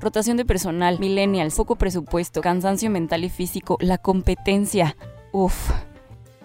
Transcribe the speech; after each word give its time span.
rotación 0.00 0.36
de 0.36 0.44
personal, 0.44 0.98
millennials, 0.98 1.56
poco 1.56 1.76
presupuesto, 1.76 2.40
cansancio 2.40 2.90
mental 2.90 3.24
y 3.24 3.28
físico, 3.30 3.78
la 3.80 3.98
competencia. 3.98 4.96
Uf. 5.32 5.70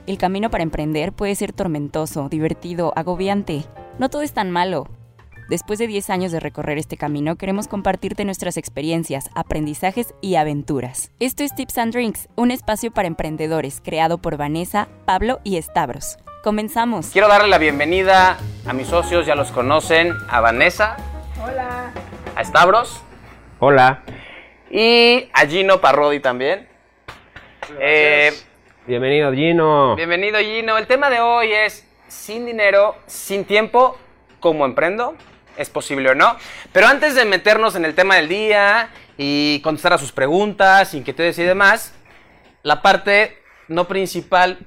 El 0.06 0.18
camino 0.18 0.49
para 0.49 0.63
emprender 0.63 1.13
puede 1.13 1.36
ser 1.36 1.54
tormentoso, 1.54 2.28
divertido, 2.29 2.92
agobiante. 2.96 3.66
No 4.00 4.10
todo 4.10 4.21
es 4.21 4.34
tan 4.34 4.52
malo. 4.52 4.88
Después 5.50 5.78
de 5.78 5.88
10 5.88 6.10
años 6.10 6.31
de 6.31 6.39
recorrer 6.39 6.78
este 6.78 6.97
camino, 6.97 7.35
queremos 7.35 7.67
compartirte 7.67 8.26
nuestras 8.26 8.58
experiencias, 8.58 9.29
aprendizajes 9.35 10.13
y 10.22 10.35
aventuras. 10.35 11.12
Esto 11.20 11.44
es 11.44 11.54
Tips 11.54 11.78
and 11.78 11.94
Drinks, 11.94 12.29
un 12.35 12.51
espacio 12.51 12.92
para 12.92 13.08
emprendedores 13.08 13.81
creado 13.83 14.17
por 14.17 14.38
Vanessa, 14.38 14.88
Pablo 15.06 15.42
y 15.44 15.62
Stavros. 15.62 16.17
Comenzamos. 16.44 17.08
Quiero 17.12 17.27
darle 17.27 17.49
la 17.49 17.58
bienvenida 17.58 18.38
a 18.66 18.73
mis 18.73 18.88
socios, 18.88 19.26
ya 19.26 19.35
los 19.35 19.52
conocen, 19.52 20.13
a 20.30 20.41
Vanessa. 20.41 20.98
Hola. 21.41 21.91
A 22.35 22.44
Stavros. 22.44 23.02
Hola. 23.66 24.02
Y 24.70 25.30
a 25.31 25.48
Gino 25.48 25.80
Parrodi 25.80 26.20
también. 26.20 26.67
Eh, 27.80 28.34
Bienvenido, 28.85 29.31
Gino. 29.31 29.95
Bienvenido, 29.95 30.38
Gino. 30.40 30.77
El 30.77 30.85
tema 30.85 31.09
de 31.09 31.21
hoy 31.21 31.54
es 31.54 31.88
sin 32.09 32.45
dinero, 32.45 32.98
sin 33.07 33.45
tiempo, 33.45 33.98
¿cómo 34.41 34.66
emprendo? 34.66 35.16
¿Es 35.55 35.70
posible 35.70 36.09
o 36.09 36.13
no? 36.13 36.35
Pero 36.73 36.88
antes 36.88 37.16
de 37.16 37.23
meternos 37.23 37.77
en 37.77 37.85
el 37.85 37.95
tema 37.95 38.18
del 38.18 38.27
día 38.27 38.90
y 39.18 39.62
contestar 39.62 39.93
a 39.93 39.98
sus 39.98 40.12
preguntas, 40.12 40.93
inquietudes 40.93 41.40
y 41.40 41.43
demás, 41.43 41.95
la 42.63 42.82
parte 42.82 43.38
no 43.70 43.88
principal 43.88 44.57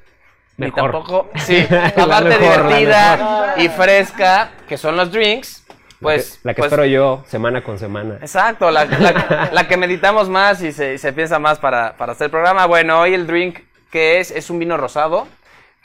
ni 0.56 0.70
tampoco, 0.70 1.28
sí, 1.34 1.66
la 1.70 1.92
La 1.94 2.06
parte 2.06 2.38
mejor, 2.38 2.64
la 2.64 2.78
divertida 2.78 3.54
y 3.58 3.68
fresca, 3.68 4.52
que 4.66 4.78
son 4.78 4.96
los 4.96 5.12
drinks, 5.12 5.65
pues... 6.00 6.40
la 6.42 6.54
que 6.54 6.58
pues, 6.62 6.72
espero 6.72 6.86
yo 6.86 7.24
semana 7.26 7.62
con 7.62 7.78
semana. 7.78 8.16
Exacto, 8.20 8.70
la, 8.70 8.84
la- 8.84 9.50
la 9.52 9.68
que 9.68 9.76
meditamos 9.76 10.28
más 10.28 10.62
y 10.62 10.72
se, 10.72 10.94
y 10.94 10.98
se 10.98 11.12
piensa 11.12 11.38
más 11.38 11.58
para, 11.58 11.96
para 11.96 12.12
hacer 12.12 12.26
el 12.26 12.30
programa. 12.30 12.66
Bueno, 12.66 13.00
hoy 13.00 13.14
el 13.14 13.26
drink 13.26 13.60
que 13.90 14.18
es 14.20 14.30
es 14.30 14.50
un 14.50 14.58
vino 14.58 14.76
rosado 14.76 15.26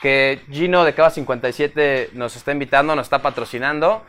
que 0.00 0.40
Gino 0.50 0.84
de 0.84 0.94
Cava 0.94 1.10
57 1.10 2.10
nos 2.14 2.34
está 2.36 2.50
invitando, 2.52 2.94
nos 2.96 3.06
está 3.06 3.20
patrocinando. 3.22 4.04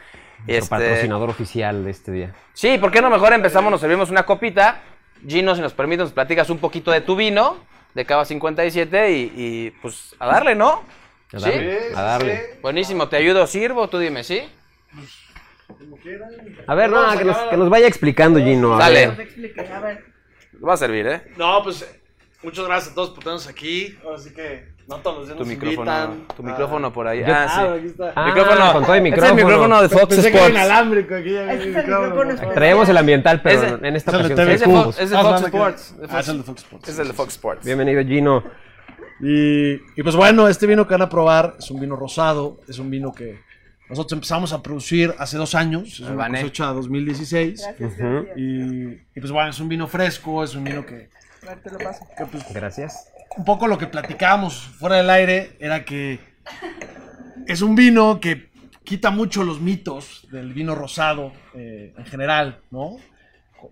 Nuestro 0.46 0.56
Este, 0.58 0.70
patrocinador 0.70 1.30
oficial 1.30 1.86
de 1.86 1.92
este 1.92 2.12
día. 2.12 2.34
Sí, 2.54 2.78
¿por 2.80 2.92
qué 2.92 3.02
no 3.02 3.10
mejor 3.10 3.32
empezamos, 3.34 3.72
nos 3.72 3.80
servimos 3.80 4.10
una 4.10 4.24
copita? 4.24 4.82
Gino, 5.26 5.56
si 5.56 5.62
nos 5.62 5.74
permite, 5.74 6.02
nos 6.04 6.12
platicas 6.12 6.50
un 6.50 6.58
poquito 6.58 6.92
de 6.92 7.00
tu 7.02 7.16
vino 7.16 7.58
de 7.94 8.06
Cava 8.06 8.26
57 8.26 9.12
y, 9.12 9.34
y, 9.38 9.72
pues 9.82 10.16
a 10.20 10.26
darle, 10.26 10.56
¿no? 10.56 10.84
A 11.32 11.40
¿Sí? 11.40 11.46
darle. 11.46 11.80
a 11.96 12.02
darle. 12.02 12.60
Buenísimo, 12.62 13.08
te 13.08 13.16
ayudo, 13.18 13.46
sirvo, 13.48 13.88
tú 13.88 14.00
dime, 14.00 14.24
¿sí? 14.24 14.42
A 16.68 16.76
ver, 16.76 16.90
no, 16.90 17.18
que 17.18 17.26
nos, 17.26 17.38
que 17.38 17.58
nos 17.58 17.70
vaya 17.70 17.88
explicando, 17.88 18.40
Gino. 18.40 18.76
a 18.76 18.80
Dale. 18.80 19.06
a 19.06 19.80
ver. 19.80 20.04
Va 20.68 20.74
a 20.74 20.78
servir, 20.78 21.08
¿eh? 21.08 21.22
No, 21.38 21.62
pues 21.64 21.86
muchas 22.42 22.66
gracias 22.66 22.92
a 22.92 22.96
todos 22.96 23.10
por 23.10 23.20
tenernos 23.20 23.48
aquí. 23.48 23.98
Ahora 24.06 24.18
sí 24.18 24.34
que 24.34 24.72
no 24.88 24.98
todos 24.98 25.18
los 25.20 25.26
días 25.28 25.38
Tu 25.38 25.44
nos 25.44 25.48
micrófono, 25.48 25.92
invitan. 25.92 26.28
tu 26.36 26.42
Ah. 26.44 26.46
micrófono 26.46 26.94
por 26.94 27.08
ahí. 27.08 27.20
Yo- 27.20 27.26
ah, 27.30 27.48
sí. 27.50 27.78
aquí 27.80 27.88
está. 27.88 28.14
Ah, 28.16 28.26
micrófono. 28.28 28.74
con 28.74 28.84
todo 28.84 28.94
el 28.94 28.98
Es 29.00 29.04
micrófono. 29.04 29.30
el 29.40 29.46
micrófono 29.46 29.82
de 29.82 29.90
Fox 29.90 30.06
Pensé 30.08 30.22
que 30.32 30.38
era 30.38 30.48
Sports. 30.48 30.56
inalámbrico 30.66 31.16
aquí. 31.16 31.32
ya 31.34 31.44
vi 31.44 31.50
Este 31.52 31.64
el 31.64 31.70
es 31.70 31.76
el 31.76 31.84
micrófono 31.88 32.30
especial. 32.32 32.54
Traemos 32.54 32.90
el 32.90 32.98
ambiental, 32.98 33.42
pero 33.42 33.86
en 33.86 33.96
esta 33.96 34.12
es 34.12 34.18
ocasión. 34.18 34.50
Es 34.50 34.60
de. 34.60 34.66
Fox, 34.66 35.00
es 35.00 35.10
de 35.10 35.18
Ah, 35.18 35.22
Fox 35.22 35.34
es 35.40 35.46
el 35.46 35.52
de- 35.52 35.58
Sports. 35.58 35.96
Ah, 35.96 36.08
Fox- 36.08 36.20
es 36.20 36.28
el 36.30 36.38
de 36.38 36.44
Fox 36.44 36.62
Sports. 36.64 36.90
Es 36.90 37.00
el 37.00 37.08
de 37.08 37.14
Fox 37.14 37.30
Sports. 37.34 37.66
Bienvenido, 37.66 38.04
Gino. 38.04 38.44
Y, 39.22 39.74
y 40.00 40.04
pues 40.04 40.16
bueno, 40.16 40.48
este 40.48 40.68
vino 40.68 40.86
que 40.88 40.94
van 40.96 41.02
a 41.04 41.10
probar 41.10 41.56
es 41.60 41.70
un 41.72 41.80
vino 41.80 41.96
rosado. 41.96 42.58
Es 42.68 42.78
un 42.80 42.90
vino 42.90 43.12
que 43.14 43.40
nosotros 43.94 44.18
empezamos 44.18 44.54
a 44.54 44.62
producir 44.62 45.14
hace 45.20 45.38
dos 45.38 45.54
años. 45.56 46.00
Es 46.00 46.00
una 46.02 46.28
cosecha 46.30 46.66
2016. 46.68 47.64
Gracias. 47.78 47.94
Y, 48.36 48.84
y 48.88 49.20
pues 49.20 49.32
bueno, 49.32 49.50
es 49.50 49.60
un 49.60 49.70
vino 49.70 49.88
fresco, 49.88 50.44
es 50.44 50.56
un 50.56 50.64
vino 50.64 50.86
que, 50.86 51.10
A 51.44 51.50
ver, 51.50 51.62
te 51.62 51.72
lo 51.72 51.78
paso. 51.78 52.06
que, 52.18 52.26
pues, 52.26 52.54
Gracias. 52.54 53.08
un 53.38 53.46
poco 53.46 53.68
lo 53.68 53.78
que 53.78 53.88
platicábamos 53.88 54.56
fuera 54.56 54.98
del 54.98 55.10
aire 55.10 55.56
era 55.60 55.86
que 55.86 56.20
es 57.48 57.62
un 57.62 57.76
vino 57.76 58.20
que 58.20 58.52
quita 58.84 59.12
mucho 59.12 59.44
los 59.44 59.62
mitos 59.62 60.28
del 60.32 60.54
vino 60.54 60.76
rosado 60.76 61.32
eh, 61.54 61.94
en 61.98 62.06
general, 62.06 62.62
¿no? 62.72 62.98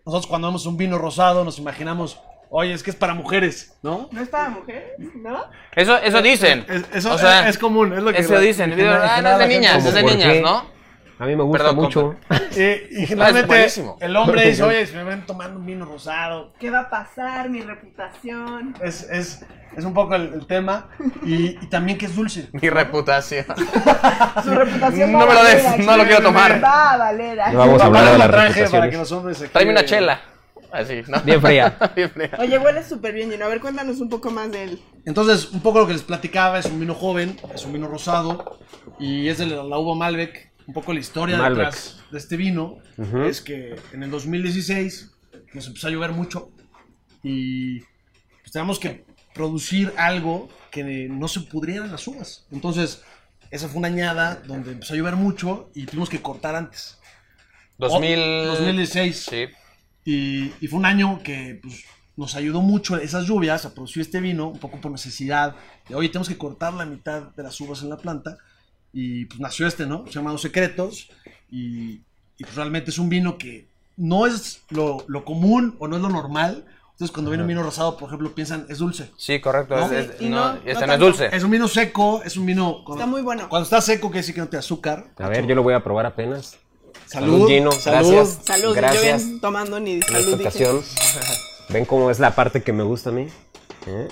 Nosotros 0.06 0.28
cuando 0.28 0.48
vemos 0.48 0.66
un 0.66 0.78
vino 0.78 0.98
rosado 0.98 1.44
nos 1.44 1.60
imaginamos, 1.60 2.20
oye, 2.54 2.74
es 2.74 2.84
que 2.84 2.92
es 2.92 2.96
para 2.96 3.14
mujeres, 3.14 3.78
¿no? 3.82 4.10
¿No 4.12 4.22
es 4.22 4.30
para 4.30 4.50
mujeres? 4.50 4.92
¿No? 5.16 5.46
Eso, 5.76 5.98
eso 5.98 6.22
dicen. 6.22 6.66
Es, 6.70 6.84
eso 6.94 7.14
O 7.14 7.18
sea, 7.18 7.48
es 7.50 7.58
común, 7.58 7.94
es 7.94 8.04
lo 8.04 8.12
que 8.12 8.20
Eso 8.20 8.38
dicen. 8.40 8.74
Ah, 8.88 9.20
no 9.24 9.30
es 9.32 9.38
de 9.40 9.48
niñas, 9.48 9.78
es 9.86 9.94
de 9.94 10.02
¿Cómo 10.02 10.08
por 10.10 10.12
niñas, 10.18 10.34
qué? 10.34 10.42
¿no? 10.42 10.82
A 11.20 11.26
mí 11.26 11.36
me 11.36 11.44
gusta 11.44 11.60
Perdón, 11.66 11.76
mucho. 11.76 12.16
Eh, 12.58 12.88
y 12.92 12.98
Ah, 12.98 13.04
es 13.04 13.10
generalmente 13.10 13.72
el 14.02 14.16
hombre 14.18 14.46
dice, 14.50 14.64
oye, 14.64 14.86
si 14.86 14.94
me 14.96 15.04
ven 15.06 15.26
tomando 15.26 15.58
un 15.60 15.66
vino 15.66 15.86
rosado, 15.86 16.52
¿Qué 16.60 16.70
va 16.70 16.82
a 16.82 16.90
pasar? 16.90 17.50
Mi 17.50 17.62
reputación. 17.62 18.76
es, 18.82 19.04
es, 19.10 19.46
es 19.78 19.86
un 19.86 19.94
poco 19.94 20.16
el, 20.16 20.34
el 20.34 20.48
tema. 20.48 20.90
Y, 21.24 21.58
y 21.64 21.68
también 21.70 21.98
que 21.98 22.08
es 22.08 22.16
dulce. 22.16 22.50
Mi 22.54 22.70
reputación. 22.70 23.46
Su 24.44 24.50
reputación 24.54 25.12
No 25.14 25.20
me 25.20 25.32
a 25.32 25.36
lo 25.36 25.44
des, 25.46 25.78
no 25.86 25.96
lo 25.96 26.04
quiero 26.06 26.22
tomar. 26.24 26.62
Va 26.62 26.92
a 26.94 26.98
valer. 26.98 27.40
aquí. 27.40 27.54
No 27.54 27.60
vamos 27.60 27.82
a 27.82 27.86
hablar 27.86 28.12
de 28.12 28.18
la 28.18 28.28
traje 28.30 28.68
para 28.70 28.90
que 28.90 28.98
los 28.98 29.12
hombres 29.12 29.42
aquí- 29.42 29.52
Tráeme 29.54 29.72
una 29.72 29.86
chela. 29.86 30.20
Así, 30.72 31.02
¿no? 31.08 31.22
Bien 31.22 31.42
fría. 31.42 31.78
Bien 31.96 32.10
fría. 32.10 32.32
Oye, 32.40 32.58
huele 32.58 32.84
súper 32.84 33.14
bien, 33.14 33.30
Gino. 33.32 33.46
A 33.46 33.50
ver, 33.50 33.60
cuéntanos 33.60 34.00
un 34.00 34.10
poco 34.10 34.32
más 34.32 34.52
de 34.52 34.64
él. 34.64 34.80
Entonces, 35.06 35.52
un 35.52 35.62
poco 35.62 35.80
lo 35.80 35.88
que 35.88 35.94
les 35.94 36.04
platicaba, 36.04 36.60
es 36.60 36.66
un 36.66 36.80
vino 36.80 36.94
joven, 36.94 37.38
es 37.54 37.66
un 37.66 37.74
vino 37.74 37.88
rosado, 37.88 38.60
y 39.00 39.28
es 39.28 39.38
de 39.40 39.48
la, 39.48 39.64
uva 39.78 39.96
Malbec. 39.96 40.52
Un 40.68 40.74
poco 40.74 40.94
la 40.94 41.00
historia 41.00 41.38
Malbec. 41.38 41.66
detrás 41.66 42.00
de 42.12 42.18
este 42.18 42.38
vino 42.38 42.78
Ujú. 42.98 43.24
es 43.24 43.42
que 43.42 43.76
en 43.94 44.04
el 44.04 44.12
2016 44.12 45.12
nos 45.54 45.68
empezó 45.68 45.88
a 45.88 45.90
llover 45.90 46.12
mucho 46.12 46.52
y 47.24 47.80
pues 47.80 48.52
teníamos 48.54 48.80
que 48.80 49.04
producir 49.34 49.92
algo 49.98 50.50
que 50.70 51.08
no 51.10 51.28
se 51.28 51.42
pudrieran 51.42 51.92
las 51.92 52.08
uvas. 52.08 52.46
Entonces, 52.52 53.04
esa 53.50 53.68
fue 53.68 53.80
una 53.80 53.88
añada 53.88 54.42
donde 54.46 54.72
empezó 54.72 54.94
a 54.94 54.98
llover 54.98 55.16
mucho 55.16 55.72
y 55.74 55.86
tuvimos 55.86 56.10
que 56.10 56.22
cortar 56.22 56.56
antes. 56.56 57.00
2000... 57.78 58.46
2016. 58.46 59.26
Sí. 59.30 59.46
Y, 60.06 60.52
y 60.60 60.68
fue 60.68 60.80
un 60.80 60.86
año 60.86 61.20
que 61.24 61.60
pues, 61.62 61.84
nos 62.18 62.36
ayudó 62.36 62.62
mucho 62.62 62.98
esas 62.98 63.26
lluvias 63.26 63.66
a 63.66 63.74
producir 63.74 64.02
este 64.02 64.20
vino, 64.20 64.48
un 64.50 64.60
poco 64.60 64.80
por 64.82 64.92
necesidad. 64.92 65.56
De, 65.88 65.96
Oye, 65.96 66.10
tenemos 66.10 66.28
que 66.30 66.38
cortar 66.38 66.74
la 66.74 66.86
mitad 66.86 67.22
de 67.36 67.44
las 67.44 67.60
uvas 67.62 67.82
en 67.84 67.90
la 67.90 67.98
planta. 67.98 68.38
Y 68.94 69.26
pues 69.26 69.40
nació 69.40 69.68
este, 69.68 69.86
¿no? 69.86 70.06
Se 70.08 70.14
llama 70.14 70.38
Secretos. 70.38 71.10
Y, 71.50 72.02
y, 72.38 72.44
pues 72.44 72.56
realmente 72.56 72.90
es 72.92 72.98
un 72.98 73.10
vino 73.10 73.38
que 73.38 73.68
no 73.98 74.26
es 74.26 74.62
lo, 74.70 75.04
lo 75.08 75.24
común 75.24 75.76
o 75.80 75.88
no 75.88 75.96
es 75.98 76.02
lo 76.02 76.10
normal. 76.10 76.66
Entonces 76.92 77.12
cuando 77.14 77.32
viene 77.32 77.44
un 77.44 77.48
vino 77.48 77.64
rosado, 77.64 77.98
por 77.98 78.08
ejemplo, 78.10 78.34
piensan, 78.36 78.66
es 78.70 78.78
dulce. 78.80 79.10
Sí, 79.18 79.40
correcto. 79.40 79.76
¿No? 79.76 79.86
es- 79.92 80.10
es- 80.12 80.22
Y 80.22 80.30
no, 80.30 80.54
no- 80.54 80.60
y 80.66 80.70
este 80.70 80.82
no 80.82 80.88
no 80.88 80.94
es 80.94 81.00
dulce. 81.00 81.36
Es 81.36 81.44
un 81.44 81.52
vino 81.52 81.68
seco, 81.68 82.22
es 82.24 82.38
un 82.38 82.46
vino... 82.46 82.84
Cuando, 82.84 83.04
Está 83.04 83.06
muy 83.12 83.22
bueno. 83.22 83.48
Cuando 83.50 83.64
está 83.64 83.82
seco 83.82 84.08
quiere 84.10 84.20
decir 84.22 84.36
que 84.36 84.42
no 84.42 84.48
te 84.50 84.58
azúcar. 84.58 85.08
A 85.18 85.30
ver, 85.30 85.48
yo 85.48 85.56
lo 85.56 85.64
voy 85.64 85.74
a 85.74 85.84
probar 85.84 86.06
apenas. 86.06 86.58
Salud, 87.06 87.34
Salud, 87.34 87.48
Gino. 87.48 87.72
salud. 87.72 88.12
Gracias. 88.14 88.40
Salud. 88.46 88.76
Gracias. 88.76 89.22
Yo 89.22 89.28
bien 89.28 89.42
tomando 89.42 89.80
ni 89.80 89.94
En 89.94 90.00
esta 90.00 90.14
salud. 90.22 90.34
ocasión. 90.42 90.82
Ven 91.70 91.86
cómo 91.86 92.10
es 92.12 92.20
la 92.20 92.36
parte 92.36 92.62
que 92.64 92.74
me 92.74 92.84
gusta 92.84 93.10
a 93.10 93.14
mí. 93.14 93.28
¿eh? 93.88 94.08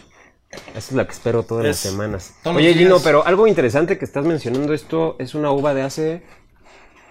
Esa 0.70 0.78
es 0.78 0.92
la 0.94 1.06
que 1.06 1.12
espero 1.14 1.44
todas 1.44 1.66
las 1.66 1.78
semanas. 1.78 2.34
Oye, 2.46 2.74
Gino, 2.74 2.92
días. 2.96 3.02
pero 3.04 3.26
algo 3.26 3.48
interesante 3.48 3.98
que 3.98 4.06
estás 4.06 4.26
mencionando, 4.26 4.74
esto 4.74 5.16
es 5.20 5.36
una 5.36 5.52
uva 5.52 5.74
de 5.74 5.82
hace 5.84 6.24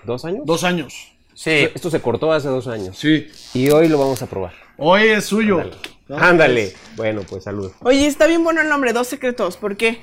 dos 0.04 0.24
años. 0.24 0.42
Dos 0.44 0.64
años. 0.64 1.12
Sí. 1.34 1.68
Esto 1.74 1.90
se 1.90 2.00
cortó 2.00 2.32
hace 2.32 2.48
dos 2.48 2.66
años. 2.66 2.98
Sí. 2.98 3.28
Y 3.54 3.70
hoy 3.70 3.88
lo 3.88 3.98
vamos 3.98 4.22
a 4.22 4.26
probar. 4.26 4.54
Hoy 4.76 5.02
es 5.08 5.26
suyo. 5.26 5.62
¿no? 6.08 6.16
Ándale. 6.18 6.74
Bueno, 6.96 7.22
pues 7.28 7.44
salud. 7.44 7.70
Oye, 7.82 8.06
está 8.06 8.26
bien 8.26 8.42
bueno 8.42 8.60
el 8.60 8.68
nombre, 8.68 8.92
Dos 8.92 9.06
Secretos. 9.06 9.56
¿Por 9.56 9.76
qué? 9.76 10.00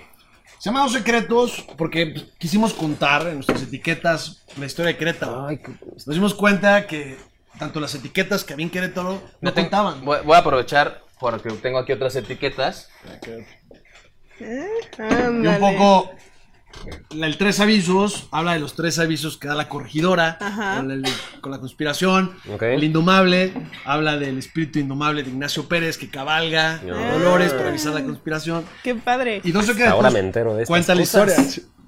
Se 0.60 0.70
llama 0.70 0.82
Dos 0.82 0.94
Secretos 0.94 1.66
porque 1.78 2.26
quisimos 2.38 2.74
contar 2.74 3.28
en 3.28 3.36
nuestras 3.36 3.62
etiquetas 3.62 4.44
la 4.58 4.66
historia 4.66 4.94
de 4.94 4.98
Querétaro. 4.98 5.46
Ay, 5.48 5.58
qué- 5.60 5.74
Nos 5.92 6.06
dimos 6.16 6.34
cuenta 6.34 6.88
que 6.88 7.18
tanto 7.60 7.80
las 7.80 7.94
etiquetas 7.96 8.44
que 8.44 8.54
había 8.54 8.66
en 8.66 8.70
Querétaro 8.72 9.22
no 9.42 9.54
tengo- 9.54 9.70
contaban. 9.70 10.04
Voy, 10.04 10.20
voy 10.26 10.36
a 10.36 10.40
aprovechar 10.40 11.02
porque 11.20 11.50
tengo 11.52 11.78
aquí 11.80 11.92
otras 11.92 12.16
etiquetas. 12.16 12.90
Y 14.40 15.02
Ándale. 15.02 15.50
un 15.50 15.60
poco 15.60 16.12
el 17.12 17.38
tres 17.38 17.60
avisos 17.60 18.28
habla 18.32 18.54
de 18.54 18.60
los 18.60 18.76
tres 18.76 19.00
avisos 19.00 19.38
que 19.38 19.48
da 19.48 19.56
la 19.56 19.68
corregidora 19.70 20.38
con, 20.78 20.92
el- 20.92 21.04
con 21.42 21.52
la 21.52 21.60
conspiración. 21.60 22.32
El 22.62 22.84
indomable 22.84 23.54
habla 23.86 24.18
del 24.18 24.38
espíritu 24.38 24.80
indomable 24.80 25.24
de 25.24 25.30
Ignacio 25.30 25.68
Pérez 25.68 25.98
que 25.98 26.10
cabalga 26.10 26.82
Ah. 26.84 27.10
a 27.10 27.14
Dolores 27.18 27.54
para 27.54 27.70
avisar 27.70 27.94
la 27.94 28.04
conspiración. 28.04 28.66
Qué 28.84 28.96
padre. 28.96 29.42
Y 29.44 29.52
dos 29.52 29.66
secretos. 29.66 29.94
Ahora 29.94 30.10
me 30.12 30.20
entero 30.20 30.54
de 30.56 30.64
estas 30.64 30.70
Cuenta 30.70 30.96
la 30.96 31.02
historia. 31.02 31.36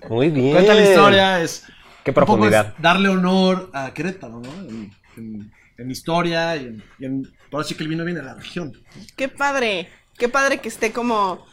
Muy 0.09 0.29
bien. 0.29 0.53
Cuenta 0.53 0.73
la 0.73 0.83
historia, 0.83 1.41
es. 1.41 1.65
Qué 2.03 2.13
profundidad. 2.13 2.73
es 2.77 2.81
darle 2.81 3.09
honor 3.09 3.69
a 3.73 3.93
Querétaro, 3.93 4.39
¿no? 4.39 4.49
En, 4.69 4.91
en- 5.17 5.51
en 5.77 5.91
historia 5.91 6.55
y 6.55 6.65
en, 6.65 6.83
y 6.99 7.05
en- 7.05 7.31
Ahora 7.51 7.63
sí 7.65 7.75
que 7.75 7.83
el 7.83 7.89
vino 7.89 8.03
viene 8.03 8.19
de 8.19 8.25
la 8.25 8.33
región. 8.33 8.73
Qué 9.15 9.27
padre. 9.29 9.89
Qué 10.17 10.29
padre 10.29 10.59
que 10.59 10.69
esté 10.69 10.91
como. 10.91 11.45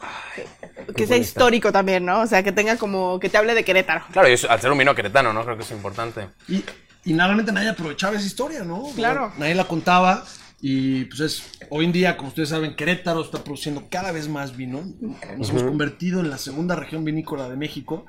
Que 0.95 1.05
sea 1.07 1.17
histórico 1.17 1.71
también, 1.71 2.05
¿no? 2.05 2.21
O 2.21 2.27
sea, 2.27 2.41
que 2.43 2.51
tenga 2.51 2.77
como. 2.77 3.19
Que 3.19 3.29
te 3.29 3.37
hable 3.37 3.53
de 3.53 3.63
Querétaro. 3.63 4.03
Claro, 4.11 4.27
y 4.27 4.33
eso- 4.33 4.49
al 4.49 4.59
ser 4.59 4.71
un 4.71 4.77
vino 4.77 4.95
queretano, 4.95 5.33
¿no? 5.33 5.43
Creo 5.43 5.57
que 5.57 5.63
es 5.63 5.71
importante. 5.71 6.29
Y, 6.47 6.63
y 7.05 7.13
normalmente 7.13 7.51
nadie 7.51 7.69
aprovechaba 7.69 8.15
esa 8.15 8.25
historia, 8.25 8.63
¿no? 8.63 8.83
Claro. 8.95 9.31
Nadie 9.37 9.55
la 9.55 9.65
contaba. 9.65 10.23
Y 10.61 11.05
pues 11.05 11.19
es, 11.19 11.43
hoy 11.69 11.85
en 11.85 11.91
día, 11.91 12.17
como 12.17 12.29
ustedes 12.29 12.49
saben, 12.49 12.75
Querétaro 12.75 13.21
está 13.21 13.43
produciendo 13.43 13.83
cada 13.89 14.11
vez 14.11 14.27
más 14.27 14.55
vino. 14.57 14.81
Nos 15.37 15.49
hemos 15.51 15.63
convertido 15.63 16.21
en 16.21 16.29
la 16.31 16.37
segunda 16.39 16.75
región 16.75 17.03
vinícola 17.05 17.47
de 17.49 17.55
México. 17.57 18.05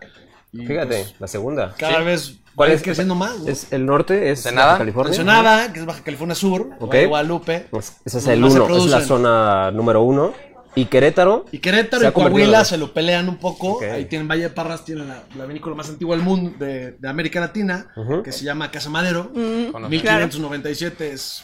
Y, 0.53 0.64
Fíjate, 0.67 0.87
pues, 1.03 1.14
la 1.19 1.26
segunda. 1.26 1.75
cada 1.76 1.99
Sí. 1.99 2.05
vez 2.05 2.37
¿Cuál 2.56 2.73
es? 2.73 2.82
creciendo 2.82 3.14
más. 3.14 3.38
¿no? 3.38 3.49
Es 3.49 3.73
el 3.73 3.87
norte, 3.87 4.31
es 4.32 4.41
Ensenada. 4.41 4.67
Baja 4.69 4.79
California. 4.79 5.11
Ensenada, 5.12 5.73
que 5.73 5.79
es 5.81 5.87
Baja 5.87 6.03
California 6.03 6.35
Sur, 6.35 6.70
Ok. 6.81 6.88
Valle 6.91 7.00
de 7.03 7.06
Guadalupe. 7.06 7.67
Pues 7.70 7.97
ese 8.05 8.19
es 8.19 8.26
el 8.26 8.43
uno, 8.43 8.76
es 8.76 8.87
la 8.87 9.00
zona 9.03 9.70
número 9.70 10.03
uno. 10.03 10.32
Y 10.79 10.85
Querétaro, 10.87 11.47
Y 11.53 11.58
Querétaro 11.61 12.06
y 12.06 12.12
Coahuila 12.12 12.62
se 12.67 12.76
lo 12.76 12.93
pelean 12.93 13.31
un 13.31 13.37
poco. 13.38 13.81
Ahí 13.81 14.05
tienen 14.06 14.29
Valle 14.29 14.43
de 14.43 14.50
Parras, 14.50 14.85
tienen 14.85 15.08
la, 15.08 15.23
la 15.35 15.47
vinícola 15.47 15.75
más 15.75 15.88
antigua 15.88 16.14
del 16.17 16.23
mundo, 16.25 16.53
de, 16.58 16.93
de 16.93 17.08
América 17.08 17.41
Latina, 17.41 17.88
que 18.23 18.31
se 18.32 18.44
llama 18.44 18.70
Casa 18.70 18.91
Madero. 18.91 19.31
Conozco. 19.32 19.88
1597 19.88 21.12
es 21.12 21.43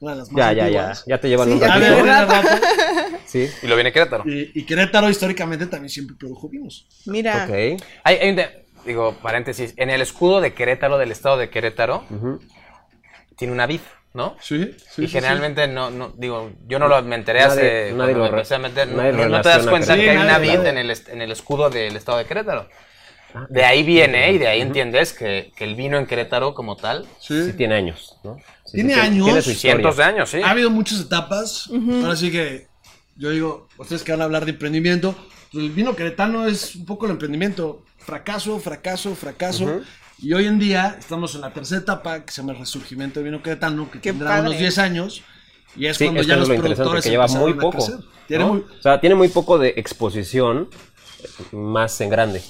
una 0.00 0.12
de 0.12 0.18
las 0.18 0.32
más 0.32 0.38
ya, 0.38 0.52
ya, 0.52 0.68
ya, 0.68 0.80
antiguas. 0.88 1.04
ya 1.06 1.20
te 1.20 1.28
llevan 1.28 1.46
Sí, 1.48 1.54
un 1.54 1.60
ya 1.60 2.24
ratito. 2.24 2.48
Sí, 3.26 3.48
Y 3.62 3.66
lo 3.68 3.74
viene 3.76 3.92
Querétaro. 3.92 4.24
Y, 4.28 4.50
y 4.54 4.64
Querétaro 4.64 5.08
históricamente 5.08 5.66
también 5.66 5.88
siempre 5.90 6.16
produjo 6.18 6.48
vinos. 6.48 6.86
Mira. 7.06 7.44
ok. 7.48 7.54
Hay, 8.04 8.16
hay 8.16 8.30
un 8.30 8.36
de- 8.36 8.63
digo, 8.86 9.14
paréntesis, 9.22 9.74
en 9.76 9.90
el 9.90 10.00
escudo 10.00 10.40
de 10.40 10.54
Querétaro, 10.54 10.98
del 10.98 11.10
estado 11.12 11.36
de 11.36 11.50
Querétaro, 11.50 12.04
tiene 13.36 13.52
una 13.52 13.66
vid, 13.66 13.80
¿no? 14.12 14.36
Sí, 14.40 14.72
sí. 14.90 15.04
y 15.04 15.08
generalmente 15.08 15.66
no, 15.68 15.90
no, 15.90 16.12
digo, 16.16 16.52
yo 16.66 16.78
no 16.78 16.88
lo 16.88 17.02
me 17.02 17.16
enteré 17.16 17.40
hace, 17.40 17.92
Nadie- 17.94 18.14
lo 18.14 18.22
me 18.22 18.28
empecé 18.28 18.54
a 18.54 18.58
meter, 18.58 18.88
no, 18.88 18.96
nadie 18.98 19.12
no- 19.12 19.28
no 19.28 19.40
te 19.40 19.48
das 19.48 19.66
cuenta 19.66 19.94
que 19.96 20.10
hay 20.10 20.16
una 20.16 20.38
vid 20.38 20.60
en 20.66 20.78
el, 20.78 20.90
est- 20.90 21.08
en 21.08 21.20
el 21.22 21.32
escudo 21.32 21.70
del 21.70 21.96
estado 21.96 22.18
de 22.18 22.24
Querétaro. 22.26 22.68
De 23.48 23.64
ahí 23.64 23.82
viene, 23.82 24.30
y 24.30 24.38
de 24.38 24.46
ahí 24.46 24.60
entiendes 24.60 25.12
que, 25.12 25.52
que 25.56 25.64
el 25.64 25.74
vino 25.74 25.98
en 25.98 26.06
Querétaro 26.06 26.54
como 26.54 26.76
tal, 26.76 27.04
Sí. 27.18 27.46
Sí 27.46 27.52
tiene 27.54 27.74
años, 27.74 28.16
¿no? 28.22 28.36
Sí, 28.64 28.74
Tiene 28.76 28.94
sí, 28.94 29.00
años, 29.00 29.26
Tiene 29.26 29.42
cientos 29.42 29.96
de 29.96 30.04
años, 30.04 30.30
sí. 30.30 30.40
Ha 30.40 30.50
habido 30.50 30.70
muchas 30.70 31.00
etapas. 31.00 31.68
Ahora 32.02 32.14
sí 32.14 32.30
que 32.30 32.68
yo 33.16 33.30
digo, 33.30 33.66
ustedes 33.78 34.04
que 34.04 34.12
van 34.12 34.20
a 34.20 34.24
hablar 34.24 34.44
de 34.44 34.52
emprendimiento, 34.52 35.16
pues 35.50 35.64
el 35.64 35.70
vino 35.70 35.96
queretano 35.96 36.46
es 36.46 36.76
un 36.76 36.86
poco 36.86 37.06
el 37.06 37.12
emprendimiento. 37.12 37.82
Fracaso, 38.04 38.58
fracaso, 38.60 39.14
fracaso. 39.14 39.80
Y 40.18 40.32
hoy 40.32 40.46
en 40.46 40.58
día 40.58 40.96
estamos 40.98 41.34
en 41.34 41.40
la 41.40 41.52
tercera 41.52 41.80
etapa 41.80 42.24
que 42.24 42.32
se 42.32 42.40
llama 42.40 42.52
el 42.52 42.58
resurgimiento 42.58 43.20
del 43.20 43.30
vino 43.30 43.42
queretano, 43.42 43.90
que 43.90 44.00
Qué 44.00 44.10
tendrá 44.10 44.30
padre. 44.30 44.48
unos 44.48 44.58
10 44.58 44.78
años. 44.78 45.22
Y 45.76 45.86
es 45.86 45.96
Sí, 45.96 46.04
cuando 46.04 46.20
esto 46.20 46.28
ya 46.28 46.34
es 46.34 46.40
los 46.40 46.48
lo 46.48 46.54
interesante, 46.54 46.76
productores 46.84 47.04
que 47.04 47.10
lleva 47.10 47.26
muy 47.28 47.54
poco. 47.54 47.70
crecer. 47.84 48.04
Tiene 48.28 48.44
¿no? 48.44 48.52
muy- 48.54 48.60
O 48.78 48.82
sea, 48.82 49.00
tiene 49.00 49.14
muy 49.16 49.28
poco 49.28 49.58
de 49.58 49.74
exposición 49.76 50.68
más 51.52 52.00
en 52.00 52.10
grande. 52.10 52.42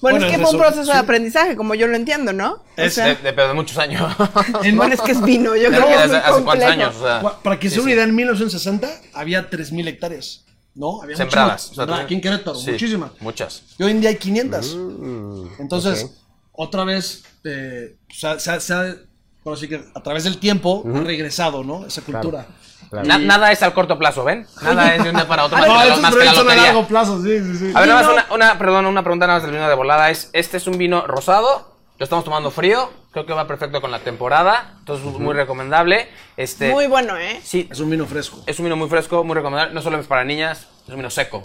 Bueno, 0.00 0.18
Bueno, 0.18 0.26
es 0.26 0.32
que 0.32 0.38
fue 0.38 0.50
un 0.50 0.54
eso, 0.56 0.58
proceso 0.64 0.84
sí. 0.84 0.92
de 0.92 0.98
aprendizaje, 0.98 1.56
como 1.56 1.74
yo 1.74 1.86
lo 1.88 1.96
entiendo, 1.96 2.32
¿no? 2.32 2.52
O 2.52 2.62
Es 2.76 2.94
sea, 2.94 3.06
de, 3.06 3.14
de- 3.16 3.32
pero 3.32 3.48
de 3.48 3.54
muchos 3.54 3.78
años. 3.78 4.14
en- 4.62 4.76
bueno, 4.76 4.94
es 4.94 5.00
que 5.00 5.12
es 5.12 5.22
vino, 5.22 5.56
yo 5.56 5.68
¿Hace, 5.70 5.76
creo 5.76 5.88
que 5.88 5.94
es 6.04 6.08
muy 6.08 6.16
hace 6.18 6.42
cuántos 6.44 6.68
años? 6.68 6.96
O 6.96 7.02
sea, 7.02 7.20
Para 7.42 7.58
que 7.58 7.68
se 7.68 7.76
sí, 7.76 7.80
una 7.80 7.88
sí. 7.88 7.94
idea, 7.94 8.04
en 8.04 8.14
1960 8.14 8.88
había 9.14 9.50
3.000 9.50 9.88
hectáreas. 9.88 10.44
¿No? 10.78 11.02
Había 11.02 11.16
Sembradas. 11.16 11.50
muchísimas. 11.52 11.70
o 11.70 11.74
sea, 11.74 11.82
Sembradas 11.84 12.04
aquí 12.04 12.14
en 12.14 12.20
Querétaro, 12.20 12.54
sí, 12.56 12.70
muchísimas. 12.70 13.10
Muchas. 13.20 13.62
Y 13.78 13.82
hoy 13.82 13.90
en 13.90 14.00
día 14.00 14.10
hay 14.10 14.16
500. 14.16 14.76
Mm, 14.76 15.46
Entonces, 15.58 16.04
ok. 16.04 16.10
otra 16.52 16.84
vez, 16.84 17.24
eh, 17.44 17.96
se 18.08 18.26
ha- 18.28 18.38
se 18.38 18.50
ha- 18.52 18.60
se 18.60 18.72
ha- 18.74 18.96
por 19.42 19.54
así 19.54 19.66
que 19.68 19.82
a 19.94 20.00
través 20.02 20.22
del 20.24 20.38
tiempo 20.38 20.84
ha 20.94 21.00
regresado, 21.00 21.64
¿no? 21.64 21.84
Esa 21.86 22.02
cultura. 22.02 22.46
Claro. 22.90 23.06
Na- 23.08 23.18
nada 23.18 23.50
es 23.52 23.62
al 23.62 23.74
corto 23.74 23.98
plazo, 23.98 24.22
¿ven? 24.24 24.46
Nada 24.62 24.94
es 24.94 25.02
de 25.02 25.10
un 25.10 25.16
día 25.16 25.26
para 25.28 25.44
otro. 25.44 25.58
No, 25.66 25.66
más, 25.66 25.82
que 25.82 25.88
la- 25.88 25.94
estos 25.94 26.02
más 26.02 26.10
que 26.14 26.18
la 26.24 26.30
proyectos 26.32 26.52
son 26.54 26.58
a 26.58 26.62
largo 26.66 26.86
plazo, 26.86 27.22
sí, 27.22 27.38
sí, 27.40 27.58
sí. 27.58 27.72
A 27.74 27.80
ver, 27.80 27.88
nada 27.88 28.00
más 28.02 28.10
Vino- 28.10 28.24
una, 28.28 28.34
una, 28.52 28.58
perdón, 28.58 28.86
una 28.86 29.02
pregunta 29.02 29.26
nada 29.26 29.38
más 29.40 29.42
del 29.42 29.52
vino 29.56 29.68
de 29.68 29.74
volada. 29.74 30.10
Es, 30.10 30.30
este 30.32 30.56
es 30.58 30.66
un 30.68 30.78
vino 30.78 31.06
rosado, 31.06 31.74
lo 31.98 32.04
estamos 32.04 32.24
tomando 32.24 32.50
frío, 32.52 32.88
creo 33.18 33.26
que 33.26 33.32
va 33.32 33.46
perfecto 33.46 33.80
con 33.80 33.90
la 33.90 33.98
temporada, 34.00 34.74
entonces 34.78 35.04
muy 35.18 35.34
recomendable. 35.34 36.08
Este, 36.36 36.70
Muy 36.70 36.86
bueno, 36.86 37.16
¿eh? 37.16 37.40
sí, 37.42 37.68
Es 37.70 37.80
un 37.80 37.90
vino 37.90 38.06
fresco. 38.06 38.42
es 38.46 38.58
un 38.58 38.66
vino 38.66 38.76
muy 38.76 38.88
fresco, 38.88 39.24
muy 39.24 39.34
recomendable, 39.34 39.74
no 39.74 39.82
solo 39.82 39.98
es 39.98 40.06
para 40.06 40.24
niñas, 40.24 40.68
es 40.84 40.90
un 40.90 40.96
vino 40.96 41.10
seco, 41.10 41.42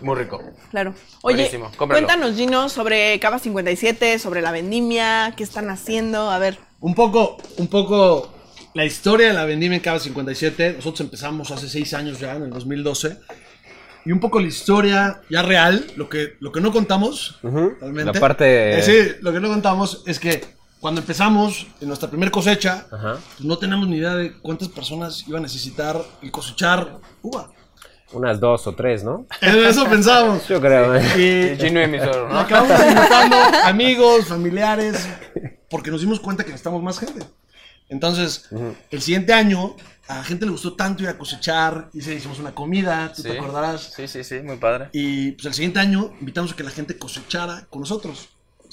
muy 0.00 0.14
rico. 0.16 0.40
Claro. 0.70 0.94
Oye, 1.22 1.36
Buenísimo, 1.36 1.70
cuéntanos, 1.76 2.36
Gino, 2.36 2.68
sobre 2.68 3.18
Cava 3.18 3.38
57, 3.40 4.18
sobre 4.20 4.42
la 4.42 4.52
vendimia, 4.52 5.32
qué 5.36 5.42
están 5.42 5.70
haciendo, 5.70 6.30
a 6.30 6.38
ver. 6.38 6.58
Un 6.80 6.94
poco, 6.94 7.38
un 7.56 7.66
poco 7.66 8.32
la 8.74 8.84
historia 8.84 9.28
de 9.28 9.34
la 9.34 9.44
vendimia 9.44 9.76
en 9.76 9.82
Cava 9.82 9.98
57. 9.98 10.74
Nosotros 10.76 11.00
empezamos 11.00 11.50
hace 11.50 11.68
seis 11.68 11.92
años 11.94 12.20
ya, 12.20 12.36
en 12.36 12.44
el 12.44 12.50
2012. 12.50 13.18
Y 14.04 14.12
un 14.12 14.20
poco 14.20 14.38
la 14.40 14.46
historia 14.46 15.20
ya 15.28 15.42
real, 15.42 15.84
lo 15.96 16.08
que, 16.08 16.34
lo 16.38 16.52
que 16.52 16.60
no 16.60 16.72
contamos, 16.72 17.40
Ujú. 17.42 17.74
realmente. 17.80 18.12
La 18.12 18.20
parte- 18.20 18.78
Eh, 18.78 18.82
sí, 18.82 19.16
lo 19.20 19.32
que 19.32 19.40
no 19.40 19.48
contamos 19.48 20.02
es 20.06 20.18
que 20.20 20.40
cuando 20.80 21.00
empezamos 21.00 21.66
en 21.80 21.88
nuestra 21.88 22.08
primera 22.08 22.30
cosecha, 22.30 22.86
pues 22.90 23.40
no 23.44 23.58
tenemos 23.58 23.88
ni 23.88 23.96
idea 23.96 24.14
de 24.14 24.32
cuántas 24.38 24.68
personas 24.68 25.24
iban 25.26 25.40
a 25.40 25.42
necesitar 25.46 26.00
el 26.22 26.30
cosechar 26.30 26.98
uva. 27.22 27.50
Unas 28.12 28.40
dos 28.40 28.66
o 28.66 28.74
tres, 28.74 29.04
¿no? 29.04 29.26
En 29.42 29.64
eso 29.66 29.84
pensábamos. 29.86 30.46
Yo 30.48 30.60
creo. 30.60 30.96
Y 31.18 31.56
Gino 31.58 31.80
y 31.80 31.84
emisor, 31.84 32.30
¿no? 32.30 32.38
acabamos 32.38 32.80
invitando 32.86 33.36
amigos, 33.64 34.26
familiares, 34.26 35.06
porque 35.68 35.90
nos 35.90 36.00
dimos 36.00 36.18
cuenta 36.20 36.42
que 36.44 36.50
necesitamos 36.50 36.82
más 36.82 36.98
gente. 36.98 37.26
Entonces, 37.90 38.48
el 38.90 39.02
siguiente 39.02 39.32
año, 39.32 39.74
a 40.08 40.16
la 40.16 40.24
gente 40.24 40.44
le 40.46 40.52
gustó 40.52 40.74
tanto 40.74 41.02
ir 41.02 41.08
a 41.10 41.18
cosechar, 41.18 41.90
y 41.92 42.00
se 42.02 42.14
hicimos 42.14 42.38
una 42.38 42.54
comida, 42.54 43.12
tú 43.14 43.22
Sí. 43.22 43.28
te 43.28 43.38
acordarás. 43.38 43.92
Sí, 43.94 44.08
sí, 44.08 44.24
sí, 44.24 44.40
muy 44.40 44.56
padre. 44.56 44.88
Y 44.92 45.32
pues 45.32 45.46
el 45.46 45.54
siguiente 45.54 45.80
año 45.80 46.12
invitamos 46.20 46.52
a 46.52 46.56
que 46.56 46.62
la 46.62 46.70
gente 46.70 46.96
cosechara 46.98 47.66
con 47.68 47.80
nosotros. 47.80 48.28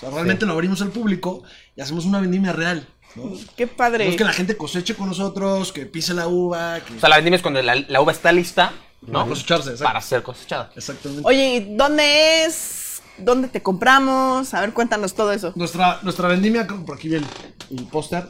Sea, 0.05 0.15
realmente 0.15 0.45
lo 0.45 0.53
abrimos 0.53 0.81
al 0.81 0.89
público 0.89 1.43
y 1.75 1.81
hacemos 1.81 2.05
una 2.05 2.19
vendimia 2.19 2.53
real. 2.53 2.87
¿no? 3.15 3.31
Qué 3.55 3.67
padre. 3.67 3.99
Queremos 3.99 4.17
que 4.17 4.23
la 4.25 4.33
gente 4.33 4.57
coseche 4.57 4.95
con 4.95 5.07
nosotros, 5.07 5.71
que 5.71 5.85
pise 5.85 6.13
la 6.13 6.27
uva, 6.27 6.79
que 6.81 6.95
O 6.95 6.99
sea, 6.99 7.09
la 7.09 7.15
vendimia 7.15 7.37
es 7.37 7.41
cuando 7.41 7.61
la, 7.61 7.75
la 7.75 8.01
uva 8.01 8.11
está 8.11 8.31
lista, 8.31 8.73
¿no? 9.01 9.13
Para 9.19 9.29
cosecharse, 9.29 9.69
exacto. 9.71 9.85
Para 9.85 10.01
ser 10.01 10.23
cosechada. 10.23 10.71
Exactamente. 10.75 11.23
Oye, 11.25 11.55
¿y 11.55 11.75
¿dónde 11.77 12.43
es? 12.45 13.01
¿Dónde 13.17 13.47
te 13.47 13.61
compramos? 13.63 14.53
A 14.53 14.59
ver, 14.61 14.73
cuéntanos 14.73 15.13
todo 15.13 15.31
eso. 15.31 15.53
Nuestra, 15.55 15.99
nuestra 16.03 16.27
vendimia, 16.27 16.67
por 16.67 16.97
aquí 16.97 17.07
viene 17.07 17.25
el 17.71 17.85
póster. 17.85 18.27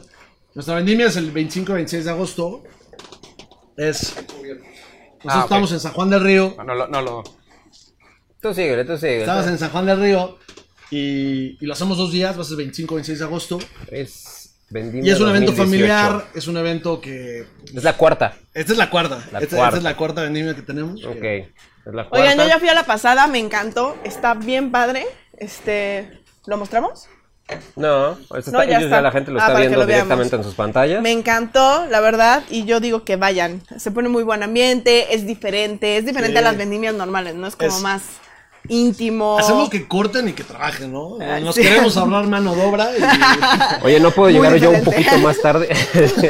Nuestra 0.54 0.76
vendimia 0.76 1.06
es 1.08 1.16
el 1.16 1.32
25 1.32 1.72
y 1.72 1.74
26 1.74 2.04
de 2.04 2.10
agosto. 2.12 2.62
Es. 3.76 4.14
Nosotros 4.14 4.64
Ah, 5.26 5.38
ok. 5.38 5.44
estamos 5.44 5.72
en 5.72 5.80
San 5.80 5.92
Juan 5.92 6.10
del 6.10 6.20
Río. 6.22 6.54
No, 6.58 6.64
no, 6.64 6.74
lo- 6.76 6.86
no 6.86 7.02
lo... 7.02 7.24
Tú 8.40 8.54
síguele, 8.54 8.84
tú 8.84 8.96
síguele. 8.96 9.20
Estamos 9.22 9.46
en 9.48 9.58
San 9.58 9.70
Juan 9.70 9.86
del 9.86 10.00
Río. 10.00 10.38
Y, 10.90 11.56
y 11.60 11.66
lo 11.66 11.72
hacemos 11.72 11.98
dos 11.98 12.12
días, 12.12 12.36
va 12.38 12.42
a 12.42 12.44
ser 12.44 12.56
25 12.56 12.94
y 12.94 12.96
26 12.96 13.18
de 13.18 13.24
agosto. 13.24 13.58
Es 13.90 14.54
vendimia 14.68 15.10
Y 15.10 15.14
es 15.14 15.20
un 15.20 15.28
evento 15.28 15.52
2018. 15.52 15.56
familiar, 15.96 16.26
es 16.34 16.46
un 16.46 16.56
evento 16.56 17.00
que. 17.00 17.46
Es 17.74 17.82
la 17.84 17.96
cuarta. 17.96 18.36
Esta 18.54 18.72
es 18.72 18.78
la 18.78 18.90
cuarta. 18.90 19.18
La 19.32 19.40
esta, 19.40 19.68
es 19.76 19.82
la 19.82 19.96
cuarta 19.96 20.22
vendimia 20.22 20.54
que 20.54 20.62
tenemos. 20.62 21.04
Ok. 21.04 21.20
que- 21.20 21.52
Es 21.86 21.94
la 21.94 22.08
cuarta. 22.08 22.18
Oigan, 22.32 22.38
yo 22.38 22.48
ya 22.48 22.58
fui 22.58 22.68
a 22.68 22.74
la 22.74 22.84
pasada, 22.84 23.26
me 23.28 23.38
encantó, 23.38 23.96
está 24.04 24.34
bien 24.34 24.70
padre. 24.72 25.06
Este, 25.38 26.20
¿lo 26.46 26.56
mostramos? 26.56 27.06
No, 27.76 28.12
eso 28.36 28.50
No, 28.50 28.60
está- 28.60 28.64
ya 28.64 28.70
ellos 28.78 28.82
está. 28.84 28.96
ya 28.96 29.02
la 29.02 29.12
gente 29.12 29.30
lo 29.30 29.38
Ah, 29.40 29.46
está 29.46 29.58
viendo 29.60 29.78
lo 29.78 29.86
veamos. 29.86 30.04
directamente 30.08 30.34
en 30.36 30.42
sus 30.42 30.54
pantallas. 30.56 31.00
Me 31.00 31.12
encantó, 31.12 31.86
la 31.86 32.00
verdad, 32.00 32.42
y 32.50 32.64
yo 32.64 32.80
digo 32.80 33.04
que 33.04 33.14
vayan. 33.14 33.62
Se 33.78 33.92
pone 33.92 34.08
muy 34.08 34.24
buen 34.24 34.42
ambiente, 34.42 35.14
es 35.14 35.26
diferente, 35.28 35.96
es 35.96 36.04
diferente 36.06 36.32
Sí. 36.32 36.38
a 36.38 36.42
las 36.42 36.56
vendimias 36.56 36.94
normales, 36.94 37.36
¿no? 37.36 37.46
Es 37.46 37.54
como 37.54 37.70
Es- 37.76 37.82
más 37.82 38.02
íntimo. 38.68 39.38
Hacemos 39.38 39.68
que 39.70 39.86
corten 39.88 40.28
y 40.28 40.32
que 40.32 40.44
trabajen, 40.44 40.92
¿no? 40.92 41.18
Ay, 41.20 41.42
Nos 41.42 41.54
sí. 41.54 41.62
queremos 41.62 41.96
ahorrar 41.96 42.26
mano 42.26 42.54
de 42.54 42.62
obra. 42.64 42.88
Y... 42.96 43.84
Oye, 43.84 44.00
no 44.00 44.10
puedo 44.10 44.30
Muy 44.30 44.34
llegar 44.38 44.56
yo 44.58 44.70
un 44.70 44.84
poquito 44.84 45.18
más 45.18 45.40
tarde. 45.40 45.68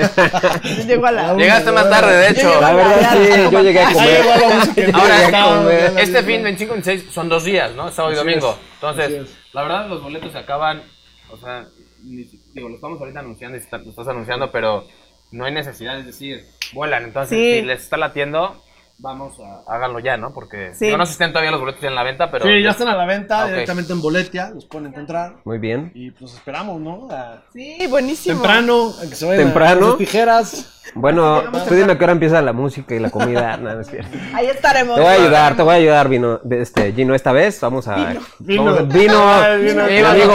Yo 0.65 0.85
llego 0.87 1.07
a 1.07 1.13
la... 1.13 1.35
Llegaste 1.35 1.73
más 1.73 1.89
tarde, 1.91 2.17
de 2.17 2.29
hecho. 2.31 2.61
La 2.61 2.73
verdad, 2.73 3.13
sí, 3.13 3.51
yo 3.51 3.63
llegué 3.63 3.81
a 3.81 3.93
comer. 3.93 4.21
A 4.21 4.99
Ahora, 4.99 5.59
comer. 5.61 5.93
la- 5.93 6.01
Este 6.03 6.23
fin, 6.23 6.43
25 6.43 6.73
y 6.75 6.77
26, 6.83 7.13
son 7.13 7.29
dos 7.29 7.45
días, 7.45 7.75
¿no? 7.75 7.91
Sábado 7.91 8.15
y 8.15 8.17
domingo. 8.17 8.51
es, 8.51 8.59
Entonces, 8.75 9.37
la 9.53 9.63
verdad, 9.63 9.89
los 9.89 10.03
boletos 10.03 10.33
se 10.33 10.39
acaban. 10.39 10.83
O 11.31 11.37
sea, 11.37 11.67
digo, 12.03 12.69
lo 12.69 12.75
estamos 12.77 13.01
ahorita 13.01 13.21
anunciando 13.21 13.59
lo 13.79 13.91
estás 13.91 14.09
anunciando, 14.09 14.51
pero 14.51 14.87
no 15.33 15.45
hay 15.45 15.53
necesidad, 15.53 15.99
es 15.99 16.07
decir, 16.07 16.45
vuelan. 16.73 17.05
Entonces, 17.05 17.37
Sí. 17.39 17.61
si 17.61 17.63
les 17.67 17.83
está 17.83 17.97
latiendo, 17.97 18.63
vamos 18.99 19.39
a 19.41 19.61
háganlo 19.73 19.99
ya, 20.01 20.17
¿no? 20.17 20.33
Porque 20.33 20.73
Sí. 20.75 20.87
digo, 20.87 20.97
no 20.97 21.05
sé 21.05 21.11
si 21.11 21.15
estén 21.15 21.31
todavía 21.33 21.51
los 21.51 21.61
boletos 21.61 21.85
en 21.85 21.95
la 21.95 22.03
venta, 22.03 22.31
pero. 22.31 22.45
Sí, 22.47 22.63
ya 22.63 22.71
están 22.71 22.89
a 22.89 22.97
la 22.97 23.05
venta 23.07 23.43
Ah, 23.43 23.47
directamente 23.49 23.93
en 23.93 24.01
Boletia, 24.01 24.51
los 24.55 24.65
pueden 24.65 24.89
encontrar. 24.89 25.35
Muy 25.45 25.59
bien. 25.59 25.93
Y 25.95 26.11
pues 26.13 26.33
esperamos, 26.35 26.81
¿no? 26.81 27.09
A- 27.11 27.43
Sí, 27.53 27.79
buenísimo. 27.89 28.37
Temprano, 28.41 28.93
a 28.99 29.09
que 29.09 29.15
se 29.15 29.27
vayan 29.27 29.41
a- 29.41 29.45
Temprano. 29.45 29.87
sus 29.89 29.99
tijeras. 29.99 30.73
Bueno, 30.95 31.43
tú 31.69 31.75
dime 31.75 31.93
a 31.93 31.99
qué 31.99 32.05
hora 32.05 32.13
empieza 32.13 32.41
la 32.41 32.53
música 32.53 32.95
y 32.95 33.01
la 33.01 33.11
comida. 33.11 33.57
No, 33.59 33.75
no 33.75 33.81
es 33.81 33.89
cierto. 33.91 34.17
Ahí 34.35 34.47
estaremos. 34.47 34.95
Te 34.97 35.03
voy 35.03 35.11
a 35.11 35.15
ayudar, 35.15 35.57
te 35.57 35.63
voy 35.63 35.73
a 35.73 35.77
ayudar, 35.77 36.09
Vino. 36.09 36.41
Este, 36.51 36.93
Gino, 36.93 37.15
esta 37.15 37.33
vez 37.33 37.61
vamos 37.61 37.89
a. 37.89 37.97
Vino. 37.97 38.21
Vino. 38.39 38.65
Vamos 38.65 38.81
a- 38.81 38.83
vino. 38.99 39.29
Ay, 39.35 39.63
vino. 39.65 39.85
Mi 39.85 39.93
Vino 39.97 40.09
amigo 40.09 40.35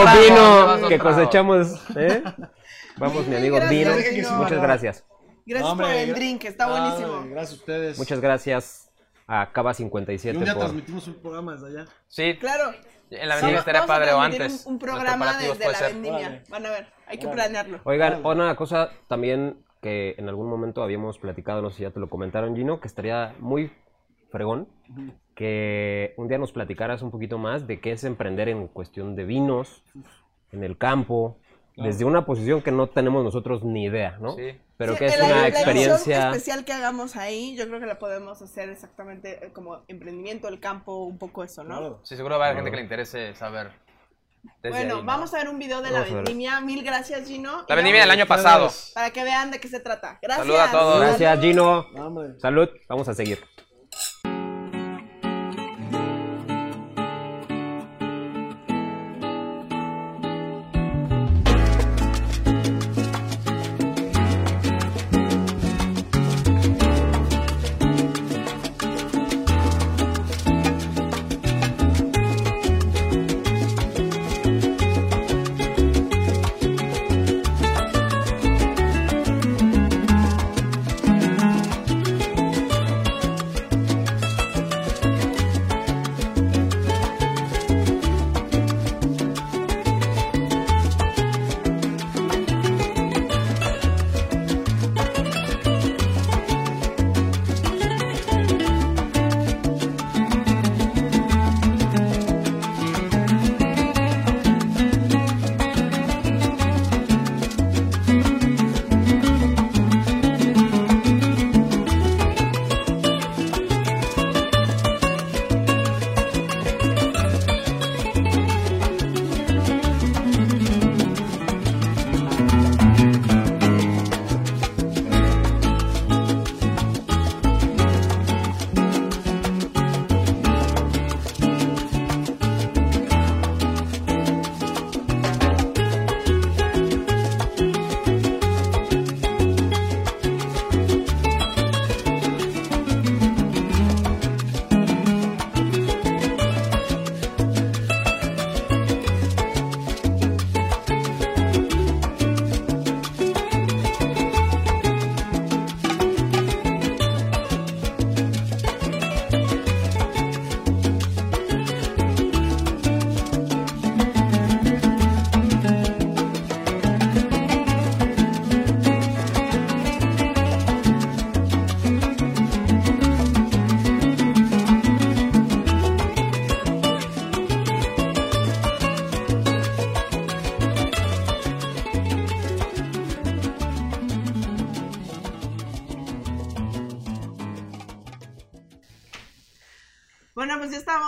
Vino, 0.78 0.88
que 0.88 0.98
cosechamos. 0.98 1.68
¿eh? 1.96 2.22
Vamos, 2.98 3.26
mi 3.26 3.36
amigo. 3.36 3.58
Vino. 3.68 3.90
Muchas 4.36 4.62
gracias. 4.62 5.04
Gracias 5.46 5.66
No, 5.66 5.72
hombre, 5.72 5.86
por 5.88 5.96
el 5.96 6.10
gra- 6.10 6.14
drink, 6.14 6.44
está 6.44 6.64
Ay, 6.66 6.70
buenísimo. 6.80 7.24
gracias 7.30 7.50
a 7.52 7.54
ustedes. 7.60 7.98
Muchas 7.98 8.20
gracias 8.20 8.92
a 9.26 9.50
Cava 9.52 9.70
Y 9.72 9.74
57 9.74 10.38
un 10.38 10.44
día 10.44 10.52
por. 10.54 10.62
transmitimos 10.62 11.06
un 11.08 11.14
programa 11.14 11.52
desde 11.54 11.66
allá. 11.80 11.90
Sí, 12.08 12.36
Claro. 12.38 12.72
en 13.10 13.28
la 13.28 13.34
Sí, 13.36 13.40
vendimia 13.42 13.58
estaría 13.60 13.86
padre 13.86 14.12
o 14.12 14.20
antes. 14.20 14.66
Un, 14.66 14.78
programa 14.78 15.36
desde 15.38 15.70
la 15.72 15.80
vendimia. 15.80 16.42
Van 16.48 16.66
a 16.66 16.70
ver, 16.70 16.86
hay 17.06 17.18
que 17.18 17.28
planearlo. 17.28 17.80
Oigan, 17.84 18.24
una 18.24 18.54
cosa 18.56 18.90
también 19.08 19.64
que 19.80 20.14
en 20.16 20.28
algún 20.28 20.48
momento 20.48 20.82
habíamos 20.82 21.18
platicado, 21.18 21.60
no 21.60 21.70
sé 21.70 21.78
si 21.78 21.82
ya 21.82 21.90
te 21.90 21.98
lo 22.00 22.08
comentaron, 22.08 22.54
Gino, 22.56 22.80
que 22.80 22.86
estaría 22.88 23.34
muy 23.40 23.72
fregón 24.30 24.68
que 25.34 26.14
un 26.16 26.28
día 26.28 26.38
nos 26.38 26.52
platicaras 26.52 27.02
un 27.02 27.10
poquito 27.10 27.38
más 27.38 27.66
de 27.66 27.80
qué 27.80 27.92
es 27.92 28.04
emprender 28.04 28.48
en 28.48 28.68
cuestión 28.68 29.16
de 29.16 29.24
vinos, 29.24 29.82
en 30.52 30.62
el 30.62 30.76
campo, 30.78 31.38
desde 31.76 32.04
una 32.04 32.24
posición 32.26 32.60
que 32.62 32.70
no 32.70 32.88
tenemos 32.88 33.24
nosotros 33.24 33.64
ni 33.64 33.84
idea, 33.84 34.18
¿no? 34.20 34.32
Sí. 34.36 34.58
Pero 34.82 34.92
Sí, 34.94 34.98
que 34.98 35.06
es 35.06 35.18
la- 35.18 35.24
una 35.26 35.36
la 35.42 35.48
experiencia... 35.48 36.30
especial 36.30 36.64
que 36.64 36.72
hagamos 36.72 37.16
ahí, 37.16 37.56
yo 37.56 37.66
creo 37.68 37.80
que 37.80 37.86
la 37.86 37.98
podemos 37.98 38.40
hacer 38.42 38.68
exactamente 38.68 39.46
eh, 39.46 39.52
como 39.52 39.82
emprendimiento 39.88 40.46
del 40.48 40.60
campo, 40.60 41.04
un 41.04 41.18
poco 41.18 41.44
eso, 41.44 41.62
¿no? 41.64 41.78
Claro. 41.78 42.00
Sí, 42.02 42.16
seguro 42.16 42.38
va 42.38 42.46
a 42.46 42.48
haber 42.48 42.56
gente 42.58 42.70
que 42.70 42.76
le 42.76 42.82
interese 42.82 43.34
saber. 43.34 43.70
desde 44.60 44.70
Bueno, 44.76 44.94
ahí, 44.96 45.00
¿no? 45.00 45.06
vamos 45.06 45.32
a 45.34 45.38
ver 45.38 45.48
un 45.48 45.58
video 45.58 45.82
de 45.82 45.90
la 45.90 46.00
Vamos 46.00 46.10
a 46.10 46.14
ver. 46.16 46.24
vendimia. 46.24 46.60
Mil 46.60 46.82
gracias, 46.82 47.28
Gino. 47.28 47.64
La 47.68 47.74
vendimia 47.76 48.00
del 48.00 48.10
año 48.10 48.26
pasado. 48.26 48.70
Para 48.94 49.10
que 49.10 49.22
vean 49.22 49.50
de 49.52 49.60
qué 49.60 49.68
se 49.68 49.78
trata. 49.80 50.18
Gracias. 50.20 50.46
Saluda 50.46 50.64
a 50.68 50.70
todos. 50.72 51.00
Gracias, 51.00 51.40
Gino. 51.40 51.86
Salud. 52.40 52.68
Vamos 52.88 53.08
a 53.08 53.14
seguir. 53.14 53.38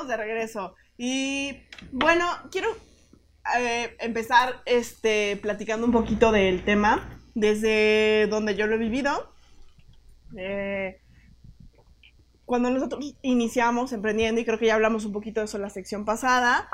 De 0.03 0.17
regreso. 0.17 0.75
Y 0.99 1.61
bueno, 1.93 2.27
quiero 2.51 2.69
eh, 3.59 3.97
empezar 4.01 4.63
este, 4.67 5.37
platicando 5.37 5.87
un 5.87 5.93
poquito 5.93 6.33
del 6.33 6.65
tema 6.65 7.21
desde 7.35 8.27
donde 8.29 8.57
yo 8.57 8.67
lo 8.67 8.75
he 8.75 8.79
vivido. 8.79 9.33
Eh, 10.37 11.01
cuando 12.45 12.71
nosotros 12.71 13.15
iniciamos 13.23 13.93
emprendiendo, 13.93 14.41
y 14.41 14.45
creo 14.45 14.59
que 14.59 14.67
ya 14.67 14.75
hablamos 14.75 15.05
un 15.05 15.13
poquito 15.13 15.41
de 15.41 15.47
eso 15.47 15.57
en 15.57 15.63
la 15.63 15.71
sección 15.71 16.05
pasada, 16.05 16.69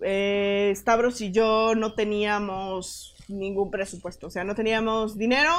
eh, 0.00 0.72
Stavros 0.76 1.20
y 1.20 1.32
yo 1.32 1.74
no 1.74 1.94
teníamos 1.94 3.14
ningún 3.28 3.70
presupuesto, 3.70 4.26
o 4.26 4.30
sea, 4.30 4.44
no 4.44 4.54
teníamos 4.54 5.16
dinero, 5.16 5.50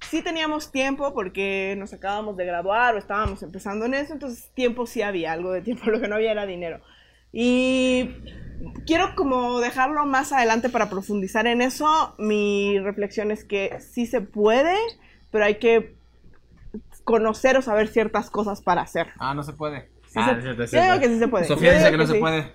sí 0.00 0.22
teníamos 0.22 0.70
tiempo 0.72 1.12
porque 1.14 1.74
nos 1.78 1.92
acabamos 1.92 2.36
de 2.36 2.44
graduar 2.46 2.94
o 2.94 2.98
estábamos 2.98 3.42
empezando 3.42 3.84
en 3.86 3.94
eso, 3.94 4.12
entonces 4.12 4.50
tiempo 4.54 4.86
sí 4.86 5.02
había, 5.02 5.32
algo 5.32 5.52
de 5.52 5.62
tiempo, 5.62 5.86
lo 5.90 6.00
que 6.00 6.08
no 6.08 6.16
había 6.16 6.32
era 6.32 6.46
dinero. 6.46 6.80
Y 7.32 8.10
quiero 8.86 9.14
como 9.14 9.60
dejarlo 9.60 10.06
más 10.06 10.32
adelante 10.32 10.70
para 10.70 10.88
profundizar 10.88 11.46
en 11.46 11.60
eso. 11.60 12.14
Mi 12.18 12.78
reflexión 12.78 13.30
es 13.30 13.44
que 13.44 13.78
sí 13.80 14.06
se 14.06 14.22
puede, 14.22 14.74
pero 15.30 15.44
hay 15.44 15.56
que 15.56 15.94
conocer 17.04 17.56
o 17.56 17.62
saber 17.62 17.88
ciertas 17.88 18.30
cosas 18.30 18.62
para 18.62 18.82
hacer. 18.82 19.08
Ah, 19.18 19.34
no 19.34 19.42
se 19.42 19.52
puede. 19.52 19.90
Sí 20.06 20.18
se- 20.24 20.42
yo 20.42 20.54
digo 20.82 21.00
que 21.00 21.08
sí 21.08 21.18
se 21.18 21.28
puede. 21.28 21.44
Sofía 21.44 21.72
dice 21.72 21.84
digo 21.84 21.90
que 21.92 21.98
no 21.98 22.06
se 22.06 22.14
sí. 22.14 22.18
puede. 22.20 22.54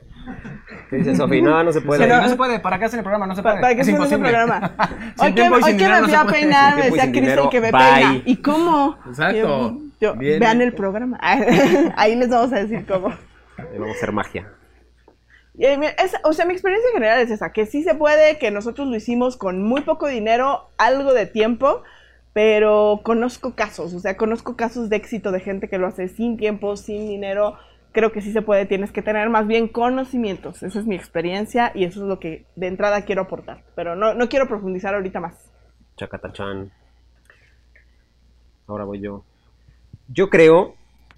¿Qué 0.89 0.98
dice 0.98 1.15
Sofi? 1.15 1.42
No, 1.42 1.63
no 1.63 1.72
se 1.72 1.82
puede. 1.82 2.03
Sí, 2.03 2.10
no. 2.10 2.22
No 2.22 2.30
se 2.30 2.36
puede. 2.36 2.60
¿Para 2.60 2.80
qué 2.80 2.86
hacen 2.86 3.00
el 3.00 3.03
programa? 3.03 3.27
No 3.27 3.36
se 3.36 3.42
puede. 3.42 3.62
¿Para 3.62 3.75
qué 3.75 3.82
es 3.82 3.88
se 3.88 3.94
hace 3.94 4.03
ese 4.03 4.15
imposible. 4.15 4.30
programa? 4.30 4.72
Hoy 5.20 5.34
que, 5.34 5.42
hoy 5.50 5.77
que 5.77 5.88
me 5.88 6.01
fui 6.03 6.13
a 6.13 6.25
peinar, 6.25 6.75
me 6.75 6.82
decía 6.89 7.12
Cristian 7.12 7.50
que 7.50 7.62
me 7.62 7.72
peina. 7.72 8.22
¿Y 8.25 8.38
cómo? 8.38 8.98
Exacto. 9.08 9.77
Yo- 10.00 10.15
Bien 10.15 10.39
vean 10.39 10.62
el 10.62 10.74
programa. 10.74 11.18
Ahí 11.96 12.15
les 12.15 12.30
vamos 12.30 12.51
a 12.53 12.58
decir 12.58 12.86
cómo. 12.86 13.10
Ahí 13.58 13.65
Vamos 13.77 13.96
a 13.96 13.98
hacer 13.98 14.12
magia. 14.12 14.51
Eh, 15.58 15.77
es- 16.03 16.15
o 16.24 16.34
sea, 16.34 16.46
mi 16.46 16.53
experiencia 16.53 16.89
en 16.89 16.94
general 16.96 17.20
es 17.22 17.30
esa, 17.32 17.51
que 17.53 17.65
sí 17.65 17.84
se 17.84 17.96
puede, 17.96 18.38
que 18.39 18.50
nosotros 18.51 18.88
lo 18.88 18.96
hicimos 18.96 19.38
con 19.38 19.62
muy 19.62 19.82
poco 19.82 20.08
dinero, 20.08 20.70
algo 20.77 21.13
de 21.13 21.25
tiempo, 21.27 21.84
pero 22.34 23.01
conozco 23.03 23.53
casos, 23.56 23.94
o 23.94 24.00
sea, 24.00 24.18
conozco 24.18 24.56
casos 24.56 24.89
de 24.89 24.96
éxito 24.96 25.32
de 25.32 25.39
gente 25.39 25.70
que 25.70 25.77
lo 25.77 25.86
hace 25.88 26.08
sin 26.08 26.38
tiempo, 26.38 26.75
sin 26.75 27.08
dinero. 27.08 27.56
Creo 27.93 28.12
que 28.12 28.21
sí 28.21 28.31
se 28.33 28.41
puede, 28.41 28.65
tienes 28.65 28.91
que 28.91 29.01
tener 29.01 29.29
más 29.29 29.47
bien 29.47 29.67
conocimientos. 29.67 30.63
Esa 30.63 30.79
es 30.79 30.85
mi 30.85 30.95
experiencia 30.95 31.71
y 31.75 31.85
eso 31.85 32.01
es 32.01 32.07
lo 32.07 32.19
que 32.19 32.45
de 32.55 32.67
entrada 32.67 33.05
quiero 33.05 33.21
aportar. 33.21 33.63
Pero 33.75 33.95
no, 33.95 34.13
no 34.13 34.27
quiero 34.29 34.47
profundizar 34.47 34.95
ahorita 34.95 35.19
más. 35.19 35.35
Chacatachan. 35.97 36.71
Ahora 38.67 38.85
voy 38.85 39.00
yo. 39.00 39.23
Yo 40.07 40.29
creo 40.29 40.75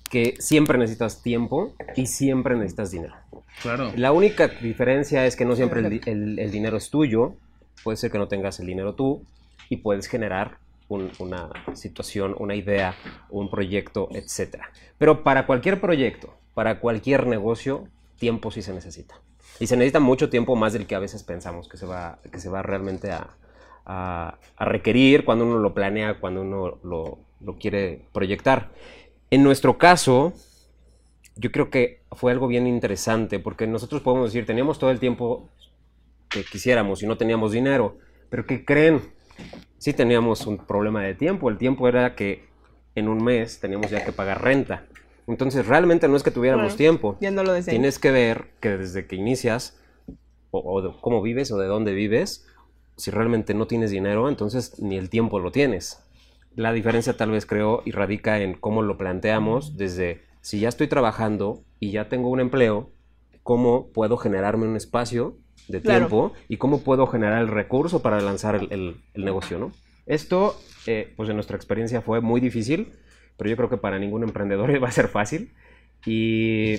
que 0.09 0.35
siempre 0.39 0.77
necesitas 0.77 1.21
tiempo 1.21 1.73
y 1.95 2.05
siempre 2.07 2.55
necesitas 2.55 2.91
dinero. 2.91 3.15
Claro. 3.61 3.91
La 3.95 4.11
única 4.11 4.47
diferencia 4.47 5.25
es 5.25 5.35
que 5.35 5.45
no 5.45 5.55
siempre 5.55 5.79
el, 5.79 6.01
el- 6.05 6.39
el 6.39 6.51
dinero 6.51 6.77
es 6.77 6.89
tuyo. 6.89 7.35
Puede 7.83 7.97
ser 7.97 8.11
que 8.11 8.17
no 8.17 8.27
tengas 8.27 8.59
el 8.59 8.67
dinero 8.67 8.95
tú 8.95 9.23
y 9.69 9.77
puedes 9.77 10.07
generar 10.07 10.57
un- 10.87 11.11
una 11.19 11.49
situación, 11.73 12.35
una 12.37 12.55
idea, 12.55 12.95
un 13.29 13.49
proyecto, 13.49 14.09
etc. 14.11 14.57
Pero 14.97 15.23
para 15.23 15.45
cualquier 15.45 15.79
proyecto, 15.81 16.35
para 16.55 16.79
cualquier 16.79 17.27
negocio, 17.27 17.87
tiempo 18.17 18.49
sí 18.49 18.63
se 18.63 18.73
necesita. 18.73 19.21
Y 19.59 19.67
se 19.67 19.77
necesita 19.77 19.99
mucho 19.99 20.31
tiempo 20.31 20.55
más 20.55 20.73
del 20.73 20.87
que 20.87 20.95
a 20.95 20.99
veces 20.99 21.21
pensamos 21.21 21.69
que 21.69 21.77
se 21.77 21.85
va, 21.85 22.17
que 22.31 22.39
se 22.39 22.49
va 22.49 22.63
realmente 22.63 23.11
a, 23.11 23.37
requerir 24.57 25.25
cuando 25.25 25.45
uno 25.45 25.59
lo 25.59 25.75
planea, 25.75 26.19
cuando 26.19 26.41
uno 26.41 26.79
lo, 26.83 27.19
lo 27.39 27.57
quiere 27.59 28.07
proyectar. 28.11 28.71
En 29.29 29.43
nuestro 29.43 29.77
caso, 29.77 30.33
yo 31.35 31.51
creo 31.51 31.69
que 31.69 32.01
fue 32.13 32.31
algo 32.31 32.47
bien 32.47 32.65
interesante 32.65 33.37
porque 33.37 33.67
nosotros 33.67 34.01
podemos 34.01 34.33
decir, 34.33 34.47
teníamos 34.47 34.79
todo 34.79 34.89
el 34.89 34.99
tiempo 34.99 35.51
que 36.29 36.43
quisiéramos 36.43 37.03
y 37.03 37.05
no 37.05 37.15
teníamos 37.15 37.51
dinero, 37.51 37.99
pero 38.31 38.47
¿qué 38.47 38.65
creen? 38.65 39.13
sí 39.77 39.93
teníamos 39.93 40.47
un 40.47 40.57
problema 40.57 41.03
de 41.03 41.13
tiempo. 41.13 41.49
El 41.49 41.57
tiempo 41.57 41.87
era 41.87 42.15
que 42.15 42.45
en 42.95 43.07
un 43.07 43.23
mes 43.23 43.59
teníamos 43.59 43.91
ya 43.91 44.03
que 44.03 44.11
pagar 44.11 44.43
renta. 44.43 44.85
Entonces, 45.27 45.67
realmente 45.67 46.07
no 46.07 46.15
es 46.15 46.23
que 46.23 46.31
tuviéramos 46.31 46.73
tiempo. 46.77 47.17
Tienes 47.71 47.99
que 47.99 48.11
ver 48.11 48.51
que 48.59 48.77
desde 48.77 49.07
que 49.07 49.15
inicias, 49.15 49.79
o, 50.51 50.59
o 50.59 50.81
de 50.81 50.91
cómo 51.01 51.21
vives 51.21 51.51
o 51.51 51.57
de 51.57 51.67
dónde 51.67 51.93
vives, 51.93 52.45
si 52.97 53.11
realmente 53.11 53.53
no 53.53 53.67
tienes 53.67 53.91
dinero, 53.91 54.29
entonces 54.29 54.79
ni 54.79 54.97
el 54.97 55.09
tiempo 55.09 55.39
lo 55.39 55.51
tienes. 55.51 56.01
La 56.55 56.71
diferencia 56.71 57.17
tal 57.17 57.31
vez 57.31 57.45
creo 57.45 57.81
y 57.85 57.91
radica 57.91 58.39
en 58.39 58.53
cómo 58.53 58.81
lo 58.81 58.97
planteamos 58.97 59.75
desde 59.77 60.21
si 60.41 60.59
ya 60.59 60.69
estoy 60.69 60.87
trabajando 60.87 61.63
y 61.79 61.91
ya 61.91 62.07
tengo 62.07 62.29
un 62.29 62.39
empleo, 62.39 62.91
cómo 63.43 63.91
puedo 63.91 64.15
generarme 64.17 64.65
un 64.67 64.75
espacio 64.77 65.37
de 65.67 65.81
Claro. 65.81 66.07
tiempo 66.07 66.33
y 66.47 66.57
cómo 66.57 66.81
puedo 66.81 67.07
generar 67.07 67.41
el 67.41 67.47
recurso 67.49 68.01
para 68.01 68.21
lanzar 68.21 68.55
el, 68.55 68.67
el- 68.71 68.95
el 69.15 69.25
negocio, 69.25 69.57
¿no? 69.57 69.71
Esto, 70.05 70.55
eh, 70.85 71.13
pues 71.17 71.27
en 71.29 71.35
nuestra 71.35 71.57
experiencia 71.57 72.01
fue 72.01 72.21
muy 72.21 72.39
difícil, 72.39 72.93
pero 73.37 73.49
yo 73.49 73.55
creo 73.57 73.69
que 73.69 73.77
para 73.77 73.99
ningún 73.99 74.23
emprendedor 74.23 74.71
va 74.83 74.87
a 74.87 74.91
ser 74.91 75.07
fácil. 75.07 75.51
Y 76.05 76.75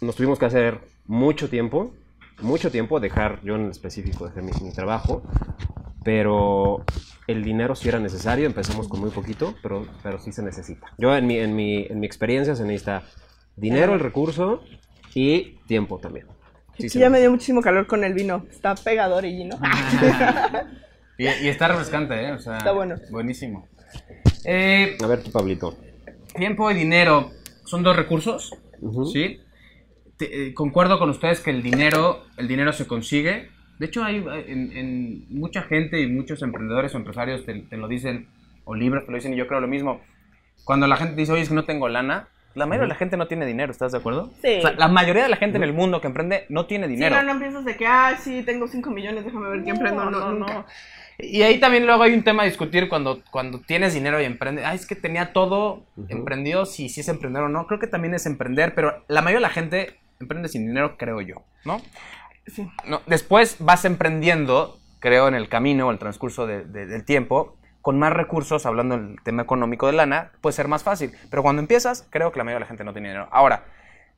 nos 0.00 0.16
tuvimos 0.16 0.38
que 0.38 0.46
hacer 0.46 0.80
mucho 1.06 1.48
tiempo, 1.48 1.94
mucho 2.40 2.70
tiempo, 2.70 3.00
dejar, 3.00 3.40
yo 3.42 3.56
en 3.56 3.70
específico 3.70 4.26
dejé 4.26 4.42
mi, 4.42 4.52
mi 4.62 4.72
trabajo, 4.72 5.22
pero 6.04 6.84
el 7.26 7.42
dinero 7.42 7.74
sí 7.74 7.88
era 7.88 7.98
necesario, 7.98 8.46
empezamos 8.46 8.88
con 8.88 9.00
muy 9.00 9.10
poquito, 9.10 9.54
pero, 9.62 9.86
pero 10.02 10.18
sí 10.18 10.32
se 10.32 10.42
necesita. 10.42 10.86
Yo 10.98 11.16
en 11.16 11.26
mi, 11.26 11.38
en, 11.38 11.56
mi, 11.56 11.84
en 11.84 11.98
mi 12.00 12.06
experiencia 12.06 12.54
se 12.54 12.64
necesita 12.64 13.02
dinero, 13.56 13.94
el 13.94 14.00
recurso 14.00 14.62
y 15.14 15.58
tiempo 15.66 15.98
también. 15.98 16.26
Sí 16.78 16.88
ya 16.98 17.08
me 17.08 17.20
dio 17.20 17.30
muchísimo 17.30 17.62
calor 17.62 17.86
con 17.86 18.04
el 18.04 18.12
vino. 18.12 18.44
Está 18.50 18.74
pegador 18.74 19.24
y 19.24 19.44
¿no? 19.44 19.58
Y, 21.18 21.24
y 21.24 21.48
está 21.48 21.68
refrescante, 21.68 22.14
¿eh? 22.14 22.32
O 22.32 22.38
sea, 22.38 22.58
Está 22.58 22.72
bueno. 22.72 22.96
Buenísimo. 23.10 23.66
Eh, 24.44 24.98
A 25.02 25.06
ver 25.06 25.22
tú, 25.22 25.32
Pablito. 25.32 25.74
Tiempo 26.36 26.70
y 26.70 26.74
dinero 26.74 27.32
son 27.64 27.82
dos 27.82 27.96
recursos, 27.96 28.52
Ujú. 28.80 29.06
¿sí? 29.06 29.40
Te- 30.16 30.48
eh, 30.48 30.54
concuerdo 30.54 30.98
con 30.98 31.10
ustedes 31.10 31.40
que 31.40 31.50
el 31.50 31.62
dinero, 31.62 32.24
el 32.36 32.46
dinero 32.48 32.72
se 32.72 32.86
consigue. 32.86 33.50
De 33.78 33.86
hecho, 33.86 34.04
hay 34.04 34.24
en, 34.46 34.72
en 34.76 35.26
mucha 35.30 35.62
gente 35.62 36.00
y 36.00 36.06
muchos 36.06 36.40
emprendedores 36.42 36.94
o 36.94 36.98
empresarios 36.98 37.44
te, 37.44 37.54
te 37.60 37.76
lo 37.76 37.88
dicen, 37.88 38.28
o 38.64 38.74
libros 38.74 39.04
te 39.04 39.10
lo 39.10 39.16
dicen, 39.18 39.34
y 39.34 39.36
yo 39.36 39.46
creo 39.46 39.60
lo 39.60 39.68
mismo. 39.68 40.00
Cuando 40.64 40.86
la 40.86 40.96
gente 40.96 41.16
dice, 41.16 41.32
oye, 41.32 41.42
es 41.42 41.48
que 41.50 41.54
no 41.54 41.64
tengo 41.64 41.88
lana, 41.88 42.28
la 42.54 42.64
mayoría 42.64 42.84
de 42.84 42.88
la 42.88 42.94
gente 42.94 43.18
no 43.18 43.26
tiene 43.26 43.44
dinero, 43.44 43.70
¿estás 43.70 43.92
de 43.92 43.98
acuerdo? 43.98 44.32
Sí. 44.40 44.56
O 44.58 44.62
sea, 44.62 44.72
la 44.72 44.88
mayoría 44.88 45.24
de 45.24 45.28
la 45.28 45.36
gente 45.36 45.58
en 45.58 45.62
el 45.64 45.74
mundo 45.74 46.00
que 46.00 46.06
emprende 46.06 46.46
no 46.48 46.64
tiene 46.64 46.86
Sí, 46.86 46.94
dinero. 46.94 47.16
no, 47.16 47.22
no 47.24 47.32
empiezas 47.32 47.66
de 47.66 47.76
que, 47.76 47.86
ah, 47.86 48.16
sí, 48.18 48.42
tengo 48.44 48.66
5 48.66 48.90
millones, 48.90 49.26
déjame 49.26 49.50
ver 49.50 49.62
qué 49.62 49.70
emprendo. 49.70 50.08
No, 50.10 50.32
nunca. 50.32 50.64
Y 51.18 51.42
ahí 51.42 51.58
también 51.60 51.86
luego 51.86 52.02
hay 52.02 52.12
un 52.14 52.22
tema 52.22 52.42
a 52.42 52.46
discutir 52.46 52.88
cuando, 52.88 53.22
cuando 53.30 53.60
tienes 53.60 53.94
dinero 53.94 54.20
y 54.20 54.24
emprendes. 54.24 54.64
Ay, 54.66 54.76
es 54.76 54.86
que 54.86 54.96
tenía 54.96 55.32
todo, 55.32 55.84
emprendió, 56.08 56.66
si, 56.66 56.88
si 56.88 57.00
es 57.00 57.08
emprender 57.08 57.42
o 57.42 57.48
no. 57.48 57.66
Creo 57.66 57.80
que 57.80 57.86
también 57.86 58.14
es 58.14 58.26
emprender, 58.26 58.74
pero 58.74 59.02
la 59.08 59.22
mayoría 59.22 59.38
de 59.38 59.48
la 59.48 59.54
gente 59.54 59.98
emprende 60.20 60.48
sin 60.48 60.66
dinero, 60.66 60.96
creo 60.98 61.20
yo, 61.20 61.42
¿no? 61.64 61.80
Sí. 62.46 62.68
No, 62.86 63.00
después 63.06 63.56
vas 63.60 63.84
emprendiendo, 63.84 64.78
creo, 65.00 65.26
en 65.28 65.34
el 65.34 65.48
camino 65.48 65.88
o 65.88 65.90
el 65.90 65.98
transcurso 65.98 66.46
de- 66.46 66.64
de- 66.64 66.86
del 66.86 67.04
tiempo, 67.04 67.56
con 67.82 67.98
más 67.98 68.12
recursos, 68.12 68.66
hablando 68.66 68.96
del 68.98 69.16
tema 69.22 69.42
económico 69.42 69.86
de 69.86 69.92
lana, 69.94 70.32
puede 70.40 70.52
ser 70.54 70.68
más 70.68 70.82
fácil. 70.82 71.12
Pero 71.30 71.42
cuando 71.42 71.60
empiezas, 71.62 72.06
creo 72.10 72.30
que 72.32 72.38
la 72.38 72.44
mayoría 72.44 72.56
de 72.58 72.64
la 72.64 72.66
gente 72.68 72.84
no 72.84 72.92
tiene 72.92 73.08
dinero. 73.08 73.28
Ahora, 73.30 73.64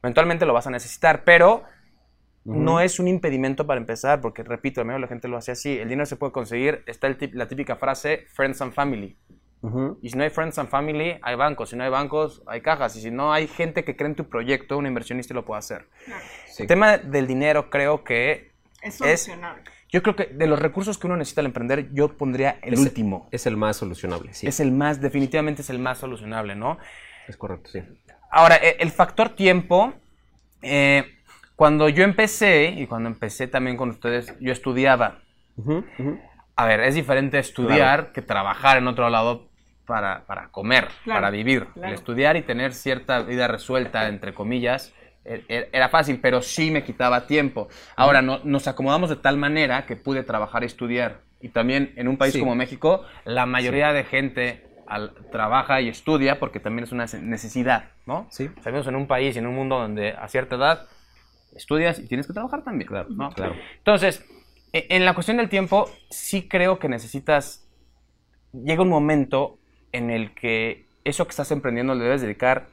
eventualmente 0.02 0.46
lo 0.46 0.52
vas 0.52 0.66
a 0.66 0.70
necesitar, 0.70 1.22
pero 1.24 1.64
no 2.56 2.80
es 2.80 2.98
un 2.98 3.08
impedimento 3.08 3.66
para 3.66 3.78
empezar, 3.80 4.20
porque 4.20 4.42
repito, 4.42 4.80
mayoría 4.84 4.96
de 4.96 5.00
la 5.02 5.08
gente 5.08 5.28
lo 5.28 5.36
hace 5.36 5.52
así. 5.52 5.78
El 5.78 5.88
dinero 5.88 6.06
se 6.06 6.16
puede 6.16 6.32
conseguir, 6.32 6.82
está 6.86 7.06
el 7.06 7.16
la 7.34 7.46
típica 7.48 7.76
frase, 7.76 8.26
friends 8.34 8.60
and 8.62 8.72
family. 8.72 9.16
Y 10.00 10.10
si 10.10 10.16
no 10.16 10.22
hay 10.22 10.30
friends 10.30 10.56
and 10.58 10.68
family, 10.68 11.18
hay 11.20 11.34
bancos. 11.34 11.70
Si 11.70 11.76
no 11.76 11.82
hay 11.84 11.90
bancos, 11.90 12.42
hay 12.46 12.60
cajas. 12.60 12.94
Y 12.96 13.00
si 13.00 13.10
no 13.10 13.32
hay 13.32 13.48
gente 13.48 13.82
que 13.84 13.96
cree 13.96 14.08
en 14.08 14.14
tu 14.14 14.28
proyecto, 14.28 14.78
un 14.78 14.86
inversionista 14.86 15.34
lo 15.34 15.44
puede 15.44 15.58
hacer. 15.58 15.88
Sí. 16.46 16.62
El 16.62 16.68
tema 16.68 16.96
del 16.98 17.26
dinero 17.26 17.68
creo 17.70 18.04
que 18.04 18.52
Es 18.80 18.94
Es- 19.00 19.22
solucionable. 19.22 19.64
yo 19.90 20.02
creo 20.04 20.14
que 20.14 20.26
de 20.26 20.46
los 20.46 20.60
recursos 20.60 20.96
que 20.96 21.08
uno 21.08 21.16
necesita 21.16 21.40
al 21.40 21.46
emprender, 21.46 21.92
yo 21.92 22.16
pondría 22.16 22.60
el 22.62 22.74
Es- 22.74 22.80
último. 22.80 23.28
Es 23.32 23.46
el 23.46 23.56
más 23.56 23.76
solucionable, 23.76 24.32
sí. 24.32 24.46
Es 24.46 24.60
el 24.60 24.70
más, 24.70 25.00
definitivamente 25.00 25.62
es 25.62 25.70
el 25.70 25.80
más 25.80 25.98
solucionable, 25.98 26.54
¿no? 26.54 26.78
Es 27.26 27.36
correcto, 27.36 27.70
sí. 27.72 27.80
Ahora, 28.30 28.56
e- 28.56 28.76
el 28.78 28.92
factor 28.92 29.30
tiempo, 29.30 29.92
eh, 30.62 31.17
cuando 31.58 31.88
yo 31.88 32.04
empecé, 32.04 32.66
y 32.76 32.86
cuando 32.86 33.08
empecé 33.08 33.48
también 33.48 33.76
con 33.76 33.88
ustedes, 33.90 34.32
yo 34.38 34.52
estudiaba. 34.52 35.18
A 36.54 36.64
ver, 36.66 36.78
es 36.82 36.94
diferente 36.94 37.36
estudiar 37.40 38.12
que 38.12 38.22
trabajar 38.22 38.78
en 38.78 38.86
otro 38.86 39.10
lado 39.10 39.48
para, 39.84 40.24
para 40.26 40.50
comer, 40.50 40.86
Claro, 41.02 41.16
para 41.20 41.30
vivir. 41.30 41.66
claro. 41.74 41.88
El 41.88 41.94
estudiar 41.94 42.36
y 42.36 42.42
tener 42.42 42.72
cierta 42.74 43.22
vida 43.22 43.48
resuelta, 43.48 44.06
entre 44.06 44.34
comillas, 44.34 44.94
e- 45.24 45.42
e- 45.48 45.68
era 45.72 45.88
fácil, 45.88 46.20
pero 46.20 46.42
sí 46.42 46.70
me 46.70 46.84
quitaba 46.84 47.26
tiempo. 47.26 47.66
Ahora, 47.96 48.22
no, 48.22 48.38
nos 48.44 48.68
acomodamos 48.68 49.10
de 49.10 49.16
tal 49.16 49.36
manera 49.36 49.84
que 49.84 49.96
pude 49.96 50.22
trabajar 50.22 50.62
y 50.62 50.66
estudiar. 50.66 51.22
Y 51.40 51.48
también 51.48 51.92
en 51.96 52.06
un 52.06 52.18
país 52.18 52.34
Sí. 52.34 52.38
como 52.38 52.54
México, 52.54 53.04
la 53.24 53.46
mayoría 53.46 53.92
de 53.92 54.04
gente 54.04 54.64
al- 54.86 55.12
trabaja 55.32 55.80
y 55.80 55.88
estudia 55.88 56.38
porque 56.38 56.60
también 56.60 56.84
es 56.84 56.92
una 56.92 57.06
necesidad, 57.20 57.86
¿no? 58.06 58.28
Sí. 58.30 58.48
Sabemos 58.62 58.86
en 58.86 58.94
un 58.94 59.08
país 59.08 59.34
y 59.34 59.40
en 59.40 59.48
un 59.48 59.56
mundo 59.56 59.76
donde 59.80 60.12
a 60.12 60.28
cierta 60.28 60.54
edad 60.54 60.86
estudias 61.54 61.98
y 61.98 62.06
tienes 62.06 62.26
que 62.26 62.32
trabajar 62.32 62.62
también. 62.64 62.88
Claro, 62.88 63.08
¿no? 63.10 63.30
claro. 63.30 63.54
Entonces, 63.78 64.24
e- 64.72 64.86
en 64.90 65.04
la 65.04 65.14
cuestión 65.14 65.36
del 65.38 65.48
tiempo, 65.48 65.90
sí 66.10 66.48
creo 66.48 66.78
que 66.78 66.88
necesitas. 66.88 67.66
Llega 68.52 68.82
un 68.82 68.88
momento 68.88 69.58
en 69.92 70.10
el 70.10 70.34
que 70.34 70.86
eso 71.04 71.24
que 71.26 71.30
estás 71.30 71.50
emprendiendo 71.50 71.94
le 71.94 72.04
debes 72.04 72.20
dedicar 72.22 72.66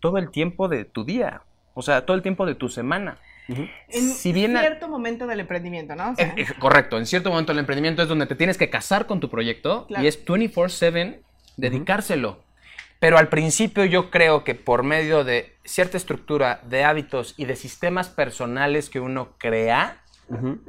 todo 0.00 0.18
el 0.18 0.30
tiempo 0.30 0.68
de 0.68 0.84
tu 0.84 1.04
día. 1.04 1.42
O 1.74 1.82
sea, 1.82 2.04
todo 2.06 2.16
el 2.16 2.22
tiempo 2.22 2.46
de 2.46 2.54
tu 2.54 2.68
semana. 2.68 3.18
En 3.48 3.68
Si 4.10 4.32
bien- 4.32 4.56
cierto 4.58 4.88
momento 4.88 5.26
del 5.26 5.40
emprendimiento, 5.40 5.94
¿no? 5.94 6.10
O 6.10 6.14
sea, 6.16 6.26
Eh, 6.28 6.34
eh, 6.38 6.46
correcto, 6.58 6.98
en 6.98 7.06
cierto 7.06 7.30
momento 7.30 7.52
el 7.52 7.58
emprendimiento 7.60 8.02
es 8.02 8.08
donde 8.08 8.26
te 8.26 8.34
tienes 8.34 8.58
que 8.58 8.70
casar 8.70 9.06
con 9.06 9.20
tu 9.20 9.30
proyecto 9.30 9.86
Claro. 9.86 10.02
y 10.02 10.08
es 10.08 10.16
24/7 10.24 11.20
dedicárselo. 11.56 12.40
Pero 12.98 13.18
al 13.18 13.28
principio 13.28 13.84
yo 13.84 14.10
creo 14.10 14.42
que 14.44 14.54
por 14.54 14.82
medio 14.82 15.22
de 15.24 15.52
cierta 15.64 15.96
estructura 15.96 16.60
de 16.68 16.82
hábitos 16.84 17.34
y 17.36 17.44
de 17.44 17.54
sistemas 17.56 18.08
personales 18.08 18.88
que 18.88 19.00
uno 19.00 19.34
crea, 19.38 20.00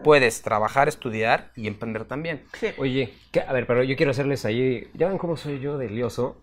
puedes 0.03 0.41
trabajar, 0.43 0.87
estudiar 0.87 1.51
y 1.55 1.67
emprender 1.67 2.05
también. 2.05 2.43
sí. 2.59 2.67
Oye, 2.77 3.13
a 3.47 3.53
ver, 3.53 3.65
pero 3.65 3.81
yo 3.83 3.95
quiero 3.95 4.11
hacerles 4.11 4.45
ahí. 4.45 4.87
Ya 4.93 5.07
ven 5.07 5.17
cómo 5.17 5.35
soy 5.37 5.59
yo 5.59 5.77
de 5.77 5.89
lioso. 5.89 6.41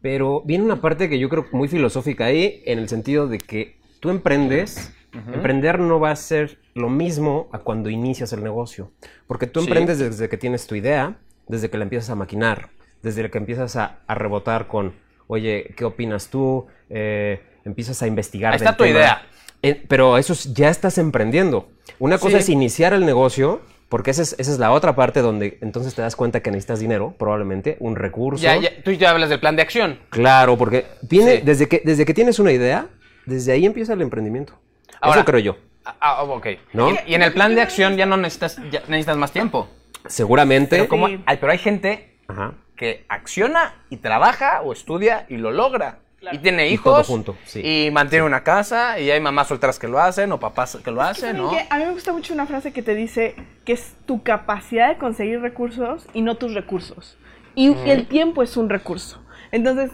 Pero 0.00 0.40
viene 0.46 0.64
una 0.64 0.80
parte 0.80 1.10
que 1.10 1.18
yo 1.18 1.28
creo 1.28 1.46
muy 1.52 1.68
filosófica 1.68 2.24
ahí, 2.26 2.62
en 2.64 2.78
el 2.78 2.88
sentido 2.88 3.26
de 3.28 3.36
que 3.38 3.78
tú 4.00 4.08
emprendes. 4.10 4.94
Emprender 5.12 5.78
no 5.80 5.98
va 6.00 6.12
a 6.12 6.16
ser 6.16 6.58
lo 6.74 6.88
mismo 6.88 7.48
a 7.52 7.58
cuando 7.58 7.90
inicias 7.90 8.32
el 8.32 8.42
negocio. 8.44 8.92
Porque 9.26 9.46
tú 9.46 9.60
Sí. 9.60 9.66
emprendes 9.66 9.98
desde 9.98 10.28
que 10.28 10.38
tienes 10.38 10.66
tu 10.66 10.76
idea, 10.76 11.16
desde 11.48 11.68
que 11.68 11.76
la 11.76 11.82
empiezas 11.84 12.08
a 12.10 12.14
maquinar, 12.14 12.70
desde 13.02 13.30
que 13.30 13.38
empiezas 13.38 13.76
a, 13.76 13.98
a 14.06 14.14
rebotar 14.14 14.66
con, 14.66 14.94
oye, 15.26 15.74
¿qué 15.76 15.84
opinas 15.84 16.28
tú? 16.28 16.66
Eh, 16.88 17.40
empiezas 17.64 18.02
a 18.02 18.06
investigar. 18.06 18.52
Ahí 18.52 18.56
está 18.56 18.76
tu 18.76 18.84
tema. 18.84 18.96
idea. 18.98 19.22
Eh, 19.62 19.82
pero 19.88 20.16
eso 20.18 20.32
es- 20.32 20.52
ya 20.54 20.68
estás 20.70 20.98
emprendiendo. 20.98 21.68
Una 21.98 22.18
cosa 22.18 22.36
Sí. 22.38 22.42
es 22.44 22.48
iniciar 22.48 22.92
el 22.94 23.04
negocio, 23.04 23.60
porque 23.90 24.10
esa 24.12 24.22
es, 24.22 24.34
esa 24.38 24.52
es 24.52 24.58
la 24.58 24.70
otra 24.72 24.94
parte 24.94 25.20
donde 25.20 25.58
entonces 25.60 25.94
te 25.94 26.00
das 26.02 26.16
cuenta 26.16 26.40
que 26.40 26.50
necesitas 26.50 26.80
dinero, 26.80 27.14
probablemente, 27.18 27.76
un 27.80 27.96
recurso. 27.96 28.42
Ya, 28.42 28.56
ya, 28.56 28.70
tú 28.84 28.92
ya 28.92 29.10
hablas 29.10 29.28
del 29.28 29.40
plan 29.40 29.56
de 29.56 29.62
acción. 29.62 29.98
Claro, 30.10 30.56
porque 30.56 30.86
viene, 31.02 31.36
Sí. 31.38 31.42
desde, 31.44 31.68
que, 31.68 31.82
desde 31.84 32.04
que 32.06 32.14
tienes 32.14 32.38
una 32.38 32.52
idea, 32.52 32.88
desde 33.26 33.52
ahí 33.52 33.66
empieza 33.66 33.92
el 33.92 34.00
emprendimiento. 34.02 34.54
Ahora- 35.00 35.20
eso 35.20 35.24
creo 35.26 35.40
yo. 35.40 35.56
Ah, 35.84 35.96
ah, 36.00 36.22
ok. 36.24 36.46
¿No? 36.72 36.90
Y, 36.90 36.98
y 37.08 37.14
en 37.14 37.22
el 37.22 37.32
plan 37.32 37.54
de 37.54 37.62
acción 37.62 37.96
ya 37.96 38.06
no 38.06 38.16
necesitas, 38.16 38.56
ya 38.70 38.80
necesitas 38.88 39.16
más 39.16 39.32
tiempo. 39.32 39.68
Seguramente. 40.06 40.76
Pero, 40.76 40.88
como, 40.88 41.08
Sí. 41.08 41.20
pero 41.40 41.52
hay 41.52 41.58
gente 41.58 42.16
Ajá. 42.28 42.54
Que 42.80 43.04
acciona 43.10 43.74
y 43.90 43.98
trabaja 43.98 44.62
o 44.62 44.72
estudia 44.72 45.26
y 45.28 45.36
lo 45.36 45.50
logra. 45.50 45.98
Y 46.32 46.38
tiene 46.38 46.66
Y 46.68 46.72
hijos. 46.72 46.84
todo 46.94 47.04
junto, 47.04 47.36
sí. 47.44 47.60
Y 47.62 47.90
mantiene 47.90 48.24
una 48.24 48.42
casa. 48.42 48.98
Y 48.98 49.10
hay 49.10 49.20
mamás 49.20 49.48
solteras 49.48 49.78
que 49.78 49.86
lo 49.86 50.00
hacen 50.00 50.32
o 50.32 50.40
papás 50.40 50.78
que 50.82 50.90
lo 50.90 51.02
hacen, 51.02 51.36
¿Saben 51.36 51.42
¿no? 51.42 51.50
A 51.68 51.76
mí 51.78 51.84
me 51.84 51.92
gusta 51.92 52.14
mucho 52.14 52.32
una 52.32 52.46
frase 52.46 52.72
que 52.72 52.82
te 52.82 52.94
dice 52.94 53.34
que 53.66 53.74
es 53.74 53.94
tu 54.06 54.22
capacidad 54.22 54.88
de 54.88 54.96
conseguir 54.96 55.42
recursos 55.42 56.06
y 56.14 56.22
no 56.22 56.36
tus 56.36 56.54
recursos. 56.54 57.18
Y 57.54 57.74
el 57.84 58.06
tiempo 58.06 58.42
es 58.42 58.56
un 58.56 58.70
recurso. 58.70 59.22
Entonces, 59.52 59.90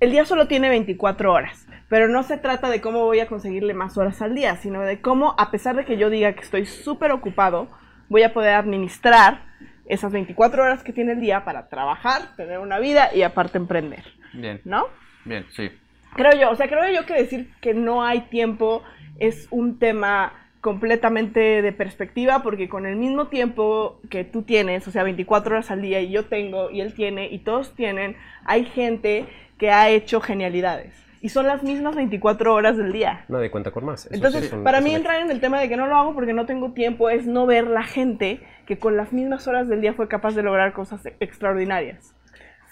el 0.00 0.10
día 0.10 0.24
solo 0.24 0.48
tiene 0.48 0.70
24 0.70 1.30
horas. 1.30 1.66
Pero 1.90 2.08
no 2.08 2.22
se 2.22 2.38
trata 2.38 2.70
de 2.70 2.80
cómo 2.80 3.04
voy 3.04 3.20
a 3.20 3.26
conseguirle 3.26 3.74
más 3.74 3.98
horas 3.98 4.22
al 4.22 4.34
día, 4.34 4.56
sino 4.56 4.80
de 4.80 5.02
cómo, 5.02 5.34
a 5.36 5.50
pesar 5.50 5.76
de 5.76 5.84
que 5.84 5.98
yo 5.98 6.08
diga 6.08 6.32
que 6.32 6.40
estoy 6.40 6.64
súper 6.64 7.12
ocupado, 7.12 7.68
voy 8.08 8.22
a 8.22 8.32
poder 8.32 8.54
administrar 8.54 9.45
esas 9.88 10.12
24 10.12 10.62
horas 10.62 10.82
que 10.82 10.92
tiene 10.92 11.12
el 11.12 11.20
día 11.20 11.44
para 11.44 11.68
trabajar, 11.68 12.34
tener 12.36 12.58
una 12.58 12.78
vida 12.78 13.14
y 13.14 13.22
aparte 13.22 13.58
emprender. 13.58 14.04
Bien, 14.32 14.60
¿No? 14.64 14.86
bien, 15.24 15.46
sí. 15.54 15.70
Creo 16.14 16.32
yo, 16.32 16.50
o 16.50 16.56
sea, 16.56 16.66
creo 16.68 16.90
yo 16.92 17.04
que 17.06 17.14
decir 17.14 17.50
que 17.60 17.74
no 17.74 18.02
hay 18.04 18.22
tiempo 18.22 18.82
es 19.18 19.48
un 19.50 19.78
tema 19.78 20.32
completamente 20.60 21.62
de 21.62 21.72
perspectiva 21.72 22.42
porque 22.42 22.68
con 22.68 22.86
el 22.86 22.96
mismo 22.96 23.28
tiempo 23.28 24.00
que 24.10 24.24
tú 24.24 24.42
tienes, 24.42 24.86
o 24.88 24.90
sea, 24.90 25.02
24 25.04 25.54
horas 25.54 25.70
al 25.70 25.80
día 25.80 26.00
y 26.00 26.10
yo 26.10 26.24
tengo 26.26 26.70
y 26.70 26.80
él 26.80 26.92
tiene 26.94 27.28
y 27.30 27.38
todos 27.38 27.74
tienen, 27.74 28.16
hay 28.44 28.64
gente 28.64 29.26
que 29.58 29.70
ha 29.70 29.88
hecho 29.90 30.20
genialidades. 30.20 30.92
Y 31.22 31.30
son 31.30 31.46
las 31.46 31.62
mismas 31.62 31.96
24 31.96 32.52
horas 32.54 32.76
del 32.76 32.92
día. 32.92 33.24
Nadie 33.28 33.50
cuenta 33.50 33.70
con 33.70 33.84
más. 33.84 34.06
Eso 34.06 34.14
Entonces, 34.14 34.48
sí 34.50 34.54
un- 34.54 34.64
para 34.64 34.80
mí 34.80 34.94
entrar 34.94 35.20
en 35.22 35.30
el 35.30 35.40
tema 35.40 35.58
de 35.60 35.68
que 35.68 35.76
no 35.76 35.86
lo 35.86 35.96
hago 35.96 36.14
porque 36.14 36.32
no 36.34 36.46
tengo 36.46 36.72
tiempo 36.72 37.10
es 37.10 37.26
no 37.26 37.46
ver 37.46 37.66
la 37.68 37.82
gente 37.82 38.40
que 38.66 38.78
con 38.78 38.96
las 38.96 39.12
mismas 39.12 39.46
horas 39.48 39.68
del 39.68 39.80
día 39.80 39.94
fue 39.94 40.08
capaz 40.08 40.34
de 40.34 40.42
lograr 40.42 40.72
cosas 40.72 41.00
extraordinarias. 41.20 42.12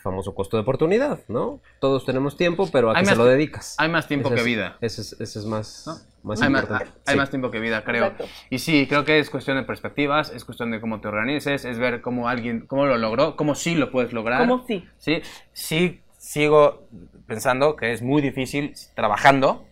famoso 0.02 0.35
costo 0.35 0.59
de 0.59 0.62
oportunidad, 0.64 1.20
¿no? 1.28 1.61
Todos 1.80 2.04
tenemos 2.04 2.37
tiempo, 2.37 2.68
pero 2.70 2.90
¿a 2.90 2.92
Hay 2.92 3.00
qué 3.00 3.04
se 3.07 3.11
más 3.12 3.18
lo 3.18 3.24
dedicas? 3.24 3.74
hay 3.78 3.88
más 3.88 4.07
tiempo 4.07 4.28
Ese 4.28 4.35
que 4.35 4.40
es- 4.42 4.46
vida. 4.46 4.76
Ese 4.83 5.00
es, 5.00 5.12
ese 5.18 5.38
es 5.38 5.46
más, 5.46 5.85
¿no? 5.87 5.94
más 6.28 6.42
hay, 6.42 6.50
más, 6.50 6.62
importante. 6.64 6.92
hay 7.07 7.12
Sí. 7.14 7.18
más 7.18 7.30
tiempo 7.30 7.50
que 7.50 7.59
vida, 7.59 7.83
creo. 7.85 8.04
Exacto. 8.04 8.26
Y 8.50 8.59
sí, 8.59 8.87
creo 8.87 9.07
que 9.07 9.18
es 9.18 9.30
cuestión 9.30 9.57
de 9.57 9.62
perspectivas, 9.62 10.30
es 10.30 10.44
cuestión 10.44 10.70
de 10.72 10.78
cómo 10.83 11.00
te 11.00 11.09
organices, 11.09 11.64
es 11.64 11.78
ver 11.78 12.02
cómo 12.02 12.28
alguien, 12.28 12.66
cómo 12.66 12.85
lo 12.85 12.98
logró, 12.98 13.35
cómo 13.37 13.54
sí 13.54 13.76
lo 13.76 13.90
puedes 13.90 14.12
lograr. 14.12 14.40
¿Cómo 14.46 14.66
sí? 14.66 14.87
Sí, 14.98 15.22
sí, 15.54 16.02
sigo 16.18 16.87
pensando 17.26 17.74
que 17.76 17.94
es 17.94 18.02
muy 18.02 18.20
difícil 18.20 18.74
trabajando, 18.94 19.64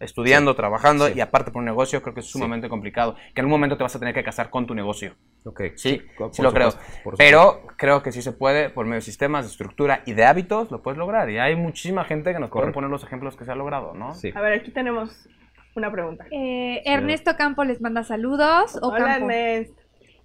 estudiando, 0.00 0.54
trabajando 0.54 1.08
y 1.08 1.20
aparte 1.20 1.50
por 1.50 1.60
un 1.60 1.66
negocio, 1.66 2.02
creo 2.02 2.14
que 2.14 2.20
es 2.20 2.26
sumamente 2.26 2.68
complicado. 2.68 3.14
Que 3.34 3.40
en 3.40 3.44
algún 3.46 3.52
momento 3.52 3.76
te 3.76 3.82
vas 3.82 3.94
a 3.96 3.98
tener 3.98 4.14
que 4.14 4.24
casar 4.24 4.50
con 4.50 4.66
tu 4.66 4.74
negocio. 4.74 5.14
Ok, 5.46 5.62
Sí, 5.76 6.02
por 6.18 6.34
sí 6.34 6.42
lo 6.42 6.52
creo. 6.52 6.70
supuesto, 6.70 7.12
Pero 7.18 7.66
creo 7.76 8.02
que 8.02 8.12
sí 8.12 8.22
se 8.22 8.32
puede 8.32 8.70
por 8.70 8.86
medio 8.86 8.96
de 8.96 9.00
sistemas, 9.02 9.44
de 9.44 9.50
estructura 9.50 10.02
y 10.06 10.12
de 10.14 10.24
hábitos, 10.24 10.70
lo 10.70 10.82
puedes 10.82 10.98
lograr. 10.98 11.30
Y 11.30 11.38
hay 11.38 11.54
muchísima 11.56 12.04
gente 12.04 12.32
que 12.32 12.38
nos 12.38 12.50
puede 12.50 12.72
poner 12.72 12.90
los 12.90 13.04
ejemplos 13.04 13.36
que 13.36 13.44
se 13.44 13.52
ha 13.52 13.54
logrado, 13.54 13.94
¿no? 13.94 14.14
Sí. 14.14 14.32
A 14.34 14.40
ver, 14.40 14.54
aquí 14.54 14.70
tenemos 14.70 15.28
una 15.76 15.90
pregunta. 15.90 16.24
Eh, 16.30 16.82
Ernesto 16.84 17.36
Campo 17.36 17.64
les 17.64 17.80
manda 17.80 18.04
saludos. 18.04 18.78
Hola, 18.82 18.98
Campo. 18.98 19.30
Ernest. 19.30 19.78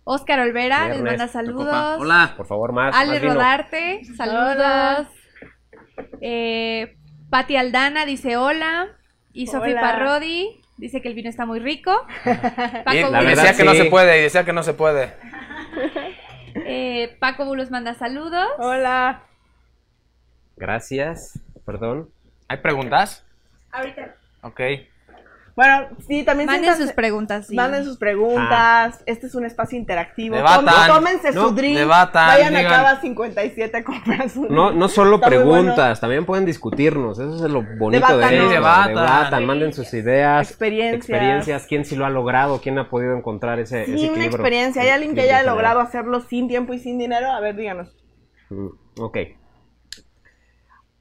Oscar 0.06 0.40
Olvera 0.40 0.88
les 0.88 0.98
Ernesto, 0.98 1.06
manda 1.18 1.28
saludos. 1.28 1.98
Hola. 2.00 2.34
Por 2.38 2.48
favor, 2.48 2.72
más. 2.74 2.96
Ale 2.96 3.20
más. 3.20 3.34
Rodarte, 3.34 4.02
saludos. 4.16 5.08
Eh, 6.22 6.96
Pati 7.30 7.56
Aldana 7.56 8.06
dice 8.06 8.38
hola. 8.38 8.88
Y 9.34 9.48
Sofía 9.48 9.72
Hola. 9.74 9.82
Parrodi 9.82 10.62
dice 10.78 11.02
que 11.02 11.08
el 11.08 11.14
vino 11.14 11.30
está 11.30 11.46
muy 11.46 11.60
rico. 11.60 11.92
Y 12.26 12.30
Paco, 12.84 13.12
La 13.12 13.22
decía 13.24 13.54
que 13.56 13.64
no 13.64 13.74
se 13.74 13.86
puede, 13.86 14.20
y 14.20 14.22
decía 14.24 14.46
que 14.46 14.54
no 14.54 14.64
se 14.64 14.74
puede. 14.74 15.14
eh, 16.56 17.16
Paco 17.20 17.46
Bulos 17.46 17.70
manda 17.72 17.94
saludos. 17.94 18.48
Hola. 18.58 19.24
Gracias. 20.58 21.40
Perdón. 21.66 22.10
¿Hay 22.48 22.58
preguntas? 22.58 23.24
Ahorita. 23.72 24.16
Ok. 24.42 24.60
Bueno, 25.60 25.88
sí, 26.08 26.24
también 26.24 26.48
Manden 26.48 26.74
sus 26.78 26.94
preguntas. 26.94 27.48
sí. 27.48 27.54
Manden 27.54 27.84
sus 27.84 27.98
preguntas. 27.98 29.04
Este 29.06 29.28
es 29.28 29.36
un 29.36 29.44
espacio 29.46 29.78
interactivo. 29.78 30.38
Debatan. 30.38 30.88
Tómense 30.88 31.34
No, 31.34 31.50
su 31.50 31.54
drink. 31.56 31.78
debatan, 31.78 32.28
Vayan 32.30 32.56
a 32.56 32.60
digan- 32.60 32.72
Cava 32.72 33.02
57 33.02 33.76
a 33.78 33.84
comprar 33.84 34.30
su 34.30 34.46
No, 34.46 34.72
no 34.72 34.88
solo 34.88 35.16
Está 35.16 35.28
preguntas, 35.28 35.76
bueno. 35.76 35.96
también 36.00 36.26
pueden 36.26 36.46
discutirnos. 36.46 37.20
Eso 37.20 37.46
es 37.46 37.52
lo 37.52 37.62
bonito 37.78 38.08
Debatan, 38.08 38.30
de. 38.32 38.40
Sí, 38.40 38.48
debatan. 38.48 38.88
Debatan, 38.96 39.46
manden 39.46 39.74
sus 39.74 39.94
ideas, 39.94 40.50
Experiencias. 40.50 40.96
experiencias, 41.10 41.66
quién 41.68 41.84
sí 41.84 41.98
lo 41.98 42.06
ha 42.06 42.10
logrado, 42.10 42.62
quién 42.62 42.80
ha 42.80 42.90
podido 42.90 43.14
encontrar 43.18 43.60
ese, 43.60 43.82
ese 43.82 43.92
Sin 43.98 44.06
equilibrio. 44.12 44.28
experiencia. 44.28 44.82
¿Hay 44.84 44.90
alguien 44.92 45.14
que 45.14 45.22
haya 45.24 45.44
logrado 45.44 45.82
hacerlo 45.82 46.22
sin 46.22 46.48
tiempo 46.48 46.74
y 46.74 46.80
sin 46.80 46.98
dinero? 46.98 47.30
A 47.34 47.42
ver, 47.42 47.58
díganos. 47.58 47.94
Mm, 48.50 48.68
Ok. 49.02 49.18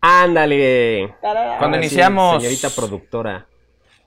Ándale. 0.00 1.14
Cuando 1.20 1.38
Ahora 1.40 1.72
sí, 1.74 1.78
iniciamos- 1.78 2.42
señorita 2.42 2.70
productora, 2.70 3.46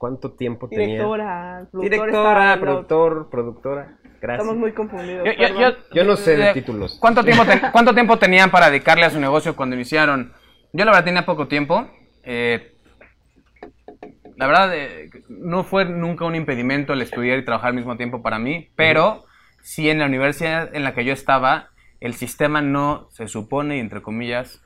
¿cuánto 0.01 0.31
tiempo 0.31 0.67
tenía? 0.67 0.87
Directora. 0.87 1.67
productor 1.71 1.81
Directora, 1.91 2.57
productor, 2.59 3.29
productora. 3.29 3.97
Gracias. 4.19 4.39
Estamos 4.41 4.55
muy 4.57 4.71
confundidos. 4.71 5.25
Yo, 5.27 5.31
yo- 5.31 5.37
perdón. 5.37 5.61
yo- 5.61 5.95
Yo 5.95 6.03
no 6.03 6.15
sé 6.15 6.37
de 6.37 6.49
eh, 6.49 6.53
títulos. 6.55 6.97
¿Cuánto 6.99 7.23
tiempo, 7.23 7.45
ten- 7.45 7.61
¿Cuánto 7.71 7.93
tiempo 7.93 8.17
tenían 8.17 8.49
para 8.49 8.71
dedicarle 8.71 9.05
a 9.05 9.11
su 9.11 9.19
negocio 9.19 9.55
cuando 9.55 9.75
iniciaron? 9.75 10.33
Yo 10.73 10.85
la 10.85 10.91
verdad 10.91 11.05
tenía 11.05 11.23
poco 11.25 11.47
tiempo. 11.47 11.87
Eh, 12.23 12.73
la 14.37 14.47
verdad, 14.47 14.75
eh, 14.75 15.11
no 15.29 15.63
fue 15.63 15.85
nunca 15.85 16.25
un 16.25 16.33
impedimento 16.35 16.93
el 16.93 17.01
estudiar 17.03 17.37
y 17.37 17.45
trabajar 17.45 17.69
al 17.69 17.75
mismo 17.75 17.95
tiempo 17.97 18.23
para 18.23 18.39
mí, 18.39 18.69
pero 18.75 19.23
sí 19.61 19.87
en 19.91 19.99
la 19.99 20.07
universidad 20.07 20.73
en 20.75 20.83
la 20.83 20.95
que 20.95 21.05
yo 21.05 21.13
estaba, 21.13 21.69
el 21.99 22.15
sistema 22.15 22.61
no 22.63 23.07
se 23.11 23.27
supone, 23.27 23.77
y 23.77 23.79
entre 23.79 24.01
comillas, 24.01 24.63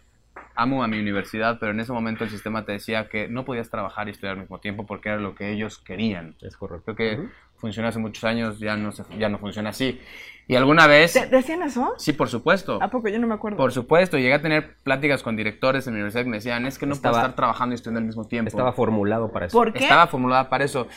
amo 0.56 0.84
a 0.84 0.88
mi 0.88 1.00
universidad, 1.00 1.58
pero 1.60 1.72
en 1.72 1.80
ese 1.80 1.92
momento 1.92 2.24
el 2.24 2.30
sistema 2.30 2.66
te 2.66 2.72
decía 2.74 3.08
que 3.10 3.28
no 3.28 3.46
podías 3.46 3.70
trabajar 3.70 4.08
y 4.08 4.12
estudiar 4.12 4.34
al 4.36 4.42
mismo 4.42 4.60
tiempo 4.60 4.86
porque 4.86 5.10
era 5.10 5.18
lo 5.20 5.36
que 5.36 5.52
ellos 5.52 5.78
querían. 5.80 6.36
Es 6.42 6.58
correcto. 6.58 6.96
Creo 6.96 7.16
que 7.16 7.20
Ujú. 7.22 7.30
funcionó 7.58 7.88
hace 7.90 8.00
muchos 8.00 8.24
años, 8.24 8.60
ya 8.60 8.76
no, 8.78 8.92
se- 8.92 9.04
ya 9.18 9.30
no 9.30 9.38
funciona 9.40 9.70
así. 9.72 10.00
Y 10.48 10.56
alguna 10.56 10.86
vez... 10.88 11.14
¿De- 11.16 11.26
¿Decían 11.28 11.64
eso? 11.64 11.94
Sí, 11.98 12.14
por 12.14 12.30
supuesto. 12.30 12.78
¿A 12.82 12.90
poco? 12.90 13.08
Yo 13.10 13.18
no 13.20 13.26
me 13.28 13.34
acuerdo. 13.34 13.58
Por 13.58 13.72
supuesto, 13.72 14.18
llegué 14.18 14.34
a 14.36 14.42
tener 14.42 14.76
pláticas 14.84 15.24
con 15.24 15.36
directores 15.36 15.88
en 15.88 15.94
la 15.94 15.98
universidad 15.98 16.24
que 16.24 16.30
me 16.30 16.38
decían, 16.38 16.66
es 16.66 16.78
que 16.78 16.86
no 16.86 16.94
Estaba- 16.94 17.14
puedo 17.14 17.22
estar 17.26 17.36
trabajando 17.36 17.74
y 17.74 17.76
estudiando 17.76 18.00
al 18.00 18.06
mismo 18.06 18.26
tiempo. 18.28 18.50
Estaba 18.50 18.72
formulado 18.74 19.32
para 19.32 19.48
eso. 19.48 19.58
¿Por 19.58 19.74
qué? 19.74 19.80
Estaba 19.84 20.08
formulada 20.08 20.50
para 20.50 20.64
eso. 20.66 20.88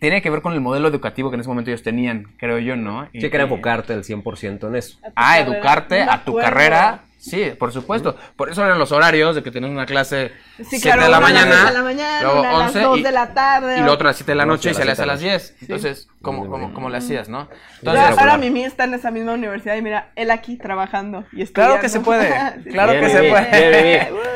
Tiene 0.00 0.22
que 0.22 0.30
ver 0.30 0.42
con 0.42 0.54
el 0.54 0.60
modelo 0.60 0.88
educativo 0.88 1.30
que 1.30 1.34
en 1.36 1.40
ese 1.40 1.48
momento 1.48 1.70
ellos 1.70 1.82
tenían, 1.84 2.34
creo 2.36 2.58
yo, 2.58 2.74
¿no? 2.74 3.04
Y- 3.12 3.20
Sí, 3.20 3.30
que 3.30 3.36
era 3.36 3.44
enfocarte 3.44 3.92
al 3.92 4.02
100% 4.02 4.66
en 4.68 4.74
eso. 4.76 4.98
A 5.02 5.10
tu 5.10 5.12
a 5.14 5.22
carrera. 5.22 5.38
educarte, 5.56 6.02
a 6.02 6.24
tu 6.24 6.34
carrera. 6.36 7.00
Sí, 7.18 7.52
por 7.58 7.72
supuesto. 7.72 8.16
Por 8.36 8.50
eso 8.50 8.64
eran 8.64 8.78
los 8.78 8.92
horarios 8.92 9.34
de 9.34 9.42
que 9.42 9.50
tenías 9.50 9.72
una 9.72 9.86
clase 9.86 10.32
Sí, 10.58 10.64
7 10.78 10.82
claro, 10.82 11.02
de 11.04 11.08
la 11.08 11.18
una 11.18 11.26
a 11.26 11.30
las 11.30 11.40
mañana, 11.44 11.56
seis 11.56 11.66
de 11.72 11.78
la 11.78 11.82
mañana, 11.84 12.22
luego 12.22 12.40
una 12.40 12.50
a 12.50 12.58
las 12.58 12.66
11 12.68 12.80
dos 12.80 12.98
y, 12.98 13.02
de 13.02 13.12
la 13.12 13.34
tarde. 13.34 13.76
y 13.78 13.80
la 13.80 13.92
otra 13.92 14.08
a 14.08 14.10
las 14.10 14.16
7 14.16 14.32
de 14.32 14.36
la 14.36 14.46
noche 14.46 14.68
y 14.68 14.72
las 14.72 14.78
salías 14.78 14.96
siete 14.96 15.02
a 15.02 15.06
las 15.14 15.20
10. 15.20 15.56
Entonces, 15.62 16.08
¿cómo, 16.22 16.48
cómo, 16.48 16.72
cómo 16.74 16.88
le 16.90 16.98
hacías, 16.98 17.28
no? 17.28 17.48
Entonces, 17.78 18.02
ahora 18.04 18.10
regular. 18.10 18.38
Mimi 18.38 18.64
está 18.64 18.84
en 18.84 18.94
esa 18.94 19.10
misma 19.10 19.32
universidad 19.32 19.76
y 19.76 19.82
mira, 19.82 20.12
él 20.14 20.30
aquí 20.30 20.56
trabajando 20.56 21.24
y 21.32 21.44
Claro 21.46 21.76
estudiando. 21.76 21.80
que 21.80 21.88
se 21.88 22.00
puede, 22.00 22.28
claro 22.70 22.92
Bien, 22.92 23.04
que 23.04 23.10
se 23.10 23.22
puede. 23.24 23.70
bien, 23.70 23.82
bien. 23.82 24.08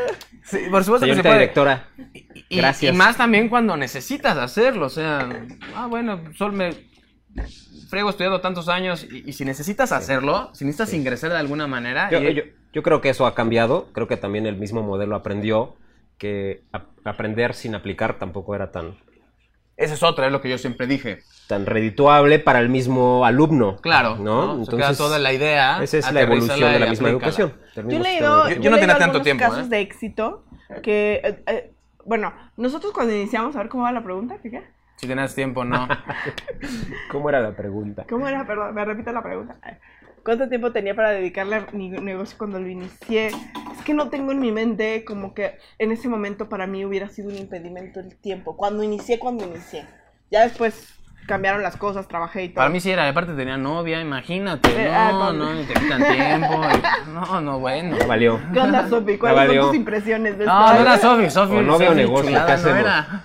Sí, 0.42 0.58
por 0.68 0.82
supuesto 0.82 1.06
que 1.06 1.14
se 1.14 1.22
puede. 1.22 1.34
directora, 1.38 1.86
Y, 2.48 2.56
Gracias. 2.56 2.92
y 2.92 2.96
más 2.96 3.16
también 3.16 3.48
cuando 3.48 3.76
necesitas 3.76 4.36
hacerlo, 4.36 4.86
o 4.86 4.90
sea, 4.90 5.28
ah, 5.76 5.86
bueno, 5.86 6.20
solo 6.36 6.52
me 6.54 6.70
frego 7.88 8.10
estudiando 8.10 8.40
tantos 8.40 8.68
años 8.68 9.06
y, 9.08 9.28
y 9.28 9.32
si 9.32 9.44
necesitas 9.44 9.92
hacerlo, 9.92 10.50
si 10.54 10.64
necesitas 10.64 10.92
ingresar 10.94 11.30
de 11.30 11.38
alguna 11.38 11.68
manera, 11.68 12.10
yo, 12.10 12.18
y- 12.20 12.34
yo- 12.34 12.42
yo 12.72 12.82
creo 12.82 13.00
que 13.00 13.08
eso 13.10 13.26
ha 13.26 13.34
cambiado. 13.34 13.88
Creo 13.92 14.06
que 14.08 14.16
también 14.16 14.46
el 14.46 14.56
mismo 14.56 14.82
modelo 14.82 15.16
aprendió 15.16 15.76
que 16.18 16.62
ap- 16.72 16.88
aprender 17.04 17.54
sin 17.54 17.74
aplicar 17.74 18.18
tampoco 18.18 18.54
era 18.54 18.70
tan, 18.70 18.96
esa 19.76 19.94
es 19.94 20.02
otra, 20.02 20.26
es 20.26 20.32
lo 20.32 20.40
que 20.42 20.50
yo 20.50 20.58
siempre 20.58 20.86
dije. 20.86 21.20
tan 21.48 21.64
redituable 21.66 22.38
para 22.38 22.60
el 22.60 22.68
mismo 22.68 23.24
alumno. 23.24 23.76
Claro, 23.78 24.16
¿no? 24.16 24.56
¿no? 24.58 24.64
Se 24.64 24.76
queda 24.76 24.94
toda 24.94 25.18
la 25.18 25.32
idea, 25.32 25.82
Esa 25.82 25.98
es 25.98 26.12
la 26.12 26.20
evolución 26.20 26.60
de 26.72 26.78
la 26.78 26.86
misma 26.86 27.08
aplícala. 27.08 27.32
educación. 27.32 27.88
Yo 27.90 27.98
leído, 27.98 28.48
Yo- 28.50 28.70
no 28.70 28.78
tenía 28.78 28.98
tanto 28.98 29.22
tiempo, 29.22 29.42
casos 29.44 29.66
¿eh? 29.66 29.68
de 29.70 29.80
éxito 29.80 30.44
que, 30.82 31.20
eh, 31.24 31.42
eh, 31.46 31.72
bueno, 32.04 32.32
nosotros 32.56 32.92
cuando 32.92 33.14
iniciamos, 33.14 33.56
a 33.56 33.60
ver 33.60 33.68
cómo 33.68 33.84
va 33.84 33.92
la 33.92 34.04
pregunta, 34.04 34.36
¿qué 34.42 34.50
qué? 34.50 34.62
Si 34.96 35.06
tienes 35.06 35.34
tiempo, 35.34 35.64
no. 35.64 35.88
¿Cómo 37.10 37.28
era 37.30 37.40
la 37.40 37.56
pregunta? 37.56 38.04
¿Cómo 38.08 38.28
era? 38.28 38.46
Perdón, 38.46 38.74
me 38.74 38.84
repito 38.84 39.10
la 39.12 39.22
pregunta. 39.22 39.56
¿Cuánto 40.24 40.48
tiempo 40.48 40.72
tenía 40.72 40.94
para 40.94 41.10
dedicarle 41.10 41.56
a 41.56 41.66
mi 41.72 41.88
negocio 41.88 42.36
cuando 42.36 42.60
lo 42.60 42.68
inicié? 42.68 43.28
Es 43.28 43.84
que 43.84 43.94
no 43.94 44.10
tengo 44.10 44.32
en 44.32 44.40
mi 44.40 44.52
mente 44.52 45.04
como 45.04 45.32
que 45.32 45.58
en 45.78 45.92
ese 45.92 46.08
momento 46.08 46.48
para 46.48 46.66
mí 46.66 46.84
hubiera 46.84 47.08
sido 47.08 47.30
un 47.30 47.36
impedimento 47.36 48.00
el 48.00 48.16
tiempo. 48.16 48.56
Cuando 48.56 48.82
inicié, 48.82 49.18
cuando 49.18 49.46
inicié. 49.46 49.86
Ya 50.30 50.42
después 50.42 50.99
cambiaron 51.30 51.62
las 51.62 51.76
cosas, 51.76 52.06
trabajé 52.08 52.44
y 52.44 52.48
todo. 52.48 52.56
Para 52.56 52.68
mí 52.68 52.80
sí 52.80 52.90
era, 52.90 53.08
aparte 53.08 53.32
tenía 53.34 53.56
novia, 53.56 54.00
imagínate, 54.00 54.68
Eh, 54.70 54.92
ah, 54.94 55.10
no, 55.12 55.32
no. 55.32 55.52
no, 55.54 55.60
y 55.60 55.64
te 55.64 55.74
quitan 55.74 56.02
tiempo, 56.04 56.60
y- 56.64 57.10
no, 57.14 57.40
no, 57.40 57.58
bueno. 57.60 57.96
Ya 57.96 58.06
valió. 58.06 58.40
¿Qué 58.52 58.58
onda, 58.60 58.88
Sofi? 58.88 59.16
¿Cuáles 59.16 59.46
son 59.56 59.66
tus 59.68 59.76
impresiones 59.76 60.36
de 60.38 60.44
No, 60.44 60.60
esto? 60.66 60.74
no 60.74 60.80
era 60.82 60.98
Sofi, 60.98 61.30
Sofi. 61.30 61.54
O 61.56 61.62
novio 61.62 61.90
o 61.90 61.94
negocio, 61.94 62.26
chulada 62.30 62.46
¿qué 62.46 62.52
no 62.52 62.58
hacemos? 62.58 62.80
era. 62.80 63.22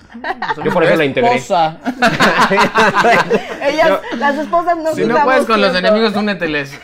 Yo 0.64 0.72
por 0.72 0.84
eso 0.84 0.96
la 0.96 1.06
integré. 1.06 1.36
Esposa. 1.36 1.78
Ellas, 3.62 4.00
las 4.18 4.36
esposas 4.38 4.78
no 4.78 4.94
Si 4.94 5.06
no 5.06 5.24
puedes 5.24 5.46
con 5.46 5.60
los 5.62 5.72
tiempo. 5.72 5.88
enemigos, 5.90 6.16
úneteles. 6.16 6.80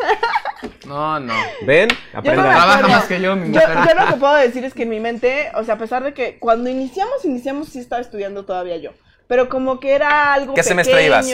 No, 0.88 1.19
no. 1.19 1.34
¿Ven? 1.65 1.89
Yo 1.89 1.95
no 2.13 2.19
Aprenda. 2.19 2.43
me 2.43 2.49
Trabaja 2.49 2.88
más 2.88 3.05
que 3.05 3.21
yo, 3.21 3.36
mi 3.36 3.53
yo, 3.53 3.62
mujer. 3.62 3.77
yo 3.88 4.01
lo 4.05 4.07
que 4.13 4.19
puedo 4.19 4.36
decir 4.36 4.65
es 4.65 4.73
que 4.73 4.84
en 4.84 4.89
mi 4.89 4.99
mente, 4.99 5.49
o 5.55 5.63
sea, 5.63 5.75
a 5.75 5.77
pesar 5.77 6.03
de 6.03 6.13
que 6.13 6.38
cuando 6.39 6.69
iniciamos, 6.69 7.23
iniciamos, 7.25 7.69
sí 7.69 7.79
estaba 7.79 8.01
estudiando 8.01 8.45
todavía 8.45 8.77
yo. 8.77 8.91
Pero 9.32 9.48
como 9.48 9.80
que 9.80 9.94
era 9.96 10.34
algo 10.34 10.54
¿Qué 10.54 10.60
pequeño. 10.62 10.84
semestre 10.84 11.06
ibas? 11.06 11.26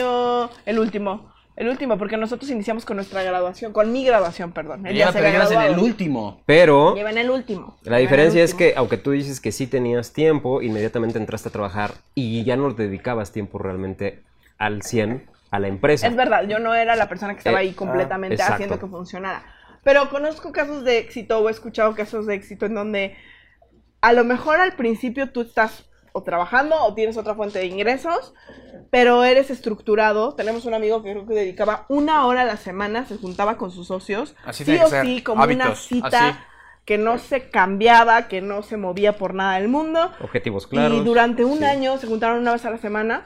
El 0.66 0.78
último. 0.78 1.32
El 1.56 1.68
último, 1.68 1.98
porque 1.98 2.16
nosotros 2.16 2.48
iniciamos 2.48 2.84
con 2.84 2.94
nuestra 2.94 3.24
graduación, 3.24 3.72
con 3.72 3.90
mi 3.90 4.04
graduación, 4.04 4.52
perdón. 4.52 4.86
Él 4.86 4.94
ya 4.94 5.06
Ya, 5.06 5.12
se 5.12 5.18
pero 5.18 5.32
llevas 5.32 5.50
en 5.50 5.60
el 5.62 5.78
último. 5.80 6.40
Pero 6.46 6.94
Lleva 6.94 7.10
en 7.10 7.18
el 7.18 7.28
último. 7.28 7.76
la 7.82 7.96
diferencia 7.96 8.44
es 8.44 8.54
que, 8.54 8.74
aunque 8.76 8.98
tú 8.98 9.10
dices 9.10 9.40
que 9.40 9.50
sí 9.50 9.66
tenías 9.66 10.12
tiempo, 10.12 10.62
inmediatamente 10.62 11.18
entraste 11.18 11.48
a 11.48 11.50
trabajar 11.52 11.94
y 12.14 12.44
ya 12.44 12.56
no 12.56 12.70
dedicabas 12.70 13.32
tiempo 13.32 13.58
realmente 13.58 14.22
al 14.58 14.82
100 14.82 15.28
a 15.50 15.58
la 15.58 15.66
empresa. 15.66 16.06
Es 16.06 16.14
verdad, 16.14 16.46
yo 16.46 16.60
no 16.60 16.76
era 16.76 16.94
la 16.94 17.08
persona 17.08 17.32
que 17.32 17.38
estaba 17.38 17.58
Eh, 17.60 17.66
ahí 17.66 17.72
completamente 17.72 18.34
exacto. 18.36 18.54
haciendo 18.54 18.78
que 18.78 18.86
funcionara. 18.86 19.42
Pero 19.82 20.08
conozco 20.10 20.52
casos 20.52 20.84
de 20.84 20.98
éxito 20.98 21.40
o 21.40 21.48
he 21.48 21.50
escuchado 21.50 21.96
casos 21.96 22.26
de 22.26 22.36
éxito 22.36 22.66
en 22.66 22.74
donde 22.76 23.16
a 24.02 24.12
lo 24.12 24.22
mejor 24.22 24.60
al 24.60 24.74
principio 24.74 25.32
tú 25.32 25.40
estás 25.40 25.87
o 26.12 26.22
trabajando 26.22 26.76
o 26.82 26.94
tienes 26.94 27.16
otra 27.16 27.34
fuente 27.34 27.58
de 27.58 27.66
ingresos, 27.66 28.34
pero 28.90 29.24
eres 29.24 29.50
estructurado. 29.50 30.34
Tenemos 30.34 30.64
un 30.64 30.74
amigo 30.74 31.02
que 31.02 31.12
creo 31.12 31.26
que 31.26 31.34
dedicaba 31.34 31.86
una 31.88 32.26
hora 32.26 32.42
a 32.42 32.44
la 32.44 32.56
semana, 32.56 33.06
se 33.06 33.16
juntaba 33.16 33.56
con 33.56 33.70
sus 33.70 33.86
socios, 33.86 34.34
Así 34.44 34.64
sí 34.64 34.78
o 34.78 34.88
sí, 34.88 35.22
como 35.22 35.44
una 35.44 35.74
cita 35.74 36.28
así. 36.28 36.38
que 36.84 36.98
no 36.98 37.18
se 37.18 37.50
cambiaba, 37.50 38.28
que 38.28 38.40
no 38.40 38.62
se 38.62 38.76
movía 38.76 39.18
por 39.18 39.34
nada 39.34 39.58
del 39.58 39.68
mundo. 39.68 40.10
Objetivos 40.20 40.66
claros. 40.66 40.98
Y 40.98 41.04
durante 41.04 41.44
un 41.44 41.58
sí. 41.58 41.64
año 41.64 41.98
se 41.98 42.06
juntaron 42.06 42.38
una 42.38 42.52
vez 42.52 42.64
a 42.64 42.70
la 42.70 42.78
semana 42.78 43.24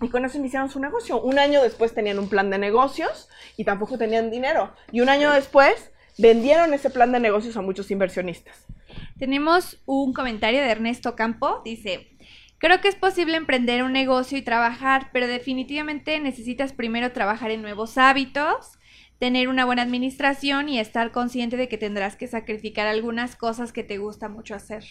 y 0.00 0.08
con 0.08 0.24
eso 0.24 0.38
iniciaron 0.38 0.70
su 0.70 0.80
negocio. 0.80 1.20
Un 1.20 1.38
año 1.38 1.62
después 1.62 1.94
tenían 1.94 2.18
un 2.18 2.28
plan 2.28 2.50
de 2.50 2.58
negocios 2.58 3.28
y 3.56 3.64
tampoco 3.64 3.98
tenían 3.98 4.30
dinero. 4.30 4.72
Y 4.92 5.00
un 5.00 5.08
año 5.08 5.32
después 5.32 5.90
vendieron 6.18 6.74
ese 6.74 6.90
plan 6.90 7.12
de 7.12 7.20
negocios 7.20 7.56
a 7.56 7.62
muchos 7.62 7.90
inversionistas. 7.90 8.66
Tenemos 9.18 9.82
un 9.84 10.12
comentario 10.12 10.60
de 10.60 10.70
Ernesto 10.70 11.16
Campo. 11.16 11.60
Dice, 11.64 12.16
creo 12.58 12.80
que 12.80 12.88
es 12.88 12.94
posible 12.94 13.36
emprender 13.36 13.82
un 13.82 13.92
negocio 13.92 14.38
y 14.38 14.42
trabajar, 14.42 15.10
pero 15.12 15.26
definitivamente 15.26 16.18
necesitas 16.20 16.72
primero 16.72 17.10
trabajar 17.10 17.50
en 17.50 17.62
nuevos 17.62 17.98
hábitos, 17.98 18.78
tener 19.18 19.48
una 19.48 19.64
buena 19.64 19.82
administración 19.82 20.68
y 20.68 20.78
estar 20.78 21.10
consciente 21.10 21.56
de 21.56 21.68
que 21.68 21.78
tendrás 21.78 22.14
que 22.14 22.28
sacrificar 22.28 22.86
algunas 22.86 23.34
cosas 23.34 23.72
que 23.72 23.82
te 23.82 23.98
gusta 23.98 24.28
mucho 24.28 24.54
hacer. 24.54 24.84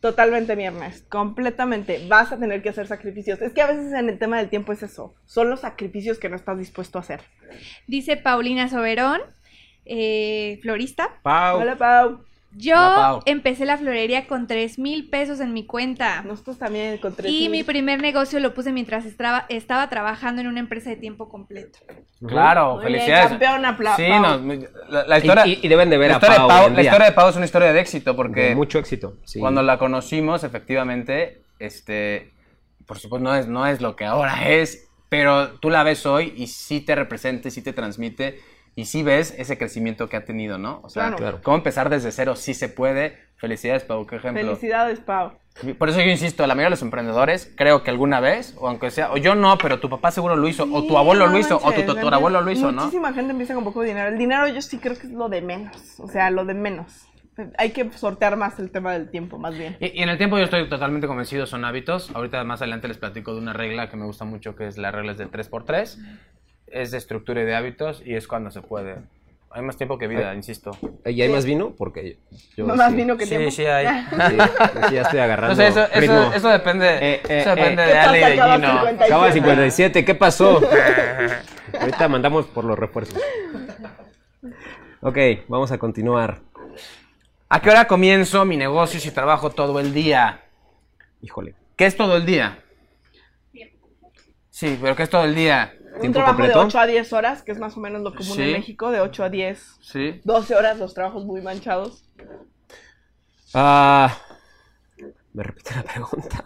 Totalmente, 0.00 0.54
mi 0.54 0.64
Ernest. 0.64 1.08
Completamente. 1.08 2.06
Vas 2.06 2.30
a 2.30 2.38
tener 2.38 2.62
que 2.62 2.68
hacer 2.68 2.86
sacrificios. 2.86 3.40
Es 3.40 3.54
que 3.54 3.62
a 3.62 3.66
veces 3.66 3.94
en 3.94 4.10
el 4.10 4.18
tema 4.18 4.36
del 4.36 4.50
tiempo 4.50 4.74
es 4.74 4.82
eso. 4.82 5.14
Son 5.24 5.48
los 5.48 5.60
sacrificios 5.60 6.18
que 6.18 6.28
no 6.28 6.36
estás 6.36 6.58
dispuesto 6.58 6.98
a 6.98 7.00
hacer. 7.00 7.22
Dice 7.86 8.18
Paulina 8.18 8.68
Soberón, 8.68 9.22
eh, 9.86 10.58
florista. 10.60 11.20
Pau. 11.22 11.60
Hola, 11.60 11.76
Pau. 11.76 12.26
Yo 12.56 13.20
empecé 13.26 13.64
la 13.66 13.76
florería 13.76 14.26
con 14.26 14.46
3 14.46 14.78
mil 14.78 15.08
pesos 15.10 15.40
en 15.40 15.52
mi 15.52 15.66
cuenta. 15.66 16.22
Nosotros 16.22 16.58
también 16.58 16.98
con 16.98 17.14
tres 17.14 17.30
Y 17.32 17.40
mil. 17.42 17.50
mi 17.50 17.64
primer 17.64 18.00
negocio 18.00 18.38
lo 18.40 18.54
puse 18.54 18.72
mientras 18.72 19.04
estaba, 19.06 19.46
estaba 19.48 19.88
trabajando 19.90 20.40
en 20.40 20.46
una 20.46 20.60
empresa 20.60 20.90
de 20.90 20.96
tiempo 20.96 21.28
completo. 21.28 21.78
Claro, 22.26 22.76
Muy 22.76 22.86
bien, 22.86 22.92
felicidades. 23.00 23.28
campeona, 23.30 23.76
Sí, 23.96 24.08
no, 24.08 24.56
la, 24.88 25.06
la 25.06 25.18
historia, 25.18 25.46
Y, 25.46 25.52
y- 25.54 25.60
y 25.62 25.68
deben 25.68 25.90
de 25.90 25.98
ver 25.98 26.10
la 26.10 26.14
a 26.16 26.18
historia 26.18 26.36
Pau. 26.36 26.46
de 26.48 26.54
Pau, 26.54 26.70
la 26.74 26.82
historia 26.82 27.06
de 27.06 27.12
Pau 27.12 27.28
es 27.28 27.36
una 27.36 27.44
historia 27.44 27.72
de 27.72 27.80
éxito 27.80 28.10
De 28.12 28.16
porque 28.16 28.54
mucho 28.54 28.78
éxito. 28.78 29.16
sí. 29.24 29.40
cuando 29.40 29.62
la 29.62 29.78
conocimos, 29.78 30.44
efectivamente, 30.44 31.42
este, 31.58 32.32
por 32.86 32.98
supuesto 32.98 33.24
no 33.24 33.34
es, 33.34 33.46
no 33.48 33.66
es 33.66 33.80
lo 33.80 33.96
que 33.96 34.04
ahora 34.04 34.48
es, 34.48 34.88
pero 35.08 35.50
tú 35.60 35.70
la 35.70 35.82
ves 35.82 36.06
hoy 36.06 36.32
y 36.36 36.46
sí 36.48 36.80
te 36.80 36.94
representa, 36.94 37.48
y 37.48 37.50
sí 37.50 37.62
te 37.62 37.72
transmite 37.72 38.40
y 38.76 38.86
sí 38.86 39.02
ves 39.02 39.34
ese 39.38 39.56
crecimiento 39.58 40.08
que 40.08 40.16
ha 40.16 40.24
tenido, 40.24 40.58
¿no? 40.58 40.80
O 40.82 40.88
sea, 40.88 41.04
Claro. 41.08 41.16
Claro. 41.16 41.40
cómo 41.42 41.56
empezar 41.58 41.90
desde 41.90 42.10
cero 42.12 42.36
sí 42.36 42.54
se 42.54 42.68
puede. 42.68 43.18
Felicidades, 43.36 43.84
Pau, 43.84 44.06
qué 44.06 44.16
ejemplo. 44.16 44.42
Felicidades, 44.42 45.00
Pau. 45.00 45.32
Por 45.78 45.88
eso 45.88 46.00
yo 46.00 46.10
insisto, 46.10 46.44
la 46.48 46.54
mayoría 46.54 46.66
de 46.66 46.70
los 46.70 46.82
emprendedores, 46.82 47.52
creo 47.56 47.84
que 47.84 47.90
alguna 47.90 48.18
vez, 48.18 48.56
o 48.58 48.66
aunque 48.68 48.90
sea, 48.90 49.12
o 49.12 49.16
yo 49.18 49.36
no, 49.36 49.56
pero 49.58 49.78
tu 49.78 49.88
papá 49.88 50.10
seguro 50.10 50.34
lo 50.34 50.48
hizo, 50.48 50.64
o 50.64 50.82
tu 50.82 50.88
Sí, 50.88 50.96
abuelo 50.96 51.26
no 51.26 51.32
lo 51.32 51.38
hizo, 51.38 51.60
o 51.62 51.72
tu 51.72 51.82
tatarabuelo 51.82 52.40
lo 52.40 52.50
hizo, 52.50 52.72
¿no? 52.72 52.82
Muchísima 52.82 53.12
gente 53.12 53.30
empieza 53.30 53.54
con 53.54 53.62
poco 53.62 53.82
dinero. 53.82 54.08
El 54.08 54.18
dinero 54.18 54.48
yo 54.48 54.60
sí 54.60 54.78
creo 54.78 54.96
que 54.98 55.06
es 55.06 55.12
lo 55.12 55.28
de 55.28 55.42
menos. 55.42 56.00
O 56.00 56.08
sea, 56.08 56.30
lo 56.30 56.44
de 56.44 56.54
menos. 56.54 57.06
Hay 57.58 57.70
que 57.70 57.88
sortear 57.92 58.36
más 58.36 58.58
el 58.58 58.70
tema 58.70 58.92
del 58.94 59.10
tiempo, 59.10 59.38
más 59.38 59.56
bien. 59.56 59.76
Y, 59.80 59.98
y 60.00 60.02
en 60.02 60.08
el 60.08 60.18
tiempo 60.18 60.38
yo 60.38 60.44
estoy 60.44 60.68
totalmente 60.68 61.06
convencido, 61.06 61.46
son 61.46 61.64
hábitos. 61.64 62.10
Ahorita 62.14 62.42
más 62.44 62.60
adelante 62.62 62.88
les 62.88 62.98
platico 62.98 63.32
de 63.34 63.38
una 63.40 63.52
regla 63.52 63.88
que 63.90 63.96
me 63.96 64.06
gusta 64.06 64.24
mucho, 64.24 64.56
que 64.56 64.66
es 64.66 64.76
la 64.78 64.90
regla 64.90 65.12
es 65.12 65.18
de 65.18 65.28
3x3. 65.28 65.98
Es 66.74 66.90
de 66.90 66.98
estructura 66.98 67.40
y 67.40 67.44
de 67.44 67.54
hábitos 67.54 68.02
y 68.04 68.14
es 68.16 68.26
cuando 68.26 68.50
se 68.50 68.60
puede. 68.60 68.96
Hay 69.50 69.62
más 69.62 69.76
tiempo 69.76 69.96
que 69.96 70.08
vida, 70.08 70.34
insisto. 70.34 70.72
¿Y 71.06 71.22
hay 71.22 71.28
más 71.28 71.44
vino? 71.44 71.70
Porque 71.78 72.16
yo. 72.56 72.66
No 72.66 72.74
más 72.74 72.90
sí. 72.90 72.96
vino 72.96 73.16
que 73.16 73.24
Sí, 73.24 73.30
tiempo. 73.30 73.50
sí 73.52 73.64
hay. 73.64 73.86
Sí, 74.88 74.94
ya 74.94 75.02
estoy 75.02 75.20
agarrando. 75.20 75.54
No 75.54 75.56
sé, 75.56 75.68
eso, 75.68 75.86
ritmo. 75.94 76.16
eso, 76.22 76.32
eso 76.34 76.48
depende, 76.48 76.86
Eh, 76.88 77.20
eh, 77.28 77.38
eso 77.42 77.50
depende 77.54 77.82
eh. 77.84 77.86
de 77.86 77.92
¿Qué 77.92 77.98
Ale 78.00 78.18
y 78.18 78.24
de 78.24 78.42
Gino. 78.42 78.78
50. 78.80 79.04
Acaba 79.04 79.30
57, 79.32 80.04
¿qué 80.04 80.14
pasó? 80.16 80.60
Ahorita 81.80 82.08
mandamos 82.08 82.46
por 82.46 82.64
los 82.64 82.76
refuerzos. 82.76 83.16
Ok, 85.00 85.18
vamos 85.46 85.70
a 85.70 85.78
continuar. 85.78 86.40
¿A 87.48 87.60
qué 87.62 87.70
hora 87.70 87.86
comienzo 87.86 88.44
mi 88.44 88.56
negocio 88.56 88.98
si 88.98 89.12
trabajo 89.12 89.50
todo 89.50 89.78
el 89.78 89.94
día? 89.94 90.40
Híjole. 91.22 91.54
¿Qué 91.76 91.86
es 91.86 91.96
todo 91.96 92.16
el 92.16 92.26
día? 92.26 92.58
Sí, 94.50 94.78
pero 94.80 94.96
¿qué 94.96 95.04
es 95.04 95.10
todo 95.10 95.24
el 95.24 95.34
día? 95.36 95.74
Un 95.94 96.00
¿Tiempo 96.00 96.16
trabajo 96.18 96.36
completo? 96.36 96.58
de 96.60 96.64
8 96.66 96.78
a 96.80 96.86
10 96.86 97.12
horas, 97.12 97.42
que 97.42 97.52
es 97.52 97.58
más 97.58 97.76
o 97.76 97.80
menos 97.80 98.02
lo 98.02 98.14
común 98.14 98.34
Sí. 98.36 98.42
en 98.42 98.52
México, 98.52 98.90
de 98.90 99.00
8 99.00 99.24
a 99.24 99.28
10. 99.30 99.76
Sí. 99.80 100.20
12 100.24 100.54
horas, 100.56 100.78
los 100.78 100.92
trabajos 100.94 101.24
muy 101.24 101.40
manchados. 101.40 102.04
Ah, 103.54 104.16
me 105.32 105.42
repite 105.42 105.74
la 105.76 105.82
pregunta. 105.82 106.44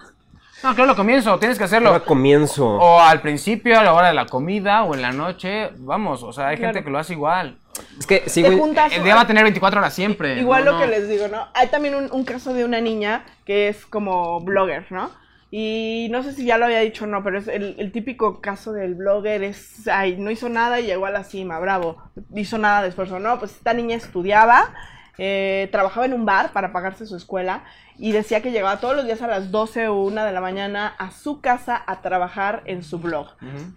No, 0.62 0.74
claro, 0.74 0.96
comienzo, 0.96 1.38
tienes 1.38 1.56
que 1.56 1.64
hacerlo. 1.64 1.90
Ahora 1.90 2.04
comienzo. 2.04 2.66
O 2.66 3.00
al 3.00 3.20
principio, 3.20 3.78
a 3.78 3.84
la 3.84 3.94
hora 3.94 4.08
de 4.08 4.14
la 4.14 4.26
comida, 4.26 4.82
o 4.82 4.94
en 4.94 5.02
la 5.02 5.12
noche, 5.12 5.70
vamos, 5.76 6.22
o 6.24 6.32
sea, 6.32 6.48
hay 6.48 6.56
gente 6.56 6.82
que 6.82 6.90
lo 6.90 6.98
hace 6.98 7.12
igual. 7.12 7.58
Es 7.98 8.06
que 8.06 8.24
in- 8.34 8.58
juntas. 8.58 8.92
El 8.92 9.04
día 9.04 9.14
va 9.14 9.20
a 9.20 9.26
tener 9.26 9.44
24 9.44 9.78
horas 9.78 9.94
siempre. 9.94 10.38
Igual 10.40 10.64
no, 10.64 10.72
lo 10.72 10.78
que 10.80 10.88
les 10.88 11.08
digo, 11.08 11.28
¿no? 11.28 11.46
Hay 11.54 11.68
también 11.68 11.94
un, 11.94 12.10
un 12.10 12.24
caso 12.24 12.52
de 12.52 12.64
una 12.64 12.80
niña 12.80 13.24
que 13.44 13.68
es 13.68 13.86
como 13.86 14.40
blogger, 14.40 14.90
¿no? 14.90 15.10
Y 15.50 16.08
no 16.10 16.22
sé 16.22 16.34
si 16.34 16.44
ya 16.44 16.58
lo 16.58 16.66
había 16.66 16.80
dicho 16.80 17.04
o 17.04 17.06
no, 17.06 17.24
pero 17.24 17.38
es 17.38 17.48
el, 17.48 17.74
el 17.78 17.90
típico 17.90 18.40
caso 18.40 18.72
del 18.72 18.94
blogger 18.94 19.42
es, 19.42 19.88
ay, 19.88 20.16
no 20.18 20.30
hizo 20.30 20.48
nada 20.48 20.78
y 20.80 20.86
llegó 20.86 21.06
a 21.06 21.10
la 21.10 21.24
cima, 21.24 21.58
bravo. 21.58 21.96
Hizo 22.34 22.58
nada 22.58 22.82
de 22.82 22.88
esfuerzo, 22.88 23.18
no, 23.18 23.38
pues 23.38 23.52
esta 23.52 23.72
niña 23.72 23.96
estudiaba, 23.96 24.74
eh, 25.16 25.68
trabajaba 25.72 26.04
en 26.04 26.12
un 26.12 26.26
bar 26.26 26.52
para 26.52 26.72
pagarse 26.72 27.06
su 27.06 27.16
escuela 27.16 27.64
y 27.96 28.12
decía 28.12 28.42
que 28.42 28.52
llegaba 28.52 28.78
todos 28.78 28.94
los 28.94 29.06
días 29.06 29.22
a 29.22 29.26
las 29.26 29.50
12 29.50 29.88
o 29.88 30.02
1 30.02 30.22
de 30.22 30.32
la 30.32 30.40
mañana 30.40 30.94
a 30.98 31.10
su 31.10 31.40
casa 31.40 31.82
a 31.86 32.02
trabajar 32.02 32.62
en 32.66 32.82
su 32.82 32.98
blog. 32.98 33.28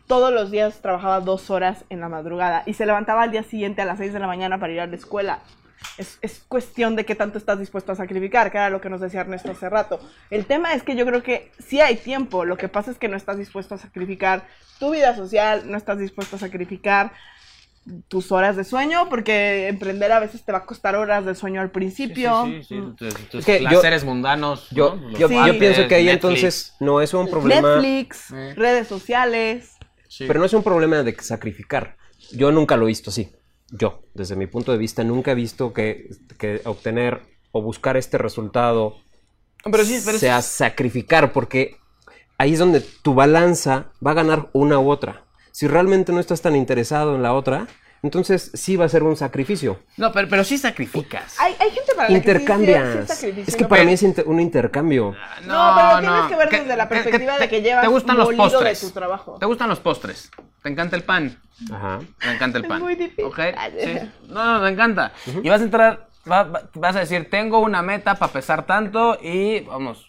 Todos 0.08 0.32
los 0.32 0.52
días 0.52 0.82
trabajaba 0.82 1.22
dos 1.22 1.50
horas 1.50 1.86
en 1.90 2.02
la 2.02 2.10
madrugada 2.10 2.64
y 2.66 2.74
se 2.74 2.86
levantaba 2.86 3.24
al 3.24 3.32
día 3.32 3.44
siguiente 3.44 3.82
a 3.82 3.86
las 3.86 3.98
6 3.98 4.14
de 4.14 4.20
la 4.20 4.28
mañana 4.28 4.60
para 4.60 4.74
ir 4.74 4.82
a 4.82 4.88
la 4.88 4.96
escuela. 4.96 5.40
Es, 5.98 6.18
es 6.22 6.44
cuestión 6.48 6.96
de 6.96 7.06
qué 7.06 7.16
tanto 7.16 7.38
estás 7.38 7.60
dispuesto 7.60 7.92
a 7.92 7.96
sacrificar, 7.96 8.52
que 8.52 8.58
era 8.58 8.70
lo 8.70 8.82
que 8.82 8.90
nos 8.90 9.02
decía 9.02 9.22
Ernesto 9.22 9.52
hace 9.52 9.70
rato. 9.70 10.00
El 10.30 10.46
tema 10.46 10.74
es 10.74 10.84
que 10.84 10.96
yo 10.96 11.06
creo 11.06 11.22
que 11.24 11.52
sí 11.60 11.82
hay 11.82 11.96
tiempo, 11.96 12.46
lo 12.46 12.58
que 12.58 12.68
pasa 12.70 12.92
es 12.92 12.98
que 12.98 13.08
no 13.08 13.18
estás 13.18 13.38
dispuesto 13.38 13.76
a 13.76 13.78
sacrificar 13.78 14.48
tu 14.80 14.92
vida 14.92 15.16
social, 15.16 15.64
no 15.70 15.78
estás 15.78 15.98
dispuesto 16.00 16.36
a 16.36 16.40
sacrificar 16.40 17.12
tus 18.08 18.32
horas 18.32 18.56
de 18.56 18.64
sueño, 18.64 19.10
porque 19.10 19.68
emprender 19.68 20.12
a 20.12 20.20
veces 20.20 20.44
te 20.46 20.52
va 20.52 20.60
a 20.60 20.66
costar 20.66 20.96
horas 20.96 21.26
de 21.26 21.34
sueño 21.34 21.62
al 21.62 21.72
principio. 21.72 22.46
sí, 22.46 22.64
sí, 22.64 22.76
sí, 22.76 22.82
tus- 22.96 23.16
tus 23.30 23.40
Es 23.40 23.46
que 23.46 23.64
yo- 23.64 24.06
mundanos. 24.06 24.70
Yo, 24.70 25.00
yo, 25.18 25.28
yo 25.30 25.58
pienso 25.60 25.88
que 25.88 25.96
ahí 25.96 26.06
Netflix. 26.06 26.14
entonces 26.24 26.74
no 26.80 27.02
es 27.02 27.14
un 27.16 27.28
problema. 27.28 27.76
Netflix, 27.78 28.18
Sí. 28.28 28.54
redes 28.56 28.88
sociales. 28.88 29.78
Sí. 30.08 30.26
Pero 30.28 30.40
no 30.40 30.46
es 30.46 30.54
un 30.54 30.62
problema 30.62 31.02
de 31.02 31.16
sacrificar. 31.22 31.98
Yo 32.34 32.52
nunca 32.52 32.78
lo 32.78 32.84
he 32.86 32.88
visto 32.88 33.10
así. 33.10 33.32
Yo, 33.72 34.02
desde 34.14 34.36
mi 34.36 34.48
punto 34.48 34.72
de 34.72 34.78
vista, 34.78 35.04
nunca 35.04 35.32
he 35.32 35.36
visto 35.36 35.74
que, 35.74 36.10
que 36.38 36.62
obtener 36.66 37.22
o 37.52 37.62
buscar 37.62 37.98
este 37.98 38.18
resultado 38.18 38.98
Pero 39.64 39.84
sí, 39.86 40.02
pero 40.04 40.18
sí- 40.18 40.22
sea 40.26 40.42
sacrificar, 40.42 41.32
porque 41.32 41.78
ahí 42.38 42.54
es 42.54 42.60
donde 42.60 42.82
tu 42.82 43.14
balanza 43.14 43.92
va 44.06 44.12
a 44.12 44.16
ganar 44.16 44.50
una 44.54 44.80
u 44.80 44.90
otra. 44.90 45.26
Si 45.52 45.68
realmente 45.68 46.12
no 46.12 46.20
estás 46.20 46.42
tan 46.42 46.56
interesado 46.56 47.16
en 47.16 47.24
la 47.24 47.34
otra, 47.34 47.68
entonces 48.04 48.52
sí 48.54 48.76
va 48.76 48.86
a 48.86 48.90
ser 48.90 49.04
un 49.04 49.16
sacrificio. 49.16 49.80
No, 49.98 50.12
pero, 50.12 50.28
pero 50.28 50.44
sí 50.44 50.58
sacrificas. 50.58 51.40
Hay, 51.40 51.56
hay 51.60 51.70
gente 51.72 51.94
para 51.96 52.10
la 52.10 52.20
que 52.20 52.22
sí- 52.22 52.26
sí 52.26 52.32
es- 52.32 52.42
Intercambias. 52.42 53.10
sí 53.20 53.28
es 53.30 53.48
es 53.50 53.56
que 53.56 53.64
¿no? 53.64 53.70
para 53.70 53.80
Pero- 53.82 53.88
mí 53.88 53.94
es 53.94 54.04
inter- 54.04 54.28
un 54.28 54.40
intercambio. 54.40 55.16
No, 55.46 55.74
pero 55.76 55.92
lo 55.94 56.00
tienes 56.00 56.26
que 56.30 56.36
ver 56.36 56.50
desde 56.50 56.76
la 56.78 56.88
que- 56.88 56.96
perspectiva 56.96 57.38
de 57.40 57.50
que 57.50 57.62
llevas 57.62 57.82
te 57.84 57.88
gustan 57.90 58.18
los 58.18 58.26
molido 58.26 58.44
de 58.46 58.52
postres. 58.52 58.80
tu 58.82 58.90
trabajo. 58.92 59.38
Te 59.40 59.46
gustan 59.46 59.70
los 59.70 59.80
postres. 59.80 60.32
Te 60.64 60.70
encanta 60.70 60.96
el 60.96 61.04
pan. 61.04 61.40
Ajá. 61.72 62.00
Me 62.26 62.34
encanta 62.34 62.58
el 62.58 62.64
Es 62.66 62.70
pan. 62.70 62.82
muy 62.82 62.96
difícil. 62.96 63.26
¿Ok? 63.26 63.40
Sí. 63.80 64.00
No, 64.28 64.54
no, 64.54 64.60
me 64.62 64.70
encanta. 64.70 65.12
Y 65.44 65.50
vas 65.50 65.62
a 65.62 65.64
entrar, 65.64 66.08
va- 66.30 66.44
va- 66.44 66.70
vas 66.76 66.96
a 66.96 67.00
decir, 67.00 67.30
tengo 67.30 67.60
una 67.60 67.82
meta 67.82 68.16
para 68.16 68.32
pesar 68.34 68.66
tanto 68.66 69.18
y, 69.22 69.60
vamos, 69.62 70.08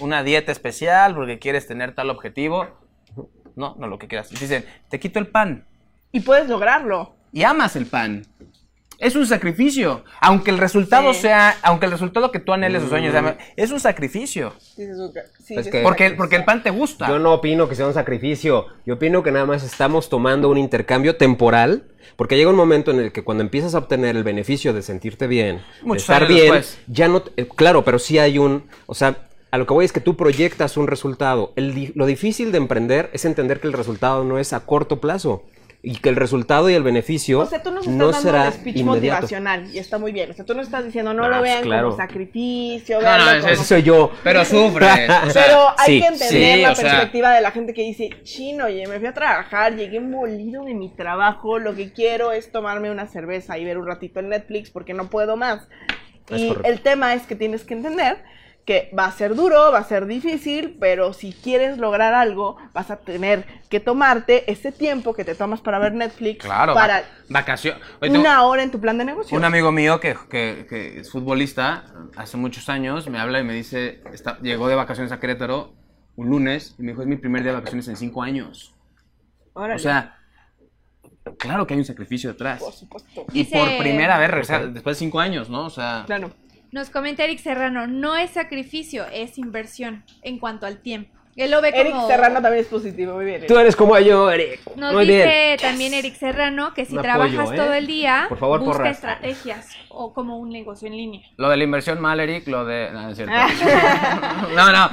una 0.00 0.22
dieta 0.22 0.52
especial 0.52 1.14
porque 1.14 1.38
quieres 1.38 1.66
tener 1.66 1.94
tal 1.94 2.10
objetivo. 2.10 2.66
No, 3.54 3.74
no 3.78 3.86
lo 3.86 3.98
que 3.98 4.08
quieras. 4.08 4.32
Y 4.32 4.36
dicen, 4.36 4.64
te 4.88 4.98
quito 4.98 5.18
el 5.18 5.26
pan. 5.26 5.66
Y 6.12 6.20
puedes 6.20 6.48
lograrlo. 6.48 7.14
Y 7.32 7.42
amas 7.44 7.76
el 7.76 7.86
pan. 7.86 8.26
Es 8.98 9.16
un 9.16 9.26
sacrificio. 9.26 10.04
Aunque 10.20 10.50
el 10.52 10.58
resultado 10.58 11.12
Sí. 11.12 11.22
sea, 11.22 11.56
aunque 11.62 11.86
el 11.86 11.92
resultado 11.92 12.30
que 12.30 12.38
tú 12.38 12.52
anheles 12.52 12.84
o 12.84 12.88
sueños, 12.88 13.12
es 13.56 13.70
un 13.72 13.80
sacrificio. 13.80 14.52
Sí, 14.60 14.84
Es 15.56 15.66
que-. 15.68 15.80
Porque, 15.82 16.10
porque 16.10 16.36
el 16.36 16.44
pan 16.44 16.62
te 16.62 16.70
gusta. 16.70 17.08
Yo 17.08 17.18
no 17.18 17.32
opino 17.32 17.68
que 17.68 17.74
sea 17.74 17.86
un 17.86 17.94
sacrificio. 17.94 18.66
Yo 18.86 18.94
opino 18.94 19.22
que 19.24 19.32
nada 19.32 19.44
más 19.46 19.64
estamos 19.64 20.08
tomando 20.08 20.48
un 20.50 20.58
intercambio 20.58 21.16
temporal. 21.16 21.84
Porque 22.16 22.36
llega 22.36 22.50
un 22.50 22.56
momento 22.56 22.90
en 22.90 23.00
el 23.00 23.10
que 23.10 23.24
cuando 23.24 23.42
empiezas 23.42 23.74
a 23.74 23.78
obtener 23.78 24.14
el 24.16 24.22
beneficio 24.22 24.72
de 24.74 24.82
sentirte 24.82 25.26
bien, 25.26 25.56
de 25.56 25.62
Muchos 25.82 26.02
estar 26.02 26.22
años 26.24 26.28
bien, 26.28 26.52
después. 26.54 26.78
ya 26.86 27.08
no. 27.08 27.22
eh, 27.36 27.48
claro, 27.56 27.84
pero 27.84 27.98
sí 27.98 28.18
hay 28.18 28.38
un. 28.38 28.64
O 28.86 28.94
sea, 28.94 29.16
a 29.50 29.58
lo 29.58 29.66
que 29.66 29.72
voy 29.72 29.84
es 29.86 29.92
que 29.92 30.00
tú 30.00 30.16
proyectas 30.16 30.76
un 30.76 30.86
resultado. 30.86 31.52
El 31.56 31.92
lo 31.96 32.06
difícil 32.06 32.52
de 32.52 32.58
emprender 32.58 33.08
es 33.14 33.24
entender 33.24 33.60
que 33.60 33.66
el 33.66 33.72
resultado 33.72 34.22
no 34.24 34.38
es 34.38 34.52
a 34.52 34.60
corto 34.60 35.00
plazo. 35.00 35.42
Y 35.84 35.96
que 35.96 36.10
el 36.10 36.14
resultado 36.16 36.70
y 36.70 36.74
el 36.74 36.84
beneficio 36.84 37.40
O 37.40 37.46
sea, 37.46 37.60
tú 37.60 37.70
nos 37.72 37.80
estás 37.80 37.94
no 37.96 38.12
dando 38.12 38.20
será 38.30 38.46
el 38.46 38.52
speech 38.52 38.76
inmediato. 38.76 39.22
motivacional 39.22 39.68
y 39.74 39.78
está 39.78 39.98
muy 39.98 40.12
bien. 40.12 40.30
O 40.30 40.32
sea, 40.34 40.44
tú 40.44 40.54
nos 40.54 40.66
estás 40.66 40.84
diciendo 40.84 41.12
no 41.12 41.24
Ah, 41.24 41.28
lo 41.28 41.38
pues 41.40 41.50
vean 41.50 41.62
claro. 41.64 41.86
como 41.90 41.96
sacrificio, 41.96 43.00
No, 43.02 43.18
no, 43.18 43.40
como- 43.40 43.52
Ese 43.52 43.64
soy 43.64 43.82
yo. 43.82 44.12
Pero 44.22 44.44
sufre. 44.44 44.86
o 45.26 45.30
sea, 45.30 45.44
Pero 45.46 45.68
hay 45.76 45.86
sí, 45.86 46.00
que 46.00 46.06
entender 46.06 46.56
sí, 46.56 46.62
la 46.62 46.74
sea- 46.76 46.90
perspectiva 46.90 47.32
de 47.34 47.40
la 47.40 47.50
gente 47.50 47.74
que 47.74 47.82
dice, 47.82 48.10
chino, 48.22 48.66
oye, 48.66 48.86
me 48.86 48.98
fui 48.98 49.08
a 49.08 49.12
trabajar, 49.14 49.74
llegué 49.74 49.98
molido 49.98 50.64
de 50.64 50.74
mi 50.74 50.88
trabajo, 50.88 51.58
lo 51.58 51.74
que 51.74 51.92
quiero 51.92 52.30
es 52.30 52.52
tomarme 52.52 52.90
una 52.92 53.08
cerveza 53.08 53.58
y 53.58 53.64
ver 53.64 53.76
un 53.78 53.86
ratito 53.88 54.20
en 54.20 54.28
Netflix 54.28 54.70
porque 54.70 54.94
no 54.94 55.10
puedo 55.10 55.36
más. 55.36 55.66
Es 56.30 56.40
y 56.42 56.48
correcto. 56.48 56.68
el 56.70 56.80
tema 56.82 57.14
es 57.14 57.22
que 57.26 57.34
tienes 57.34 57.64
que 57.64 57.74
entender 57.74 58.22
que 58.64 58.90
va 58.96 59.06
a 59.06 59.12
ser 59.12 59.34
duro, 59.34 59.72
va 59.72 59.78
a 59.78 59.84
ser 59.84 60.06
difícil, 60.06 60.76
pero 60.78 61.12
si 61.12 61.32
quieres 61.32 61.78
lograr 61.78 62.14
algo, 62.14 62.56
vas 62.72 62.90
a 62.92 62.96
tener 62.98 63.44
que 63.68 63.80
tomarte 63.80 64.50
ese 64.52 64.70
tiempo 64.70 65.14
que 65.14 65.24
te 65.24 65.34
tomas 65.34 65.60
para 65.60 65.80
ver 65.80 65.94
Netflix 65.94 66.44
claro, 66.44 66.72
para 66.74 67.02
vacaciones. 67.28 67.82
una 68.08 68.44
hora 68.44 68.62
en 68.62 68.70
tu 68.70 68.80
plan 68.80 68.96
de 68.98 69.04
negocio. 69.04 69.36
Un 69.36 69.44
amigo 69.44 69.72
mío 69.72 69.98
que, 69.98 70.16
que- 70.30 70.66
que 70.68 71.00
es 71.00 71.10
futbolista, 71.10 71.84
hace 72.16 72.36
muchos 72.36 72.68
años, 72.68 73.08
me 73.08 73.18
habla 73.18 73.40
y 73.40 73.44
me 73.44 73.52
dice, 73.54 74.00
está- 74.12 74.38
llegó 74.40 74.68
de 74.68 74.76
vacaciones 74.76 75.10
a 75.10 75.18
Querétaro 75.18 75.74
un 76.14 76.28
lunes 76.28 76.76
y 76.78 76.82
me 76.82 76.92
dijo, 76.92 77.02
es 77.02 77.08
mi 77.08 77.16
primer 77.16 77.42
día 77.42 77.50
de 77.52 77.56
vacaciones 77.58 77.88
en 77.88 77.96
cinco 77.96 78.22
años. 78.22 78.74
Órale, 79.54 79.74
O 79.74 79.78
sea, 79.80 80.18
claro 81.38 81.66
que 81.66 81.74
hay 81.74 81.80
un 81.80 81.86
sacrificio 81.86 82.30
detrás. 82.30 82.60
por 82.60 82.72
supuesto. 82.72 83.24
Y 83.32 83.40
Dice- 83.44 83.58
por 83.58 83.76
primera 83.78 84.18
vez 84.18 84.30
regresar 84.30 84.72
después 84.72 84.96
de 84.96 84.98
cinco 85.00 85.20
años, 85.20 85.48
¿no? 85.50 85.66
O 85.66 85.70
sea, 85.70 86.04
Claro. 86.06 86.30
Nos 86.72 86.88
comenta 86.88 87.24
Eric 87.24 87.38
Serrano, 87.38 87.86
no 87.86 88.16
es 88.16 88.30
sacrificio, 88.30 89.04
es 89.12 89.36
inversión 89.36 90.04
en 90.22 90.38
cuanto 90.38 90.64
al 90.66 90.78
tiempo. 90.78 91.10
Él 91.36 91.50
lo 91.50 91.62
ve 91.62 91.70
Eric 91.74 91.92
como... 91.92 92.06
Serrano 92.08 92.42
también 92.42 92.62
es 92.62 92.68
positivo, 92.68 93.14
muy 93.14 93.24
bien. 93.24 93.36
Eric. 93.38 93.48
Tú 93.48 93.58
eres 93.58 93.74
como 93.76 93.98
yo, 93.98 94.30
Eric. 94.30 94.60
Nos 94.76 94.92
Muy 94.92 95.06
dice 95.06 95.24
bien. 95.24 95.58
también 95.58 95.94
Eric 95.94 96.14
Serrano 96.16 96.74
que 96.74 96.84
si 96.84 96.94
Un 96.96 97.02
trabajas 97.02 97.34
apoyo, 97.38 97.52
¿eh? 97.52 97.56
todo 97.56 97.72
el 97.74 97.86
día, 97.86 98.26
Por 98.28 98.38
favor, 98.38 98.60
busca 98.60 98.76
porras. 98.78 98.96
estrategias 98.96 99.68
o 99.88 100.12
como 100.12 100.38
un 100.38 100.50
negocio 100.50 100.88
en 100.88 100.96
línea. 100.96 101.22
lo 101.38 101.48
de 101.48 101.56
la 101.58 101.64
inversión 101.64 102.00
mal, 102.00 102.20
Eric, 102.20 102.46
lo 102.48 102.64
de... 102.66 102.90
No, 102.92 103.02
no 103.02 103.08
es 103.10 103.16
cierto. 103.16 103.34
no, 104.54 104.72
no. 104.72 104.90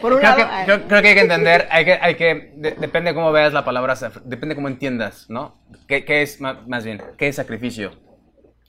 Por 0.00 0.12
un 0.14 0.18
creo, 0.20 0.36
lado, 0.36 0.36
que, 0.36 0.64
creo- 0.66 0.88
creo 0.88 1.02
que 1.02 1.08
hay 1.08 1.14
que 1.14 1.20
entender, 1.20 1.68
hay 1.70 1.84
que, 1.84 1.92
hay 2.00 2.14
que, 2.16 2.52
de- 2.56 2.72
depende 2.72 3.14
cómo 3.14 3.30
veas 3.32 3.52
la 3.52 3.64
palabra, 3.64 3.94
depende 4.24 4.54
cómo 4.56 4.66
entiendas, 4.68 5.26
¿no? 5.30 5.56
¿Qué, 5.88 6.04
qué 6.04 6.22
es, 6.22 6.40
más 6.40 6.84
bien, 6.84 7.00
qué 7.18 7.28
es 7.28 7.36
sacrificio? 7.36 7.92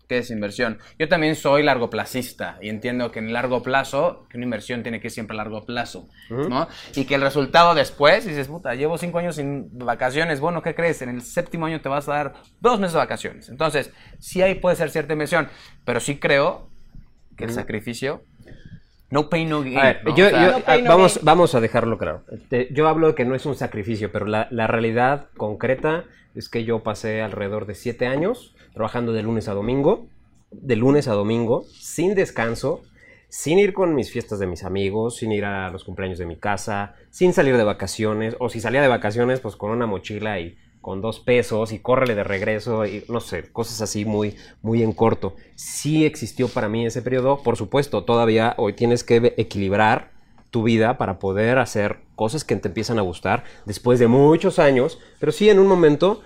¿Qué 0.08 0.18
es 0.18 0.30
inversión? 0.32 0.80
Yo 1.00 1.08
también 1.08 1.36
soy 1.36 1.64
largoplacista 1.64 2.58
y 2.62 2.70
entiendo 2.70 3.12
que 3.12 3.20
en 3.20 3.32
largo 3.32 3.64
plazo, 3.64 4.26
que 4.30 4.38
una 4.38 4.44
inversión 4.46 4.84
tiene 4.84 5.00
que 5.00 5.08
ir 5.08 5.12
siempre 5.12 5.34
a 5.36 5.38
largo 5.38 5.66
plazo, 5.66 6.10
¿no? 6.30 6.68
Y 6.96 7.06
que 7.06 7.16
el 7.16 7.22
resultado 7.22 7.74
después, 7.74 8.26
dices, 8.26 8.48
puta, 8.50 8.76
llevo 8.76 8.98
cinco 8.98 9.20
años 9.20 9.36
sin 9.38 9.70
vacaciones, 9.78 10.40
bueno, 10.42 10.62
¿qué 10.62 10.76
crees? 10.76 11.02
En 11.02 11.10
el 11.10 11.22
séptimo 11.22 11.66
año 11.68 11.80
te 11.82 11.88
vas 11.90 12.08
a 12.10 12.14
dar 12.14 12.34
dos 12.60 12.80
meses 12.80 12.94
de 12.94 13.00
vacaciones. 13.00 13.48
Entonces, 13.50 13.92
sí 14.20 14.42
ahí 14.42 14.56
puede 14.56 14.76
ser 14.76 14.90
cierta 14.90 15.14
inversión, 15.14 15.48
pero 15.86 16.00
sí 16.02 16.18
creo 16.20 16.70
que 17.38 17.46
el 17.46 17.52
sacrificio, 17.52 18.24
no 19.10 19.30
pain, 19.30 19.48
no 19.50 19.62
gain. 19.62 19.78
A 19.78 19.84
ver, 19.84 20.02
¿no? 20.04 20.16
yo- 20.16 20.28
O 20.28 20.30
sea, 20.30 20.46
yo- 20.46 20.52
No 20.60 20.60
pain, 20.66 20.84
no 20.84 20.90
vamos, 20.90 21.16
gain. 21.16 21.26
vamos 21.26 21.56
a 21.56 21.62
dejarlo 21.62 21.98
claro. 21.98 22.24
Te- 22.50 22.68
yo 22.74 22.88
hablo 22.88 23.08
de 23.08 23.16
que 23.16 23.26
no 23.26 23.36
es 23.36 23.46
un 23.46 23.56
sacrificio, 23.56 24.12
pero 24.12 24.26
la, 24.26 24.48
la 24.52 24.68
realidad 24.68 25.30
concreta 25.38 26.06
es 26.36 26.50
que 26.50 26.64
yo 26.64 26.84
pasé 26.84 27.22
alrededor 27.22 27.66
de 27.66 27.76
siete 27.76 28.08
años 28.08 28.56
trabajando 28.74 29.14
de 29.14 29.24
lunes 29.24 29.48
a 29.48 29.54
domingo, 29.54 30.08
de 30.52 30.76
lunes 30.76 31.08
a 31.08 31.14
domingo, 31.14 31.66
sin 31.72 32.16
descanso, 32.16 32.82
sin 33.30 33.60
ir 33.60 33.74
con 33.74 33.96
mis 33.96 34.12
fiestas 34.12 34.40
de 34.40 34.48
mis 34.48 34.64
amigos, 34.64 35.18
sin 35.18 35.32
ir 35.32 35.46
a 35.46 35.70
los 35.72 35.84
cumpleaños 35.84 36.20
de 36.20 36.26
mi 36.26 36.36
casa, 36.36 36.96
sin 37.10 37.34
salir 37.34 37.58
de 37.58 37.64
vacaciones, 37.64 38.36
o 38.40 38.50
si 38.50 38.62
salía 38.62 38.82
de 38.82 38.88
vacaciones, 38.88 39.40
pues 39.40 39.56
con 39.56 39.72
una 39.72 39.88
mochila 39.88 40.40
y 40.40 40.56
con 40.82 41.02
dos 41.02 41.20
pesos 41.20 41.72
y 41.72 41.80
córrele 41.80 42.14
de 42.14 42.24
regreso 42.24 42.86
y 42.86 43.06
no 43.10 43.22
sé, 43.22 43.52
cosas 43.52 43.82
así 43.82 44.06
muy, 44.06 44.36
muy 44.62 44.84
en 44.84 44.92
corto. 44.92 45.36
Sí 45.56 46.06
existió 46.06 46.48
para 46.48 46.70
mí 46.70 46.86
ese 46.86 47.02
periodo, 47.02 47.42
por 47.42 47.58
supuesto, 47.58 48.04
todavía 48.04 48.54
hoy 48.58 48.74
tienes 48.74 49.04
que 49.04 49.34
equilibrar 49.38 50.13
tu 50.54 50.62
vida 50.62 51.00
para 51.00 51.18
poder 51.18 51.58
hacer 51.58 51.98
cosas 52.16 52.44
que 52.44 52.56
te 52.56 52.68
empiezan 52.68 53.00
a 53.00 53.02
gustar 53.02 53.44
después 53.66 53.98
de 53.98 54.06
muchos 54.08 54.60
años, 54.60 55.00
pero 55.20 55.32
sí 55.32 55.50
en 55.50 55.58
un 55.58 55.66
momento, 55.66 56.22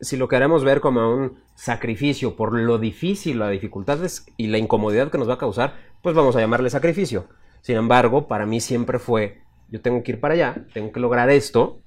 si 0.00 0.16
lo 0.16 0.26
queremos 0.26 0.64
ver 0.64 0.80
como 0.80 1.14
un 1.14 1.38
sacrificio 1.54 2.34
por 2.34 2.52
lo 2.52 2.78
difícil, 2.78 3.38
la 3.38 3.48
dificultad 3.48 4.04
es- 4.04 4.26
y 4.36 4.48
la 4.48 4.58
incomodidad 4.58 5.08
que 5.12 5.18
nos 5.18 5.28
va 5.28 5.34
a 5.34 5.38
causar, 5.38 5.74
pues 6.02 6.16
vamos 6.16 6.34
a 6.34 6.40
llamarle 6.40 6.68
sacrificio. 6.68 7.28
Sin 7.60 7.76
embargo, 7.76 8.26
para 8.26 8.44
mí 8.44 8.58
siempre 8.60 8.98
fue, 8.98 9.42
yo 9.68 9.80
tengo 9.80 10.02
que 10.02 10.12
ir 10.12 10.20
para 10.20 10.34
allá, 10.34 10.64
tengo 10.74 10.90
que 10.90 10.98
lograr 10.98 11.30
esto, 11.30 11.78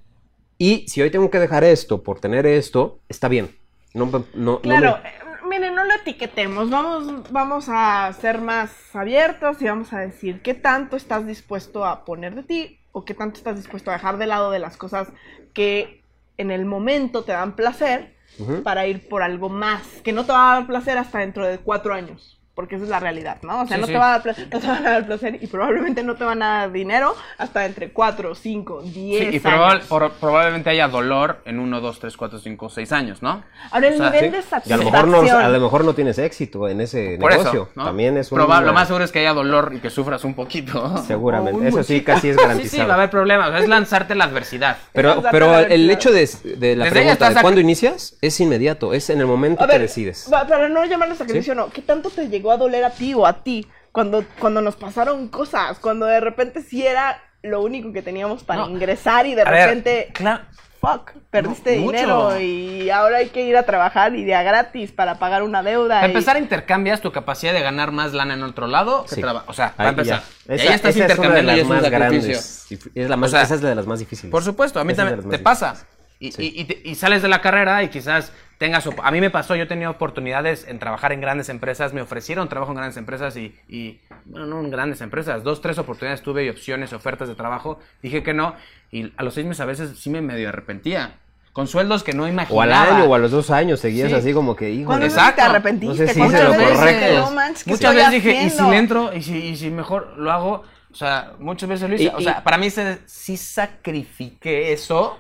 y 0.58 0.88
si 0.88 1.02
hoy 1.02 1.12
tengo 1.12 1.30
que 1.30 1.40
dejar 1.40 1.66
esto 1.66 2.02
por 2.02 2.22
tener 2.22 2.46
esto, 2.46 3.00
está 3.10 3.28
bien. 3.28 3.58
No, 3.94 4.06
no, 4.06 4.24
no 4.36 4.60
Claro, 4.62 5.00
me- 5.04 5.10
eh, 5.10 5.14
miren, 5.50 5.73
no 5.73 5.73
etiquetemos, 6.04 6.70
vamos, 6.70 7.32
vamos 7.32 7.66
a 7.70 8.12
ser 8.20 8.42
más 8.42 8.94
abiertos 8.94 9.62
y 9.62 9.66
vamos 9.66 9.94
a 9.94 10.00
decir 10.00 10.42
qué 10.42 10.54
tanto 10.54 10.98
estás 10.98 11.26
dispuesto 11.26 11.86
a 11.86 12.04
poner 12.04 12.36
de 12.36 12.44
ti 12.44 12.80
o 12.92 13.06
qué 13.06 13.14
tanto 13.14 13.38
estás 13.38 13.56
dispuesto 13.56 13.90
a 13.90 13.94
dejar 13.94 14.18
de 14.18 14.28
lado 14.28 14.52
de 14.52 14.60
las 14.60 14.76
cosas 14.76 15.08
que 15.54 16.04
en 16.38 16.52
el 16.52 16.66
momento 16.66 17.24
te 17.24 17.32
dan 17.32 17.56
placer 17.56 18.18
para 18.64 18.86
ir 18.86 19.08
por 19.08 19.22
algo 19.22 19.48
más, 19.48 20.02
que 20.04 20.12
no 20.12 20.26
te 20.26 20.34
va 20.34 20.52
a 20.52 20.56
dar 20.56 20.68
placer 20.68 20.98
hasta 20.98 21.20
dentro 21.20 21.48
de 21.48 21.60
cuatro 21.60 21.94
años. 21.94 22.42
Porque 22.56 22.76
esa 22.76 22.84
es 22.84 22.90
la 22.92 23.00
realidad, 23.00 23.38
¿no? 23.42 23.62
O 23.64 23.66
sea, 23.68 23.78
Sí, 23.78 23.82
no, 23.82 23.88
sí. 23.88 23.94
Te 23.94 23.98
va 23.98 24.06
a 24.10 24.12
dar 24.20 24.22
pla- 24.22 24.36
no 24.52 24.60
te 24.60 24.68
van 24.68 24.86
a 24.88 24.92
dar 24.92 25.06
placer 25.08 25.40
y 25.42 25.48
probablemente 25.48 26.04
no 26.04 26.14
te 26.16 26.24
van 26.24 26.44
a 26.44 26.60
dar 26.60 26.72
dinero 26.72 27.16
hasta 27.40 27.66
entre 27.66 27.90
cuatro, 27.92 28.36
cinco, 28.36 28.84
diez 28.84 29.18
Sí, 29.20 29.26
y 29.26 29.28
años. 29.30 29.42
probable- 29.42 29.84
por- 29.90 30.12
probablemente 30.12 30.70
haya 30.70 30.88
dolor 30.88 31.42
en 31.46 31.58
1, 31.58 31.82
2, 31.82 32.00
3, 32.00 32.16
4, 32.16 32.38
5, 32.38 32.70
6 32.70 32.92
años, 32.92 33.24
¿no? 33.24 33.44
Ahora, 33.72 33.88
el 33.88 33.96
O 33.96 33.98
sea, 33.98 34.06
nivel 34.12 34.26
sí. 34.26 34.30
de 34.30 34.38
Y 34.38 34.40
a 34.40 34.44
satisfacción... 34.44 34.80
lo, 34.80 34.86
mejor 34.92 35.08
no, 35.08 35.38
a 35.40 35.50
lo 35.50 35.60
mejor 35.60 35.84
no 35.84 35.96
tienes 35.96 36.20
éxito 36.20 36.68
en 36.70 36.82
ese 36.82 37.18
Por 37.20 37.32
negocio. 37.32 37.64
eso, 37.64 37.70
¿no? 37.74 37.86
También 37.86 38.18
es 38.18 38.32
un... 38.32 38.38
Probable- 38.38 38.68
Lo 38.68 38.74
más 38.74 38.86
seguro 38.88 39.04
es 39.04 39.12
que 39.12 39.18
haya 39.20 39.34
dolor 39.34 39.72
y 39.76 39.80
que 39.80 39.90
sufras 39.90 40.24
un 40.24 40.36
poquito. 40.36 40.96
Seguramente. 41.08 41.58
O 41.58 41.62
un 41.64 41.68
Eso 41.68 41.82
sí, 41.84 42.04
casi 42.04 42.30
es 42.30 42.36
Sí, 42.36 42.42
garantizado. 42.44 42.84
sí, 42.84 42.88
va 42.88 42.94
a 42.94 42.98
haber 42.98 43.10
problemas. 43.10 43.48
o 43.50 43.52
sea, 43.52 43.62
es 43.62 43.68
lanzarte 43.68 44.14
la 44.14 44.26
adversidad. 44.26 44.78
Pero, 44.94 45.24
pero 45.32 45.48
la 45.54 45.62
el 45.64 45.90
hecho 45.90 46.12
de, 46.12 46.30
de 46.44 46.76
la 46.76 46.86
Desde 46.86 47.00
pregunta 47.00 47.30
de 47.32 47.42
cuándo 47.42 47.60
inicias 47.60 48.16
es 48.22 48.40
inmediato, 48.40 48.94
es 48.94 49.10
en 49.10 49.20
el 49.22 49.26
momento 49.26 49.64
A 49.64 49.66
ver, 49.66 49.78
que 49.78 49.82
decides. 49.84 50.28
para 50.30 50.70
no 50.70 50.86
llamarlo 50.86 51.16
sacrificio, 51.16 51.56
no. 51.56 51.70
¿Qué 51.72 51.82
tanto 51.82 52.12
te 52.12 52.30
llegó 52.44 52.52
a 52.52 52.58
doler 52.58 52.84
a 52.84 52.90
ti 52.90 53.14
o 53.14 53.26
a 53.26 53.42
ti 53.42 53.66
cuando, 53.94 54.26
cuando 54.38 54.60
nos 54.62 54.76
pasaron 54.76 55.30
cosas? 55.30 55.80
Cuando 55.80 56.06
de 56.06 56.20
repente 56.20 56.62
sí 56.62 56.86
era 56.86 57.22
lo 57.42 57.62
único 57.62 57.94
que 57.94 58.02
teníamos 58.02 58.44
para 58.44 58.64
No. 58.66 58.70
ingresar 58.70 59.26
y 59.26 59.34
de 59.36 59.44
A 59.44 59.50
ver, 59.50 59.68
repente, 59.70 60.10
claro. 60.14 60.44
fuck, 60.82 61.12
perdiste 61.30 61.72
dinero 61.72 62.38
y 62.42 62.90
ahora 62.90 63.18
hay 63.20 63.30
que 63.30 63.44
ir 63.46 63.56
a 63.56 63.64
trabajar 63.64 64.14
y 64.16 64.26
de 64.26 64.36
a 64.36 64.44
gratis 64.44 64.92
para 64.92 65.20
pagar 65.20 65.42
una 65.44 65.64
deuda. 65.64 65.96
Para 66.02 66.08
y- 66.08 66.12
empezar, 66.12 66.38
intercambias 66.38 67.00
tu 67.00 67.14
capacidad 67.14 67.54
de 67.54 67.62
ganar 67.62 67.92
más 67.94 68.12
lana 68.12 68.34
en 68.34 68.44
otro 68.44 68.68
lado 68.68 69.04
que 69.06 69.16
Sí. 69.16 69.22
traba- 69.22 69.46
O 69.48 69.54
sea, 69.54 69.72
para 69.74 69.90
Ahí 69.90 69.94
empezar. 69.96 70.22
ya. 70.48 70.54
Esa, 70.56 70.64
ahí 70.70 70.76
estás 70.76 70.96
esa 70.98 71.06
es 71.06 71.18
una 71.20 71.30
de 71.36 71.40
intercambiando 71.40 71.74
las 71.74 71.82
más 71.82 71.92
grandes. 71.92 72.68
Es 72.96 73.10
la 73.10 73.16
más, 73.16 73.30
O 73.30 73.32
sea, 73.32 73.42
esa 73.44 73.56
es 73.56 73.62
de 73.62 73.74
las 73.76 73.88
más 73.88 74.00
difíciles. 74.00 74.32
Por 74.32 74.44
supuesto, 74.44 74.82
a 74.82 74.84
mí 74.84 74.92
Esa 74.92 75.06
también 75.06 75.30
te 75.30 75.40
pasa. 75.40 75.76
Y, 76.20 76.32
Sí. 76.32 76.54
y- 76.56 76.62
y 76.62 76.66
te- 76.66 76.82
y 76.90 76.96
sales 76.96 77.22
de 77.22 77.28
la 77.28 77.42
carrera 77.42 77.84
y 77.84 77.90
quizás 77.90 78.32
tengas... 78.58 78.88
A 79.04 79.12
mí 79.12 79.20
me 79.22 79.30
pasó, 79.30 79.56
yo 79.56 79.68
tenía 79.68 79.90
oportunidades 79.90 80.66
en 80.68 80.80
trabajar 80.80 81.12
en 81.12 81.22
grandes 81.22 81.50
empresas, 81.50 81.94
me 81.94 82.02
ofrecieron 82.02 82.48
trabajo 82.50 82.72
en 82.72 82.78
grandes 82.78 82.98
empresas 82.98 83.36
y, 83.38 83.56
y, 83.68 84.00
bueno, 84.26 84.46
no 84.46 84.60
en 84.62 84.70
grandes 84.72 85.02
empresas, 85.02 85.44
dos, 85.44 85.62
tres 85.62 85.78
oportunidades 85.78 86.22
tuve 86.22 86.46
y 86.46 86.50
opciones, 86.50 86.94
ofertas 86.94 87.28
de 87.28 87.36
trabajo, 87.36 87.80
dije 88.02 88.24
que 88.24 88.34
no 88.34 88.56
y 88.92 89.12
a 89.18 89.24
los 89.24 89.34
seis 89.34 89.46
meses 89.48 89.62
a 89.62 89.66
veces 89.66 89.98
sí 90.00 90.10
me 90.10 90.22
medio 90.22 90.50
arrepentía, 90.50 91.16
con 91.52 91.68
sueldos 91.68 92.04
que 92.04 92.14
no 92.14 92.24
O 92.24 92.28
imaginaba. 92.28 92.64
al 92.64 92.74
año 92.96 93.04
o 93.06 93.14
a 93.16 93.20
los 93.20 93.30
dos 93.32 93.52
años 93.52 93.80
seguías 93.80 94.10
Sí. 94.10 94.16
así 94.16 94.34
como 94.34 94.56
que, 94.56 94.72
hijo, 94.72 94.88
¿Cuándo 94.88 95.04
de- 95.06 95.10
no 95.10 95.16
te 95.16 95.22
Exacto. 95.22 95.42
arrepentiste? 95.44 95.88
No 96.02 96.08
sé 96.08 96.14
si 96.14 96.20
¿Cuántas 96.20 96.42
hice 96.42 96.50
lo 96.64 96.76
correcto. 96.76 97.20
"No 97.20 97.32
manches, 97.32 97.64
¿qué 97.64 97.70
Muchas 97.72 97.96
veces 97.96 98.12
dije, 98.12 98.32
¿y 98.32 98.36
si 98.36 98.46
haciendo?" 98.48 98.72
le 98.72 98.78
entro? 98.78 99.14
¿Y 99.14 99.22
si, 99.22 99.38
y 99.38 99.56
si 99.58 99.70
mejor 99.70 100.14
lo 100.18 100.32
hago? 100.32 100.64
O 100.92 100.96
sea, 100.96 101.34
muchas 101.40 101.70
veces 101.70 101.90
lo 101.90 101.96
hice. 101.96 102.06
Y- 102.06 102.08
o 102.08 102.22
sea, 102.22 102.38
y- 102.40 102.44
para 102.44 102.58
mí 102.58 102.70
se, 102.72 103.00
sí 103.06 103.38
sacrifiqué 103.38 104.74
eso, 104.74 105.18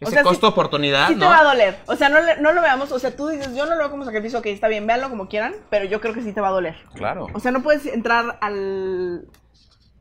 O 0.00 0.04
ese 0.06 0.12
sea, 0.12 0.22
sí- 0.22 0.28
costo-oportunidad, 0.28 1.08
Sí 1.08 1.14
te 1.14 1.20
¿no? 1.20 1.26
va 1.26 1.38
a 1.40 1.44
doler. 1.44 1.76
O 1.86 1.94
sea, 1.96 2.08
no, 2.08 2.20
le- 2.20 2.36
no 2.38 2.52
lo 2.52 2.60
veamos. 2.60 2.90
O 2.92 2.98
sea, 2.98 3.14
tú 3.16 3.28
dices, 3.28 3.54
yo 3.54 3.64
no 3.66 3.72
lo 3.72 3.78
veo 3.78 3.90
como 3.90 4.04
sacrificio, 4.04 4.38
ok, 4.40 4.46
está 4.46 4.68
bien, 4.68 4.86
véanlo 4.86 5.08
como 5.08 5.28
quieran, 5.28 5.54
pero 5.70 5.84
yo 5.84 6.00
creo 6.00 6.12
que 6.14 6.22
sí 6.22 6.32
te 6.32 6.40
va 6.40 6.48
a 6.48 6.52
doler. 6.52 6.74
Claro. 6.94 7.28
O 7.32 7.40
sea, 7.40 7.52
no 7.52 7.62
puedes 7.62 7.86
entrar 7.86 8.38
al, 8.40 9.26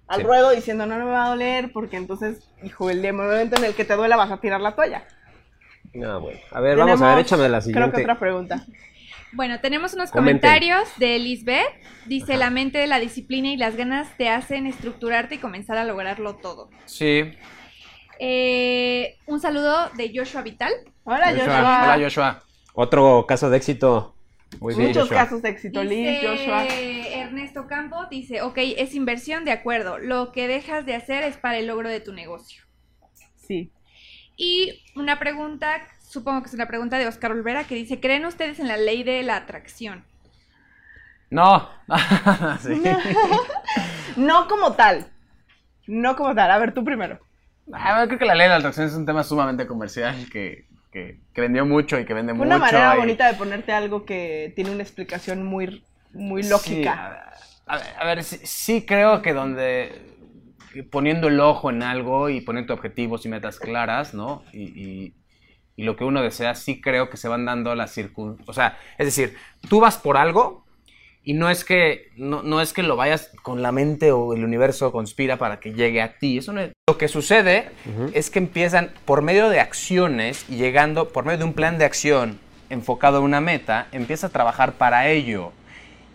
al 0.07 0.17
Sí. 0.19 0.23
ruedo 0.25 0.49
diciendo, 0.51 0.85
no, 0.85 0.97
no 0.97 1.05
me 1.05 1.11
va 1.11 1.25
a 1.25 1.29
doler, 1.29 1.71
porque 1.71 1.97
entonces, 1.97 2.39
hijo, 2.63 2.89
el 2.89 3.13
momento 3.13 3.55
en 3.57 3.65
el 3.65 3.75
que 3.75 3.85
te 3.85 3.95
duela 3.95 4.15
vas 4.17 4.31
a 4.31 4.37
tirar 4.41 4.61
la 4.61 4.75
toalla. 4.75 5.05
No, 5.93 6.19
bueno. 6.21 6.39
A 6.51 6.59
ver, 6.59 6.75
vamos 6.77 7.01
a 7.01 7.09
ver, 7.09 7.19
échame 7.19 7.43
la 7.49 7.59
Creo 7.61 7.61
que 7.61 7.65
siguiente. 7.73 8.01
otra 8.01 8.19
pregunta. 8.19 8.65
Bueno, 9.33 9.59
tenemos 9.59 9.93
unos 9.93 10.11
Comenten. 10.11 10.41
comentarios 10.49 10.89
de 10.97 11.17
Lisbeth. 11.19 11.65
Dice, 12.05 12.35
la 12.37 12.49
mente 12.49 12.77
de 12.79 12.87
la 12.87 12.99
disciplina 12.99 13.49
y 13.49 13.57
las 13.57 13.75
ganas 13.75 14.07
te 14.17 14.29
hacen 14.29 14.65
estructurarte 14.67 15.35
y 15.35 15.37
comenzar 15.37 15.77
a 15.77 15.83
lograrlo 15.85 16.35
todo. 16.35 16.69
Sí. 16.85 17.31
Eh, 18.19 19.17
un 19.25 19.39
saludo 19.39 19.89
de 19.95 20.11
Joshua 20.13 20.41
Vital. 20.41 20.71
Hola, 21.03 21.31
Joshua. 21.31 21.45
Joshua. 21.45 21.83
Hola, 21.83 21.97
Joshua. 22.03 22.43
Otro 22.73 23.25
caso 23.27 23.49
de 23.49 23.57
éxito. 23.57 24.15
Muy 24.59 24.75
bien, 24.75 24.89
Muchos 24.89 25.03
Joshua. 25.09 25.23
casos 25.23 25.41
de 25.41 25.49
éxito, 25.49 25.83
Liz, 25.83 26.21
Dice 26.21 26.27
Joshua. 26.27 26.65
Ernesto 26.65 27.67
Campo 27.67 28.05
dice, 28.11 28.41
ok, 28.43 28.57
es 28.77 28.93
inversión, 28.93 29.45
de 29.45 29.51
acuerdo. 29.51 29.97
Lo 29.97 30.31
que 30.31 30.47
dejas 30.47 30.85
de 30.85 30.95
hacer 30.95 31.23
es 31.23 31.37
para 31.37 31.57
el 31.57 31.67
logro 31.67 31.89
de 31.89 31.99
tu 31.99 32.13
negocio. 32.13 32.63
Sí. 33.35 33.71
Y 34.37 34.83
una 34.95 35.19
pregunta 35.19 35.81
supongo 36.13 36.43
que 36.43 36.47
es 36.49 36.53
una 36.53 36.67
pregunta 36.67 36.97
de 36.99 37.07
Oscar 37.07 37.31
Olvera 37.31 37.63
que 37.63 37.75
dice, 37.75 37.99
¿creen 37.99 38.25
ustedes 38.25 38.59
en 38.59 38.67
la 38.67 38.77
ley 38.77 39.03
de 39.03 39.23
la 39.23 39.35
atracción? 39.37 40.05
No. 41.29 41.67
Sí. 42.61 42.81
No 44.15 44.47
como 44.47 44.73
tal. 44.73 45.07
No 45.87 46.15
como 46.15 46.35
tal. 46.35 46.51
A 46.51 46.59
ver, 46.59 46.73
tú 46.73 46.83
primero. 46.83 47.19
Ah, 47.71 48.03
creo 48.07 48.19
que 48.19 48.25
la 48.25 48.35
ley 48.35 48.43
de 48.45 48.49
la 48.49 48.55
atracción 48.57 48.87
es 48.87 48.93
un 48.93 49.05
tema 49.05 49.23
sumamente 49.23 49.65
comercial 49.67 50.27
que, 50.31 50.65
que, 50.91 51.21
que 51.33 51.41
vendió 51.41 51.65
mucho 51.65 51.99
y 51.99 52.05
que 52.05 52.13
vende 52.13 52.33
Fue 52.35 52.45
mucho. 52.45 52.47
una 52.47 52.59
manera 52.59 52.95
y- 52.97 52.99
bonita 52.99 53.27
de 53.27 53.33
ponerte 53.35 53.71
algo 53.71 54.05
que 54.05 54.51
tiene 54.55 54.71
una 54.71 54.83
explicación 54.83 55.43
muy, 55.43 55.83
muy 56.13 56.43
lógica. 56.43 56.91
Sí, 56.91 56.95
a, 57.65 57.77
ver, 57.77 57.85
a 57.97 58.05
ver, 58.05 58.23
sí, 58.23 58.39
sí 58.43 58.85
creo 58.85 59.21
que 59.21 59.33
donde 59.33 60.01
poniendo 60.91 61.27
el 61.27 61.39
ojo 61.39 61.69
en 61.69 61.83
algo 61.83 62.29
y 62.29 62.41
poniendo 62.41 62.73
objetivos 62.73 63.25
y 63.25 63.29
metas 63.29 63.59
claras, 63.59 64.13
¿no? 64.13 64.43
Y, 64.51 64.63
y- 65.07 65.13
y 65.75 65.83
lo 65.83 65.95
que 65.95 66.03
uno 66.03 66.21
desea, 66.21 66.55
sí 66.55 66.81
creo 66.81 67.09
que 67.09 67.17
se 67.17 67.27
van 67.27 67.45
dando 67.45 67.73
las 67.75 67.91
circunstancias. 67.91 68.49
O 68.49 68.53
sea, 68.53 68.77
es 68.97 69.07
decir, 69.07 69.35
tú 69.69 69.79
vas 69.79 69.97
por 69.97 70.17
algo 70.17 70.62
y 71.23 71.33
no 71.33 71.49
es 71.49 71.63
que 71.63 72.11
no, 72.17 72.43
no 72.43 72.59
es 72.61 72.73
que 72.73 72.83
lo 72.83 72.95
vayas 72.95 73.31
con 73.43 73.61
la 73.61 73.71
mente 73.71 74.11
o 74.11 74.33
el 74.33 74.43
universo 74.43 74.91
conspira 74.91 75.37
para 75.37 75.59
que 75.59 75.73
llegue 75.73 76.01
a 76.01 76.17
ti. 76.17 76.37
Eso 76.39 76.51
no 76.53 76.61
es- 76.61 76.71
Lo 76.89 76.97
que 76.97 77.07
sucede 77.07 77.69
es 78.13 78.29
que 78.29 78.39
empiezan 78.39 78.91
por 79.05 79.21
medio 79.21 79.49
de 79.49 79.59
acciones 79.59 80.45
y 80.49 80.55
llegando 80.57 81.09
por 81.09 81.25
medio 81.25 81.39
de 81.39 81.43
un 81.45 81.53
plan 81.53 81.77
de 81.77 81.85
acción 81.85 82.39
enfocado 82.69 83.17
a 83.17 83.21
una 83.21 83.39
meta, 83.39 83.87
empieza 83.91 84.27
a 84.27 84.29
trabajar 84.31 84.73
para 84.73 85.07
ello. 85.07 85.51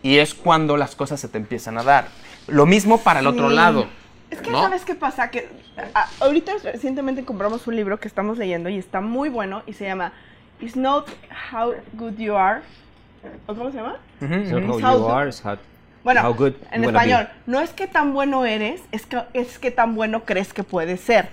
Y 0.02 0.18
es 0.18 0.34
cuando 0.34 0.76
las 0.76 0.94
cosas 0.94 1.18
se 1.20 1.28
te 1.28 1.38
empiezan 1.38 1.78
a 1.78 1.82
dar. 1.82 2.08
Lo 2.46 2.66
mismo 2.66 2.98
para 3.02 3.20
el 3.20 3.26
otro 3.26 3.48
lado. 3.50 3.86
Es 4.30 4.40
que, 4.42 4.50
¿no? 4.50 4.60
¿sabes 4.60 4.84
qué 4.84 4.94
pasa? 4.94 5.30
Que 5.30 5.48
a- 5.94 6.08
ahorita 6.20 6.52
recientemente 6.62 7.24
compramos 7.24 7.66
un 7.66 7.76
libro 7.76 7.98
que 7.98 8.08
estamos 8.08 8.36
leyendo 8.36 8.68
y 8.68 8.76
está 8.76 9.00
muy 9.00 9.28
bueno 9.30 9.62
y 9.66 9.72
se 9.72 9.84
llama 9.86 10.12
It's 10.60 10.76
Not 10.76 11.08
How 11.52 11.74
Good 11.94 12.18
You 12.18 12.36
Are. 12.36 12.60
¿O 13.46 13.54
cómo 13.54 13.70
se 13.70 13.76
llama? 13.78 13.96
Ujú. 14.20 14.34
how 14.34 14.40
How 14.40 14.80
you 14.80 14.98
good- 15.04 15.10
are, 15.10 15.30
how- 15.44 15.58
Bueno, 16.04 16.22
how 16.26 16.34
good 16.34 16.52
en 16.70 16.80
be. 16.82 16.86
español, 16.88 17.28
no 17.46 17.60
es 17.60 17.70
que 17.70 17.86
tan 17.86 18.12
bueno 18.14 18.44
eres, 18.46 18.80
es 18.92 19.04
que 19.06 19.18
es 19.34 19.58
que 19.58 19.70
tan 19.70 19.94
bueno 19.94 20.24
crees 20.24 20.52
que 20.52 20.62
puedes 20.62 21.00
ser. 21.00 21.28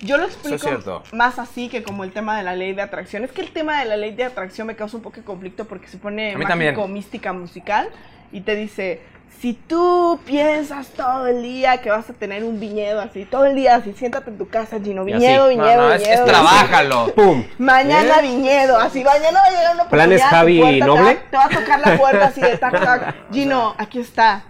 Yo 0.00 0.16
lo 0.16 0.24
explico 0.24 1.02
más 1.12 1.38
así 1.40 1.68
que 1.68 1.82
como 1.82 2.04
el 2.04 2.12
tema 2.12 2.36
de 2.36 2.44
la 2.44 2.54
ley 2.54 2.72
de 2.72 2.82
atracción. 2.82 3.24
Es 3.24 3.32
que 3.32 3.40
el 3.40 3.50
tema 3.50 3.80
de 3.80 3.86
la 3.86 3.96
ley 3.96 4.12
de 4.12 4.22
atracción 4.24 4.66
me 4.68 4.76
causa 4.76 4.96
un 4.96 5.02
poco 5.02 5.16
de 5.16 5.22
conflicto 5.24 5.64
porque 5.64 5.88
se 5.88 5.98
pone 5.98 6.32
mágico, 6.34 6.48
también. 6.48 6.92
mística, 6.92 7.32
musical 7.32 7.88
y 8.30 8.42
te 8.42 8.54
dice, 8.54 9.00
si 9.40 9.54
tú 9.54 10.20
piensas 10.24 10.88
todo 10.90 11.26
el 11.26 11.42
día 11.42 11.78
que 11.80 11.90
vas 11.90 12.08
a 12.08 12.12
tener 12.12 12.44
un 12.44 12.60
viñedo 12.60 13.00
así, 13.00 13.24
todo 13.24 13.44
el 13.46 13.56
día 13.56 13.74
así, 13.76 13.92
siéntate 13.92 14.30
en 14.30 14.38
tu 14.38 14.48
casa, 14.48 14.78
Gino, 14.80 15.02
así. 15.02 15.12
viñedo, 15.12 15.44
No, 15.44 15.48
viñedo, 15.48 15.82
no, 15.82 15.92
es, 15.92 16.02
es 16.02 16.08
viñedo. 16.08 16.24
trabájalo. 16.26 17.12
¡Pum! 17.14 17.44
Mañana 17.58 18.18
¿Eh? 18.20 18.22
viñedo, 18.22 18.78
así 18.78 19.02
mañana 19.02 19.40
va 19.40 19.46
a 19.46 19.50
llegar 19.50 19.74
una 19.74 19.88
¿Planes 19.88 20.20
oportunidad, 20.20 20.30
Javi 20.30 20.56
tu 20.56 20.62
puerta 20.62 20.86
Noble? 20.86 21.14
Te 21.14 21.20
va, 21.20 21.30
te 21.30 21.36
va 21.36 21.44
a 21.44 21.48
tocar 21.60 21.80
la 21.80 21.98
puerta 21.98 22.26
así 22.26 22.40
de 22.40 22.56
tac 22.58 22.84
tac. 22.84 23.14
Gino, 23.32 23.74
aquí 23.78 23.98
está 24.00 24.44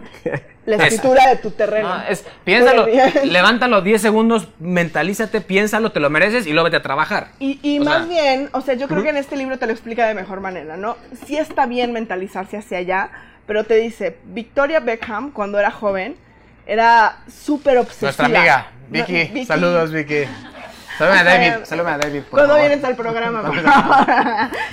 la 0.66 0.76
escritura 0.76 1.26
de 1.28 1.36
tu 1.36 1.50
terreno. 1.50 1.88
No, 1.88 2.02
es, 2.08 2.24
piénsalo, 2.44 2.86
levántalo 3.24 3.80
10 3.82 4.00
segundos, 4.00 4.48
mentalízate, 4.60 5.40
piénsalo, 5.40 5.90
te 5.90 6.00
lo 6.00 6.10
mereces 6.10 6.46
y 6.46 6.52
luego 6.52 6.64
vete 6.64 6.76
a 6.76 6.82
trabajar. 6.82 7.28
Y, 7.38 7.58
y 7.62 7.80
más 7.80 8.06
sea, 8.06 8.06
bien, 8.06 8.50
o 8.52 8.60
sea, 8.60 8.74
yo 8.74 8.86
creo 8.88 9.02
que 9.02 9.08
en 9.08 9.16
este 9.16 9.36
libro 9.36 9.58
te 9.58 9.66
lo 9.66 9.72
explica 9.72 10.06
de 10.06 10.14
mejor 10.14 10.40
manera, 10.40 10.76
¿no? 10.76 10.96
Sí 11.26 11.36
está 11.36 11.66
bien 11.66 11.92
mentalizarse 11.92 12.58
hacia 12.58 12.78
allá, 12.78 13.10
pero 13.47 13.64
te 13.64 13.74
dice, 13.76 14.16
Victoria 14.24 14.80
Beckham, 14.80 15.30
cuando 15.32 15.59
era 15.59 15.70
joven, 15.70 16.16
era 16.66 17.18
súper 17.28 17.78
obsesiva. 17.78 18.07
Nuestra 18.09 18.26
amiga, 18.26 18.66
No, 18.90 19.07
Vicky. 19.07 19.45
Saludos, 19.47 19.90
Vicky. 19.93 20.24
Salúdame 20.99 21.20
a 21.20 21.24
David, 21.24 21.53
salúdame 21.64 21.90
a 21.93 21.99
David, 21.99 22.20
por 22.22 22.30
Cuando 22.30 22.55
favor. 22.55 22.68
vienes 22.68 22.84
al 22.84 22.97
programa, 22.97 23.43
por 23.43 23.61
favor. 23.62 24.07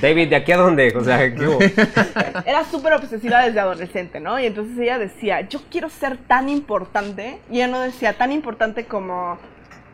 David, 0.02 0.30
¿de 0.30 0.36
aquí 0.36 0.52
a 0.52 0.58
dónde? 0.58 0.94
O 0.96 1.04
sea, 1.04 1.34
¿qué 1.34 1.48
hubo? 1.48 1.60
era 2.46 2.64
súper 2.66 2.94
obsesiva 2.94 3.42
desde 3.46 3.60
adolescente, 3.62 4.20
¿no? 4.20 4.38
Y 4.38 4.46
entonces 4.46 4.78
ella 4.78 5.00
decía, 5.00 5.42
yo 5.48 5.62
quiero 5.72 5.90
ser 5.90 6.18
tan 6.18 6.50
importante. 6.50 7.40
Y 7.50 7.56
ella 7.56 7.68
no 7.68 7.80
decía 7.80 8.14
tan 8.18 8.32
importante 8.34 8.84
como, 8.86 9.40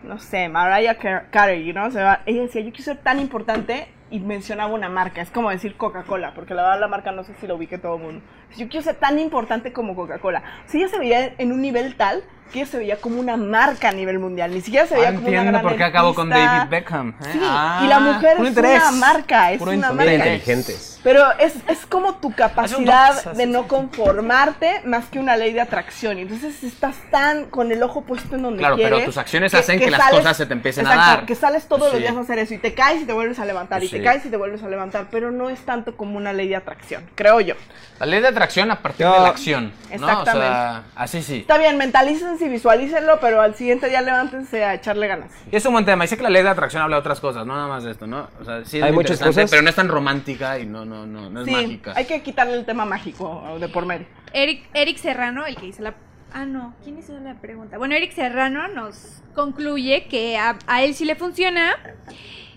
no 0.04 0.20
sé, 0.20 0.50
Mariah 0.50 0.96
Car- 0.98 1.28
Carey, 1.30 1.72
¿no? 1.74 1.86
O 1.86 1.92
sea, 1.92 2.22
ella 2.26 2.42
decía, 2.42 2.62
yo 2.62 2.72
quiero 2.72 2.84
ser 2.86 2.98
tan 2.98 3.20
importante 3.20 3.88
y 4.12 4.20
mencionaba 4.20 4.74
una 4.74 4.90
marca. 4.90 5.22
Es 5.22 5.30
como 5.32 5.50
decir 5.50 5.76
Coca-Cola, 5.78 6.34
porque 6.36 6.54
la 6.54 6.64
verdad 6.64 6.80
la 6.80 6.88
marca 6.88 7.12
no 7.12 7.24
sé 7.24 7.34
si 7.42 7.48
lo 7.48 7.56
ubique 7.56 7.78
todo 7.78 7.96
el 7.98 8.02
mundo. 8.04 8.22
Yo 8.58 8.68
quiero 8.70 8.84
ser 8.84 8.96
tan 8.96 9.20
importante 9.20 9.74
como 9.74 9.96
Coca-Cola. 9.96 10.44
O 10.68 10.72
sea, 10.72 10.80
ella 10.82 10.90
se 10.90 11.00
veía 11.00 11.34
en 11.38 11.52
un 11.52 11.62
nivel 11.62 11.96
tal 11.96 12.24
que 12.54 12.60
ella 12.62 12.70
se 12.72 12.78
veía 12.78 13.02
como 13.02 13.20
una 13.20 13.38
marca 13.38 13.90
a 13.90 13.92
nivel 13.92 14.20
mundial. 14.20 14.52
Ni 14.54 14.62
siquiera 14.62 14.86
se 14.86 14.94
veía 14.94 15.08
Ahora 15.08 15.16
como 15.18 15.28
una 15.30 15.38
entiendo 15.38 15.60
gran 15.60 15.68
por 15.72 15.78
qué 15.78 15.84
acabó 15.84 16.14
con. 16.14 16.30
David 16.30 16.70
Beckham. 16.70 17.10
¿eh? 17.10 17.30
Sí, 17.34 17.40
Ah, 17.42 17.82
y 17.84 17.88
la 17.88 18.00
mujer 18.00 18.38
puro 18.38 18.44
es 18.44 18.50
interés, 18.56 18.82
una 18.84 18.92
marca, 18.92 19.52
es 19.52 19.58
puro 19.60 19.72
una 19.72 19.92
marca. 19.92 20.14
Inteligentes. 20.14 21.00
Pero 21.04 21.24
es, 21.40 21.56
es 21.68 21.86
como 21.88 22.16
tu 22.18 22.34
capacidad 22.36 23.34
de 23.34 23.48
no 23.48 23.68
conformarte 23.68 24.82
más 24.86 25.06
que 25.06 25.20
una 25.20 25.36
ley 25.38 25.54
de 25.54 25.62
atracción. 25.62 26.20
Y 26.20 26.22
entonces 26.22 26.64
estás 26.64 26.96
tan 27.12 27.46
con 27.46 27.72
el 27.72 27.82
ojo 27.84 28.02
puesto 28.04 28.36
en 28.36 28.44
donde 28.44 28.60
Claro, 28.60 28.76
quieres. 28.76 28.94
pero 28.94 29.06
tus 29.06 29.18
acciones 29.18 29.54
hacen 29.54 29.80
que 29.80 29.90
las 29.92 30.10
cosas 30.10 30.38
se 30.38 30.46
te 30.46 30.54
empiecen 30.54 30.86
a 30.88 30.92
Exacto, 30.94 31.16
dar. 31.18 31.26
Que 31.26 31.36
sales 31.36 31.68
todos 31.68 31.84
los 31.88 31.94
Sí. 31.94 32.00
días 32.00 32.16
a 32.16 32.20
hacer 32.20 32.40
eso 32.40 32.54
y 32.54 32.58
te 32.60 32.74
caes 32.76 33.02
y 33.02 33.06
te 33.06 33.14
vuelves 33.14 33.40
a 33.40 33.46
levantar 33.46 33.84
y 33.84 33.88
Sí. 33.88 33.95
Te 33.98 34.04
caes 34.04 34.26
y 34.26 34.30
te 34.30 34.38
vuelves 34.38 34.64
a 34.64 34.70
levantar. 34.70 35.08
Pero 35.12 35.32
no 35.32 35.50
es 35.50 35.60
tanto 35.66 35.96
como 35.98 36.18
una 36.18 36.34
ley 36.34 36.48
de 36.48 36.56
atracción, 36.56 37.04
creo 37.16 37.40
yo. 37.42 37.56
La 38.00 38.06
ley 38.06 38.20
de 38.22 38.28
atracción 38.28 38.70
a 38.72 38.82
partir 38.82 39.06
Yo- 39.06 39.14
de 39.14 39.20
la 39.20 39.28
acción. 39.30 39.66
¿no? 39.66 39.92
O 39.92 39.94
Exactamente. 39.94 40.32
sea, 40.48 40.84
así 40.96 41.24
sí. 41.24 41.38
Está 41.38 41.58
bien, 41.58 41.78
mentalícense 41.78 42.46
y 42.46 42.50
visualícenlo, 42.50 43.20
pero 43.22 43.42
al 43.42 43.56
siguiente 43.56 43.88
día 43.88 44.02
levántense 44.02 44.66
a 44.66 44.74
echarle 44.74 45.08
ganas. 45.08 45.32
Y 45.52 45.56
es 45.56 45.66
un 45.66 45.74
buen 45.74 45.86
tema. 45.86 46.04
Y 46.04 46.08
sé 46.10 46.18
que 46.18 46.24
la 46.24 46.30
ley 46.30 46.44
de 46.44 46.50
atracción 46.50 46.82
habla 46.84 46.98
de 46.98 47.00
otras 47.00 47.20
cosas, 47.22 47.46
no 47.46 47.56
nada 47.56 47.68
más 47.68 47.84
de 47.86 47.92
esto, 47.92 48.06
¿no? 48.06 48.28
O 48.42 48.44
sea, 48.44 48.66
sí 48.66 48.78
es 48.80 48.84
Hay 48.84 48.92
muchas 48.92 49.20
cosas. 49.20 49.50
Pero 49.50 49.62
no 49.62 49.70
es 49.70 49.76
tan 49.76 49.88
romántica 49.88 50.60
y 50.60 50.66
no, 50.66 50.84
no, 50.86 51.06
no, 51.06 51.30
no 51.30 51.40
es 51.42 51.46
sí, 51.46 51.52
mágica. 51.52 51.94
hay 51.96 52.06
que 52.06 52.22
quitarle 52.22 52.56
el 52.56 52.66
tema 52.66 52.84
mágico 52.86 53.58
de 53.60 53.70
por 53.70 53.86
medio. 53.86 54.06
Eric, 54.34 54.68
Eric 54.74 54.98
Serrano, 54.98 55.46
el 55.46 55.56
que 55.56 55.68
hizo 55.68 55.82
la... 55.82 55.94
Ah, 56.34 56.44
no, 56.46 56.76
¿quién 56.84 56.98
hizo 57.00 57.18
la 57.20 57.36
pregunta? 57.36 57.78
Bueno, 57.78 57.96
Eric 57.96 58.12
Serrano 58.14 58.68
nos 58.68 59.22
concluye 59.34 60.08
que 60.10 60.38
a, 60.38 60.58
a 60.68 60.84
él 60.84 60.94
sí 60.94 61.06
le 61.06 61.16
funciona 61.16 61.74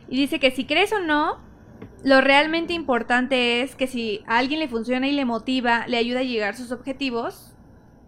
y 0.08 0.16
dice 0.16 0.40
que 0.40 0.50
si 0.50 0.64
crees 0.64 0.92
o 0.92 1.00
no, 1.00 1.38
lo 2.04 2.20
realmente 2.20 2.72
importante 2.72 3.62
es 3.62 3.74
que 3.74 3.86
si 3.86 4.22
a 4.26 4.38
alguien 4.38 4.60
le 4.60 4.68
funciona 4.68 5.08
y 5.08 5.12
le 5.12 5.24
motiva, 5.24 5.86
le 5.86 5.96
ayuda 5.96 6.20
a 6.20 6.24
llegar 6.24 6.54
a 6.54 6.56
sus 6.56 6.72
objetivos, 6.72 7.52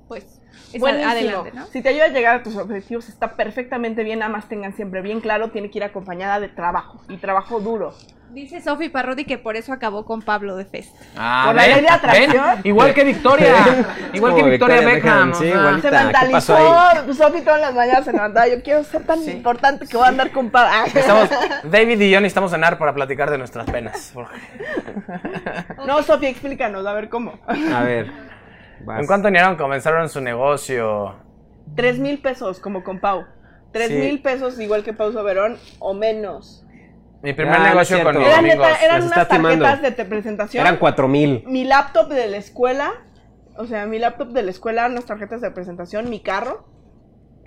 pues 0.09 0.40
es 0.73 0.81
Buenísimo. 0.81 1.11
adelante, 1.11 1.53
¿no? 1.55 1.67
Si 1.67 1.83
te 1.83 1.89
ayuda 1.89 2.05
a 2.05 2.09
llegar 2.09 2.37
a 2.37 2.43
tus 2.43 2.57
objetivos, 2.57 3.09
está 3.09 3.35
perfectamente 3.37 4.05
bien. 4.05 4.21
Nada 4.21 4.31
más 4.31 4.49
tengan 4.49 4.75
siempre 4.75 5.03
bien 5.03 5.21
claro, 5.21 5.51
tiene 5.51 5.71
que 5.71 5.79
ir 5.79 5.85
acompañada 5.85 6.41
de 6.41 6.49
trabajo 6.49 7.01
y 7.09 7.17
trabajo 7.17 7.61
duro. 7.61 7.95
Dice 8.33 8.61
Sophie 8.61 8.91
Parrodi 8.91 9.25
que 9.25 9.39
por 9.39 9.57
eso 9.57 9.73
acabó 9.73 10.05
con 10.05 10.23
Pablo 10.23 10.55
de 10.55 10.65
Fest. 10.65 10.95
Ah, 11.17 11.47
Por 11.47 11.57
la 11.57 11.67
ley 11.67 11.81
de 11.81 11.89
atracción. 11.89 12.31
¿Ven? 12.31 12.61
Igual 12.63 12.95
que 12.95 13.03
Victoria. 13.03 13.55
Igual 14.13 14.37
que 14.37 14.43
Victoria, 14.45 14.77
Victoria 14.77 14.95
Beckham. 14.95 15.35
Sí, 15.35 15.47
igual. 15.47 15.83
Se 15.83 15.89
Ahorita, 15.89 16.21
¿qué 16.21 16.31
pasó 16.31 16.55
mentalizó. 16.55 17.15
Sofi 17.15 17.41
todas 17.41 17.61
las 17.61 17.75
mañanas 17.75 18.05
se 18.05 18.13
levantaba. 18.13 18.47
Yo 18.47 18.63
quiero 18.63 18.85
ser 18.85 19.03
tan 19.03 19.21
importante 19.29 19.85
que 19.89 19.97
voy 19.97 20.07
a 20.07 20.11
andar 20.11 20.31
con 20.31 20.49
Pablo. 20.49 20.71
Ah. 20.73 20.85
Estamos, 20.95 21.29
David 21.65 22.01
y 22.01 22.11
yo 22.11 22.21
necesitamos 22.21 22.53
cenar 22.53 22.79
para 22.79 22.95
platicar 22.95 23.31
de 23.33 23.39
nuestras 23.39 23.69
penas. 23.69 24.13
No, 25.85 26.01
Sofi, 26.05 26.27
explícanos, 26.27 26.87
a 26.87 26.93
ver 26.93 27.09
cómo. 27.09 27.35
A 27.49 27.83
ver. 27.83 28.30
Vas. 28.85 29.01
¿En 29.01 29.07
cuánto 29.07 29.29
dinero 29.29 29.57
comenzaron 29.57 30.09
su 30.09 30.21
negocio? 30.21 31.15
Tres 31.77 31.99
mil 31.99 32.21
pesos, 32.21 32.61
como 32.61 32.83
con 32.85 33.01
Pau. 33.01 33.25
Tres 33.73 33.89
Sí. 33.89 33.95
mil 33.95 34.21
pesos, 34.23 34.59
igual 34.59 34.83
que 34.83 34.93
Pau 34.93 35.13
Soberón, 35.13 35.57
o 35.79 35.95
menos. 35.95 36.65
Mi 37.23 37.33
primer 37.35 37.57
Ah, 37.57 37.69
negocio 37.69 38.03
con 38.03 38.17
mis 38.19 38.27
Eran, 38.27 38.39
amigos. 38.41 38.67
neta, 38.67 38.85
eran 38.85 39.03
unas 39.03 39.29
timando. 39.29 39.65
tarjetas 39.65 39.83
de 39.83 39.91
te- 39.93 40.05
presentación. 40.07 40.67
Eran 40.67 40.79
cuatro 40.79 41.07
mil. 41.07 41.45
mi 41.47 41.65
laptop 41.65 42.09
de 42.09 42.27
la 42.29 42.39
escuela, 42.39 42.93
o 43.57 43.67
sea, 43.67 43.85
mi 43.87 43.99
laptop 43.99 44.29
de 44.29 44.43
la 44.43 44.51
escuela, 44.51 44.87
unas 44.87 45.05
tarjetas 45.05 45.41
de 45.43 45.51
presentación, 45.51 46.09
mi 46.09 46.21
carro. 46.21 46.65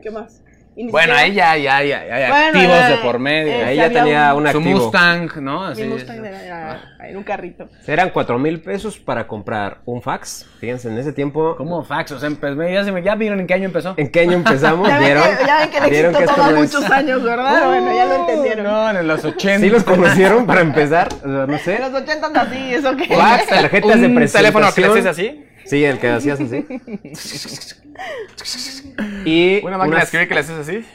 ¿Qué 0.01 0.11
más? 0.11 0.43
Bueno, 0.75 1.13
ahí 1.15 1.33
ya, 1.33 1.55
ya, 1.55 1.83
ya, 1.83 2.05
ya 2.05 2.15
hay 2.15 2.29
Bueno, 2.31 2.45
activos 2.59 2.79
ya, 2.79 2.89
de 2.89 2.95
por 2.97 3.19
medio. 3.19 3.51
eh, 3.53 3.63
Ahí 3.65 3.75
ya 3.77 3.89
tenía 3.91 4.33
un- 4.33 4.43
un 4.45 4.51
Su 4.51 4.57
activo. 4.57 4.79
Mustang, 4.79 5.29
¿no? 5.41 5.65
Mi 5.67 5.71
Así 5.71 5.83
Mustang 5.83 6.25
era, 6.25 6.43
era- 6.43 6.81
en 7.07 7.17
un 7.17 7.23
carrito. 7.23 7.69
Eran 7.85 8.09
cuatro 8.09 8.39
mil 8.39 8.59
pesos 8.61 8.97
para 8.97 9.27
comprar 9.27 9.79
un 9.85 10.01
fax. 10.01 10.47
Fíjense, 10.59 10.87
en 10.89 10.97
ese 10.97 11.13
tiempo. 11.13 11.55
¿Cómo 11.57 11.83
fax? 11.83 12.13
O 12.13 12.19
sea, 12.19 12.29
ya, 12.29 12.83
se 12.83 12.91
me- 12.91 13.03
ya 13.03 13.13
vieron 13.15 13.39
en 13.39 13.45
qué 13.47 13.53
año 13.53 13.65
empezó. 13.65 13.93
¿En 13.97 14.09
qué 14.09 14.21
año 14.21 14.33
empezamos? 14.33 14.87
Ya 14.89 14.97
ven, 14.99 15.05
¿Vieron? 15.13 15.37
que, 15.37 15.45
ya 15.45 15.57
ven 15.59 15.69
que 15.69 15.77
el 15.77 15.89
¿Vieron 15.89 16.11
éxito 16.15 16.31
esto 16.31 16.41
toma 16.47 16.57
muchos 16.59 16.89
años, 16.91 17.23
¿verdad? 17.23 17.67
bueno, 17.67 17.93
ya 17.95 18.05
lo 18.05 18.15
entendieron. 18.15 18.63
No, 18.65 18.89
en 18.99 19.07
los 19.07 19.23
80. 19.25 19.59
¿Sí 19.59 19.69
los 19.69 19.83
conocieron 19.83 20.45
para 20.47 20.61
empezar? 20.69 21.09
O 21.13 21.19
sea, 21.21 21.45
no 21.47 21.57
sé. 21.59 21.75
En 21.75 21.81
los 21.91 22.01
80 22.01 22.31
así, 22.41 22.73
¿eso 22.73 22.95
qué? 22.95 23.05
Fax, 23.15 23.47
tarjetas 23.47 23.99
de 24.01 24.07
¿Un 24.07 24.15
presentación. 24.15 24.31
teléfono 24.53 24.73
que 24.73 24.81
le 24.81 24.87
haces 24.87 25.05
así? 25.05 25.45
Sí, 25.65 25.83
el 25.83 25.99
que 25.99 26.09
hacías 26.09 26.39
así. 26.41 26.65
y 29.25 29.59
¿Una 29.63 29.77
máquina 29.77 29.83
de 29.83 29.89
unas- 29.89 30.03
escribir 30.05 30.27
que 30.27 30.33
le 30.33 30.39
haces 30.41 30.59
así? 30.59 30.85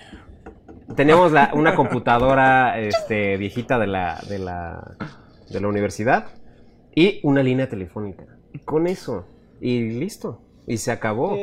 teníamos 0.96 1.32
la- 1.32 1.50
una 1.52 1.74
computadora 1.76 2.78
este, 2.78 3.36
viejita 3.36 3.78
de 3.78 3.86
la, 3.86 4.20
de, 4.28 4.38
la, 4.38 4.96
de 5.50 5.60
la 5.60 5.68
universidad 5.68 6.26
y 6.94 7.20
una 7.22 7.42
línea 7.42 7.68
telefónica. 7.68 8.24
Y 8.52 8.58
con 8.60 8.86
eso. 8.86 9.26
Y 9.60 9.90
listo. 9.90 10.42
Y 10.66 10.78
se 10.78 10.90
acabó. 10.90 11.34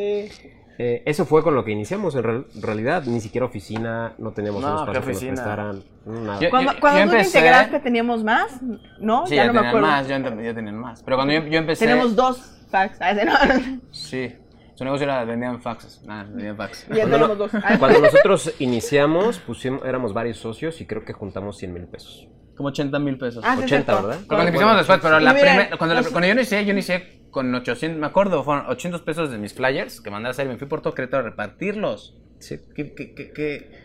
Eh, 0.78 1.04
eso 1.06 1.26
fue 1.26 1.42
con 1.42 1.56
lo 1.56 1.64
que 1.64 1.72
iniciamos, 1.72 2.16
en 2.16 2.24
real- 2.24 2.48
realidad. 2.62 3.04
Ni 3.06 3.22
siquiera 3.22 3.46
oficina, 3.46 4.14
no 4.18 4.32
teníamos 4.34 4.62
No, 4.62 4.68
un 4.84 4.92
¿qué 4.92 4.98
espacio 4.98 5.20
que 5.20 5.26
nos 5.32 5.40
prestaran. 5.40 5.84
Nada. 6.06 6.40
Yo- 6.42 6.50
Cuando, 6.50 6.74
yo 6.74 6.80
cuando 6.82 7.04
tú 7.06 7.10
te 7.12 7.16
empecé- 7.18 7.38
integraste 7.40 7.80
teníamos 7.80 8.24
más, 8.26 8.60
¿no? 9.00 9.26
Sí, 9.26 9.36
ya 9.36 9.44
ya, 9.44 9.48
no 9.48 9.54
me 9.54 9.60
tenían 9.60 9.70
acuerdo. 9.70 9.88
más, 9.88 10.08
ya, 10.08 10.18
ent- 10.20 10.44
ya 10.44 10.54
tenían 10.54 10.76
más. 10.78 11.02
Pero 11.04 11.16
cuando 11.18 11.34
yo, 11.34 11.44
yo 11.46 11.60
empecé... 11.60 11.86
Tenemos 11.86 12.16
dos 12.16 12.55
fax. 12.70 12.98
Ah, 13.02 13.12
ese 13.12 13.26
no. 13.26 13.34
Sí. 13.92 14.36
Su 14.76 14.84
negocio 14.84 15.06
era 15.06 15.24
vendían 15.24 15.62
faxes. 15.62 16.02
Nada, 16.06 16.24
vendían 16.24 16.58
faxes. 16.58 16.88
Ya 16.90 17.06
tenemos 17.06 17.38
dos. 17.38 17.52
Ah, 17.56 17.76
Cuando 17.80 18.02
nosotros 18.02 18.54
iniciamos, 18.60 19.40
pusimos, 19.40 19.86
éramos 19.86 20.14
varios 20.14 20.38
socios 20.38 20.82
y 20.82 20.86
creo 20.86 21.06
que 21.06 21.14
juntamos 21.14 21.58
100 21.58 21.74
mil 21.74 21.86
pesos. 21.88 22.28
Como 22.58 22.70
80 22.70 23.00
mil 23.00 23.18
pesos. 23.18 23.44
Ah, 23.46 23.56
sí, 23.58 23.64
80, 23.64 23.68
cierto. 23.94 24.08
¿verdad? 24.08 24.22
Cuando 24.28 24.48
iniciamos 24.50 24.78
después, 24.78 25.00
pero 25.02 25.20
Y 25.20 25.24
la 25.24 25.34
miren, 25.34 25.48
primer- 25.58 25.78
cuando, 25.78 25.96
la- 25.96 26.02
los- 26.02 26.10
cuando 26.12 26.28
yo 26.28 26.34
inicié, 26.34 26.66
yo 26.66 26.72
inicié 26.72 27.22
con 27.32 27.54
800, 27.54 28.00
me 28.00 28.08
acuerdo, 28.08 28.44
fueron 28.44 28.66
800 28.68 29.02
pesos 29.02 29.30
de 29.32 29.38
mis 29.38 29.54
flyers 29.54 30.00
que 30.02 30.10
mandé 30.10 30.28
a 30.28 30.32
hacer 30.32 30.46
y 30.46 30.50
me 30.50 30.58
fui 30.58 30.68
por 30.68 30.82
todo 30.82 30.94
Querétaro 30.94 31.26
a 31.26 31.30
repartirlos. 31.30 32.18
Sí. 32.40 32.60
¿Qué, 32.76 32.94
qué, 32.94 33.14
qué, 33.14 33.32
qué? 33.32 33.85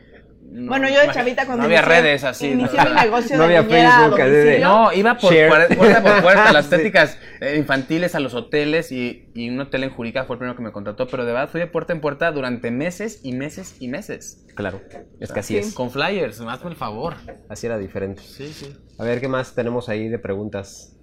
No, 0.53 0.68
Bueno, 0.68 0.88
yo 0.88 1.01
de 1.01 1.11
chavita 1.12 1.46
cuando 1.46 1.59
No 1.62 1.64
había 1.66 1.78
inicié- 1.80 1.86
redes 2.03 2.24
así. 2.24 2.48
Inicié 2.48 2.80
mi 2.84 2.90
negocio 3.03 3.36
No 3.36 3.42
de 3.46 3.57
había 3.57 3.62
niñera 3.62 3.88
a 3.96 4.01
Facebook, 4.01 4.18
de- 4.18 4.30
domicilio. 4.40 4.68
No, 4.68 4.92
iba 4.92 5.16
por 5.16 5.30
puerta 5.30 6.03
por 6.03 6.22
puerta, 6.22 6.53
las 6.53 6.66
Sí. 6.66 6.74
estéticas 6.74 7.18
eh, 7.40 7.57
infantiles 7.57 8.14
a 8.16 8.20
los 8.20 8.34
hoteles 8.34 8.90
y, 8.90 9.30
y 9.34 9.48
un 9.48 9.61
hotel 9.61 9.84
en 9.84 9.90
Jurica 9.90 10.24
fue 10.24 10.34
el 10.34 10.38
primero 10.38 10.57
que 10.57 10.62
me 10.64 10.72
contrató, 10.72 11.07
pero 11.07 11.24
de 11.24 11.32
verdad 11.32 11.48
fui 11.48 11.61
de 11.61 11.68
puerta 11.68 11.92
en 11.92 12.01
puerta 12.01 12.32
durante 12.32 12.72
meses 12.72 13.20
y 13.22 13.32
meses 13.32 13.76
y 13.78 13.86
meses. 13.86 14.44
Claro, 14.57 14.82
es 15.20 15.30
que 15.30 15.38
así 15.40 15.55
Sí. 15.55 15.59
es. 15.61 15.72
Con 15.74 15.90
flyers, 15.92 16.40
hazme 16.40 16.70
el 16.70 16.76
favor. 16.76 17.14
Así 17.48 17.66
era 17.66 17.78
diferente. 17.78 18.20
Sí, 18.22 18.53
sí. 18.53 18.76
A 18.98 19.05
ver, 19.05 19.20
¿qué 19.20 19.28
más 19.28 19.55
tenemos 19.55 19.88
ahí 19.88 20.09
de 20.09 20.18
preguntas? 20.18 20.96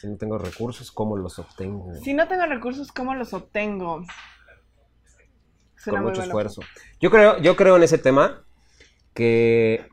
Si 0.00 0.06
no 0.06 0.16
tengo 0.16 0.38
recursos, 0.38 0.92
¿cómo 0.92 1.16
los 1.16 1.38
obtengo? 1.40 1.92
Si 2.02 2.14
no 2.14 2.28
tengo 2.28 2.46
recursos, 2.46 2.92
¿cómo 2.92 3.14
los 3.14 3.34
obtengo? 3.34 4.04
Suena 5.88 6.02
Con 6.02 6.10
mucho 6.10 6.22
esfuerzo. 6.22 6.62
Yo 7.00 7.10
creo, 7.10 7.38
yo 7.38 7.56
creo 7.56 7.76
en 7.76 7.82
ese 7.82 7.98
tema 7.98 8.44
que 9.14 9.86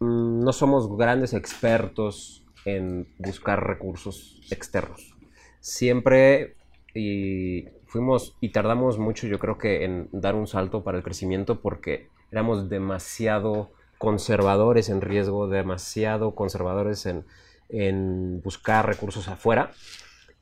mm, 0.00 0.44
no 0.44 0.52
somos 0.52 0.96
grandes 0.96 1.32
expertos 1.32 2.44
en 2.64 3.08
buscar 3.18 3.66
recursos 3.66 4.40
externos. 4.50 5.14
Siempre 5.60 6.56
y 6.94 7.68
fuimos 7.86 8.36
y 8.40 8.50
tardamos 8.50 8.98
mucho, 8.98 9.26
yo 9.26 9.38
creo 9.38 9.58
que 9.58 9.84
en 9.84 10.08
dar 10.12 10.34
un 10.34 10.46
salto 10.46 10.82
para 10.82 10.98
el 10.98 11.04
crecimiento 11.04 11.60
porque 11.60 12.08
éramos 12.30 12.68
demasiado 12.68 13.70
conservadores 13.98 14.88
en 14.88 15.00
riesgo, 15.00 15.48
demasiado 15.48 16.34
conservadores 16.34 17.06
en, 17.06 17.24
en 17.68 18.42
buscar 18.42 18.86
recursos 18.86 19.28
afuera. 19.28 19.70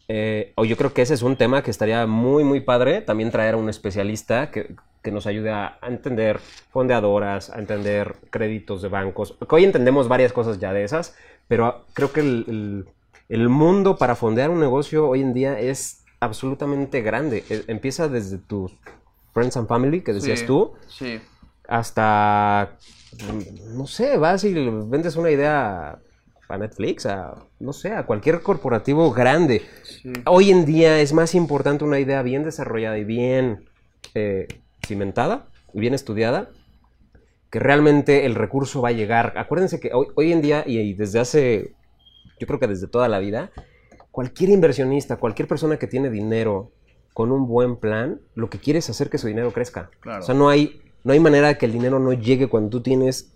Eh, 0.09 0.53
o 0.57 0.65
yo 0.65 0.77
creo 0.77 0.93
que 0.93 1.03
ese 1.03 1.15
es 1.15 1.23
un 1.23 1.37
tema 1.37 1.63
que 1.63 1.71
estaría 1.71 2.07
muy, 2.07 2.45
muy 2.45 2.61
padre. 2.61 3.01
También 3.01 3.31
traer 3.31 3.55
a 3.55 3.57
un 3.57 3.69
especialista 3.69 4.51
que, 4.51 4.75
que 5.03 5.11
nos 5.11 5.27
ayude 5.27 5.51
a, 5.51 5.79
entender 5.83 6.41
fondeadoras, 6.71 7.51
a 7.51 7.59
entender 7.59 8.17
créditos 8.31 8.83
de 8.83 8.89
bancos. 8.89 9.37
Hoy 9.49 9.65
entendemos 9.65 10.09
varias 10.09 10.33
cosas 10.33 10.59
ya 10.59 10.73
de 10.73 10.85
esas, 10.85 11.15
pero 11.49 11.85
creo 11.95 12.13
que 12.13 12.21
el, 12.21 12.45
el- 12.49 12.85
el 13.31 13.49
mundo 13.49 13.97
para 13.97 14.17
fondear 14.17 14.51
un 14.51 14.61
negocio 14.61 15.09
hoy 15.09 15.23
en 15.23 15.33
día 15.33 15.59
es 15.59 16.05
absolutamente 16.21 17.01
grande. 17.01 17.43
E- 17.49 17.65
Empieza 17.69 18.07
desde 18.09 18.37
tus 18.37 18.77
friends 19.33 19.57
and 19.57 19.67
family, 19.67 20.03
que 20.03 20.13
decías 20.13 20.41
Sí, 20.41 20.47
tú, 20.47 20.75
Sí. 20.89 21.21
hasta, 21.67 22.77
no 23.75 23.87
sé, 23.87 24.19
vas 24.19 24.45
y 24.45 24.53
vendes 24.53 25.17
una 25.17 25.31
idea 25.31 25.99
a 26.49 26.59
Netflix, 26.59 27.07
a, 27.07 27.35
no 27.61 27.73
sé, 27.73 27.93
a 27.93 28.05
cualquier 28.05 28.41
corporativo 28.43 29.11
grande. 29.13 29.63
Hoy 30.27 30.51
en 30.51 30.65
día 30.65 31.01
es 31.01 31.13
más 31.13 31.35
importante 31.35 31.85
una 31.85 31.99
idea 31.99 32.23
bien 32.23 32.45
desarrollada 32.45 32.99
y 32.99 33.05
bien 33.05 33.65
eh, 34.15 34.49
cimentada, 34.87 35.47
y 35.73 35.81
bien 35.81 35.95
estudiada, 35.95 36.51
que 37.51 37.59
realmente 37.59 38.27
el 38.27 38.35
recurso 38.35 38.83
va 38.83 38.91
a 38.91 38.93
llegar. 38.93 39.35
Acuérdense 39.37 39.81
que 39.81 39.93
hoy, 39.93 40.09
hoy 40.15 40.33
en 40.33 40.43
día, 40.43 40.65
y, 40.67 40.79
y 40.79 40.95
desde 40.95 41.21
hace, 41.21 41.73
yo 42.39 42.47
creo 42.47 42.59
que 42.59 42.67
desde 42.67 42.87
toda 42.87 43.09
la 43.09 43.19
vida, 43.19 43.51
cualquier 44.11 44.51
inversionista, 44.51 45.17
cualquier 45.17 45.49
persona 45.49 45.77
que 45.79 45.87
tiene 45.87 46.11
dinero 46.11 46.71
con 47.13 47.33
un 47.33 47.47
buen 47.47 47.77
plan, 47.77 48.21
lo 48.35 48.51
que 48.51 48.59
quiere 48.59 48.81
es 48.81 48.91
hacer 48.91 49.09
que 49.09 49.19
su 49.19 49.29
dinero 49.29 49.53
crezca. 49.53 49.91
Claro. 50.01 50.21
O 50.21 50.27
sea, 50.27 50.35
no 50.35 50.49
hay, 50.49 50.81
no 51.05 51.13
hay 51.13 51.21
manera 51.21 51.49
de 51.49 51.59
que 51.59 51.67
el 51.67 51.73
dinero 51.73 51.99
no 52.01 52.13
llegue 52.13 52.49
cuando 52.49 52.71
tú 52.71 52.81
tienes 52.83 53.34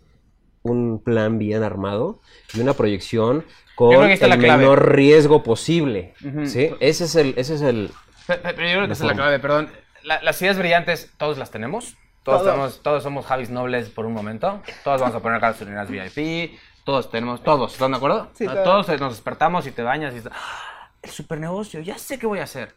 un 0.63 1.03
plan 1.03 1.39
bien 1.39 1.63
armado 1.63 2.21
y 2.55 2.61
una 2.61 2.75
proyección 2.75 3.45
con 3.77 3.93
el 4.11 4.39
menor 4.39 4.93
riesgo 4.95 5.43
posible. 5.43 6.15
¿sí? 6.47 6.71
Ese 6.81 7.05
es 7.05 7.15
el, 7.17 7.35
ese 7.37 7.55
es 7.55 7.63
el, 7.63 7.91
Pero, 8.27 8.41
pero 8.43 8.57
yo 8.69 8.75
creo 8.75 8.87
que 8.87 8.93
esa 8.93 9.05
es 9.05 9.09
la 9.09 9.15
clave, 9.15 9.39
perdón. 9.39 9.71
La- 10.03 10.21
las 10.23 10.41
ideas 10.43 10.59
brillantes, 10.59 11.13
todos 11.17 11.39
las 11.39 11.51
tenemos. 11.51 11.97
Todos, 12.25 12.41
Todos. 12.43 12.53
tenemos- 12.53 12.83
todos 12.83 13.03
somos 13.03 13.25
Javis 13.27 13.51
Nobles 13.51 13.89
por 13.89 14.05
un 14.05 14.13
momento. 14.13 14.61
Todos 14.85 15.01
vamos 15.01 15.17
a 15.17 15.21
poner 15.21 15.41
gasolineras 15.41 15.89
VIP. 15.89 16.59
Todos 16.85 17.11
tenemos, 17.11 17.43
todos, 17.43 17.73
¿están 17.73 17.91
de 17.93 17.97
acuerdo? 17.99 18.31
Sí, 18.35 18.47
Ah, 18.49 18.63
todos. 18.65 18.87
todos 18.87 19.01
nos 19.01 19.13
despertamos 19.15 19.67
y 19.67 19.71
te 19.73 19.83
bañas 19.83 20.13
y 20.13 20.17
dices, 20.17 20.33
"Ah, 20.35 20.91
el 21.03 21.11
super 21.11 21.39
negocio, 21.39 21.81
ya 21.81 21.97
sé 21.99 22.19
qué 22.19 22.27
voy 22.27 22.39
a 22.41 22.45
hacer. 22.45 22.75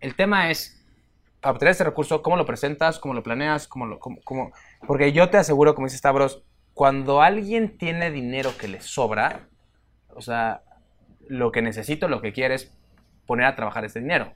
El 0.00 0.14
tema 0.14 0.50
es, 0.50 0.82
para 1.40 1.52
obtener 1.52 1.72
este 1.72 1.84
recurso, 1.84 2.22
¿cómo 2.22 2.36
lo 2.36 2.46
presentas? 2.46 2.98
¿Cómo 2.98 3.12
lo 3.14 3.22
planeas? 3.22 3.66
¿Cómo 3.68 3.86
lo, 3.86 3.98
cómo, 3.98 4.18
cómo? 4.24 4.52
Porque 4.86 5.12
yo 5.12 5.28
te 5.30 5.36
aseguro, 5.36 5.74
como 5.74 5.86
dice 5.86 5.98
Stavros, 5.98 6.42
cuando 6.80 7.20
alguien 7.20 7.76
tiene 7.76 8.10
dinero 8.10 8.56
que 8.56 8.66
le 8.66 8.80
sobra, 8.80 9.50
o 10.16 10.22
sea, 10.22 10.62
lo 11.28 11.52
que 11.52 11.60
necesito, 11.60 12.08
lo 12.08 12.22
que 12.22 12.32
quiere 12.32 12.54
es 12.54 12.74
poner 13.26 13.44
a 13.44 13.54
trabajar 13.54 13.84
ese 13.84 14.00
dinero. 14.00 14.32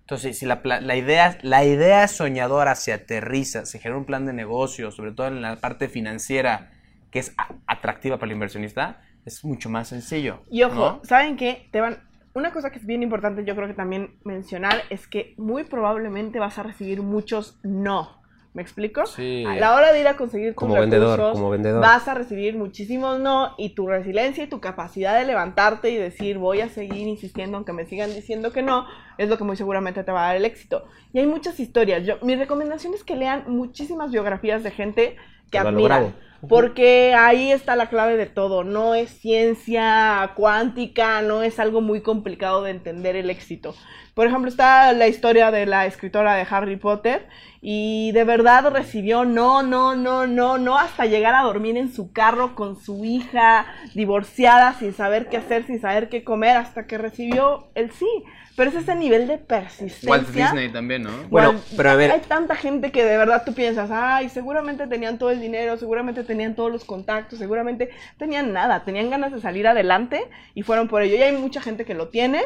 Entonces, 0.00 0.36
si 0.36 0.46
la, 0.46 0.60
la 0.64 0.96
idea, 0.96 1.38
la 1.42 1.64
idea 1.64 2.08
soñadora 2.08 2.74
se 2.74 2.92
aterriza, 2.92 3.66
se 3.66 3.78
genera 3.78 3.98
un 3.98 4.04
plan 4.04 4.26
de 4.26 4.32
negocio, 4.32 4.90
sobre 4.90 5.12
todo 5.12 5.28
en 5.28 5.40
la 5.42 5.60
parte 5.60 5.88
financiera, 5.88 6.72
que 7.12 7.20
es 7.20 7.36
atractiva 7.68 8.16
para 8.16 8.30
el 8.30 8.34
inversionista, 8.34 9.00
es 9.24 9.44
mucho 9.44 9.70
más 9.70 9.86
sencillo. 9.86 10.42
Y 10.50 10.64
ojo, 10.64 10.74
¿no? 10.74 11.00
¿saben 11.04 11.36
qué? 11.36 11.68
Te 11.70 11.80
van... 11.80 12.02
Una 12.34 12.52
cosa 12.52 12.70
que 12.70 12.80
es 12.80 12.86
bien 12.86 13.04
importante, 13.04 13.44
yo 13.44 13.54
creo 13.54 13.68
que 13.68 13.74
también 13.74 14.18
mencionar, 14.24 14.82
es 14.90 15.06
que 15.06 15.34
muy 15.38 15.62
probablemente 15.62 16.40
vas 16.40 16.58
a 16.58 16.64
recibir 16.64 17.02
muchos 17.02 17.60
no. 17.62 18.25
¿Me 18.56 18.62
explico? 18.62 19.04
Sí. 19.04 19.44
A 19.44 19.56
la 19.56 19.74
hora 19.74 19.92
de 19.92 20.00
ir 20.00 20.08
a 20.08 20.16
conseguir 20.16 20.54
tus 20.54 20.56
Como 20.56 20.80
vendedor, 20.80 21.18
recursos, 21.18 21.38
como 21.38 21.50
vendedor. 21.50 21.82
vas 21.82 22.08
a 22.08 22.14
recibir 22.14 22.56
muchísimos 22.56 23.20
no 23.20 23.52
y 23.58 23.74
tu 23.74 23.86
resiliencia 23.86 24.44
y 24.44 24.46
tu 24.46 24.60
capacidad 24.60 25.18
de 25.18 25.26
levantarte 25.26 25.90
y 25.90 25.96
decir 25.96 26.38
voy 26.38 26.62
a 26.62 26.70
seguir 26.70 27.06
insistiendo 27.06 27.58
aunque 27.58 27.74
me 27.74 27.84
sigan 27.84 28.14
diciendo 28.14 28.52
que 28.52 28.62
no, 28.62 28.86
es 29.18 29.28
lo 29.28 29.36
que 29.36 29.44
muy 29.44 29.58
seguramente 29.58 30.04
te 30.04 30.10
va 30.10 30.22
a 30.22 30.26
dar 30.28 30.36
el 30.36 30.46
éxito. 30.46 30.86
Y 31.12 31.18
hay 31.18 31.26
muchas 31.26 31.60
historias. 31.60 32.06
Yo, 32.06 32.14
mi 32.22 32.34
recomendación 32.34 32.94
es 32.94 33.04
que 33.04 33.14
lean 33.14 33.44
muchísimas 33.46 34.10
biografías 34.10 34.62
de 34.62 34.70
gente 34.70 35.16
que 35.50 35.58
admiran. 35.58 36.14
Porque 36.48 37.14
ahí 37.14 37.52
está 37.52 37.76
la 37.76 37.88
clave 37.88 38.16
de 38.16 38.26
todo. 38.26 38.64
No 38.64 38.94
es 38.94 39.10
ciencia 39.10 40.32
cuántica, 40.36 41.22
no 41.22 41.42
es 41.42 41.58
algo 41.58 41.80
muy 41.80 42.00
complicado 42.02 42.62
de 42.62 42.70
entender 42.70 43.16
el 43.16 43.30
éxito. 43.30 43.74
Por 44.14 44.26
ejemplo, 44.26 44.48
está 44.48 44.92
la 44.94 45.08
historia 45.08 45.50
de 45.50 45.66
la 45.66 45.84
escritora 45.86 46.34
de 46.36 46.46
Harry 46.48 46.76
Potter 46.76 47.26
y 47.60 48.12
de 48.12 48.24
verdad 48.24 48.70
recibió 48.72 49.24
no, 49.26 49.62
no, 49.62 49.94
no, 49.94 50.26
no, 50.26 50.56
no, 50.56 50.78
hasta 50.78 51.04
llegar 51.04 51.34
a 51.34 51.42
dormir 51.42 51.76
en 51.76 51.92
su 51.92 52.12
carro 52.12 52.54
con 52.54 52.80
su 52.80 53.04
hija 53.04 53.66
divorciada 53.94 54.74
sin 54.78 54.94
saber 54.94 55.28
qué 55.28 55.36
hacer, 55.38 55.66
sin 55.66 55.80
saber 55.80 56.08
qué 56.08 56.24
comer, 56.24 56.56
hasta 56.56 56.86
que 56.86 56.96
recibió 56.96 57.66
el 57.74 57.90
sí. 57.92 58.06
Pero 58.56 58.70
es 58.70 58.76
ese 58.76 58.94
nivel 58.94 59.26
de 59.26 59.36
persistencia. 59.36 60.08
Walt 60.10 60.28
Disney 60.30 60.70
también, 60.70 61.02
¿no? 61.02 61.10
Bueno, 61.28 61.52
Bueno, 61.52 61.60
pero 61.76 61.90
a 61.90 61.94
ver- 61.96 62.10
Hay 62.10 62.20
tanta 62.20 62.56
gente 62.56 62.90
que 62.90 63.04
de 63.04 63.18
verdad 63.18 63.42
tú 63.44 63.52
piensas, 63.52 63.90
ay, 63.92 64.30
seguramente 64.30 64.86
tenían 64.86 65.18
todo 65.18 65.30
el 65.30 65.40
dinero, 65.42 65.76
seguramente 65.76 66.24
tenían 66.24 66.35
todos 66.54 66.70
los 66.70 66.84
contactos, 66.84 67.38
seguramente 67.38 67.90
tenían 68.18 68.52
nada, 68.52 68.84
tenían 68.84 69.08
ganas 69.10 69.32
de 69.32 69.40
salir 69.40 69.66
adelante 69.66 70.28
y 70.54 70.62
fueron 70.62 70.88
por 70.88 71.02
ello. 71.02 71.16
Y 71.16 71.22
hay 71.22 71.36
mucha 71.36 71.60
gente 71.60 71.84
que 71.84 71.94
lo 71.94 72.08
tiene 72.08 72.42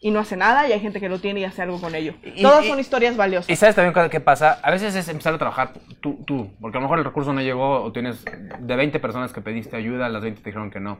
y 0.00 0.10
no 0.10 0.18
hace 0.20 0.36
nada, 0.36 0.68
y 0.68 0.72
hay 0.72 0.80
gente 0.80 0.98
que 0.98 1.08
lo 1.08 1.20
tiene 1.20 1.40
y 1.40 1.44
hace 1.44 1.62
algo 1.62 1.80
con 1.80 1.94
ello. 1.94 2.14
Y- 2.24 2.42
Todas 2.42 2.64
y- 2.64 2.68
son 2.68 2.80
historias 2.80 3.16
valiosas. 3.16 3.48
Y 3.48 3.54
sabes 3.56 3.76
también 3.76 4.10
qué 4.10 4.18
pasa, 4.20 4.58
a 4.62 4.70
veces 4.72 4.94
es 4.96 5.08
empezar 5.08 5.32
a 5.34 5.38
trabajar 5.38 5.74
tú, 6.00 6.18
tú, 6.26 6.50
porque 6.60 6.76
a 6.76 6.80
lo 6.80 6.86
mejor 6.86 6.98
el 6.98 7.04
recurso 7.04 7.32
no 7.32 7.40
llegó 7.40 7.82
o 7.82 7.92
tienes 7.92 8.24
de 8.24 8.76
20 8.76 8.98
personas 8.98 9.32
que 9.32 9.40
pediste 9.40 9.76
ayuda, 9.76 10.08
las 10.08 10.22
20 10.22 10.40
te 10.42 10.48
dijeron 10.50 10.70
que 10.72 10.80
no. 10.80 10.98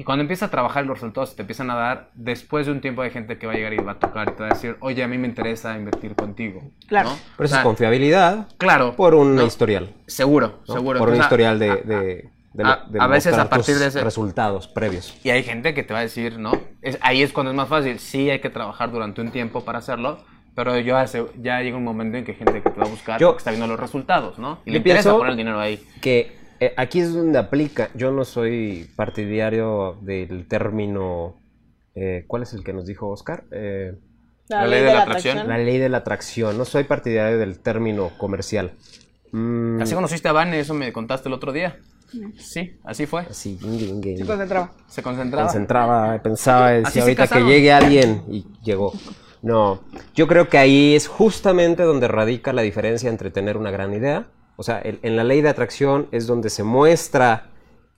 Y 0.00 0.02
cuando 0.02 0.22
empiezas 0.22 0.48
a 0.48 0.50
trabajar 0.50 0.86
los 0.86 0.98
resultados 0.98 1.36
te 1.36 1.42
empiezan 1.42 1.70
a 1.70 1.74
dar, 1.74 2.08
después 2.14 2.64
de 2.64 2.72
un 2.72 2.80
tiempo 2.80 3.02
hay 3.02 3.10
gente 3.10 3.36
que 3.36 3.46
va 3.46 3.52
a 3.52 3.56
llegar 3.56 3.74
y 3.74 3.76
va 3.76 3.92
a 3.92 3.98
tocar 3.98 4.30
y 4.30 4.32
te 4.32 4.42
va 4.42 4.46
a 4.48 4.52
decir, 4.54 4.78
oye, 4.80 5.02
a 5.02 5.08
mí 5.08 5.18
me 5.18 5.28
interesa 5.28 5.76
invertir 5.76 6.14
contigo. 6.14 6.62
Claro. 6.86 7.10
¿no? 7.10 7.16
Pero 7.16 7.36
O 7.36 7.44
eso 7.44 7.52
sea, 7.52 7.58
es 7.58 7.64
confiabilidad 7.66 8.48
Claro. 8.56 8.96
por 8.96 9.14
un 9.14 9.36
¿no? 9.36 9.42
historial. 9.44 9.92
Seguro, 10.06 10.60
¿no? 10.66 10.74
seguro. 10.74 10.98
Por 11.00 11.10
O 11.10 11.12
un 11.12 11.18
historial 11.20 11.58
de, 11.58 11.70
a- 11.70 11.76
de, 11.76 12.30
de, 12.54 12.64
a- 12.64 12.82
de 12.88 12.98
a 12.98 13.06
veces 13.08 13.34
a 13.36 13.50
partir 13.50 13.76
de 13.76 13.88
ese- 13.88 14.02
resultados 14.02 14.68
previos. 14.68 15.14
Y 15.22 15.28
hay 15.28 15.42
gente 15.42 15.74
que 15.74 15.82
te 15.82 15.92
va 15.92 15.98
a 15.98 16.02
decir, 16.04 16.38
¿no? 16.38 16.52
Es, 16.80 16.96
ahí 17.02 17.20
es 17.22 17.30
cuando 17.34 17.50
es 17.52 17.56
más 17.58 17.68
fácil. 17.68 17.98
Sí, 17.98 18.30
hay 18.30 18.38
que 18.40 18.48
trabajar 18.48 18.90
durante 18.92 19.20
un 19.20 19.30
tiempo 19.30 19.66
para 19.66 19.80
hacerlo, 19.80 20.24
pero 20.54 20.78
yo 20.78 20.96
hace- 20.96 21.26
ya 21.42 21.60
llega 21.60 21.76
un 21.76 21.84
momento 21.84 22.16
en 22.16 22.24
que 22.24 22.30
hay 22.32 22.38
gente 22.38 22.62
que 22.62 22.70
te 22.70 22.80
va 22.80 22.86
a 22.86 22.88
buscar 22.88 23.20
Yo- 23.20 23.28
porque 23.28 23.40
está 23.40 23.50
viendo 23.50 23.66
los 23.66 23.78
resultados, 23.78 24.38
¿no? 24.38 24.60
Y 24.64 24.70
le 24.70 24.78
interesa 24.78 25.12
poner 25.12 25.32
el 25.32 25.36
dinero 25.36 25.60
ahí. 25.60 25.78
que 26.00 26.39
eh, 26.60 26.74
aquí 26.76 27.00
es 27.00 27.12
donde 27.12 27.38
aplica. 27.38 27.90
Yo 27.94 28.10
no 28.12 28.24
soy 28.24 28.88
partidario 28.96 29.96
del 30.02 30.46
término. 30.46 31.40
eh, 31.94 32.24
¿Cuál 32.26 32.42
es 32.44 32.52
el 32.52 32.62
que 32.62 32.72
nos 32.72 32.86
dijo 32.86 33.08
Oscar? 33.08 33.44
Eh, 33.50 33.94
La 34.48 34.66
ley 34.66 34.82
de 34.82 34.92
la 34.92 35.02
atracción. 35.02 35.48
La 35.48 35.58
ley 35.58 35.78
de 35.78 35.88
la 35.88 35.98
atracción. 35.98 36.56
No 36.58 36.64
soy 36.64 36.84
partidario 36.84 37.38
del 37.38 37.58
término 37.60 38.10
comercial. 38.18 38.72
Mm, 39.32 39.80
Así 39.82 39.94
conociste 39.94 40.28
a 40.28 40.32
Vane, 40.32 40.58
eso 40.60 40.74
me 40.74 40.92
contaste 40.92 41.28
el 41.28 41.34
otro 41.34 41.52
día. 41.52 41.78
Sí, 42.36 42.76
así 42.84 43.06
fue. 43.06 43.22
así, 43.22 43.56
guingue, 43.62 43.86
guingue, 43.86 44.16
Se 44.18 44.24
concentraba. 44.26 44.72
Se 44.88 45.02
concentraba. 45.02 45.44
concentraba, 45.46 46.18
pensaba, 46.22 46.68
Así 46.70 46.82
decía 46.84 47.02
ahorita 47.02 47.28
que 47.28 47.40
llegue 47.44 47.72
alguien 47.72 48.24
y 48.28 48.44
llegó. 48.64 48.92
No, 49.42 49.80
yo 50.16 50.26
creo 50.26 50.48
que 50.48 50.58
ahí 50.58 50.96
es 50.96 51.06
justamente 51.06 51.84
donde 51.84 52.08
radica 52.08 52.52
la 52.52 52.62
diferencia 52.62 53.08
entre 53.08 53.30
tener 53.30 53.56
una 53.56 53.70
gran 53.70 53.94
idea. 53.94 54.26
O 54.60 54.62
sea, 54.62 54.78
el- 54.80 54.98
en 55.02 55.16
la 55.16 55.24
ley 55.24 55.40
de 55.40 55.48
atracción 55.48 56.06
es 56.12 56.26
donde 56.26 56.50
se 56.50 56.64
muestra 56.64 57.46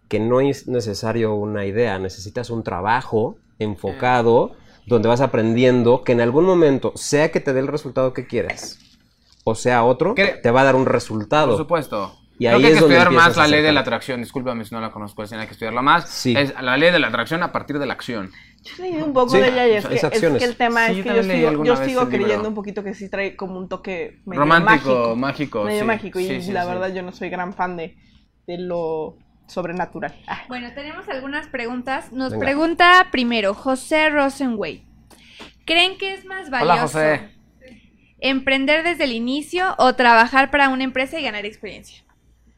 que 0.07 0.21
no 0.21 0.41
es 0.41 0.69
necesario 0.69 1.35
una 1.35 1.67
idea, 1.67 1.99
necesitas 1.99 2.51
un 2.51 2.63
trabajo 2.63 3.37
enfocado 3.59 4.53
donde 4.87 5.09
vas 5.09 5.21
aprendiendo 5.21 6.05
que 6.05 6.13
en 6.13 6.21
algún 6.21 6.45
momento, 6.45 6.93
sea 6.95 7.33
que 7.33 7.41
te 7.41 7.53
dé 7.53 7.59
el 7.59 7.67
resultado 7.67 8.13
que 8.13 8.29
quieres 8.29 8.79
o 9.43 9.57
sea 9.57 9.83
otro, 9.83 10.15
¿Qué? 10.15 10.39
te 10.41 10.53
va 10.53 10.61
a 10.61 10.65
dar 10.65 10.77
un 10.77 10.87
resultado. 10.87 11.49
Por 11.49 11.57
supuesto. 11.59 12.17
Y 12.39 12.45
Creo 12.47 12.59
ahí 12.59 12.61
que 12.61 12.67
hay 12.69 12.73
es 12.75 12.79
que 12.79 12.85
estudiar 12.85 13.11
más 13.11 13.37
la 13.37 13.49
ley 13.49 13.61
de 13.61 13.73
la 13.73 13.81
atracción. 13.81 14.21
Discúlpame 14.21 14.65
si 14.65 14.73
no 14.73 14.81
la 14.81 14.93
conozco, 14.93 15.23
hay 15.23 15.29
que 15.29 15.53
estudiarla 15.53 15.83
más. 15.83 16.09
Sí. 16.09 16.33
Es 16.37 16.55
la 16.61 16.77
ley 16.77 16.93
de 16.93 17.01
la 17.01 17.09
atracción 17.09 17.43
a 17.43 17.51
partir 17.51 17.81
de 17.81 17.87
la 17.87 17.93
acción. 17.95 18.31
Yo 18.65 18.83
leí 18.83 18.97
un 19.03 19.13
poco 19.13 19.31
Sí, 19.31 19.39
de 19.39 19.49
ella 19.49 19.67
y 19.69 19.73
es, 19.73 19.85
es 19.85 19.89
que, 19.89 19.95
es 19.97 20.05
acciones. 20.05 20.39
que 20.39 20.45
el 20.45 20.57
tema 20.57 20.87
Sí, 20.87 21.01
es 21.01 21.03
que 21.03 21.15
yo 21.15 21.23
sigo, 21.25 21.51
yo 22.05 22.09
creyendo 22.09 22.49
un 22.49 22.55
poquito 22.55 22.85
que 22.85 22.95
sí 22.95 23.09
trae 23.11 23.37
como 23.37 23.59
un 23.59 23.69
toque 23.69 24.21
medio 24.25 24.41
Romántico, 24.41 25.17
mágico. 25.17 25.17
mágico, 25.17 25.65
Medio 25.65 25.81
sí. 25.81 25.87
mágico. 25.87 26.21
Y 26.21 26.27
Sí, 26.27 26.41
sí, 26.43 26.53
la 26.53 26.63
sí. 26.63 26.69
verdad 26.69 26.93
yo 26.95 27.03
no 27.03 27.13
soy 27.13 27.29
gran 27.29 27.55
fan 27.55 27.77
de, 27.77 27.97
de 28.47 28.59
lo 28.59 29.19
sobrenatural. 29.49 30.15
Ah, 30.27 30.43
Bueno, 30.49 30.73
tenemos 30.75 31.09
algunas 31.09 31.49
preguntas. 31.49 32.13
Nos 32.13 32.33
Venga. 32.33 32.45
pregunta 32.47 33.09
primero 33.11 33.55
José 33.55 34.11
Rosenway. 34.11 34.87
¿Creen 35.65 35.99
que 35.99 36.15
es 36.15 36.25
más 36.25 36.51
valioso 36.51 36.99
Hola, 36.99 37.21
José. 37.21 37.31
emprender 38.21 38.85
desde 38.85 39.05
el 39.05 39.13
inicio 39.13 39.75
o 39.79 39.95
trabajar 39.95 40.51
para 40.51 40.69
una 40.69 40.85
empresa 40.85 41.19
y 41.19 41.23
ganar 41.25 41.45
experiencia? 41.47 42.05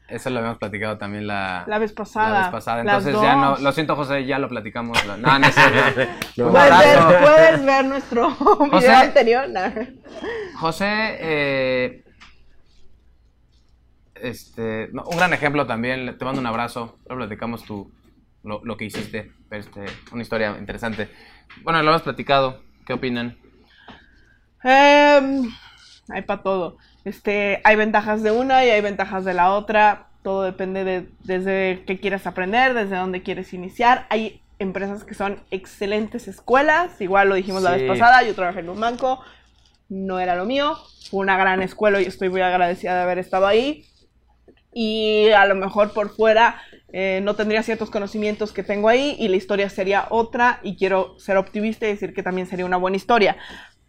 Eso 0.07 0.29
lo 0.29 0.37
habíamos 0.37 0.59
platicado 0.59 0.97
también 0.99 1.25
la, 1.25 1.63
La 1.67 1.79
vez 1.79 1.91
pasada. 1.91 2.29
la 2.29 2.39
vez 2.41 2.49
pasada. 2.49 2.83
Las 2.83 3.05
Entonces 3.07 3.21
ya 3.23 3.35
no, 3.35 3.57
lo 3.57 3.71
siento 3.71 3.95
José, 3.95 4.23
ya 4.25 4.37
lo 4.37 4.47
platicamos. 4.47 5.03
La- 5.07 5.17
No, 5.17 5.39
no 5.39 5.47
es 5.47 5.55
cierto. 5.55 6.01
No. 6.37 6.45
Un 6.47 6.51
Puedes 6.51 6.79
ver, 6.79 7.19
puedes 7.21 7.65
ver 7.65 7.85
nuestro 7.85 8.29
José. 8.35 8.77
video 8.87 8.99
anterior. 8.99 9.49
José, 10.59 10.85
eh, 11.19 12.03
este, 14.15 14.89
no, 14.93 15.03
un 15.05 15.17
gran 15.17 15.33
ejemplo 15.33 15.65
también, 15.65 16.17
te 16.17 16.25
mando 16.25 16.39
un 16.39 16.47
abrazo, 16.47 16.97
ahora 17.09 17.25
platicamos 17.25 17.63
tu, 17.63 17.91
lo, 18.43 18.61
lo 18.63 18.77
que 18.77 18.85
hiciste, 18.85 19.31
este, 19.51 19.85
una 20.11 20.21
historia 20.21 20.55
interesante. 20.57 21.09
Bueno, 21.63 21.81
lo 21.83 21.89
hemos 21.89 22.01
platicado, 22.03 22.61
¿qué 22.85 22.93
opinan? 22.93 23.37
Em, 24.63 25.49
hay 26.09 26.21
para 26.23 26.41
todo. 26.43 26.77
Este, 27.05 27.61
hay 27.63 27.75
ventajas 27.75 28.23
de 28.23 28.31
una 28.31 28.65
y 28.65 28.71
hay 28.71 28.81
ventajas 28.81 29.23
de 29.23 29.35
la 29.35 29.53
otra. 29.53 30.07
Todo 30.23 30.41
depende 30.41 30.83
de 30.83 31.07
desde 31.23 31.83
qué 31.85 31.99
quieres 31.99 32.25
aprender, 32.25 32.73
desde 32.73 32.95
dónde 32.95 33.21
quieres 33.21 33.53
iniciar. 33.53 34.07
Hay 34.09 34.41
empresas 34.57 35.03
que 35.03 35.13
son 35.13 35.39
excelentes 35.51 36.27
escuelas. 36.27 36.99
Igual 36.99 37.29
lo 37.29 37.35
dijimos 37.35 37.61
la 37.61 37.71
vez 37.71 37.83
pasada. 37.87 38.23
Yo 38.23 38.33
trabajé 38.33 38.61
en 38.61 38.69
un 38.69 38.79
banco. 38.79 39.21
No 39.87 40.19
era 40.19 40.35
lo 40.35 40.45
mío. 40.45 40.77
Fue 41.11 41.19
una 41.19 41.37
gran 41.37 41.61
escuela 41.61 42.01
y 42.01 42.05
estoy 42.05 42.29
muy 42.29 42.41
agradecida 42.41 42.95
de 42.95 43.01
haber 43.03 43.19
estado 43.19 43.45
ahí. 43.45 43.85
Y 44.73 45.29
a 45.29 45.45
lo 45.45 45.53
mejor 45.53 45.93
por 45.93 46.09
fuera 46.09 46.59
eh, 46.91 47.19
no 47.23 47.35
tendría 47.35 47.61
ciertos 47.61 47.91
conocimientos 47.91 48.51
que 48.51 48.63
tengo 48.63 48.89
ahí 48.89 49.15
y 49.19 49.27
la 49.27 49.35
historia 49.35 49.69
sería 49.69 50.07
otra. 50.09 50.59
Y 50.63 50.75
quiero 50.75 51.19
ser 51.19 51.37
optimista 51.37 51.85
y 51.85 51.89
decir 51.89 52.15
que 52.15 52.23
también 52.23 52.47
sería 52.47 52.65
una 52.65 52.77
buena 52.77 52.97
historia 52.97 53.37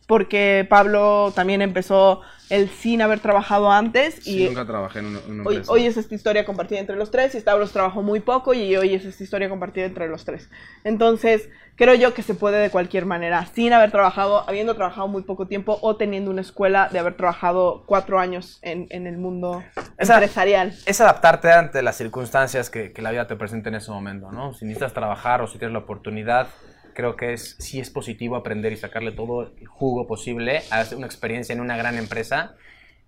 porque 0.06 0.66
Pablo 0.68 1.32
también 1.34 1.62
empezó 1.62 2.20
él 2.48 2.70
sin 2.70 3.02
haber 3.02 3.18
trabajado 3.18 3.72
antes 3.72 4.24
y 4.26 4.46
trabajé 4.54 5.00
en 5.00 5.06
una, 5.06 5.42
hoy, 5.44 5.62
hoy 5.66 5.86
es 5.86 5.96
esta 5.96 6.14
historia 6.14 6.44
compartida 6.44 6.78
entre 6.78 6.94
los 6.94 7.10
tres 7.10 7.34
y 7.34 7.40
Stavros 7.40 7.72
trabajó 7.72 8.02
muy 8.02 8.20
poco 8.20 8.54
y 8.54 8.76
hoy 8.76 8.94
es 8.94 9.04
esta 9.04 9.24
historia 9.24 9.48
compartida 9.48 9.84
entre 9.84 10.06
los 10.08 10.24
tres. 10.24 10.48
Entonces, 10.84 11.48
creo 11.74 11.94
yo 11.94 12.14
que 12.14 12.22
se 12.22 12.34
puede 12.34 12.58
de 12.60 12.70
cualquier 12.70 13.04
manera, 13.04 13.46
sin 13.46 13.72
haber 13.72 13.90
trabajado, 13.90 14.48
habiendo 14.48 14.76
trabajado 14.76 15.08
muy 15.08 15.22
poco 15.22 15.48
tiempo 15.48 15.76
o 15.82 15.96
teniendo 15.96 16.30
una 16.30 16.40
escuela 16.42 16.88
de 16.92 17.00
haber 17.00 17.16
trabajado 17.16 17.82
cuatro 17.84 18.20
años 18.20 18.60
en, 18.62 18.86
en 18.90 19.08
el 19.08 19.18
mundo 19.18 19.64
Esa- 19.98 20.14
empresarial. 20.14 20.72
Es 20.86 21.00
adaptarte 21.00 21.50
ante 21.50 21.82
las 21.82 21.96
circunstancias 21.96 22.70
que, 22.70 22.92
que 22.92 23.02
la 23.02 23.10
vida 23.10 23.26
te 23.26 23.34
presenta 23.34 23.70
en 23.70 23.74
ese 23.74 23.90
momento, 23.90 24.30
¿no? 24.30 24.54
Si 24.54 24.64
necesitas 24.66 24.92
trabajar 24.92 25.42
o 25.42 25.48
si 25.48 25.58
tienes 25.58 25.72
la 25.72 25.80
oportunidad, 25.80 26.46
creo 26.96 27.14
que 27.14 27.34
es, 27.34 27.56
sí 27.60 27.78
es 27.78 27.90
positivo 27.90 28.36
aprender 28.36 28.72
y 28.72 28.76
sacarle 28.76 29.12
todo 29.12 29.52
el 29.60 29.66
jugo 29.66 30.06
posible 30.06 30.62
a 30.70 30.80
hacer 30.80 30.96
una 30.96 31.06
experiencia 31.06 31.52
en 31.52 31.60
una 31.60 31.76
gran 31.76 31.98
empresa, 31.98 32.54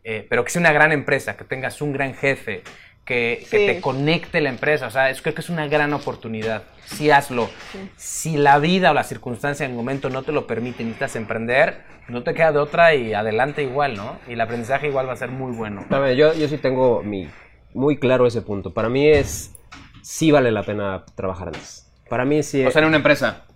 eh, 0.04 0.26
pero 0.28 0.44
que 0.44 0.50
sea 0.50 0.60
una 0.60 0.72
gran 0.72 0.92
empresa, 0.92 1.36
que 1.36 1.44
tengas 1.44 1.80
un 1.80 1.92
gran 1.94 2.14
jefe, 2.14 2.62
que, 3.04 3.46
que 3.50 3.58
Sí. 3.58 3.66
te 3.66 3.80
conecte 3.80 4.42
la 4.42 4.50
empresa, 4.50 4.86
o 4.86 4.90
sea, 4.90 5.08
es, 5.08 5.22
creo 5.22 5.34
que 5.34 5.40
es 5.40 5.48
una 5.48 5.66
gran 5.66 5.94
oportunidad. 5.94 6.64
Sí 6.84 7.10
hazlo. 7.10 7.48
Si 7.96 8.36
la 8.36 8.58
vida 8.58 8.90
o 8.90 8.94
la 8.94 9.04
circunstancia 9.04 9.64
en 9.64 9.72
el 9.72 9.76
momento 9.78 10.10
no 10.10 10.22
te 10.22 10.32
lo 10.32 10.46
permite 10.46 10.82
y 10.82 10.86
necesitas 10.86 11.16
emprender, 11.16 11.80
no 12.08 12.22
te 12.22 12.34
queda 12.34 12.52
de 12.52 12.58
otra 12.58 12.94
y 12.94 13.14
adelante 13.14 13.62
igual, 13.62 13.96
¿no? 13.96 14.18
Y 14.28 14.34
el 14.34 14.40
aprendizaje 14.42 14.88
igual 14.88 15.08
va 15.08 15.14
a 15.14 15.16
ser 15.16 15.30
muy 15.30 15.52
bueno. 15.52 15.86
A 15.88 15.98
ver, 15.98 16.16
yo, 16.16 16.34
yo 16.34 16.46
sí 16.48 16.58
tengo 16.58 17.02
mi, 17.02 17.28
muy 17.72 17.98
claro 17.98 18.26
ese 18.26 18.42
punto. 18.42 18.74
Para 18.74 18.90
mí 18.90 19.08
es, 19.08 19.54
sí 20.02 20.30
vale 20.30 20.50
la 20.52 20.62
pena 20.62 21.04
trabajar 21.14 21.48
antes. 21.48 21.90
Para 22.10 22.24
mí 22.26 22.42
sí 22.42 22.64
O 22.64 22.70
sea, 22.70 22.82
en 22.82 22.88
una 22.88 22.96
empresa. 22.98 23.46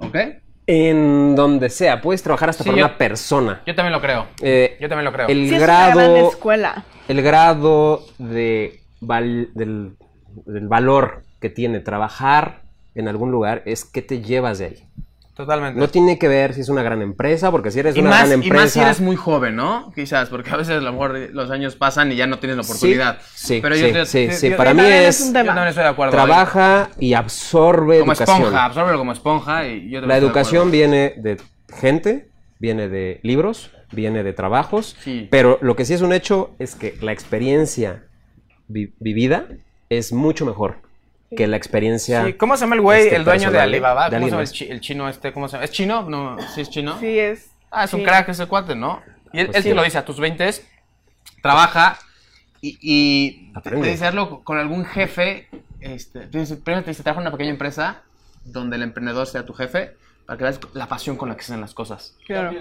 ¿Ok? 0.00 0.16
en 0.66 1.34
donde 1.34 1.68
sea, 1.68 2.00
puedes 2.00 2.22
trabajar 2.22 2.50
hasta 2.50 2.62
Sí, 2.62 2.70
para 2.70 2.78
yo- 2.80 2.86
una 2.86 2.96
persona. 2.96 3.60
Yo 3.66 3.74
también 3.74 3.92
lo 3.92 4.00
creo. 4.00 4.26
Eh, 4.40 4.76
Yo 4.80 4.88
también 4.88 5.04
lo 5.04 5.12
creo. 5.12 5.26
el 5.26 5.48
Sí, 5.48 5.54
es 5.56 5.62
una 5.62 5.66
gran 5.66 5.94
grado, 5.96 6.28
escuela. 6.30 6.84
el 7.08 7.22
grado 7.22 8.06
de 8.18 8.80
val- 9.00 9.48
del, 9.54 9.96
del 10.46 10.68
valor 10.68 11.24
que 11.40 11.50
tiene 11.50 11.80
trabajar 11.80 12.62
en 12.94 13.08
algún 13.08 13.32
lugar 13.32 13.62
es 13.66 13.84
que 13.84 14.00
te 14.00 14.20
llevas 14.22 14.58
de 14.60 14.66
ahí. 14.66 14.84
Totalmente. 15.40 15.80
No 15.80 15.88
tiene 15.88 16.18
que 16.18 16.28
ver 16.28 16.54
si 16.54 16.60
es 16.60 16.68
una 16.68 16.82
gran 16.82 17.00
empresa, 17.02 17.50
porque 17.50 17.70
si 17.70 17.80
eres 17.80 17.96
y, 17.96 18.00
una 18.00 18.10
más, 18.10 18.28
gran 18.28 18.30
y 18.42 18.44
empresa. 18.46 18.62
más 18.64 18.70
si 18.72 18.80
eres 18.80 19.00
muy 19.00 19.16
joven, 19.16 19.56
¿no? 19.56 19.90
Quizás, 19.94 20.28
porque 20.28 20.50
a 20.50 20.56
veces 20.56 20.76
a 20.76 20.80
lo 20.80 20.92
mejor 20.92 21.16
los 21.32 21.50
años 21.50 21.76
pasan 21.76 22.12
y 22.12 22.16
ya 22.16 22.26
no 22.26 22.38
tienes 22.38 22.56
la 22.56 22.62
oportunidad. 22.62 23.18
Sí, 23.34 23.54
sí, 23.56 23.60
Pero 23.62 23.74
sí, 23.74 23.80
yo 23.82 23.92
te- 23.92 24.06
sí, 24.06 24.26
te- 24.28 24.32
sí. 24.34 24.50
yo- 24.50 24.56
Para 24.56 24.72
yo 24.72 24.76
mí 24.82 24.84
es- 24.86 25.20
un 25.20 25.26
Yo 25.28 25.32
tema. 25.32 25.46
también 25.46 25.68
estoy 25.68 25.84
de 25.84 25.90
acuerdo. 25.90 26.12
Trabaja 26.12 26.90
y 26.98 27.14
absorbe 27.14 28.00
como 28.00 28.12
educación. 28.12 28.36
esponja, 28.38 28.64
absórbelo 28.64 28.98
como 28.98 29.12
esponja 29.12 29.66
y 29.68 29.90
yo 29.90 30.00
La 30.02 30.14
de 30.14 30.20
educación 30.20 30.70
viene 30.70 31.14
de 31.16 31.38
gente, 31.80 32.28
viene 32.58 32.88
de 32.88 33.20
libros, 33.22 33.70
viene 33.92 34.22
de 34.22 34.32
trabajos, 34.32 34.96
Sí. 35.02 35.26
pero 35.30 35.58
lo 35.62 35.74
que 35.76 35.84
sí 35.84 35.94
es 35.94 36.02
un 36.02 36.12
hecho 36.12 36.50
es 36.58 36.74
que 36.74 36.96
la 37.00 37.12
experiencia 37.12 38.04
vi- 38.68 38.92
vivida 39.00 39.46
es 39.88 40.12
mucho 40.12 40.44
mejor 40.46 40.76
que 41.36 41.46
la 41.46 41.56
experiencia... 41.56 42.24
Sí, 42.24 42.32
¿Cómo 42.34 42.56
se 42.56 42.62
llama 42.62 42.74
el 42.76 42.80
güey, 42.82 43.02
este, 43.04 43.16
el 43.16 43.24
dueño 43.24 43.50
de 43.50 43.60
Alibaba? 43.60 44.10
de 44.10 44.16
¿Cómo 44.16 44.26
se 44.26 44.30
llama 44.30 44.42
el, 44.42 44.48
más. 44.48 44.52
chi- 44.52 44.68
el 44.70 44.80
chino 44.80 45.08
este? 45.08 45.32
¿Cómo 45.32 45.48
se 45.48 45.52
llama? 45.52 45.64
¿Es 45.64 45.70
chino? 45.70 46.02
No, 46.08 46.36
¿sí 46.54 46.60
es 46.62 46.70
chino? 46.70 46.98
Sí, 46.98 47.18
es. 47.18 47.50
Ah, 47.70 47.84
es 47.84 47.94
un 47.94 48.00
sí. 48.00 48.06
crack 48.06 48.28
ese 48.30 48.46
cuate, 48.46 48.74
¿no? 48.74 49.00
Y 49.32 49.40
él, 49.40 49.46
Pues 49.46 49.58
él 49.58 49.62
sí. 49.62 49.68
te 49.68 49.74
lo 49.74 49.82
dice 49.84 49.98
a 49.98 50.04
tus 50.04 50.18
20, 50.18 50.50
trabaja 51.42 51.98
y, 52.60 52.78
y 52.82 53.52
te 53.62 53.76
dice 53.76 54.06
hazlo 54.06 54.40
con 54.42 54.58
algún 54.58 54.84
jefe. 54.84 55.48
Este, 55.80 56.20
primero 56.20 56.82
te 56.84 56.90
dice, 56.90 57.02
trabaja 57.02 57.20
en 57.22 57.26
una 57.28 57.30
pequeña 57.36 57.50
empresa 57.50 58.02
donde 58.44 58.76
el 58.76 58.82
emprendedor 58.82 59.26
sea 59.26 59.44
tu 59.46 59.52
jefe 59.54 59.92
para 60.26 60.36
que 60.36 60.44
veas 60.44 60.60
la 60.74 60.86
pasión 60.86 61.16
con 61.16 61.28
la 61.28 61.36
que 61.36 61.42
se 61.42 61.52
hacen 61.52 61.60
las 61.60 61.74
cosas. 61.74 62.16
Claro. 62.26 62.52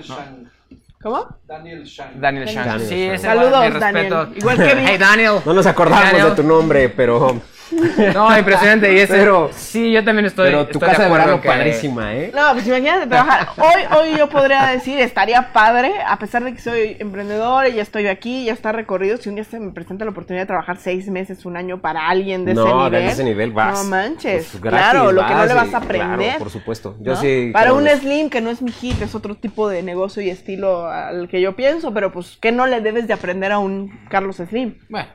¿Cómo? 1.01 1.27
Daniel 1.47 1.83
Shang. 1.85 2.19
Daniel 2.19 2.47
Sí, 2.47 2.55
Shang. 2.55 2.81
ese 2.81 3.17
Saludos. 3.19 3.79
Daniel. 3.79 4.13
Igual 4.35 4.57
que 4.57 4.63
Hey, 4.85 4.97
Daniel. 4.97 5.39
No 5.45 5.53
nos 5.53 5.65
acordamos 5.65 6.03
Daniel. 6.05 6.29
de 6.29 6.35
tu 6.35 6.43
nombre, 6.43 6.89
pero, 6.89 7.41
No, 8.13 8.37
impresionante. 8.37 8.93
Y 8.93 8.99
ese, 8.99 9.13
Pero- 9.13 9.49
sí, 9.53 9.91
yo 9.91 10.03
también 10.03 10.25
estoy. 10.25 10.47
pero 10.47 10.65
tu 10.65 10.73
estoy 10.73 10.89
casa 10.89 11.03
de 11.03 11.11
verano 11.11 11.41
que- 11.41 11.47
padrísima, 11.47 12.15
¿eh? 12.15 12.31
No, 12.33 12.53
pues 12.53 12.65
imagínate 12.67 13.07
trabajar. 13.07 13.49
Hoy, 13.57 13.97
hoy 14.11 14.17
yo 14.17 14.29
podría 14.29 14.67
decir, 14.67 14.99
estaría 14.99 15.51
padre, 15.53 15.91
a 16.05 16.17
pesar 16.17 16.43
de 16.43 16.53
que 16.53 16.61
soy 16.61 16.95
emprendedor 16.99 17.67
y 17.67 17.73
ya 17.73 17.81
estoy 17.81 18.07
aquí, 18.07 18.45
ya 18.45 18.53
está 18.53 18.71
recorrido. 18.71 19.17
Si 19.17 19.29
un 19.29 19.35
día 19.35 19.43
se 19.43 19.59
me 19.59 19.71
presenta 19.71 20.05
la 20.05 20.11
oportunidad 20.11 20.43
de 20.43 20.47
trabajar 20.47 20.77
seis 20.77 21.07
meses, 21.09 21.45
un 21.45 21.57
año 21.57 21.79
para 21.79 22.07
alguien 22.07 22.45
de 22.45 22.53
ese 22.53 22.61
no, 22.61 22.85
nivel. 22.85 22.91
de 23.03 23.07
ese 23.11 23.23
nivel 23.23 23.51
vas. 23.51 23.83
No 23.83 23.89
manches. 23.89 24.47
Pues, 24.51 24.61
gratis 24.63 24.89
claro, 24.91 25.11
lo 25.11 25.25
que 25.27 25.33
no 25.33 25.45
le 25.45 25.53
vas 25.53 25.73
a 25.73 25.77
aprender. 25.77 26.17
Claro, 26.17 26.39
por 26.39 26.49
supuesto. 26.49 26.95
Yo 27.01 27.13
¿no? 27.13 27.21
sí. 27.21 27.49
Para 27.53 27.73
un. 27.73 27.89
Slim, 27.89 28.29
que 28.29 28.39
no 28.39 28.49
es 28.51 28.61
mi 28.61 28.71
hit, 28.71 29.01
es 29.01 29.15
otro 29.15 29.33
tipo 29.35 29.67
de 29.67 29.81
negocio 29.81 30.21
y 30.21 30.29
estilo 30.29 30.85
al 30.89 31.27
que 31.27 31.41
yo 31.41 31.55
pienso, 31.55 31.91
pero 31.93 32.11
pues, 32.11 32.37
¿qué 32.39 32.51
no 32.51 32.67
le 32.67 32.81
debes 32.81 33.07
de 33.07 33.13
aprender 33.13 33.51
a 33.51 33.57
un 33.59 33.89
Carlos 34.09 34.37
Slim? 34.37 34.75
Bueno, 34.89 35.07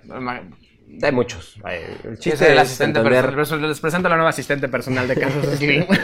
Hay 1.02 1.12
muchos. 1.12 1.56
El 2.04 2.18
chiste 2.18 2.52
es 2.52 2.58
asistente 2.58 3.00
entender- 3.00 3.34
personal. 3.34 3.68
Les 3.68 3.80
presento 3.80 4.06
a 4.08 4.10
la 4.10 4.16
nueva 4.16 4.30
asistente 4.30 4.68
personal 4.68 5.06
de 5.08 5.14
Carlos 5.16 5.46
Slim. 5.56 5.86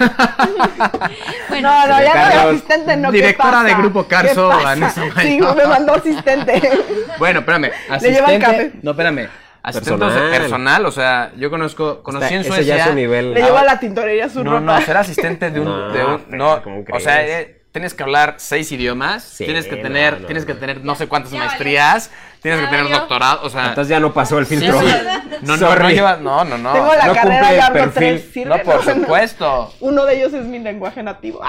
Bueno, 1.49 1.69
no, 1.69 1.87
no, 1.89 2.03
ya 2.03 2.09
no 2.09 2.13
Carlos, 2.13 2.43
soy 2.43 2.51
asistente, 2.57 2.97
no. 2.97 3.11
¿qué 3.11 3.17
directora 3.19 3.51
pasa? 3.53 3.65
de 3.65 3.75
Grupo 3.75 4.05
Carso, 4.07 4.51
¿Qué? 4.51 4.65
Vanessa 4.65 5.03
Sí, 5.21 5.41
me 5.57 5.67
mandó 5.67 5.95
asistente. 5.95 6.63
bueno, 7.19 7.41
espérame. 7.41 7.63
Le 7.89 7.95
Asistente. 7.95 8.39
café. 8.39 8.73
No, 8.83 8.91
espérame. 8.93 9.29
Asistente 9.63 9.99
Personal. 9.99 10.31
personal. 10.31 10.87
o 10.87 10.91
sea, 10.93 11.33
yo 11.37 11.51
conozco, 11.51 12.03
conocí 12.03 12.33
en 12.35 12.41
Ese 12.41 12.49
Suecia. 12.49 12.77
ya 12.77 12.85
es 12.85 12.91
un 12.91 12.97
nivel. 12.97 13.35
Le 13.35 13.43
lleva 13.43 13.61
a 13.61 13.65
la 13.65 13.79
tintorería 13.79 14.29
su 14.31 14.43
No, 14.43 14.53
ropa. 14.59 14.79
no, 14.79 14.81
ser 14.87 14.97
asistente 14.97 15.51
de 15.51 15.61
un. 15.61 15.67
No, 15.67 15.93
de 15.93 16.05
un- 16.05 16.25
no, 16.31 16.63
¿cómo 16.63 16.85
o 16.93 17.01
sea, 17.01 17.27
eh, 17.27 17.61
tienes 17.73 17.93
que 17.93 18.03
hablar 18.03 18.35
seis 18.39 18.73
idiomas, 18.73 19.23
Sí, 19.23 19.45
tienes 19.45 19.67
que 19.67 19.77
no, 19.77 19.83
tener, 19.83 20.21
no, 20.23 20.27
tienes 20.27 20.47
que 20.47 20.55
no. 20.55 20.61
tener 20.61 20.83
no 20.85 20.95
sé 20.95 21.09
cuántas 21.09 21.33
Ya 21.33 21.41
maestrías, 21.41 22.11
tienes 22.41 22.61
Ya 22.61 22.67
que 22.67 22.71
tener 22.71 22.85
valió. 22.85 22.99
doctorado, 23.01 23.47
o 23.47 23.51
sea, 23.51 23.69
Entonces 23.69 23.89
ya 23.91 24.01
no 24.01 24.13
pasó 24.13 24.39
el 24.39 24.47
filtro. 24.47 24.81
sí. 24.81 24.87
No, 25.43 25.57
no, 25.57 25.75
no 25.77 25.89
lleva- 25.91 26.17
no, 26.19 26.45
no, 26.45 26.59
no. 26.59 26.73
Tengo 26.73 26.95
la 26.95 27.07
no 27.07 27.15
carrera 27.15 27.67
Argo 27.67 27.73
perfil. 27.73 28.21
3, 28.21 28.31
sirve, 28.33 28.57
No, 28.59 28.63
por 28.63 28.85
supuesto. 28.95 29.75
Uno 29.81 30.05
de 30.05 30.17
ellos 30.19 30.33
es 30.35 30.45
mi 30.45 30.59
lenguaje 30.59 31.03
nativo. 31.03 31.41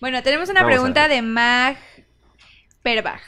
Bueno, 0.00 0.22
tenemos 0.22 0.48
una 0.48 0.62
Vamos 0.62 0.74
pregunta 0.74 1.06
de 1.08 1.22
Mag 1.22 1.76
Perbach. 2.82 3.20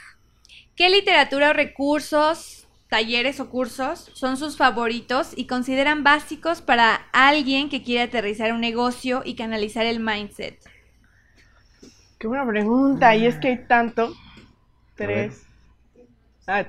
¿Qué 0.77 0.91
literatura 0.91 1.51
o 1.51 1.53
recursos, 1.53 2.67
talleres 2.89 3.39
o 3.39 3.49
cursos 3.49 4.11
son 4.15 4.37
sus 4.37 4.57
favoritos 4.57 5.31
y 5.37 5.47
consideran 5.47 6.03
básicos 6.03 6.61
para 6.61 7.07
alguien 7.13 7.69
que 7.69 7.85
quiere 7.85 8.03
aterrizar 8.03 8.53
un 8.53 8.61
negocio 8.61 9.23
y 9.25 9.37
canalizar 9.37 9.87
el 9.87 10.01
mindset? 10.01 10.59
Qué 12.19 12.27
buena 12.27 12.45
pregunta. 12.45 13.15
Y 13.15 13.27
es 13.27 13.37
que 13.37 13.49
hay 13.49 13.65
tanto. 13.69 14.13
Tres. 14.97 15.44
Ah. 16.47 16.65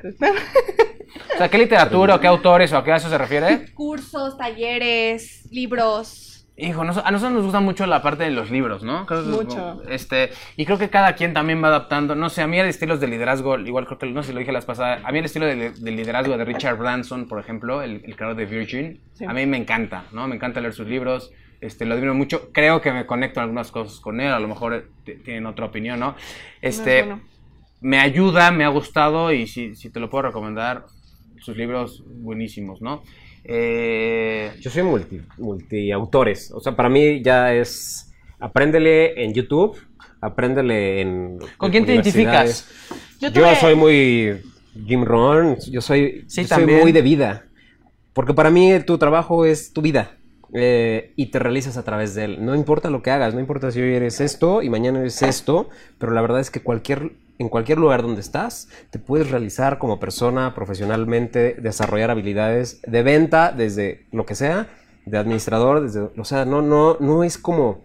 O 1.33 1.37
sea, 1.37 1.49
¿qué 1.49 1.57
literatura 1.57 2.15
o 2.15 2.19
qué 2.19 2.27
autores 2.27 2.71
o 2.73 2.77
a 2.77 2.83
qué 2.83 2.91
a 2.91 2.95
eso 2.97 3.09
se 3.09 3.17
refiere? 3.17 3.73
Cursos, 3.73 4.37
talleres, 4.37 5.47
libros. 5.51 6.47
Hijo, 6.57 6.85
nos- 6.85 6.97
a 6.99 7.11
nosotros 7.11 7.33
nos 7.33 7.43
gusta 7.43 7.59
mucho 7.59 7.85
la 7.85 8.01
parte 8.01 8.23
de 8.23 8.31
los 8.31 8.49
libros, 8.49 8.81
¿no? 8.83 9.05
Creo 9.05 9.23
que 9.23 9.29
es 9.29 9.35
Mucho. 9.35 9.81
Este, 9.89 10.29
y 10.55 10.65
creo 10.65 10.77
que 10.77 10.89
cada 10.89 11.13
quien 11.15 11.33
también 11.33 11.61
va 11.61 11.67
adaptando. 11.67 12.15
No 12.15 12.29
sé, 12.29 12.41
a 12.41 12.47
mí 12.47 12.57
el 12.57 12.67
estilo 12.67 12.97
de 12.97 13.07
liderazgo, 13.07 13.59
igual 13.59 13.85
creo 13.85 13.97
que 13.97 14.05
no 14.07 14.23
sé 14.23 14.27
si 14.27 14.33
lo 14.33 14.39
dije 14.39 14.53
las 14.53 14.63
pasadas, 14.65 15.01
a 15.03 15.11
mí 15.11 15.19
el 15.19 15.25
estilo 15.25 15.45
de, 15.45 15.71
de 15.71 15.91
liderazgo 15.91 16.37
de 16.37 16.45
Richard 16.45 16.77
Branson, 16.77 17.27
por 17.27 17.39
ejemplo, 17.41 17.81
el, 17.81 18.01
el 18.05 18.15
creador 18.15 18.37
de 18.37 18.45
Virgin, 18.45 19.01
Sí. 19.13 19.25
a 19.25 19.33
mí 19.33 19.45
me 19.45 19.57
encanta, 19.57 20.05
¿no? 20.13 20.27
Me 20.29 20.35
encanta 20.35 20.61
leer 20.61 20.73
sus 20.73 20.87
libros, 20.87 21.31
este, 21.59 21.85
lo 21.85 21.95
admiro 21.95 22.13
mucho. 22.13 22.49
Creo 22.53 22.79
que 22.79 22.93
me 22.93 23.05
conecto 23.05 23.41
en 23.41 23.43
algunas 23.43 23.71
cosas 23.71 23.99
con 23.99 24.21
él, 24.21 24.31
a 24.31 24.39
lo 24.39 24.47
mejor 24.47 24.73
eh, 24.73 24.83
t- 25.03 25.15
tienen 25.15 25.45
otra 25.47 25.65
opinión, 25.65 25.99
¿no? 25.99 26.15
Este, 26.61 27.03
bueno. 27.03 27.21
Me 27.85 27.99
ayuda, 27.99 28.49
me 28.49 28.63
ha 28.63 28.69
gustado 28.69 29.31
y 29.31 29.45
si, 29.45 29.75
si 29.75 29.91
te 29.91 29.99
lo 29.99 30.09
puedo 30.09 30.23
recomendar, 30.23 30.87
sus 31.39 31.55
libros 31.55 32.03
buenísimos, 32.07 32.81
¿no? 32.81 33.03
Eh, 33.43 34.51
Yo 34.59 34.71
soy 34.71 34.81
multi, 34.81 35.21
multiautores. 35.37 36.51
O 36.51 36.59
sea, 36.59 36.75
para 36.75 36.89
mí 36.89 37.21
ya 37.21 37.53
es. 37.53 38.11
Apréndele 38.39 39.23
en 39.23 39.35
YouTube, 39.35 39.77
apréndele 40.19 41.01
en. 41.01 41.37
¿Con 41.57 41.69
quién 41.69 41.85
te 41.85 41.93
universidades. 41.93 42.67
Yo 43.19 43.55
soy 43.55 43.75
muy 43.75 44.41
Jim 44.87 45.03
Rohn, 45.03 45.57
yo 45.69 45.79
soy, 45.79 46.25
Sí, 46.27 46.41
yo 46.41 46.55
soy 46.55 46.65
muy 46.65 46.91
de 46.91 47.03
vida. 47.03 47.45
Porque 48.13 48.33
para 48.33 48.49
mí 48.49 48.79
tu 48.79 48.97
trabajo 48.97 49.45
es 49.45 49.73
tu 49.73 49.83
vida. 49.83 50.17
Eh, 50.57 51.11
y 51.17 51.27
te 51.27 51.39
realizas 51.39 51.75
a 51.75 51.83
través 51.83 52.15
de 52.15 52.23
él. 52.23 52.45
No 52.45 52.55
importa 52.55 52.89
lo 52.89 53.03
que 53.03 53.11
hagas, 53.11 53.33
no 53.33 53.41
importa 53.41 53.71
si 53.71 53.81
hoy 53.81 53.93
eres 53.93 54.21
esto 54.21 54.61
y 54.61 54.69
mañana 54.69 54.99
eres 54.99 55.21
esto, 55.21 55.69
pero 55.97 56.13
la 56.13 56.21
verdad 56.21 56.39
es 56.39 56.49
que 56.49 56.61
cualquier, 56.61 57.11
en 57.39 57.49
cualquier 57.49 57.77
lugar 57.77 58.01
donde 58.03 58.21
estás, 58.21 58.69
te 58.89 58.97
puedes 58.97 59.29
realizar 59.31 59.79
como 59.79 59.99
persona 59.99 60.55
profesionalmente, 60.55 61.55
desarrollar 61.55 62.09
habilidades 62.09 62.81
de 62.83 63.03
venta, 63.03 63.51
desde 63.51 64.05
lo 64.13 64.25
que 64.25 64.35
sea, 64.35 64.69
de 65.05 65.17
administrador, 65.17 65.81
desde, 65.81 66.09
o 66.17 66.23
sea, 66.23 66.45
no, 66.45 66.61
no, 66.61 66.95
no 67.01 67.25
es 67.25 67.37
como, 67.37 67.83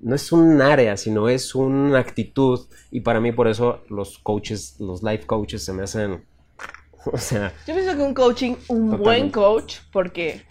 no 0.00 0.16
es 0.16 0.32
un 0.32 0.60
área, 0.60 0.96
sino 0.96 1.28
es 1.28 1.54
una 1.54 2.00
actitud. 2.00 2.66
Y 2.90 3.02
para 3.02 3.20
mí 3.20 3.30
por 3.30 3.46
eso 3.46 3.84
los 3.88 4.18
coaches, 4.18 4.74
los 4.80 5.04
life 5.04 5.24
coaches 5.24 5.64
se 5.64 5.72
me 5.72 5.84
hacen, 5.84 6.24
o 7.12 7.16
sea, 7.16 7.52
Yo 7.64 7.74
pienso 7.74 7.96
que 7.96 8.02
un 8.02 8.12
coaching, 8.14 8.54
un 8.66 8.90
Totalmente. 8.90 9.04
buen 9.04 9.30
coach, 9.30 9.76
porque 9.92 10.42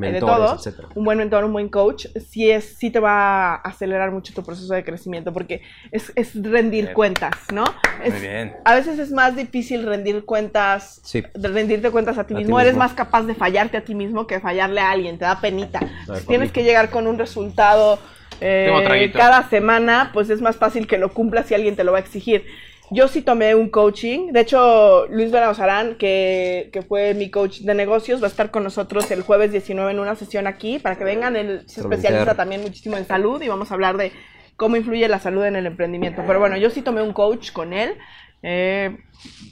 hay 0.00 0.12
de 0.12 0.20
todo, 0.20 0.38
mentores, 0.38 0.66
etcétera. 0.66 0.88
un 0.94 1.04
buen 1.04 1.18
mentor, 1.18 1.44
un 1.44 1.52
buen 1.52 1.68
coach, 1.68 2.06
sí, 2.28 2.50
es, 2.50 2.76
sí 2.78 2.90
te 2.90 3.00
va 3.00 3.54
a 3.54 3.56
acelerar 3.56 4.10
mucho 4.12 4.32
tu 4.32 4.42
proceso 4.42 4.72
de 4.72 4.84
crecimiento, 4.84 5.32
porque 5.32 5.62
es, 5.90 6.12
es 6.14 6.34
rendir 6.42 6.84
Bien. 6.84 6.94
cuentas, 6.94 7.32
¿no? 7.52 7.64
Es- 8.02 8.12
muy 8.12 8.20
bien. 8.20 8.52
A 8.64 8.74
veces 8.74 8.98
es 8.98 9.10
más 9.10 9.34
difícil 9.36 9.84
rendir 9.84 10.24
cuentas, 10.24 11.00
Sí. 11.04 11.22
rendirte 11.34 11.90
cuentas 11.90 12.18
a 12.18 12.24
ti 12.24 12.34
A 12.34 12.36
ti 12.36 12.42
mismo. 12.44 12.60
Eres 12.60 12.76
más 12.76 12.92
capaz 12.92 13.22
de 13.22 13.34
fallarte 13.34 13.76
a 13.76 13.84
ti 13.84 13.94
mismo 13.94 14.26
que 14.26 14.38
fallarle 14.40 14.80
a 14.80 14.90
alguien, 14.90 15.18
te 15.18 15.24
da 15.24 15.40
penita. 15.40 15.80
Si 16.18 16.26
tienes 16.26 16.52
que 16.52 16.62
llegar 16.62 16.90
con 16.90 17.06
un 17.06 17.18
resultado 17.18 17.98
eh, 18.40 19.10
cada 19.12 19.48
semana, 19.50 20.10
pues 20.14 20.30
es 20.30 20.40
más 20.40 20.56
fácil 20.56 20.86
que 20.86 20.96
lo 20.98 21.12
cumplas 21.12 21.46
si 21.46 21.54
alguien 21.54 21.76
te 21.76 21.84
lo 21.84 21.92
va 21.92 21.98
a 21.98 22.00
exigir. 22.00 22.46
Yo 22.92 23.06
sí 23.08 23.22
tomé 23.22 23.54
un 23.54 23.70
coaching. 23.70 24.32
De 24.32 24.40
hecho, 24.40 25.06
Luis 25.08 25.30
Benazarán, 25.30 25.96
que, 25.96 26.70
que 26.72 26.82
fue 26.82 27.14
mi 27.14 27.30
coach 27.30 27.60
de 27.60 27.74
negocios, 27.74 28.20
va 28.20 28.26
a 28.26 28.30
estar 28.30 28.50
con 28.50 28.64
nosotros 28.64 29.10
el 29.12 29.22
jueves 29.22 29.52
19 29.52 29.92
en 29.92 30.00
una 30.00 30.16
sesión 30.16 30.46
aquí 30.48 30.78
para 30.80 30.96
que 30.98 31.04
vengan. 31.04 31.36
Él 31.36 31.62
se 31.66 31.80
especializa 31.82 32.34
también 32.34 32.62
muchísimo 32.62 32.96
en 32.96 33.06
salud 33.06 33.40
y 33.42 33.48
vamos 33.48 33.70
a 33.70 33.74
hablar 33.74 33.96
de 33.96 34.12
cómo 34.56 34.76
influye 34.76 35.08
la 35.08 35.20
salud 35.20 35.44
en 35.44 35.56
el 35.56 35.66
emprendimiento. 35.66 36.24
Pero 36.26 36.40
bueno, 36.40 36.56
yo 36.56 36.68
sí 36.70 36.82
tomé 36.82 37.02
un 37.02 37.12
coach 37.12 37.52
con 37.52 37.72
él. 37.72 37.96
eh, 38.42 38.98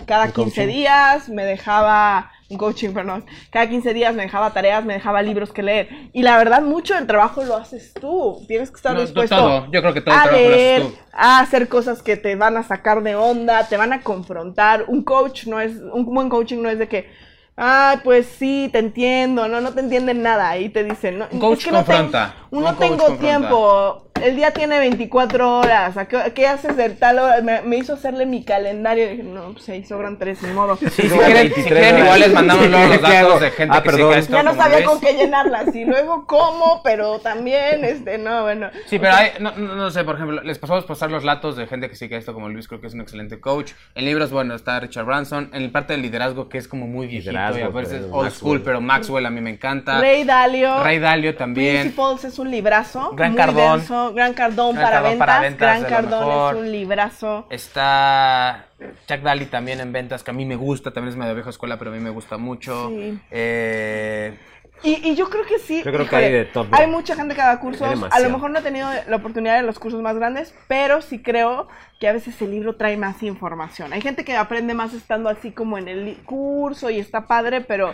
cada 0.07 0.26
¿Un 0.26 0.32
15 0.32 0.66
coaching? 0.66 0.66
días 0.66 1.28
me 1.28 1.45
dejaba, 1.45 2.32
un 2.51 2.57
coaching, 2.59 2.90
perdón, 2.94 3.26
cada 3.51 3.68
15 3.68 3.92
días 3.94 4.14
me 4.14 4.22
dejaba 4.22 4.53
tareas, 4.53 4.84
me 4.84 4.94
dejaba 4.94 5.22
libros 5.22 5.53
que 5.53 5.62
leer. 5.62 5.88
Y 6.12 6.22
la 6.22 6.36
verdad, 6.38 6.62
mucho 6.62 6.94
del 6.94 7.07
trabajo 7.07 7.44
lo 7.44 7.57
haces 7.57 7.92
tú. 8.01 8.44
Tienes 8.49 8.70
que 8.70 8.76
estar 8.76 8.96
No, 8.96 9.01
dispuesto 9.03 9.36
todo. 9.36 9.66
Yo 9.70 9.80
creo 9.82 9.92
que 9.94 10.01
todo 10.01 10.14
el 10.14 10.20
a 10.20 10.22
trabajo 10.22 10.49
lo 10.49 10.57
haces 10.57 10.74
tú. 10.74 10.94
a 11.12 11.40
hacer 11.40 11.68
cosas 11.68 12.03
que 12.03 12.16
te 12.16 12.36
van 12.36 12.57
a 12.57 12.62
sacar 12.62 13.03
de 13.03 13.16
onda, 13.16 13.68
te 13.68 13.76
van 13.76 13.92
a 13.92 14.03
confrontar. 14.03 14.84
Un 14.88 15.05
coach 15.05 15.46
no 15.46 15.61
es, 15.61 15.72
un 15.92 16.05
buen 16.07 16.28
coaching 16.30 16.62
no 16.62 16.70
es 16.70 16.78
de 16.78 16.88
que, 16.88 17.11
ay, 17.57 17.99
pues 18.05 18.26
sí, 18.26 18.68
te 18.72 18.78
entiendo, 18.78 19.49
no, 19.49 19.61
no 19.61 19.74
te 19.74 19.80
entienden 19.80 20.22
nada. 20.22 20.49
Ahí 20.51 20.70
te 20.70 20.84
dicen, 20.84 21.18
no, 21.18 21.26
Un 21.30 21.38
coach 21.40 21.59
es 21.59 21.64
que 21.64 21.72
no 21.72 21.84
confronta. 21.84 22.34
Un 22.51 22.64
no 22.64 22.76
coach 22.76 22.78
tengo 22.78 22.96
confronta. 23.07 23.20
tiempo. 23.20 24.08
El 24.23 24.37
día 24.37 24.51
tiene 24.53 24.79
24 24.79 25.59
horas. 25.59 25.97
¿a 25.97 26.07
qué, 26.07 26.33
qué 26.35 26.47
haces 26.47 26.77
de 26.77 26.91
tal 26.91 27.19
hora? 27.19 27.41
Me, 27.43 27.62
me 27.62 27.77
hizo 27.77 27.95
hacerle 27.95 28.27
mi 28.27 28.45
calendario. 28.45 29.07
Y 29.07 29.11
dije, 29.11 29.23
no, 29.23 29.53
pues 29.53 29.69
ahí 29.69 29.85
sobran 29.85 30.19
tres, 30.19 30.43
ni 30.43 30.53
modo. 30.53 30.77
Sí, 30.77 30.87
si 30.91 31.03
quieren, 31.09 31.33
23 31.35 31.55
si 31.55 31.71
quieren 31.71 31.95
horas. 31.95 32.05
igual 32.05 32.21
les 32.21 32.33
mandamos 32.33 32.69
luego 32.69 32.87
los 32.95 33.03
datos 33.03 33.41
de 33.41 33.51
gente 33.51 33.77
Ah, 33.77 33.83
que 33.83 33.91
perdón. 33.91 34.14
esto. 34.19 34.33
ya 34.33 34.43
no 34.43 34.55
sabía 34.55 34.85
con 34.85 35.01
qué 35.01 35.12
llenarlas. 35.14 35.75
Y 35.75 35.85
luego 35.85 36.27
cómo, 36.27 36.81
pero 36.83 37.19
también, 37.21 37.85
este, 37.85 38.19
no, 38.19 38.43
bueno. 38.43 38.71
Sí, 38.87 38.99
pero 38.99 39.14
hay, 39.14 39.31
no, 39.41 39.53
no, 39.57 39.75
no 39.77 39.91
sé, 39.91 40.05
por 40.05 40.16
ejemplo, 40.16 40.43
les 40.43 40.59
pasamos 40.59 40.85
a 40.85 40.87
pasar 40.87 41.11
los 41.11 41.25
datos 41.25 41.57
de 41.57 41.66
gente 41.66 41.89
que 41.89 41.97
sigue 41.97 42.16
esto 42.16 42.35
como 42.35 42.49
Luis, 42.49 42.69
creo 42.69 42.81
que 42.81 42.87
es 42.89 42.95
un 42.95 43.01
excelente 43.01 43.41
coach. 43.41 43.73
En 43.95 44.05
libros, 44.05 44.31
bueno, 44.31 44.55
está 44.55 44.81
Richard 44.81 45.05
Branson. 45.05 45.51
En 45.53 45.71
parte 45.73 45.93
del 45.93 46.03
liderazgo, 46.03 46.49
que 46.49 46.59
es 46.59 46.66
como 46.69 46.87
muy 46.87 47.07
viejito 47.07 47.31
Liderazgo, 47.33 47.59
y 47.59 47.62
a 47.62 47.69
veces 47.69 48.03
old 48.03 48.11
Maxwell. 48.25 48.31
school, 48.33 48.62
pero 48.62 48.81
Maxwell 48.81 49.27
a 49.27 49.31
mí 49.31 49.41
me 49.41 49.51
encanta. 49.51 50.01
Ray 50.01 50.25
Dalio. 50.25 50.83
Ray 50.83 50.99
Dalio 50.99 51.35
también. 51.37 51.83
Principles 51.93 52.25
es 52.25 52.39
un 52.39 52.51
librazo. 52.51 53.12
Gran 53.14 53.33
muy 53.33 53.37
Cardón. 53.39 53.79
denso. 53.79 54.08
Gran 54.15 54.35
Cardón, 54.35 54.75
Gran 54.77 54.85
para, 54.85 54.97
Cardón 54.97 55.11
ventas. 55.11 55.27
para 55.27 55.41
ventas, 55.41 55.81
Gran 55.81 55.85
Cardón 55.91 56.29
mejor. 56.29 56.55
es 56.55 56.61
un 56.61 56.73
librazo. 56.73 57.47
Está 57.51 58.67
Chuck 59.07 59.21
Daly 59.21 59.47
también 59.47 59.81
en 59.81 59.93
ventas, 59.93 60.23
que 60.23 60.31
a 60.31 60.35
mí 60.35 60.45
me 60.45 60.57
gusta, 60.57 60.93
también 60.93 61.11
es 61.13 61.17
medio 61.17 61.35
vieja 61.35 61.51
escuela, 61.51 61.79
pero 61.79 61.91
a 61.91 61.95
mí 61.95 62.01
me 62.01 62.11
gusta 62.11 62.37
mucho. 62.39 62.89
Sí. 62.91 63.19
Eh, 63.31 64.39
Y, 64.85 65.11
y 65.11 65.17
yo 65.17 65.29
creo 65.29 65.45
que 65.45 65.59
sí. 65.59 65.83
Yo 65.85 65.91
creo 65.93 66.09
que 66.09 66.15
hay 66.15 66.31
de 66.33 66.45
todo. 66.45 66.69
Hay 66.71 66.87
mucha 66.87 67.17
gente 67.17 67.35
que 67.35 67.41
da 67.41 67.59
cursos. 67.59 67.89
A 68.13 68.21
lo 68.21 68.31
mejor 68.31 68.51
no 68.51 68.61
he 68.61 68.63
tenido 68.63 68.89
la 69.09 69.17
oportunidad 69.17 69.57
de 69.57 69.63
los 69.65 69.79
cursos 69.81 70.01
más 70.03 70.17
grandes, 70.17 70.55
pero 70.69 71.03
sí 71.03 71.21
creo 71.21 71.67
que 71.99 72.07
a 72.07 72.13
veces 72.13 72.41
el 72.43 72.53
libro 72.53 72.77
trae 72.77 72.97
más 72.97 73.23
información. 73.25 73.93
Hay 73.93 74.01
gente 74.01 74.25
que 74.25 74.37
aprende 74.37 74.75
más 74.75 74.95
estando 74.95 75.29
así 75.31 75.51
como 75.51 75.79
en 75.79 75.89
el 75.89 76.17
curso 76.25 76.91
y 76.91 77.01
está 77.01 77.27
padre, 77.27 77.61
pero 77.61 77.93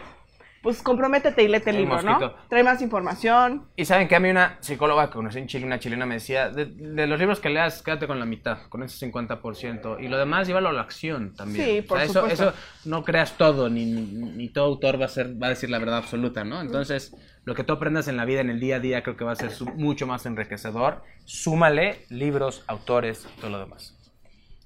pues 0.65 0.83
comprométete 0.83 1.45
y 1.45 1.47
léete 1.49 1.71
el 1.71 1.77
El 1.77 1.83
libro, 1.83 1.95
mosquito. 2.03 2.35
¿no? 2.37 2.49
Trae 2.49 2.65
más 2.65 2.83
información. 2.83 3.69
y 3.77 3.85
saben 3.85 4.09
que 4.09 4.17
a 4.17 4.21
mí 4.21 4.29
una 4.31 4.57
psicóloga 4.61 5.07
que 5.07 5.13
conocí 5.13 5.39
en 5.39 5.47
Chile, 5.47 5.65
una 5.65 5.79
chilena, 5.79 6.07
me 6.07 6.15
decía, 6.15 6.49
de, 6.51 6.65
de 6.67 7.07
los 7.07 7.21
libros 7.21 7.39
que 7.39 7.51
leas, 7.51 7.83
quédate 7.83 8.09
con 8.09 8.19
la 8.19 8.27
mitad, 8.27 8.59
con 8.69 8.83
ese 8.83 9.07
50%. 9.13 10.03
Y 10.03 10.09
lo 10.09 10.19
demás, 10.19 10.49
llévalo 10.49 10.71
a 10.71 10.73
la 10.73 10.81
acción 10.81 11.35
también. 11.37 11.65
Sí, 11.65 11.71
O 11.79 11.83
sea, 11.83 11.87
por 11.89 12.01
eso, 12.01 12.13
supuesto. 12.23 12.49
eso 12.49 12.55
no 12.87 13.05
creas 13.05 13.37
todo, 13.39 13.69
ni, 13.71 13.85
ni 13.85 14.49
todo 14.49 14.65
autor 14.65 15.01
va 15.01 15.05
a, 15.05 15.09
ser, 15.09 15.41
va 15.41 15.47
a 15.47 15.51
decir 15.51 15.71
la 15.71 15.79
verdad 15.79 15.99
absoluta, 15.99 16.43
¿no? 16.43 16.61
Entonces, 16.61 17.15
lo 17.45 17.55
que 17.55 17.63
tú 17.63 17.75
aprendas 17.75 18.09
en 18.09 18.17
la 18.17 18.25
vida, 18.25 18.41
en 18.41 18.49
el 18.51 18.59
día 18.59 18.77
a 18.77 18.81
día, 18.81 19.03
creo 19.03 19.17
que 19.17 19.25
va 19.25 19.33
a 19.33 19.37
ser 19.37 19.51
su- 19.51 19.67
mucho 19.67 20.07
más 20.07 20.25
enriquecedor. 20.27 21.03
Súmale 21.27 22.07
libros, 22.09 22.65
autores, 22.67 23.27
todo 23.41 23.51
lo 23.51 23.59
demás. 23.59 23.95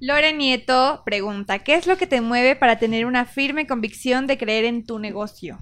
Lore 0.01 0.33
Nieto 0.33 1.03
pregunta, 1.05 1.59
¿qué 1.59 1.75
es 1.75 1.89
lo 1.89 1.97
que 1.97 2.07
te 2.07 2.21
mueve 2.21 2.55
para 2.55 2.79
tener 2.79 3.05
una 3.05 3.25
firme 3.25 3.67
convicción 3.67 4.29
de 4.29 4.39
creer 4.39 4.65
en 4.65 4.87
tu 4.87 5.01
negocio? 5.01 5.59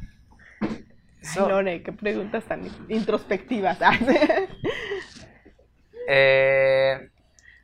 Ay, 1.34 1.48
Lore, 1.48 1.82
qué 1.82 1.92
preguntas 1.92 2.44
tan 2.44 2.62
introspectivas. 2.88 3.78
Eh, 6.08 7.08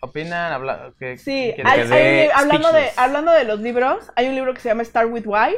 ¿Opinan? 0.01 0.53
Habla, 0.53 0.93
que, 0.99 1.17
Sí, 1.17 1.55
hay- 1.65 1.81
hay 1.93 2.29
hablando, 2.35 2.73
de, 2.73 2.89
hablando 2.97 3.31
de 3.33 3.45
los 3.45 3.61
libros, 3.61 4.11
hay 4.17 4.27
un 4.29 4.35
libro 4.35 4.53
que 4.53 4.61
se 4.61 4.69
llama 4.69 4.85
Start 4.85 5.09
With 5.13 5.27
Why, 5.27 5.55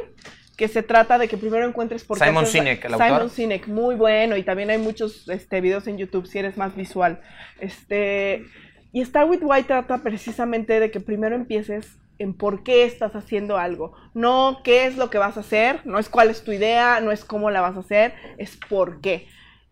que 0.55 0.67
se 0.67 0.83
trata 0.83 1.17
de 1.17 1.27
que 1.27 1.35
primero 1.35 1.65
encuentres 1.67 2.03
por 2.03 2.19
qué 2.19 2.25
Simon 2.25 2.43
haces- 2.43 2.51
Sinek, 2.51 2.85
el 2.85 2.91
Simon 2.93 3.11
autor. 3.13 3.29
Sinek, 3.31 3.67
muy 3.67 3.95
bueno, 3.95 4.37
y 4.37 4.43
también 4.43 4.69
hay 4.69 4.77
muchos 4.77 5.27
este, 5.29 5.61
videos 5.61 5.87
en 5.87 5.97
YouTube 5.97 6.27
si 6.27 6.37
eres 6.37 6.57
más 6.57 6.75
visual. 6.75 7.21
Este, 7.59 8.45
y 8.91 9.03
Start 9.03 9.27
With 9.29 9.41
Why 9.41 9.63
trata 9.63 9.97
precisamente 10.03 10.79
de 10.79 10.91
que 10.91 10.99
primero 10.99 11.35
empieces 11.35 11.97
en 12.19 12.33
por 12.33 12.63
qué 12.63 12.85
estás 12.85 13.15
haciendo 13.15 13.57
algo, 13.57 13.93
no 14.13 14.61
qué 14.63 14.85
es 14.85 14.97
lo 14.97 15.09
que 15.09 15.17
vas 15.17 15.37
a 15.37 15.41
hacer, 15.41 15.81
no 15.85 15.99
es 15.99 16.09
cuál 16.09 16.29
es 16.29 16.43
tu 16.43 16.51
idea, 16.51 16.99
no 17.01 17.11
es 17.11 17.25
cómo 17.25 17.51
la 17.51 17.61
vas 17.61 17.75
a 17.75 17.81
hacer, 17.81 18.13
es 18.37 18.57
por 18.69 19.01
qué. 19.01 19.27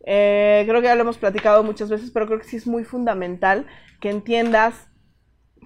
Eh, 0.05 0.65
creo 0.67 0.81
que 0.81 0.87
ya 0.87 0.95
lo 0.95 1.01
hemos 1.01 1.17
platicado 1.17 1.63
muchas 1.63 1.89
veces, 1.89 2.11
pero 2.11 2.27
creo 2.27 2.39
que 2.39 2.47
sí 2.47 2.57
es 2.57 2.67
muy 2.67 2.83
fundamental 2.83 3.67
que 4.01 4.09
entiendas 4.09 4.87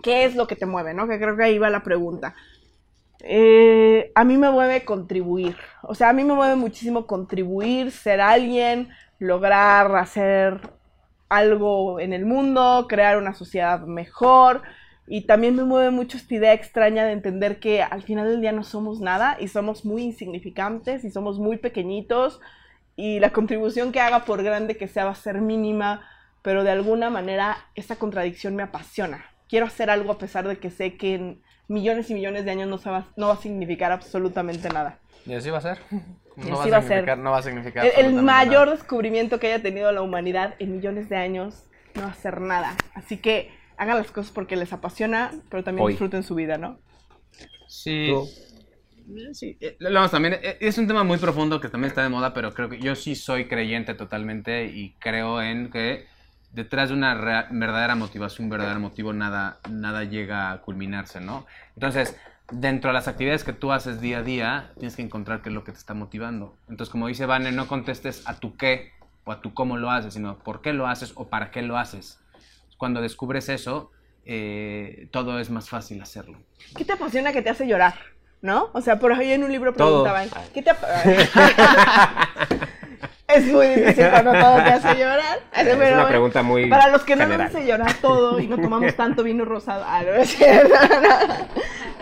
qué 0.04 0.26
es 0.26 0.36
lo 0.36 0.48
que 0.48 0.56
te 0.56 0.66
mueve, 0.66 0.94
¿no? 0.94 1.08
Que 1.08 1.18
creo 1.20 1.36
que 1.36 1.44
ahí 1.44 1.58
va 1.58 1.70
la 1.70 1.84
pregunta. 1.84 2.36
Eh, 3.22 4.12
a 4.16 4.24
mí 4.24 4.38
me 4.38 4.52
mueve 4.52 4.86
contribuir. 4.86 5.58
O 5.82 5.96
sea, 5.96 6.10
a 6.10 6.14
mí 6.14 6.24
me 6.24 6.34
mueve 6.34 6.56
muchísimo 6.56 7.08
contribuir, 7.08 7.92
ser 7.92 8.22
alguien, 8.22 8.90
lograr 9.20 9.96
hacer 9.96 10.62
algo 11.30 12.00
en 12.00 12.14
el 12.14 12.26
mundo, 12.26 12.86
crear 12.88 13.18
una 13.18 13.34
sociedad 13.34 13.82
mejor. 13.82 14.62
Y 15.08 15.22
también 15.22 15.56
me 15.56 15.64
mueve 15.64 15.90
mucho 15.90 16.18
esta 16.18 16.36
idea 16.36 16.54
extraña 16.54 17.06
de 17.06 17.14
entender 17.14 17.60
que 17.60 17.82
al 17.82 18.04
final 18.04 18.28
del 18.28 18.42
día 18.42 18.52
no 18.52 18.64
somos 18.64 19.00
nada 19.00 19.38
y 19.40 19.48
somos 19.48 19.86
muy 19.86 20.04
insignificantes 20.04 21.06
y 21.06 21.12
somos 21.12 21.40
muy 21.40 21.58
pequeñitos 21.58 22.42
y 22.98 23.20
la 23.20 23.30
contribución 23.30 23.92
que 23.94 24.02
haga 24.02 24.26
por 24.26 24.44
grande 24.44 24.76
que 24.76 24.88
sea 24.88 25.06
va 25.06 25.12
a 25.12 25.16
ser 25.16 25.40
mínima, 25.40 26.06
pero 26.42 26.64
de 26.64 26.72
alguna 26.72 27.10
manera 27.10 27.58
esa 27.76 27.96
contradicción 27.96 28.56
me 28.56 28.64
apasiona. 28.64 29.24
Quiero 29.48 29.66
hacer 29.66 29.90
algo 29.90 30.12
a 30.12 30.18
pesar 30.18 30.46
de 30.48 30.58
que 30.58 30.72
sé 30.72 30.98
que 30.98 31.16
en 31.16 31.42
millones 31.70 32.10
y 32.10 32.14
millones 32.14 32.44
de 32.44 32.52
años 32.52 32.68
no, 32.68 32.92
va, 32.92 33.08
no 33.16 33.28
va 33.28 33.36
a 33.36 33.38
significar 33.38 33.92
absolutamente 33.94 34.68
nada. 34.70 35.00
¿Y 35.26 35.34
así 35.36 35.50
va 35.50 35.60
a 35.60 35.62
ser? 35.62 35.80
No 36.36 36.58
va 36.58 36.78
a 36.78 36.82
ser. 36.82 37.18
no 37.18 37.32
va 37.32 37.38
a 37.38 37.42
significar 37.44 37.86
El, 37.86 38.06
el 38.06 38.14
mayor 38.24 38.68
nada. 38.68 38.78
descubrimiento 38.78 39.40
que 39.40 39.48
haya 39.48 39.62
tenido 39.64 39.92
la 39.92 40.02
humanidad 40.02 40.56
en 40.60 40.74
millones 40.74 41.08
de 41.10 41.18
años 41.18 41.64
no 41.96 42.04
va 42.04 42.10
a 42.10 42.14
ser 42.14 42.42
nada. 42.42 42.76
Así 42.94 43.18
que 43.18 43.52
hagan 43.78 43.98
las 43.98 44.12
cosas 44.12 44.32
porque 44.32 44.56
les 44.56 44.74
apasiona, 44.74 45.32
pero 45.50 45.64
también 45.64 45.86
Hoy. 45.86 45.94
disfruten 45.94 46.24
su 46.24 46.36
vida, 46.36 46.58
¿no? 46.58 46.80
Sí. 47.68 48.08
Tú. 48.10 48.28
Sí, 49.34 49.58
eh, 49.62 49.78
lo 49.80 49.94
vamos 49.94 50.12
también, 50.12 50.34
eh, 50.34 50.58
es 50.60 50.78
un 50.78 50.86
tema 50.86 51.06
muy 51.06 51.18
profundo 51.18 51.62
que 51.62 51.70
también 51.70 51.88
está 51.90 52.04
de 52.04 52.10
moda, 52.10 52.34
pero 52.34 52.54
creo 52.54 52.68
que 52.68 52.80
yo 52.80 52.94
sí 52.94 53.16
soy 53.16 53.48
creyente 53.48 53.94
totalmente 53.94 54.66
y 54.66 54.96
creo 55.00 55.42
en 55.42 55.70
que 55.72 56.08
detrás 56.52 56.90
de 56.90 56.96
una 56.96 57.16
verdadera 57.50 57.96
motivación, 57.96 58.46
un 58.46 58.50
verdadero 58.50 58.82
motivo, 58.82 59.14
nada, 59.14 59.60
nada 59.70 60.04
llega 60.04 60.52
a 60.52 60.62
culminarse, 60.62 61.22
¿no? 61.22 61.46
Entonces, 61.76 62.18
dentro 62.52 62.90
de 62.90 62.96
las 62.96 63.08
actividades 63.08 63.44
que 63.44 63.54
tú 63.54 63.72
haces 63.72 64.02
día 64.02 64.20
a 64.20 64.24
día, 64.24 64.72
tienes 64.76 64.96
que 64.96 65.04
encontrar 65.04 65.42
qué 65.42 65.50
es 65.50 65.56
lo 65.56 65.64
que 65.64 65.72
te 65.72 65.78
está 65.78 65.94
motivando. 65.94 66.58
Entonces, 66.68 66.92
como 66.92 67.08
dice 67.08 67.26
Vane, 67.26 67.52
no 67.52 67.68
contestes 67.68 68.28
a 68.28 68.40
tu 68.40 68.58
qué 68.58 68.92
o 69.24 69.32
a 69.32 69.42
tu 69.42 69.54
cómo 69.54 69.78
lo 69.78 69.92
haces, 69.92 70.14
sino 70.14 70.40
por 70.40 70.62
qué 70.62 70.74
lo 70.74 70.88
haces 70.88 71.14
o 71.16 71.28
para 71.28 71.52
qué 71.52 71.62
lo 71.62 71.78
haces. 71.78 72.20
Cuando 72.78 73.02
descubres 73.02 73.50
eso, 73.50 73.92
eh, 74.26 75.08
todo 75.12 75.40
es 75.40 75.50
más 75.50 75.70
fácil 75.70 76.02
hacerlo. 76.02 76.38
¿Qué 76.76 76.86
te 76.86 76.94
apasiona 76.94 77.32
que 77.34 77.42
te 77.42 77.50
hace 77.50 77.68
llorar? 77.68 77.96
¿No? 78.42 78.70
O 78.74 78.82
sea, 78.82 79.00
por 79.00 79.12
ahí 79.14 79.32
en 79.32 79.44
un 79.44 79.52
libro 79.52 79.74
Todo. 79.74 80.04
preguntaban, 80.04 80.30
¿qué 80.54 80.62
te 80.62 80.72
Es 83.28 83.46
muy 83.52 83.68
difícil 83.68 84.08
cuando 84.10 84.32
todo 84.32 84.56
te 84.64 84.70
hace 84.72 84.96
llorar. 84.96 85.40
Es 85.54 85.76
Pero, 85.76 85.96
una 85.96 86.08
pregunta 86.08 86.42
muy 86.44 86.70
Para 86.70 86.88
los 86.90 87.04
que 87.04 87.16
no 87.16 87.24
general. 87.24 87.48
nos 87.48 87.56
hace 87.56 87.68
llorar 87.68 87.94
todo 87.96 88.40
y 88.40 88.48
no 88.48 88.56
tomamos 88.58 88.96
tanto 88.96 89.22
vino 89.24 89.44
rosado. 89.44 89.84
Ah, 89.86 90.02
no 90.06 90.14
es 90.14 90.30
cierto. 90.30 90.74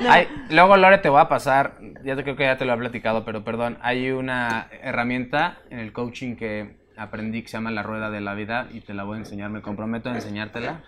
No. 0.01 0.11
Hay- 0.11 0.27
luego, 0.51 0.77
Lore, 0.77 0.99
te 0.99 1.09
voy 1.09 1.19
a 1.21 1.27
pasar, 1.27 1.77
ya 2.03 2.15
te 2.15 2.21
creo 2.23 2.35
que 2.35 2.43
ya 2.43 2.57
te 2.57 2.65
lo 2.65 2.73
he 2.73 2.77
platicado, 2.77 3.25
pero 3.25 3.43
perdón, 3.43 3.79
hay 3.81 4.11
una 4.11 4.67
herramienta 4.81 5.57
en 5.71 5.79
el 5.79 5.91
coaching 5.93 6.35
que 6.35 6.75
aprendí 6.97 7.41
que 7.41 7.47
se 7.49 7.57
llama 7.57 7.71
la 7.71 7.83
rueda 7.83 8.09
de 8.09 8.21
la 8.21 8.33
vida 8.33 8.67
y 8.71 8.81
te 8.81 8.93
la 8.93 9.03
voy 9.03 9.15
a 9.15 9.19
enseñar, 9.19 9.49
me 9.49 9.61
comprometo 9.61 10.09
a 10.09 10.15
enseñártela. 10.15 10.81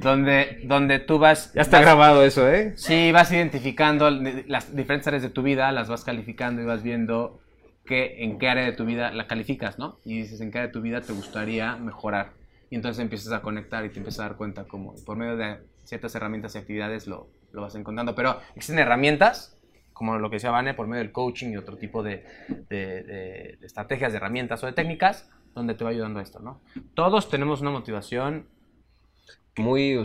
donde, 0.00 0.60
donde 0.64 0.98
tú 0.98 1.18
vas... 1.18 1.52
Ya 1.54 1.62
está 1.62 1.78
vas- 1.78 1.86
grabado 1.86 2.24
eso, 2.24 2.48
¿eh? 2.48 2.72
Sí, 2.76 3.12
vas 3.12 3.32
identificando 3.32 4.10
las 4.10 4.74
diferentes 4.74 5.06
áreas 5.08 5.22
de 5.22 5.30
tu 5.30 5.42
vida, 5.42 5.72
las 5.72 5.88
vas 5.88 6.04
calificando 6.04 6.62
y 6.62 6.64
vas 6.64 6.82
viendo 6.82 7.40
que, 7.86 8.22
en 8.24 8.38
qué 8.38 8.48
área 8.48 8.64
de 8.64 8.72
tu 8.72 8.84
vida 8.84 9.10
la 9.12 9.26
calificas, 9.26 9.78
¿no? 9.78 9.98
Y 10.04 10.18
dices 10.18 10.40
en 10.40 10.50
qué 10.50 10.58
área 10.58 10.68
de 10.68 10.72
tu 10.72 10.80
vida 10.80 11.00
te 11.00 11.12
gustaría 11.12 11.76
mejorar. 11.76 12.32
Y 12.70 12.76
entonces 12.76 13.02
empiezas 13.02 13.32
a 13.32 13.42
conectar 13.42 13.84
y 13.84 13.88
te 13.88 13.98
empiezas 13.98 14.20
a 14.20 14.28
dar 14.28 14.36
cuenta 14.36 14.64
como 14.64 14.94
por 15.04 15.16
medio 15.16 15.36
de 15.36 15.58
ciertas 15.84 16.14
herramientas 16.14 16.54
y 16.54 16.58
actividades 16.58 17.06
lo, 17.08 17.26
lo 17.52 17.62
vas 17.62 17.74
encontrando. 17.74 18.14
Pero 18.14 18.38
existen 18.54 18.78
herramientas, 18.78 19.56
como 20.00 20.16
lo 20.18 20.30
que 20.30 20.36
decía 20.36 20.50
Vane, 20.50 20.72
por 20.72 20.86
medio 20.86 21.02
del 21.02 21.12
coaching 21.12 21.50
y 21.52 21.58
otro 21.58 21.76
tipo 21.76 22.02
de, 22.02 22.24
de- 22.70 23.02
de- 23.02 23.56
de 23.60 23.66
estrategias, 23.66 24.12
de 24.12 24.16
herramientas 24.16 24.64
o 24.64 24.66
de 24.66 24.72
técnicas, 24.72 25.28
donde 25.54 25.74
te 25.74 25.84
va 25.84 25.90
ayudando 25.90 26.20
a 26.20 26.22
esto, 26.22 26.38
¿no? 26.40 26.62
Todos 26.94 27.28
tenemos 27.28 27.60
una 27.60 27.70
motivación 27.70 28.46
Muy, 29.58 29.98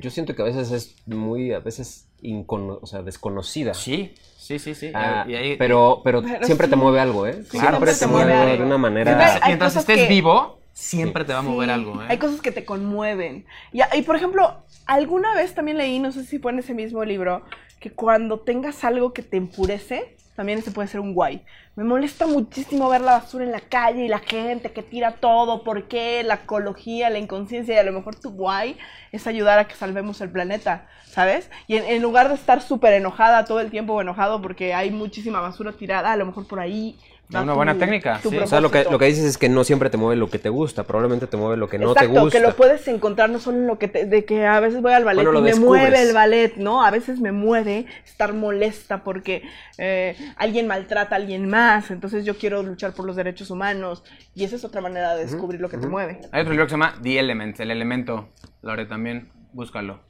yo 0.00 0.10
siento 0.10 0.34
que 0.34 0.40
a 0.40 0.44
veces 0.46 0.70
es 0.70 0.96
muy, 1.06 1.52
a 1.52 1.58
veces 1.58 2.08
incono- 2.22 2.78
o 2.80 2.86
sea, 2.86 3.02
desconocida. 3.02 3.74
Sí, 3.74 4.14
sí, 4.38 4.58
sí, 4.58 4.74
sí. 4.74 4.90
Ah, 4.94 5.26
Y 5.28 5.34
ahí- 5.34 5.56
pero, 5.58 6.00
pero, 6.02 6.22
Pero 6.22 6.46
siempre 6.46 6.66
sí. 6.66 6.70
te 6.70 6.76
mueve 6.76 7.00
algo, 7.00 7.26
¿eh? 7.26 7.42
Sí, 7.50 7.58
siempre 7.58 7.92
te 7.92 7.98
te 7.98 8.06
mueve 8.06 8.32
mueve 8.32 8.46
de 8.46 8.52
algo. 8.52 8.64
una 8.64 8.78
manera. 8.78 9.40
Mientras 9.44 9.76
estés 9.76 9.98
que- 10.02 10.08
vivo, 10.08 10.60
siempre 10.72 11.24
te 11.26 11.32
va 11.34 11.40
a 11.40 11.42
mover 11.42 11.68
Sí, 11.68 11.74
algo, 11.74 12.00
¿eh? 12.02 12.06
Hay 12.08 12.16
cosas 12.18 12.40
que 12.40 12.52
te 12.52 12.64
conmueven. 12.64 13.44
Y, 13.72 13.80
y, 13.98 14.02
por 14.02 14.16
ejemplo, 14.16 14.62
alguna 14.86 15.34
vez 15.34 15.52
también 15.54 15.76
leí, 15.76 15.98
no 15.98 16.10
sé 16.12 16.24
si 16.24 16.38
fue 16.38 16.52
en 16.52 16.60
ese 16.60 16.72
mismo 16.72 17.04
libro, 17.04 17.44
que 17.80 17.92
cuando 17.92 18.40
tengas 18.40 18.84
algo 18.84 19.12
que 19.12 19.22
te 19.22 19.36
empurece, 19.36 20.16
también 20.34 20.58
ese 20.58 20.70
puede 20.70 20.88
ser 20.88 21.00
un 21.00 21.14
guay. 21.14 21.44
Me 21.76 21.84
molesta 21.84 22.26
muchísimo 22.26 22.88
ver 22.88 23.00
la 23.00 23.12
basura 23.12 23.44
en 23.44 23.52
la 23.52 23.60
calle 23.60 24.04
y 24.04 24.08
la 24.08 24.18
gente 24.18 24.70
que 24.72 24.82
tira 24.82 25.12
todo. 25.12 25.64
¿Por 25.64 25.88
qué? 25.88 26.22
La 26.24 26.34
ecología, 26.34 27.10
la 27.10 27.18
inconsciencia 27.18 27.74
y 27.74 27.78
a 27.78 27.82
lo 27.82 27.92
mejor 27.92 28.16
tu 28.16 28.30
guay 28.30 28.76
es 29.12 29.26
ayudar 29.26 29.58
a 29.58 29.66
que 29.66 29.74
salvemos 29.74 30.20
el 30.20 30.30
planeta, 30.30 30.88
¿sabes? 31.06 31.50
Y 31.66 31.76
en, 31.76 31.84
en 31.84 32.02
lugar 32.02 32.28
de 32.28 32.34
estar 32.34 32.60
súper 32.60 32.92
enojada 32.92 33.46
todo 33.46 33.60
el 33.60 33.70
tiempo 33.70 33.94
o 33.94 34.00
enojado 34.00 34.42
porque 34.42 34.74
hay 34.74 34.90
muchísima 34.90 35.40
basura 35.40 35.72
tirada, 35.72 36.12
a 36.12 36.16
lo 36.16 36.26
mejor 36.26 36.46
por 36.46 36.60
ahí... 36.60 36.98
Una 37.28 37.44
tu- 37.44 37.54
buena 37.56 37.74
técnica, 37.76 38.20
tu 38.22 38.30
sí. 38.30 38.38
O 38.38 38.46
sea, 38.46 38.60
lo 38.60 38.70
que, 38.70 38.84
lo 38.84 38.98
que 39.00 39.06
dices 39.06 39.24
es 39.24 39.36
que 39.36 39.48
no 39.48 39.64
siempre 39.64 39.90
te 39.90 39.96
mueve 39.96 40.14
lo 40.14 40.30
que 40.30 40.38
te 40.38 40.48
gusta, 40.48 40.84
probablemente 40.84 41.26
te 41.26 41.36
mueve 41.36 41.56
lo 41.56 41.68
que 41.68 41.76
no 41.76 41.90
Exacto, 41.90 42.12
te 42.12 42.20
gusta. 42.20 42.38
que 42.38 42.44
lo 42.46 42.54
puedes 42.54 42.86
encontrar 42.86 43.30
no 43.30 43.40
solo 43.40 43.58
en 43.58 43.66
lo 43.66 43.78
que 43.80 43.88
te, 43.88 44.06
de 44.06 44.24
que 44.24 44.46
a 44.46 44.60
veces 44.60 44.80
voy 44.80 44.92
al 44.92 45.04
ballet 45.04 45.24
Bueno, 45.24 45.32
lo 45.32 45.38
y 45.40 45.42
me 45.42 45.48
descubres. 45.50 45.82
mueve 45.82 46.02
el 46.08 46.14
ballet, 46.14 46.54
¿no? 46.56 46.84
A 46.84 46.90
veces 46.92 47.18
me 47.18 47.32
mueve 47.32 47.86
estar 48.04 48.32
molesta 48.32 49.02
porque 49.02 49.42
eh, 49.76 50.16
alguien 50.36 50.68
maltrata 50.68 51.16
a 51.16 51.18
alguien 51.18 51.48
más, 51.48 51.90
entonces 51.90 52.24
yo 52.24 52.36
quiero 52.38 52.62
luchar 52.62 52.92
por 52.92 53.04
los 53.06 53.16
derechos 53.16 53.50
humanos 53.50 54.04
y 54.34 54.44
esa 54.44 54.54
es 54.54 54.64
otra 54.64 54.80
manera 54.80 55.14
de 55.16 55.24
descubrir 55.26 55.60
lo 55.60 55.68
que 55.68 55.78
te 55.78 55.88
mueve. 55.88 56.20
Hay 56.30 56.42
otro 56.42 56.52
libro 56.52 56.66
que 56.66 56.70
se 56.70 56.74
llama 56.74 56.94
The 57.02 57.18
Element, 57.18 57.58
el 57.58 57.72
elemento. 57.72 58.28
Lore, 58.62 58.86
también, 58.86 59.30
búscalo. 59.52 60.00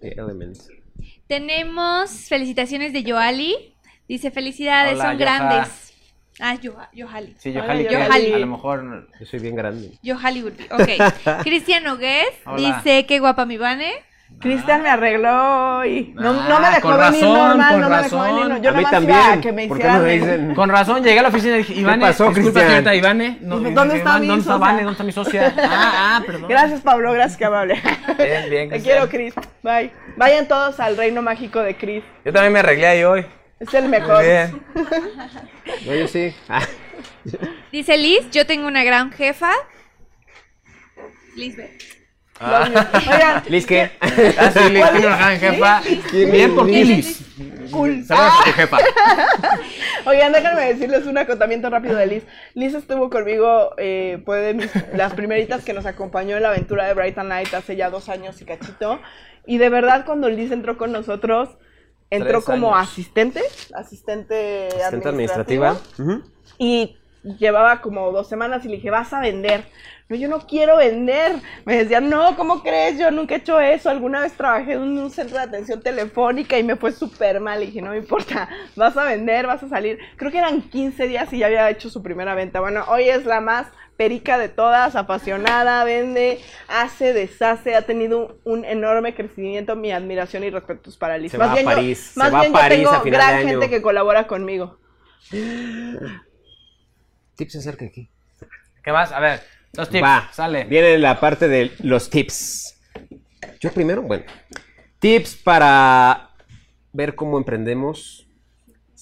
The 0.00 0.08
Element. 0.18 0.56
Tenemos 1.28 2.10
felicitaciones 2.28 2.92
de 2.92 3.02
Yoali. 3.04 3.76
Dice, 4.08 4.30
felicidades, 4.30 4.94
Hola, 4.94 5.04
son 5.10 5.18
grandes. 5.18 5.91
Ah, 6.40 6.54
Yo- 6.54 6.74
Yohali. 6.92 7.34
Sí, 7.38 7.52
Yohali, 7.52 7.86
que 7.86 7.96
a 8.34 8.38
lo 8.38 8.46
mejor... 8.46 9.08
Yo 9.20 9.26
soy 9.26 9.38
bien 9.40 9.54
grande. 9.54 9.92
Yohali 10.02 10.42
Urbi. 10.42 10.64
Ok. 10.70 11.42
Cristian 11.42 11.84
Nogués 11.84 12.26
Hola. 12.46 12.56
dice, 12.76 13.06
qué 13.06 13.18
guapa 13.18 13.44
mi 13.46 13.58
Vane. 13.58 13.92
Cristian 14.40 14.82
me 14.82 14.88
arregló 14.88 15.84
y 15.84 16.14
no, 16.14 16.30
Ah, 16.30 16.46
no 16.48 16.60
me 16.60 16.68
dejó 16.70 16.88
con 16.88 16.98
venir 16.98 17.20
razón, 17.22 17.48
normal, 17.48 17.72
con 17.72 17.80
no 17.82 17.88
me 17.90 17.96
dejó 18.02 18.16
razón. 18.16 18.34
venir. 18.34 18.48
no- 18.48 18.62
Yo 18.62 18.70
a 18.70 18.72
mí 18.72 18.84
también. 18.90 19.18
iba 19.18 19.32
a 19.34 19.40
que 19.42 19.52
me 19.52 19.68
¿Por 19.68 19.76
qué 19.76 19.82
hicieran 19.82 20.02
no 20.02 20.08
dicen? 20.08 20.54
Con 20.54 20.68
razón, 20.70 21.04
llegué 21.04 21.18
a 21.18 21.22
la 21.22 21.28
oficina 21.28 21.54
y 21.54 21.58
dije, 21.58 21.74
Ivane, 21.74 22.00
pasó, 22.06 22.24
disculpa, 22.24 22.40
Cristian? 22.50 22.66
señorita 22.66 22.94
Ivane. 22.94 23.38
No, 23.42 23.56
Dime, 23.58 23.70
y 23.70 23.74
¿dónde 23.74 23.96
está 23.98 24.18
mi 24.18 24.26
¿Dónde 24.26 24.40
está 24.40 24.52
socia? 24.54 24.66
Vane? 24.66 24.78
¿Dónde 24.84 24.92
está 24.92 25.04
mi 25.04 25.12
socia? 25.12 25.54
Ah, 25.58 26.16
ah, 26.16 26.22
perdón. 26.26 26.48
Gracias 26.48 26.80
Pablo, 26.80 27.12
gracias 27.12 27.36
que 27.36 27.44
amable. 27.44 27.74
Bien, 28.18 28.50
bien, 28.50 28.70
Te 28.70 28.80
quiero, 28.80 29.06
Cris. 29.10 29.34
Bye. 29.62 29.92
Vayan 30.16 30.48
todos 30.48 30.80
al 30.80 30.96
reino 30.96 31.20
mágico 31.20 31.60
de 31.60 31.76
Cris. 31.76 32.02
Yo 32.24 32.32
también 32.32 32.54
me 32.54 32.60
arreglé 32.60 32.86
ahí 32.86 33.04
hoy. 33.04 33.26
Es 33.62 33.74
el 33.74 33.88
mejor. 33.88 34.22
Bien. 34.22 34.62
No, 35.86 35.94
yo 35.94 36.06
sí. 36.08 36.34
Ah, 36.48 36.62
Dice 37.70 37.96
Liz, 37.96 38.28
yo 38.30 38.46
tengo 38.46 38.66
una 38.66 38.84
gran 38.84 39.12
jefa. 39.12 39.52
Lisbeth. 41.36 41.82
Oigan, 42.40 43.42
Liz, 43.48 43.66
¿qué? 43.66 43.90
Ah, 44.00 44.50
sí, 44.50 44.70
Liz, 44.70 44.90
tiene 44.90 45.06
una 45.06 45.16
gran 45.16 45.38
jefa. 45.38 45.82
Bien 46.12 46.54
por 46.54 46.66
ti, 46.66 46.84
Liz. 46.84 47.22
cool. 47.70 48.04
Saludos 48.04 48.32
a 48.40 48.44
tu 48.44 48.52
jefa. 48.52 48.78
Oigan, 50.06 50.32
déjenme 50.32 50.74
decirles 50.74 51.06
un 51.06 51.18
acotamiento 51.18 51.70
rápido 51.70 51.96
de 51.96 52.06
Liz. 52.06 52.24
Liz 52.54 52.74
estuvo 52.74 53.10
conmigo, 53.10 53.74
eh, 53.78 54.20
fue 54.24 54.40
de 54.40 54.54
mis, 54.54 54.70
las 54.94 55.14
primeritas 55.14 55.64
que 55.64 55.72
nos 55.72 55.86
acompañó 55.86 56.36
en 56.36 56.42
la 56.42 56.48
aventura 56.48 56.86
de 56.86 56.94
Brighton 56.94 57.28
Night 57.28 57.54
hace 57.54 57.76
ya 57.76 57.90
dos 57.90 58.08
años 58.08 58.40
y 58.42 58.44
cachito. 58.44 59.00
Y 59.46 59.58
de 59.58 59.68
verdad, 59.68 60.04
cuando 60.04 60.28
Liz 60.28 60.50
entró 60.50 60.76
con 60.76 60.90
nosotros, 60.90 61.50
entró 62.12 62.42
como 62.42 62.74
años. 62.74 62.90
asistente, 62.90 63.40
asistente, 63.74 64.68
Asistente 64.68 65.08
administrativa. 65.08 65.76
Y 66.58 66.96
llevaba 67.38 67.80
como 67.80 68.10
dos 68.12 68.28
semanas 68.28 68.64
y 68.64 68.68
le 68.68 68.76
dije, 68.76 68.90
vas 68.90 69.12
a 69.12 69.20
vender. 69.20 69.64
No, 70.08 70.16
yo 70.16 70.28
no 70.28 70.46
quiero 70.46 70.76
vender. 70.76 71.36
Me 71.64 71.76
decían, 71.76 72.10
no, 72.10 72.36
¿cómo 72.36 72.62
crees? 72.62 72.98
Yo 72.98 73.10
nunca 73.10 73.34
he 73.34 73.38
hecho 73.38 73.58
eso. 73.60 73.88
Alguna 73.88 74.20
vez 74.20 74.32
trabajé 74.32 74.72
en 74.72 74.80
un 74.80 75.10
centro 75.10 75.38
de 75.38 75.44
atención 75.44 75.80
telefónica 75.80 76.58
y 76.58 76.62
me 76.62 76.76
fue 76.76 76.92
súper 76.92 77.40
mal. 77.40 77.62
Y 77.62 77.66
dije, 77.66 77.80
no 77.80 77.90
me 77.90 77.98
importa, 77.98 78.48
vas 78.76 78.96
a 78.96 79.04
vender, 79.04 79.46
vas 79.46 79.62
a 79.62 79.68
salir. 79.68 79.98
Creo 80.16 80.30
que 80.30 80.38
eran 80.38 80.62
15 80.62 81.08
días 81.08 81.32
y 81.32 81.38
ya 81.38 81.46
había 81.46 81.70
hecho 81.70 81.88
su 81.88 82.02
primera 82.02 82.34
venta. 82.34 82.60
Bueno, 82.60 82.84
hoy 82.88 83.08
es 83.08 83.24
la 83.24 83.40
más 83.40 83.68
perica 83.96 84.38
de 84.38 84.48
todas, 84.48 84.96
apasionada, 84.96 85.84
vende, 85.84 86.40
hace, 86.68 87.12
deshace, 87.12 87.74
ha 87.74 87.82
tenido 87.82 88.38
un, 88.44 88.58
un 88.58 88.64
enorme 88.64 89.14
crecimiento. 89.14 89.76
Mi 89.76 89.92
admiración 89.92 90.44
y 90.44 90.50
respetos 90.50 90.96
para 90.96 91.18
Liz. 91.18 91.32
Se 91.32 91.38
más 91.38 91.48
va 91.48 91.52
a 91.52 91.54
bien, 91.54 91.66
yo- 91.68 91.74
París, 91.74 91.98
se 92.14 92.18
más 92.20 92.32
va 92.34 92.38
a 92.38 92.40
bien 92.42 92.52
París 92.52 92.80
yo 92.82 92.88
a 92.88 92.92
tengo 92.92 93.04
final 93.04 93.20
gran 93.20 93.30
de 93.34 93.40
año. 93.40 93.48
gente 93.60 93.70
que 93.70 93.82
colabora 93.82 94.26
conmigo. 94.26 94.78
Tips 97.36 97.56
acerca 97.56 97.84
de 97.84 97.90
aquí. 97.90 98.10
¿Qué 98.84 98.92
más? 98.92 99.12
A 99.12 99.20
ver, 99.20 99.40
dos 99.72 99.88
tips. 99.88 100.02
Va, 100.04 100.28
Sale. 100.32 100.64
Viene 100.64 100.98
la 100.98 101.18
parte 101.20 101.48
de 101.48 101.72
los 101.80 102.10
tips. 102.10 102.78
Yo 103.60 103.72
primero, 103.72 104.02
bueno. 104.02 104.24
Tips 104.98 105.36
para 105.36 106.30
ver 106.92 107.14
cómo 107.14 107.38
emprendemos 107.38 108.26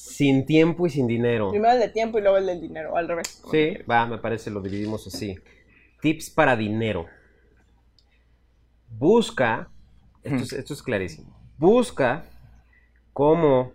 sin 0.01 0.47
tiempo 0.47 0.87
y 0.87 0.91
sin 0.91 1.07
dinero. 1.07 1.51
Primero 1.51 1.75
el 1.75 1.81
de 1.81 1.89
tiempo 1.91 2.19
y 2.19 2.23
luego 2.23 2.39
el 2.39 2.47
del 2.47 2.61
dinero, 2.61 2.97
al 2.97 3.07
revés. 3.07 3.43
Sí, 3.51 3.75
va, 3.89 4.07
me 4.07 4.17
parece, 4.17 4.51
lo 4.51 4.63
dividimos 4.63 5.07
así. 5.07 5.39
Tips 6.01 6.31
para 6.31 6.57
dinero. 6.57 7.07
Busca, 8.89 9.71
esto 10.23 10.43
es, 10.43 10.53
esto 10.55 10.75
es 10.75 10.83
clarísimo, 10.83 11.39
busca 11.59 12.25
cómo 13.13 13.75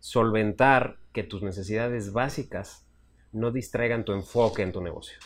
solventar 0.00 0.96
que 1.12 1.22
tus 1.22 1.42
necesidades 1.42 2.12
básicas 2.12 2.86
no 3.30 3.52
distraigan 3.52 4.04
tu 4.04 4.12
enfoque 4.12 4.62
en 4.62 4.72
tu 4.72 4.80
negocio. 4.80 5.18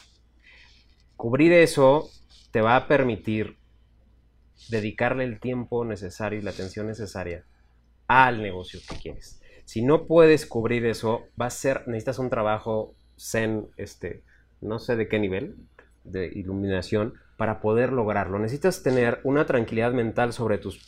Cubrir 1.17 1.53
eso 1.53 2.11
te 2.51 2.61
va 2.61 2.77
a 2.77 2.89
permitir 2.89 3.57
dedicarle 4.69 5.25
el 5.25 5.39
tiempo 5.39 5.85
necesario 5.85 6.39
y 6.39 6.43
la 6.43 6.51
atención 6.51 6.89
necesaria 6.89 7.45
al 8.09 8.43
negocio 8.43 8.81
que 8.89 8.97
quieres. 8.97 9.38
Si 9.69 9.83
no 9.83 10.07
puedes 10.07 10.47
cubrir 10.47 10.87
eso, 10.87 11.27
va 11.39 11.45
a 11.45 11.51
ser, 11.51 11.87
necesitas 11.89 12.19
un 12.19 12.31
trabajo 12.31 12.95
zen, 13.19 13.69
este, 13.77 14.23
no 14.63 14.79
sé 14.79 14.97
de 14.97 15.09
qué 15.09 15.19
nivel 15.19 15.57
de 16.05 16.27
iluminación 16.27 17.13
para 17.37 17.61
poder 17.61 17.93
lograrlo. 17.93 18.39
Necesitas 18.39 18.83
tener 18.83 19.21
una 19.25 19.45
tranquilidad 19.45 19.93
mental 19.93 20.33
sobre 20.33 20.57
tus, 20.57 20.81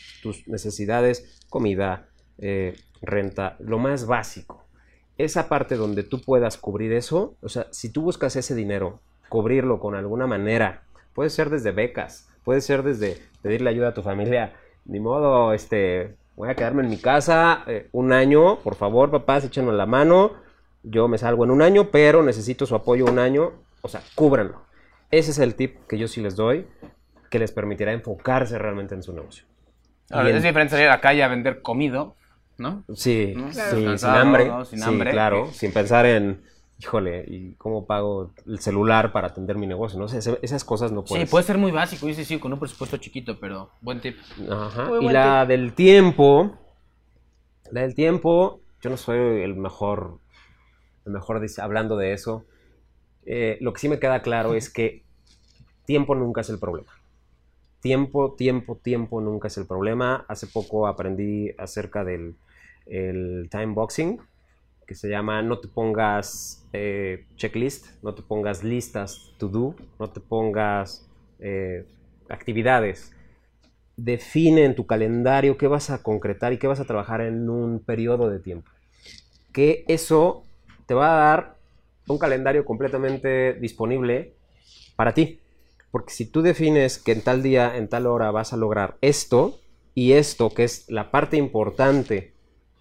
necesidades, 0.46 1.38
comida, 1.50 2.08
eh, 2.38 2.74
renta, 3.02 3.56
lo 3.58 3.78
más 3.78 4.06
básico. 4.06 4.64
Esa 5.18 5.50
parte 5.50 5.76
donde 5.76 6.02
tú 6.02 6.22
puedas 6.22 6.56
cubrir 6.56 6.94
eso, 6.94 7.36
o 7.42 7.50
sea, 7.50 7.66
si 7.72 7.92
tú 7.92 8.00
buscas 8.00 8.34
ese 8.34 8.54
dinero, 8.54 9.02
cubrirlo 9.28 9.78
con 9.78 9.94
alguna 9.94 10.26
manera, 10.26 10.84
puede 11.12 11.28
ser 11.28 11.50
desde 11.50 11.72
becas, 11.72 12.30
puede 12.44 12.62
ser 12.62 12.82
desde 12.82 13.18
pedirle 13.42 13.68
ayuda 13.68 13.88
a 13.88 13.94
tu 13.94 14.02
familia, 14.02 14.54
ni 14.86 15.00
modo, 15.00 15.52
este, 15.52 16.16
voy 16.40 16.48
a 16.48 16.54
quedarme 16.54 16.82
en 16.82 16.88
mi 16.88 16.96
casa 16.96 17.64
eh, 17.66 17.90
un 17.92 18.14
año, 18.14 18.60
por 18.60 18.74
favor, 18.74 19.10
papás, 19.10 19.44
échenos 19.44 19.74
la 19.74 19.84
mano, 19.84 20.32
yo 20.82 21.06
me 21.06 21.18
salgo 21.18 21.44
en 21.44 21.50
un 21.50 21.60
año, 21.60 21.90
pero 21.90 22.22
necesito 22.22 22.64
su 22.64 22.74
apoyo 22.74 23.04
un 23.04 23.18
año, 23.18 23.52
o 23.82 23.88
sea, 23.88 24.00
cúbranlo. 24.14 24.62
Ese 25.10 25.32
es 25.32 25.38
el 25.38 25.54
tip 25.54 25.86
que 25.86 25.98
yo 25.98 26.08
sí 26.08 26.22
les 26.22 26.36
doy, 26.36 26.66
que 27.28 27.38
les 27.38 27.52
permitirá 27.52 27.92
enfocarse 27.92 28.58
realmente 28.58 28.94
en 28.94 29.02
su 29.02 29.12
negocio. 29.12 29.44
Ahora, 30.10 30.30
es 30.30 30.42
diferente 30.42 30.70
salir 30.70 30.86
a 30.86 30.92
la 30.92 31.00
calle 31.02 31.22
a 31.22 31.28
vender 31.28 31.60
comido, 31.60 32.16
¿no? 32.56 32.84
Sí, 32.94 33.34
¿no? 33.36 33.52
sí, 33.52 33.84
Cansado, 33.84 33.98
sin 33.98 34.08
hambre. 34.08 34.48
¿no? 34.48 34.64
Sin 34.64 34.78
sí, 34.78 34.84
hambre. 34.88 35.10
claro, 35.10 35.50
sin 35.52 35.74
pensar 35.74 36.06
en, 36.06 36.42
híjole, 36.80 37.24
¿y 37.28 37.54
cómo 37.56 37.86
pago 37.86 38.32
el 38.46 38.58
celular 38.60 39.12
para 39.12 39.28
atender 39.28 39.56
mi 39.56 39.66
negocio? 39.66 39.98
No 39.98 40.08
sé, 40.08 40.18
ese- 40.18 40.38
esas 40.42 40.64
cosas 40.64 40.92
no 40.92 41.02
Sí, 41.04 41.08
puedes. 41.08 41.30
puede 41.30 41.44
ser 41.44 41.58
muy 41.58 41.72
básico, 41.72 42.06
sí, 42.06 42.14
sí, 42.14 42.24
sí, 42.24 42.38
con 42.38 42.52
un 42.52 42.58
presupuesto 42.58 42.96
chiquito, 42.96 43.38
pero 43.38 43.70
buen 43.80 44.00
tip. 44.00 44.16
Ajá. 44.50 44.88
Muy 44.88 44.98
Y 45.00 45.04
buen 45.04 45.12
la 45.12 45.46
del 45.46 45.74
tiempo, 45.74 46.56
la 47.70 47.82
del 47.82 47.94
tiempo, 47.94 48.60
yo 48.82 48.90
no 48.90 48.96
soy 48.96 49.42
el 49.42 49.54
mejor, 49.56 50.18
el 51.06 51.12
mejor 51.12 51.40
dice- 51.40 51.62
hablando 51.62 51.96
de 51.96 52.12
eso. 52.12 52.44
Eh, 53.26 53.58
lo 53.60 53.72
que 53.72 53.80
sí 53.80 53.88
me 53.88 54.00
queda 54.00 54.22
claro 54.22 54.54
es 54.54 54.70
que 54.70 55.04
tiempo 55.86 56.14
nunca 56.14 56.42
es 56.42 56.50
el 56.50 56.58
problema. 56.58 56.90
Tiempo, 57.80 58.34
tiempo, 58.36 58.76
tiempo 58.76 59.20
nunca 59.20 59.48
es 59.48 59.56
el 59.58 59.66
problema. 59.66 60.24
Hace 60.28 60.46
poco 60.46 60.86
aprendí 60.86 61.50
acerca 61.58 62.04
del 62.04 62.36
el 62.86 63.48
time 63.50 63.74
boxing, 63.74 64.18
que 64.90 64.96
se 64.96 65.08
llama 65.08 65.40
no 65.40 65.60
te 65.60 65.68
pongas 65.68 66.66
eh, 66.72 67.24
checklist, 67.36 68.02
no 68.02 68.12
te 68.12 68.22
pongas 68.22 68.64
listas 68.64 69.30
to 69.38 69.46
do, 69.46 69.76
no 70.00 70.10
te 70.10 70.18
pongas 70.18 71.08
eh, 71.38 71.86
actividades. 72.28 73.12
Define 73.96 74.64
en 74.64 74.74
tu 74.74 74.86
calendario 74.86 75.56
qué 75.56 75.68
vas 75.68 75.90
a 75.90 76.02
concretar 76.02 76.52
y 76.52 76.58
qué 76.58 76.66
vas 76.66 76.80
a 76.80 76.86
trabajar 76.86 77.20
en 77.20 77.48
un 77.48 77.78
periodo 77.78 78.28
de 78.28 78.40
tiempo. 78.40 78.68
Que 79.52 79.84
eso 79.86 80.42
te 80.86 80.94
va 80.94 81.12
a 81.12 81.24
dar 81.24 81.56
un 82.08 82.18
calendario 82.18 82.64
completamente 82.64 83.52
disponible 83.52 84.34
para 84.96 85.14
ti. 85.14 85.38
Porque 85.92 86.12
si 86.12 86.26
tú 86.26 86.42
defines 86.42 86.98
que 86.98 87.12
en 87.12 87.22
tal 87.22 87.44
día, 87.44 87.76
en 87.76 87.86
tal 87.86 88.08
hora 88.08 88.32
vas 88.32 88.52
a 88.52 88.56
lograr 88.56 88.96
esto 89.02 89.60
y 89.94 90.14
esto, 90.14 90.50
que 90.50 90.64
es 90.64 90.90
la 90.90 91.12
parte 91.12 91.36
importante 91.36 92.32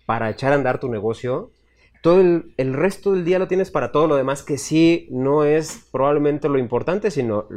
para 0.08 0.32
echar 0.32 0.54
a 0.54 0.56
andar 0.56 0.80
tu 0.80 0.90
negocio, 0.90 1.52
todo 2.02 2.22
el, 2.22 2.74
resto 2.74 3.12
del 3.14 3.26
día 3.26 3.40
lo 3.40 3.48
tienes 3.48 3.72
para 3.72 3.92
todo 3.92 4.08
lo 4.08 4.16
demás 4.16 4.44
que 4.44 4.58
sí 4.58 5.08
no 5.12 5.44
es 5.44 5.88
probablemente 5.92 6.48
lo 6.48 6.58
importante, 6.58 7.12
sino, 7.12 7.48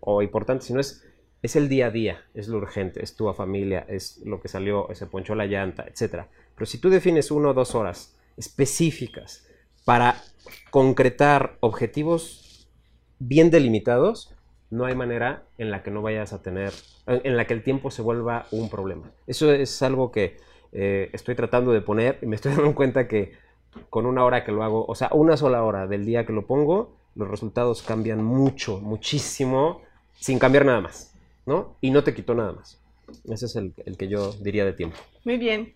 o 0.00 0.22
importante, 0.22 0.64
sino 0.64 0.80
es, 0.80 1.04
es 1.42 1.56
el 1.56 1.68
día 1.68 1.86
a 1.86 1.90
día, 1.90 2.24
es 2.34 2.48
lo 2.48 2.58
urgente, 2.58 3.02
es 3.02 3.16
tu 3.16 3.32
familia, 3.32 3.84
es 3.88 4.20
lo 4.24 4.40
que 4.40 4.48
salió, 4.48 4.88
se 4.92 5.06
ponchó 5.06 5.34
la 5.34 5.46
llanta, 5.46 5.84
etc. 5.84 6.26
Pero 6.54 6.66
si 6.66 6.78
tú 6.78 6.90
defines 6.90 7.30
uno 7.30 7.50
o 7.50 7.54
dos 7.54 7.74
horas 7.74 8.16
específicas 8.36 9.46
para 9.84 10.16
concretar 10.70 11.56
objetivos 11.60 12.68
bien 13.18 13.50
delimitados, 13.50 14.34
no 14.70 14.84
hay 14.84 14.94
manera 14.94 15.44
en 15.56 15.70
la 15.70 15.82
que 15.82 15.90
no 15.90 16.02
vayas 16.02 16.32
a 16.32 16.42
tener, 16.42 16.72
en 17.06 17.20
en 17.24 17.36
la 17.36 17.46
que 17.46 17.54
el 17.54 17.62
tiempo 17.62 17.90
se 17.90 18.02
vuelva 18.02 18.46
un 18.52 18.70
problema. 18.70 19.10
Eso 19.26 19.52
es 19.52 19.82
algo 19.82 20.12
que 20.12 20.36
eh, 20.72 21.08
estoy 21.12 21.34
tratando 21.34 21.72
de 21.72 21.80
poner 21.80 22.18
y 22.22 22.26
me 22.26 22.36
estoy 22.36 22.52
dando 22.56 22.74
cuenta 22.74 23.08
que 23.08 23.32
con 23.90 24.06
una 24.06 24.24
hora 24.24 24.44
que 24.44 24.52
lo 24.52 24.62
hago, 24.64 24.84
o 24.86 24.94
sea, 24.94 25.08
una 25.12 25.36
sola 25.36 25.62
hora 25.62 25.86
del 25.86 26.04
día 26.04 26.24
que 26.26 26.32
lo 26.32 26.46
pongo, 26.46 26.96
los 27.14 27.28
resultados 27.28 27.82
cambian 27.82 28.22
mucho, 28.24 28.80
muchísimo, 28.80 29.82
sin 30.14 30.38
cambiar 30.38 30.64
nada 30.64 30.80
más, 30.80 31.14
¿no? 31.46 31.76
Y 31.80 31.90
no 31.90 32.02
te 32.04 32.14
quito 32.14 32.34
nada 32.34 32.52
más. 32.52 32.80
Ese 33.28 33.46
es 33.46 33.56
el, 33.56 33.72
el 33.86 33.96
que 33.96 34.08
yo 34.08 34.32
diría 34.34 34.64
de 34.64 34.72
tiempo. 34.74 34.96
Muy 35.24 35.38
bien. 35.38 35.74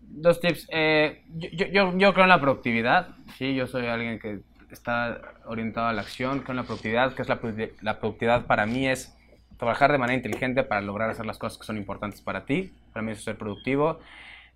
Dos 0.00 0.40
tips. 0.40 0.68
Eh, 0.70 1.22
yo, 1.36 1.48
yo- 1.50 1.66
yo, 1.66 1.98
yo 1.98 2.12
creo 2.12 2.24
en 2.24 2.28
la 2.30 2.40
productividad. 2.40 3.08
Sí, 3.38 3.54
yo 3.54 3.66
soy 3.66 3.86
alguien 3.86 4.18
que 4.18 4.40
está 4.70 5.20
orientado 5.46 5.86
a 5.88 5.92
la 5.92 6.02
acción, 6.02 6.40
creo 6.40 6.50
en 6.52 6.56
la 6.56 6.62
productividad, 6.64 7.14
que 7.14 7.22
es 7.22 7.28
la, 7.28 7.40
la 7.82 7.98
productividad 8.00 8.46
para 8.46 8.66
mí 8.66 8.88
es 8.88 9.14
trabajar 9.56 9.92
de 9.92 9.98
manera 9.98 10.16
inteligente 10.16 10.64
para 10.64 10.80
lograr 10.80 11.10
hacer 11.10 11.26
las 11.26 11.38
cosas 11.38 11.58
que 11.58 11.64
son 11.64 11.76
importantes 11.76 12.20
para 12.20 12.44
ti. 12.44 12.72
Para 12.92 13.02
mí 13.04 13.12
eso 13.12 13.20
es 13.20 13.24
ser 13.24 13.38
productivo. 13.38 14.00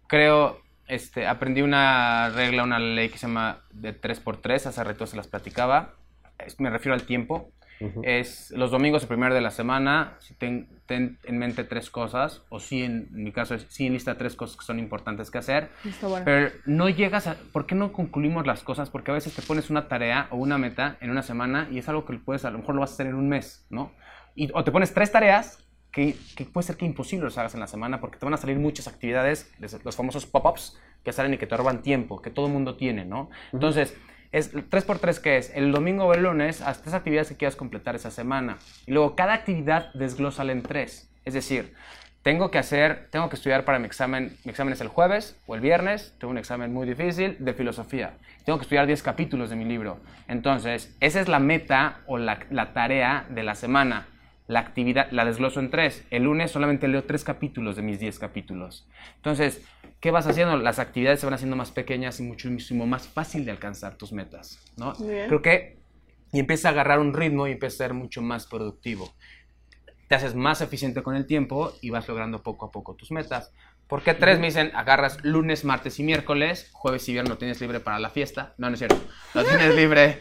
Creo, 0.07 0.61
este, 0.89 1.27
aprendí 1.27 1.63
una 1.63 2.31
regla, 2.31 2.65
una 2.65 2.79
ley 2.79 3.09
que 3.09 3.19
se 3.19 3.27
llama 3.27 3.61
de 3.71 3.99
3x3, 3.99 4.67
hace 4.67 4.85
rato 4.85 5.07
se 5.07 5.17
las 5.17 5.29
platicaba. 5.29 5.95
Es- 6.39 6.59
me 6.61 6.71
refiero 6.71 6.95
al 6.95 7.03
tiempo. 7.03 7.53
Es 8.03 8.51
los 8.51 8.73
domingos, 8.73 9.03
el 9.03 9.09
primero 9.09 9.35
de 9.35 9.41
la 9.41 9.53
semana, 9.53 10.17
si 10.19 10.35
ten, 10.35 10.69
ten 10.87 11.17
en 11.23 11.39
mente 11.39 11.63
tres 11.63 11.91
cosas, 11.91 12.43
o 12.49 12.59
sí, 12.59 12.83
en, 12.83 13.07
mi 13.13 13.31
caso 13.31 13.55
es 13.55 13.67
sí 13.69 13.87
en 13.87 13.93
lista 13.93 14.19
tres 14.19 14.35
cosas 14.35 14.57
que 14.57 14.65
son 14.65 14.81
importantes 14.81 15.31
que 15.31 15.39
hacer, 15.39 15.71
bueno. 16.03 16.25
pero 16.25 16.51
no 16.67 16.89
llegas 16.89 17.29
a... 17.29 17.37
¿Por 17.53 17.67
qué 17.67 17.77
no 17.77 17.93
concluimos 17.93 18.47
las 18.49 18.65
cosas? 18.65 18.91
Porque 18.91 19.13
a 19.13 19.15
veces 19.15 19.33
te 19.33 19.43
pones 19.43 19.71
una 19.71 19.87
tarea 19.87 20.27
o 20.31 20.37
una 20.39 20.59
meta 20.59 20.97
en 21.01 21.11
una 21.11 21.23
semana 21.23 21.69
y 21.71 21.79
es 21.79 21.89
algo 21.89 22.05
que 22.05 22.15
puedes, 22.15 22.45
a 22.45 22.51
lo 22.51 22.59
mejor 22.59 22.75
lo 22.75 22.81
vas 22.81 22.91
a 22.91 22.95
hacer 22.95 23.07
en 23.07 23.15
un 23.15 23.29
mes, 23.29 23.65
¿no? 23.71 23.93
Y, 24.35 24.51
o 24.55 24.65
te 24.65 24.73
pones 24.73 24.93
tres 24.93 25.13
tareas 25.13 25.65
que, 25.93 26.17
que 26.37 26.45
puede 26.45 26.67
ser 26.67 26.77
que 26.77 26.85
imposible 26.85 27.25
los 27.25 27.39
hagas 27.39 27.55
en 27.55 27.61
la 27.61 27.67
semana 27.67 28.01
porque 28.01 28.19
te 28.19 28.25
van 28.25 28.35
a 28.35 28.37
salir 28.37 28.59
muchas 28.59 28.89
actividades, 28.89 29.51
los 29.85 29.97
famosos 29.97 30.27
pop-ups 30.27 30.79
que 31.05 31.13
salen 31.13 31.35
y 31.35 31.39
que 31.39 31.47
te 31.47 31.57
roban 31.57 31.83
tiempo, 31.83 32.21
que 32.21 32.31
todo 32.31 32.47
el 32.47 32.53
mundo 32.53 32.77
tiene, 32.77 33.05
¿no? 33.05 33.31
Entonces, 33.53 33.97
es 34.31 34.55
3x3 34.55 35.21
que 35.21 35.39
es 35.39 35.51
el 35.55 35.73
domingo 35.73 36.05
o 36.05 36.15
el 36.15 36.23
lunes, 36.23 36.61
haz 36.61 36.83
tres 36.83 36.95
actividades 36.95 37.29
que 37.29 37.37
quieras 37.37 37.57
completar 37.57 37.97
esa 37.97 38.11
semana. 38.11 38.59
Y 38.87 38.93
luego 38.93 39.17
cada 39.17 39.33
actividad 39.33 39.93
desglósala 39.95 40.53
en 40.53 40.63
tres. 40.63 41.11
Es 41.25 41.35
decir, 41.35 41.75
tengo 42.23 42.51
que 42.51 42.59
hacer, 42.59 43.09
tengo 43.11 43.29
que 43.31 43.37
estudiar 43.37 43.65
para 43.65 43.79
mi 43.79 43.87
examen, 43.87 44.37
mi 44.45 44.51
examen 44.51 44.75
es 44.75 44.81
el 44.83 44.89
jueves 44.89 45.41
o 45.47 45.55
el 45.55 45.61
viernes, 45.61 46.15
tengo 46.19 46.31
un 46.31 46.39
examen 46.39 46.73
muy 46.73 46.87
difícil 46.87 47.37
de 47.39 47.55
filosofía. 47.55 48.15
Tengo 48.45 48.59
que 48.59 48.65
estudiar 48.65 48.87
10 48.87 49.03
capítulos 49.03 49.51
de 49.51 49.57
mi 49.57 49.65
libro. 49.65 49.99
Entonces, 50.27 50.95
esa 51.01 51.21
es 51.21 51.29
la 51.29 51.39
meta 51.39 52.01
o 52.07 52.19
la, 52.19 52.41
la 52.51 52.75
tarea 52.75 53.25
de 53.31 53.43
la 53.43 53.55
semana. 53.55 54.09
La 54.49 54.61
actividad 54.61 55.09
la 55.13 55.25
desgloso 55.25 55.61
en 55.61 55.71
tres. 55.71 56.05
El 56.11 56.25
lunes 56.25 56.51
solamente 56.51 56.89
leo 56.89 57.05
tres 57.05 57.23
capítulos 57.23 57.77
de 57.77 57.83
mis 57.83 58.01
10 58.01 58.19
capítulos. 58.19 58.89
Entonces, 59.17 59.63
¿qué 60.01 60.11
vas 60.11 60.27
haciendo? 60.27 60.57
Las 60.57 60.79
actividades 60.79 61.21
se 61.21 61.27
van 61.27 61.35
haciendo 61.35 61.55
más 61.55 61.71
pequeñas 61.71 62.19
y 62.19 62.23
muchísimo 62.23 62.87
más 62.87 63.07
fácil 63.07 63.45
de 63.45 63.53
alcanzar 63.53 63.97
tus 63.97 64.13
metas, 64.13 64.59
¿no? 64.77 64.95
Bien. 64.95 65.29
Creo 65.29 65.43
que 65.43 65.79
y 66.33 66.41
empiezas 66.41 66.67
a 66.67 66.69
agarrar 66.71 66.99
un 66.99 67.15
ritmo 67.15 67.47
y 67.47 67.53
empiezas 67.53 67.81
a 67.81 67.85
ser 67.85 67.95
mucho 67.95 68.23
más 68.23 68.47
productivo. 68.47 69.13
Te 70.09 70.15
haces 70.15 70.35
más 70.35 70.61
eficiente 70.61 71.03
con 71.03 71.15
el 71.15 71.27
tiempo 71.27 71.73
y 71.81 71.91
vas 71.91 72.09
logrando 72.09 72.43
poco 72.43 72.67
a 72.67 72.71
poco 72.71 72.95
tus 72.95 73.11
metas. 73.11 73.53
¿Por 73.87 74.03
qué 74.03 74.15
tres? 74.15 74.39
Me 74.39 74.47
dicen, 74.47 74.71
agarras 74.75 75.25
lunes, 75.25 75.65
martes 75.65 75.99
y 75.99 76.03
miércoles, 76.03 76.71
jueves 76.73 77.09
y 77.09 77.13
viernes 77.13 77.31
lo 77.31 77.39
tienes 77.39 77.61
libre 77.61 77.81
para 77.81 77.99
la 77.99 78.11
fiesta. 78.11 78.55
No, 78.59 78.69
no 78.69 78.75
es 78.75 78.81
cierto. 78.81 78.99
Lo 79.35 79.45
tienes 79.45 79.75
libre 79.75 80.19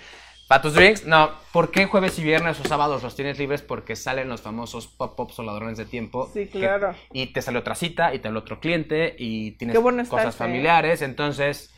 para 0.48 0.62
tus 0.62 0.74
drinks. 0.74 1.06
No, 1.06 1.32
¿por 1.52 1.72
qué 1.72 1.86
jueves 1.86 2.18
y 2.20 2.24
viernes 2.24 2.60
o 2.60 2.64
sábados 2.68 3.04
los 3.04 3.16
tienes 3.16 3.38
libres? 3.40 3.62
Porque 3.62 3.96
salen 3.96 4.30
los 4.30 4.42
famosos 4.42 4.88
pop-ups 4.88 5.38
o 5.40 5.44
ladrones 5.44 5.78
de 5.78 5.86
tiempo. 5.86 6.30
Sí, 6.34 6.48
que- 6.48 6.60
claro. 6.60 6.96
y 7.12 7.28
te 7.34 7.42
sale 7.42 7.58
otra 7.60 7.76
cita 7.76 8.14
y 8.14 8.20
te 8.20 8.30
sale 8.30 8.40
otro 8.40 8.60
cliente 8.60 9.16
y 9.18 9.52
tienes 9.52 9.76
Qué 9.76 9.82
bueno 9.82 10.04
cosas 10.08 10.30
ese- 10.30 10.38
familiares. 10.38 11.02
Entonces, 11.02 11.74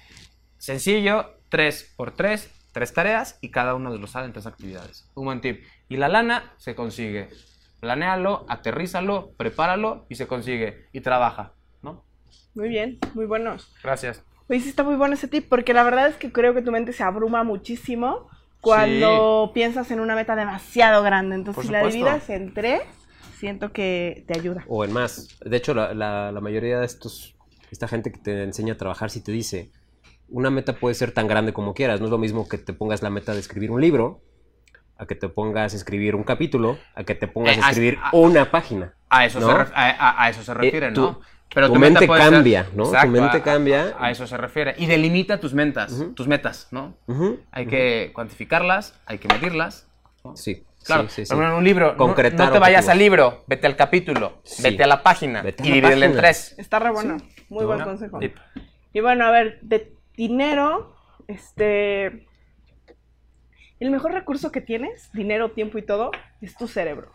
sencillo, 0.58 1.36
3 1.50 1.94
por 1.96 2.12
3 2.12 2.52
tres 2.72 2.94
tareas 2.94 3.40
y 3.42 3.50
cada 3.50 3.74
uno 3.74 3.92
de 3.92 3.98
los 3.98 4.12
salen 4.12 4.32
tres 4.32 4.46
actividades. 4.46 5.10
Un 5.16 5.26
buen 5.26 5.42
tip. 5.42 5.64
Y 5.90 5.98
la 5.98 6.08
lana 6.08 6.54
se 6.58 6.76
consigue. 6.76 7.30
Planéalo, 7.80 8.46
aterrízalo, 8.48 9.32
prepáralo 9.38 10.06
y 10.08 10.16
se 10.16 10.28
consigue. 10.28 10.86
Y 10.94 11.02
trabaja, 11.02 11.54
¿no? 11.82 12.04
Muy 12.54 12.70
bien, 12.70 13.00
muy 13.16 13.26
buenos. 13.26 13.74
Gracias. 13.84 14.24
Oye, 14.48 14.60
sí 14.60 14.70
está 14.70 14.84
muy 14.84 14.96
bueno 14.96 15.16
ese 15.16 15.28
tip, 15.28 15.50
porque 15.50 15.74
la 15.74 15.82
verdad 15.84 16.08
es 16.08 16.16
que 16.18 16.32
creo 16.32 16.54
que 16.54 16.62
tu 16.62 16.72
mente 16.72 16.94
se 16.94 17.02
abruma 17.04 17.44
muchísimo 17.44 18.30
cuando 18.62 19.52
piensas 19.54 19.90
en 19.92 20.00
una 20.00 20.16
meta 20.16 20.36
demasiado 20.36 21.04
grande. 21.04 21.36
Entonces, 21.36 21.66
si 21.66 21.72
la 21.72 21.84
dividas 21.84 22.30
en 22.30 22.54
tres, 22.54 22.82
siento 23.38 23.72
que 23.72 24.24
te 24.28 24.38
ayuda. 24.38 24.64
O 24.68 24.84
en 24.84 24.92
más. 24.94 25.28
De 25.44 25.58
hecho, 25.58 25.74
la, 25.74 25.94
la- 25.94 26.32
la 26.32 26.42
mayoría 26.42 26.80
de 26.80 26.86
estos, 26.86 27.36
esta 27.72 27.88
gente 27.88 28.12
que 28.12 28.20
te 28.20 28.44
enseña 28.44 28.74
a 28.74 28.78
trabajar, 28.78 29.10
si 29.10 29.22
te 29.24 29.32
dice, 29.32 29.72
una 30.28 30.50
meta 30.50 30.74
puede 30.74 30.96
ser 30.96 31.12
tan 31.12 31.28
grande 31.28 31.54
como 31.54 31.74
quieras. 31.74 32.00
No 32.00 32.06
es 32.08 32.12
lo 32.12 32.18
mismo 32.18 32.48
que 32.48 32.58
te 32.58 32.74
pongas 32.74 33.02
la 33.02 33.10
meta 33.10 33.34
de 33.34 33.40
escribir 33.40 33.72
un 33.72 33.82
libro, 33.82 34.22
a 34.98 35.06
que 35.06 35.16
te 35.16 35.30
pongas 35.30 35.74
a 35.74 35.78
escribir 35.78 36.14
un 36.16 36.24
capítulo, 36.24 36.78
a 36.94 37.04
que 37.06 37.16
te 37.16 37.28
pongas 37.28 37.58
Eh, 37.58 37.62
a 37.64 37.70
escribir 37.70 37.98
a- 38.02 38.10
una 38.14 38.52
página. 38.52 38.96
A 39.10 39.26
eso, 39.26 39.40
¿no? 39.40 39.48
se, 39.48 39.54
ref- 39.54 39.72
a, 39.74 40.24
a- 40.26 40.30
eso 40.30 40.44
se 40.44 40.54
refiere, 40.54 40.92
tu- 40.92 41.02
¿no? 41.02 41.22
Pero 41.54 41.68
tu 41.72 41.80
mente 41.80 42.06
ser- 42.06 42.18
cambia, 42.18 42.68
¿no? 42.76 42.84
Tu 42.84 42.90
Exacto, 42.90 43.12
mente 43.12 43.38
a- 43.38 43.44
cambia. 43.44 43.96
A, 43.98 44.06
a 44.08 44.12
eso 44.12 44.28
se 44.28 44.38
refiere. 44.38 44.76
Y 44.78 44.86
delimita 44.86 45.40
tus 45.40 45.54
metas, 45.54 46.04
tus 46.16 46.28
metas, 46.28 46.68
¿no? 46.72 46.96
Hay 47.52 47.66
que 47.66 48.12
cuantificarlas, 48.14 49.00
hay 49.06 49.18
que 49.18 49.28
medirlas. 49.28 49.88
¿no? 50.24 50.36
Sí, 50.36 50.64
Claro, 50.84 51.04
sí, 51.04 51.10
sí, 51.10 51.26
sí. 51.26 51.30
por 51.30 51.38
ejemplo, 51.38 51.54
en 51.54 51.58
un 51.58 51.64
libro, 51.64 51.92
no- 51.92 51.98
Concretar 51.98 52.48
no, 52.48 52.54
te 52.54 52.60
vayas 52.60 52.88
al 52.90 52.98
libro, 53.00 53.44
vete 53.48 53.68
al 53.68 53.76
capítulo, 53.76 54.40
Sí. 54.44 54.62
vete 54.64 54.84
a 54.84 54.88
la 54.88 55.02
página 55.02 55.42
Vete 55.42 55.64
a 55.64 55.66
y 55.66 55.70
la 55.70 55.76
divídela 55.76 56.06
en 56.06 56.16
tres. 56.16 56.56
Está 56.58 56.80
re 56.80 56.92
bueno. 56.92 57.18
Muy 57.50 57.66
buen 57.66 57.80
¿no? 57.80 57.86
consejo. 57.86 58.20
Y 58.94 59.00
bueno, 59.02 59.26
a 59.26 59.32
ver, 59.32 59.60
de 59.62 59.94
dinero, 60.16 60.94
este... 61.28 62.26
El 63.80 63.92
mejor 63.92 64.12
recurso 64.12 64.52
que 64.52 64.60
tienes, 64.62 65.10
dinero, 65.14 65.52
tiempo 65.52 65.78
y 65.78 65.82
todo, 65.84 66.12
es 66.42 66.56
tu 66.58 66.68
cerebro. 66.68 67.12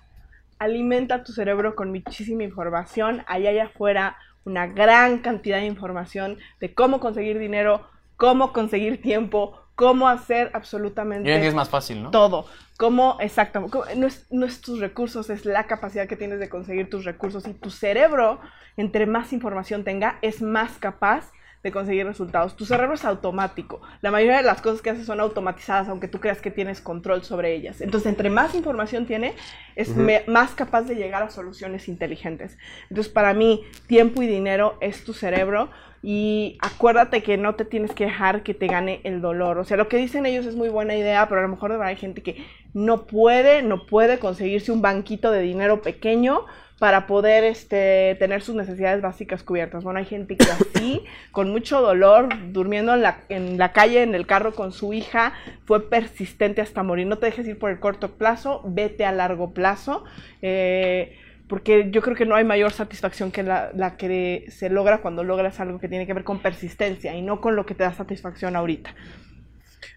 Alimenta 0.65 1.23
tu 1.25 1.33
cerebro 1.33 1.75
con 1.75 1.91
muchísima 1.91 2.43
información. 2.43 3.23
Allá 3.27 3.51
allá 3.51 3.65
afuera, 3.67 4.17
una 4.45 4.67
gran 4.67 5.19
cantidad 5.19 5.59
de 5.59 5.67
información 5.67 6.39
de 6.59 6.73
cómo 6.75 7.01
conseguir 7.01 7.39
dinero, 7.39 7.87
cómo 8.17 8.53
conseguir 8.55 9.03
tiempo, 9.03 9.61
cómo 9.75 10.09
hacer 10.09 10.51
absolutamente 10.55 11.29
Y 11.29 11.33
hoy 11.33 11.37
en 11.37 11.41
día 11.43 11.49
es 11.51 11.55
más 11.55 11.69
fácil, 11.69 12.03
¿no? 12.03 12.11
todo. 12.11 12.47
Cómo, 12.79 13.19
exacto, 13.21 13.67
cómo- 13.71 13.85
no 13.95 14.07
es, 14.07 14.27
no 14.31 14.47
es 14.47 14.63
tus 14.63 14.81
recursos, 14.81 15.29
es 15.29 15.45
la 15.45 15.67
capacidad 15.67 16.09
que 16.09 16.17
tienes 16.17 16.41
de 16.41 16.49
conseguir 16.49 16.89
tus 16.89 17.05
recursos. 17.05 17.47
Y 17.47 17.53
tu 17.53 17.71
cerebro, 17.71 18.41
entre 18.79 19.05
más 19.07 19.33
información 19.35 19.85
tenga, 19.85 20.19
es 20.23 20.41
más 20.41 20.79
capaz 20.79 21.31
de 21.65 21.73
conseguir 21.73 22.07
resultados. 22.07 22.57
Tu 22.57 22.67
cerebro 22.67 22.95
es 22.95 23.07
automático. 23.07 23.81
La 24.03 24.11
mayoría 24.11 24.37
de 24.37 24.43
las 24.43 24.61
cosas 24.61 24.83
que 24.83 24.91
haces 24.91 25.07
son 25.07 25.19
automatizadas, 25.19 25.89
aunque 25.89 26.09
tú 26.09 26.21
creas 26.21 26.43
que 26.43 26.51
tienes 26.51 26.83
control 26.83 27.25
sobre 27.25 27.55
ellas. 27.55 27.81
Entonces, 27.81 28.11
entre 28.11 28.29
más 28.29 28.55
información 28.55 29.07
tiene, 29.07 29.35
es 29.75 29.95
más 30.29 30.51
capaz 30.55 30.83
de 30.83 30.95
llegar 30.95 31.23
a 31.23 31.31
soluciones 31.31 31.89
inteligentes. 31.89 32.59
Entonces, 32.91 33.11
para 33.11 33.33
mí, 33.33 33.65
tiempo 33.87 34.23
y 34.23 34.27
dinero 34.27 34.77
es 34.83 35.05
tu 35.05 35.15
cerebro. 35.15 35.71
Y 36.03 36.59
acuérdate 36.61 37.23
que 37.23 37.39
no 37.39 37.55
te 37.55 37.65
tienes 37.65 37.95
que 37.95 38.05
dejar 38.05 38.43
que 38.43 38.53
te 38.53 38.67
gane 38.67 39.01
el 39.05 39.23
dolor. 39.23 39.57
O 39.57 39.65
sea, 39.65 39.79
lo 39.79 39.89
que 39.89 39.97
dicen 39.97 40.27
ellos 40.27 40.45
es 40.45 40.55
muy 40.55 40.69
buena 40.69 40.95
idea, 40.95 41.27
pero 41.31 41.41
a 41.41 41.45
lo 41.45 41.49
mejor 41.49 41.73
hay 41.83 41.97
gente 41.97 42.23
que 42.23 42.45
no 42.75 43.07
puede, 43.07 43.63
no 43.63 43.87
puede 43.87 44.19
conseguirse 44.19 44.71
un 44.71 44.83
banquito 44.83 45.31
de 45.31 45.41
dinero 45.41 45.81
pequeño 45.81 46.45
para 46.79 47.07
poder 47.07 47.45
este, 47.45 48.17
tener 48.19 48.43
sus 48.43 48.55
necesidades 48.55 49.01
básicas 49.01 49.43
cubiertas. 49.43 49.85
Bueno, 49.85 50.01
hay 50.01 50.05
gente 50.07 50.37
que 50.37 50.47
así, 50.51 51.05
con 51.33 51.51
mucho 51.51 51.81
dolor, 51.81 52.29
durmiendo 52.53 52.95
en 52.95 53.03
la, 53.03 53.21
en 53.29 53.59
la 53.59 53.73
calle, 53.73 54.03
en 54.03 54.15
el 54.15 54.27
carro 54.27 54.55
con 54.55 54.73
su 54.73 54.93
hija, 54.93 55.33
fue 55.67 55.89
persistente 55.89 56.61
hasta 56.61 56.83
morir. 56.83 57.07
No 57.07 57.19
te 57.19 57.27
dejes 57.27 57.47
ir 57.47 57.59
por 57.59 57.71
el 57.71 57.79
corto 57.81 58.13
plazo, 58.17 58.63
vete 58.65 59.05
a 59.05 59.13
largo 59.13 59.53
plazo. 59.55 60.05
eh, 60.43 61.17
porque 61.47 61.91
yo 61.91 62.01
creo 62.01 62.17
que 62.17 62.25
no 62.25 62.35
hay 62.37 62.43
mayor 62.45 62.73
satisfacción 62.73 63.31
que 63.31 63.43
la, 63.43 63.71
la 63.75 63.99
que 63.99 64.47
se 64.49 64.71
logra 64.71 65.03
cuando 65.03 65.23
logras 65.23 65.61
algo 65.61 65.79
que 65.79 65.89
tiene 65.91 66.07
que 66.07 66.15
ver 66.15 66.25
con 66.25 66.39
persistencia 66.41 67.15
y 67.15 67.21
no 67.21 67.43
con 67.43 67.55
lo 67.55 67.67
que 67.67 67.75
te 67.75 67.85
da 67.85 67.93
satisfacción 67.93 68.57
ahorita. 68.57 68.95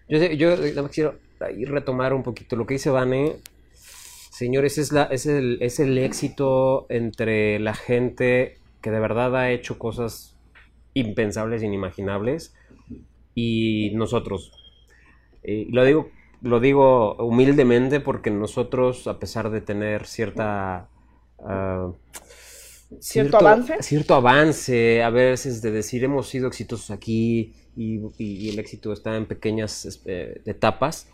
Yo, 0.08 0.18
sé- 0.18 0.36
yo 0.36 0.56
nada 0.56 0.82
más 0.82 0.90
quiero 0.92 1.16
ahí 1.40 1.64
retomar 1.64 2.12
un 2.12 2.22
poquito 2.22 2.54
lo 2.56 2.66
que 2.66 2.74
dice 2.74 2.90
Vane. 2.90 3.36
Señores, 4.38 4.78
es, 4.78 4.92
la, 4.92 5.02
es, 5.04 5.26
el, 5.26 5.58
es 5.60 5.80
el 5.80 5.98
éxito 5.98 6.86
entre 6.90 7.58
la 7.58 7.74
gente 7.74 8.58
que 8.80 8.92
de 8.92 9.00
verdad 9.00 9.34
ha 9.36 9.50
hecho 9.50 9.80
cosas 9.80 10.36
impensables, 10.94 11.64
inimaginables, 11.64 12.54
y 13.34 13.90
nosotros. 13.94 14.52
Eh, 15.42 15.66
lo, 15.70 15.84
digo, 15.84 16.10
lo 16.40 16.60
digo 16.60 17.16
humildemente 17.16 17.98
porque 17.98 18.30
nosotros, 18.30 19.08
a 19.08 19.18
pesar 19.18 19.50
de 19.50 19.60
tener 19.60 20.06
cierta... 20.06 20.88
ah, 21.40 21.90
¿Cierto 23.00 23.38
avance? 23.38 23.82
Cierto 23.82 24.14
avance, 24.14 25.02
a 25.02 25.10
veces 25.10 25.62
de 25.62 25.72
decir 25.72 26.04
hemos 26.04 26.28
sido 26.28 26.46
exitosos 26.46 26.92
aquí 26.92 27.54
y, 27.76 27.96
y- 28.18 28.46
y 28.46 28.48
el 28.50 28.58
éxito 28.60 28.92
está 28.92 29.16
en 29.16 29.26
pequeñas 29.26 30.00
eh, 30.06 30.40
etapas. 30.46 31.08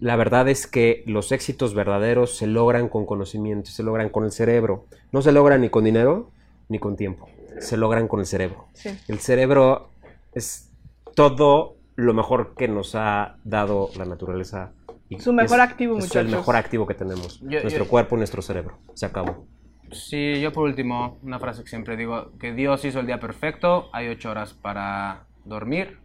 La 0.00 0.14
verdad 0.16 0.48
es 0.48 0.66
que 0.66 1.02
los 1.06 1.32
éxitos 1.32 1.74
verdaderos 1.74 2.36
se 2.36 2.46
logran 2.46 2.88
con 2.88 3.04
conocimiento, 3.04 3.70
se 3.70 3.82
logran 3.82 4.10
con 4.10 4.24
el 4.24 4.30
cerebro. 4.32 4.86
No 5.12 5.22
se 5.22 5.32
logran 5.32 5.60
ni 5.60 5.70
con 5.70 5.84
dinero 5.84 6.30
ni 6.68 6.78
con 6.78 6.96
tiempo, 6.96 7.28
se 7.60 7.76
logran 7.76 8.06
con 8.08 8.20
el 8.20 8.26
cerebro. 8.26 8.66
Sí. 8.74 8.90
El 9.08 9.18
cerebro 9.18 9.90
es 10.34 10.70
todo 11.16 11.76
lo 11.96 12.14
mejor 12.14 12.54
que 12.54 12.68
nos 12.68 12.94
ha 12.94 13.36
dado 13.44 13.90
la 13.96 14.04
naturaleza. 14.04 14.72
y 15.10 15.18
Su 15.20 15.32
mejor 15.32 15.58
es- 15.58 15.64
activo, 15.64 15.98
Es 15.98 16.14
el 16.14 16.28
mejor 16.28 16.54
activo 16.54 16.86
que 16.86 16.92
tenemos. 16.94 17.40
Yo- 17.40 17.62
nuestro 17.62 17.84
yo- 17.84 17.90
cuerpo, 17.90 18.16
nuestro 18.18 18.42
cerebro. 18.42 18.76
Se 18.94 19.06
acabó. 19.06 19.46
Sí, 19.90 20.38
yo 20.40 20.52
por 20.52 20.64
último, 20.64 21.18
una 21.22 21.38
frase 21.38 21.62
que 21.62 21.70
siempre 21.70 21.96
digo, 21.96 22.32
que 22.38 22.52
Dios 22.52 22.84
hizo 22.84 23.00
el 23.00 23.06
día 23.06 23.18
perfecto, 23.18 23.88
hay 23.94 24.08
ocho 24.08 24.30
horas 24.30 24.52
para 24.52 25.24
dormir, 25.46 25.98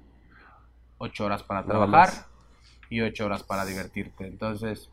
ocho 1.00 1.26
horas 1.26 1.44
para 1.44 1.66
trabajar. 1.66 2.10
Y 2.94 3.02
ocho 3.02 3.26
horas 3.26 3.44
para 3.44 3.66
divertirte. 3.66 4.26
Entonces, 4.28 4.89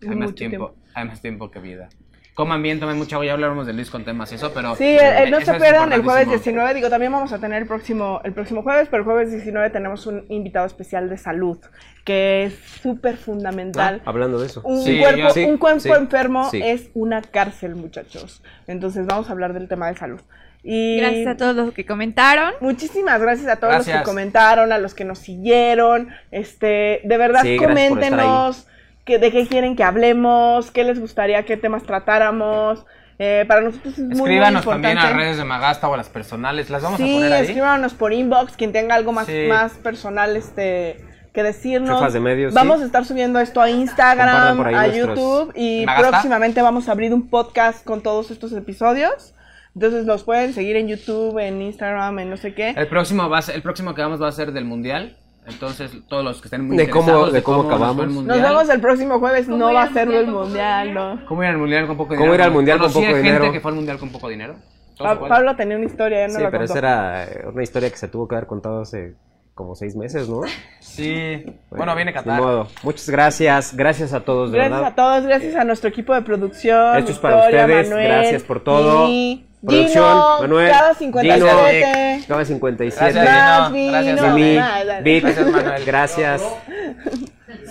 Es 0.00 0.08
hay 0.08 0.16
más 0.16 0.34
tiempo, 0.34 0.74
hay 0.94 1.06
más 1.06 1.20
tiempo 1.20 1.50
que 1.50 1.60
vida. 1.60 1.88
Coman 2.34 2.62
bien, 2.62 2.80
tomen 2.80 2.96
mucha 2.96 3.16
agua, 3.16 3.26
ya 3.26 3.34
hablaremos 3.34 3.66
de 3.66 3.74
Luis 3.74 3.90
con 3.90 4.06
temas 4.06 4.32
y 4.32 4.36
eso, 4.36 4.52
pero... 4.54 4.74
Sí, 4.74 4.84
eh, 4.86 5.26
no 5.30 5.36
eso 5.36 5.52
se 5.52 5.58
pierdan 5.60 5.92
el 5.92 6.00
jueves 6.02 6.22
importantísimo. 6.22 6.62
19. 6.62 6.74
Digo, 6.74 6.88
también 6.88 7.12
vamos 7.12 7.30
a 7.34 7.38
tener 7.38 7.60
el 7.60 7.68
próximo, 7.68 8.22
el 8.24 8.32
próximo 8.32 8.62
jueves, 8.62 8.88
pero 8.90 9.02
el 9.02 9.04
jueves 9.04 9.30
19 9.32 9.68
tenemos 9.68 10.06
un 10.06 10.24
invitado 10.30 10.64
especial 10.64 11.10
de 11.10 11.18
salud, 11.18 11.58
que 12.06 12.44
es 12.44 12.54
súper 12.80 13.18
fundamental. 13.18 14.00
Ah, 14.06 14.08
hablando 14.08 14.38
de 14.40 14.46
eso. 14.46 14.62
Un, 14.64 14.80
Sí, 14.82 14.98
cuerpo, 14.98 15.18
yo- 15.20 15.30
sí, 15.30 15.44
un 15.44 15.58
cuerpo 15.58 15.80
sí, 15.80 15.90
enfermo 15.90 16.50
sí. 16.50 16.62
es 16.64 16.88
una 16.94 17.20
cárcel, 17.20 17.74
muchachos. 17.74 18.42
Entonces 18.66 19.04
vamos 19.06 19.28
a 19.28 19.32
hablar 19.32 19.52
del 19.52 19.68
tema 19.68 19.88
de 19.88 19.98
salud. 19.98 20.20
Y 20.64 20.98
Gracias 21.00 21.26
a 21.26 21.36
todos 21.36 21.56
los 21.56 21.72
que 21.74 21.84
comentaron. 21.84 22.52
Muchísimas 22.60 23.20
gracias 23.20 23.48
a 23.48 23.56
todos 23.56 23.78
los 23.78 23.86
que 23.86 24.02
comentaron, 24.04 24.72
a 24.72 24.78
los 24.78 24.94
que 24.94 25.04
nos 25.04 25.18
siguieron. 25.18 26.08
Este, 26.30 27.00
de 27.04 27.16
verdad, 27.16 27.42
Sí, 27.42 27.56
coméntenos 27.56 28.66
que, 29.04 29.18
de 29.18 29.32
qué 29.32 29.46
quieren 29.48 29.74
que 29.74 29.82
hablemos, 29.84 30.70
qué 30.70 30.84
les 30.84 31.00
gustaría, 31.00 31.44
qué 31.44 31.56
temas 31.56 31.82
tratáramos. 31.82 32.84
Eh, 33.18 33.44
para 33.46 33.60
nosotros 33.60 33.94
es 33.94 33.98
muy, 34.00 34.08
muy 34.16 34.20
Escríbanos 34.22 34.62
importante. 34.62 34.88
también 34.94 35.14
a 35.14 35.16
redes 35.16 35.36
de 35.36 35.44
Magasta 35.44 35.88
o 35.88 35.94
a 35.94 35.96
las 35.96 36.08
personales, 36.08 36.70
las 36.70 36.82
vamos 36.82 36.98
sí, 36.98 37.10
a 37.10 37.14
poner 37.16 37.32
ahí. 37.32 37.42
escríbanos 37.44 37.94
por 37.94 38.12
inbox, 38.12 38.56
quien 38.56 38.72
tenga 38.72 38.94
algo 38.94 39.12
más, 39.12 39.26
Sí. 39.26 39.46
más 39.48 39.72
personal 39.74 40.36
este, 40.36 41.04
que 41.32 41.42
decirnos. 41.42 41.98
Jefas 41.98 42.12
de 42.14 42.20
medios, 42.20 42.54
vamos 42.54 42.78
sí. 42.78 42.82
a 42.84 42.86
estar 42.86 43.04
subiendo 43.04 43.38
esto 43.38 43.60
a 43.60 43.68
Instagram, 43.70 44.60
a 44.60 44.72
nuestros- 44.86 44.96
YouTube 44.96 45.52
y 45.56 45.84
próximamente 45.86 46.62
vamos 46.62 46.88
a 46.88 46.92
abrir 46.92 47.12
un 47.12 47.28
podcast 47.28 47.84
con 47.84 48.00
todos 48.02 48.30
estos 48.30 48.52
episodios. 48.52 49.34
Entonces 49.74 50.04
nos 50.04 50.22
pueden 50.24 50.52
seguir 50.52 50.76
en 50.76 50.88
YouTube, 50.88 51.38
en 51.38 51.62
Instagram, 51.62 52.18
en 52.18 52.30
no 52.30 52.36
sé 52.36 52.54
qué. 52.54 52.70
El 52.70 52.88
próximo, 52.88 53.28
va 53.28 53.38
a 53.38 53.42
ser- 53.42 53.54
el 53.54 53.62
próximo 53.62 53.94
que 53.94 54.02
vamos 54.02 54.20
va 54.20 54.28
a 54.28 54.32
ser 54.32 54.52
del 54.52 54.64
Mundial. 54.64 55.16
Entonces, 55.46 55.90
todos 56.08 56.22
los 56.22 56.40
que 56.40 56.46
estén 56.46 56.64
muy 56.68 56.76
De 56.76 56.88
cómo- 56.88 57.02
interesados 57.02 57.32
de 57.32 57.42
cómo 57.42 57.56
nos 57.58 57.66
el 57.66 57.72
acabamos. 57.72 58.04
Nos 58.06 58.14
Mundial. 58.14 58.42
vemos 58.42 58.68
el 58.68 58.80
próximo 58.80 59.18
jueves, 59.18 59.46
¿Cómo 59.46 59.56
no 59.58 59.74
va 59.74 59.82
a 59.82 59.92
ser 59.92 60.08
el 60.08 60.28
mundial, 60.28 60.94
no. 60.94 61.20
¿Cómo 61.26 61.42
ir 61.42 61.48
al 61.48 61.58
mundial 61.58 61.86
con 61.88 61.96
poco 61.96 62.10
¿Cómo 62.10 62.20
dinero? 62.20 62.34
ir 62.36 62.42
al 62.42 62.50
mundial 62.52 62.78
con 62.78 62.92
poco 62.92 63.06
gente 63.06 63.22
dinero? 63.22 63.50
que 63.52 63.60
fue 63.60 63.70
al 63.72 63.74
mundial 63.76 63.98
con 63.98 64.10
poco 64.10 64.28
dinero. 64.28 64.54
Pa-. 64.98 65.18
Pablo 65.18 65.56
tenía 65.56 65.76
una 65.76 65.86
historia, 65.86 66.20
ya 66.20 66.28
no 66.28 66.34
Sí, 66.34 66.42
la 66.44 66.50
pero 66.52 66.60
contó. 66.60 66.72
esa 66.74 66.78
era 66.78 67.24
eh, 67.24 67.44
una 67.52 67.62
historia 67.64 67.90
que 67.90 67.96
se 67.96 68.06
tuvo 68.06 68.28
que 68.28 68.36
haber 68.36 68.46
contado 68.46 68.82
hace 68.82 69.14
como 69.54 69.74
seis 69.74 69.96
meses, 69.96 70.28
¿no? 70.28 70.42
Sí. 70.78 71.44
Bueno, 71.70 71.94
viene 71.96 72.12
Ni 72.12 72.16
Qatar. 72.18 72.40
modo. 72.40 72.68
Muchas 72.84 73.10
gracias. 73.10 73.74
Gracias 73.76 74.12
a 74.12 74.20
todos, 74.20 74.52
de 74.52 74.58
Gracias 74.58 74.76
verdad. 74.78 74.92
a 74.92 74.94
todos, 74.94 75.24
gracias 75.26 75.56
a 75.56 75.64
nuestro 75.64 75.88
equipo 75.88 76.14
de 76.14 76.22
producción. 76.22 76.98
Esto 76.98 77.10
es 77.10 77.18
para 77.18 77.36
Victoria, 77.48 77.62
ustedes, 77.64 77.88
Manuel, 77.88 78.06
gracias 78.08 78.42
por 78.44 78.62
todo. 78.62 79.08
y 79.08 79.44
Producción, 79.64 80.04
Gino, 80.04 80.40
Manuel, 80.40 80.70
cada 80.72 80.94
57. 80.94 82.24
Cada 82.26 82.44
57. 82.44 83.12
Gracias, 83.12 83.72
Gino. 83.72 83.92
Gracias. 83.92 84.34
Mimi. 84.34 84.58
Vic, 85.02 85.22
Gracias, 85.24 85.46
Manuel. 85.46 85.84
Gracias. 85.84 86.42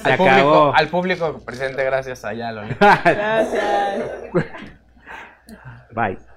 Se 0.02 0.10
Al 0.12 0.18
público, 0.18 0.34
acabó. 0.34 0.74
al 0.76 0.88
público 0.88 1.40
presente, 1.46 1.84
gracias 1.84 2.24
a 2.26 2.34
Yalo. 2.34 2.64
Gracias. 2.80 4.04
Bye. 5.94 6.31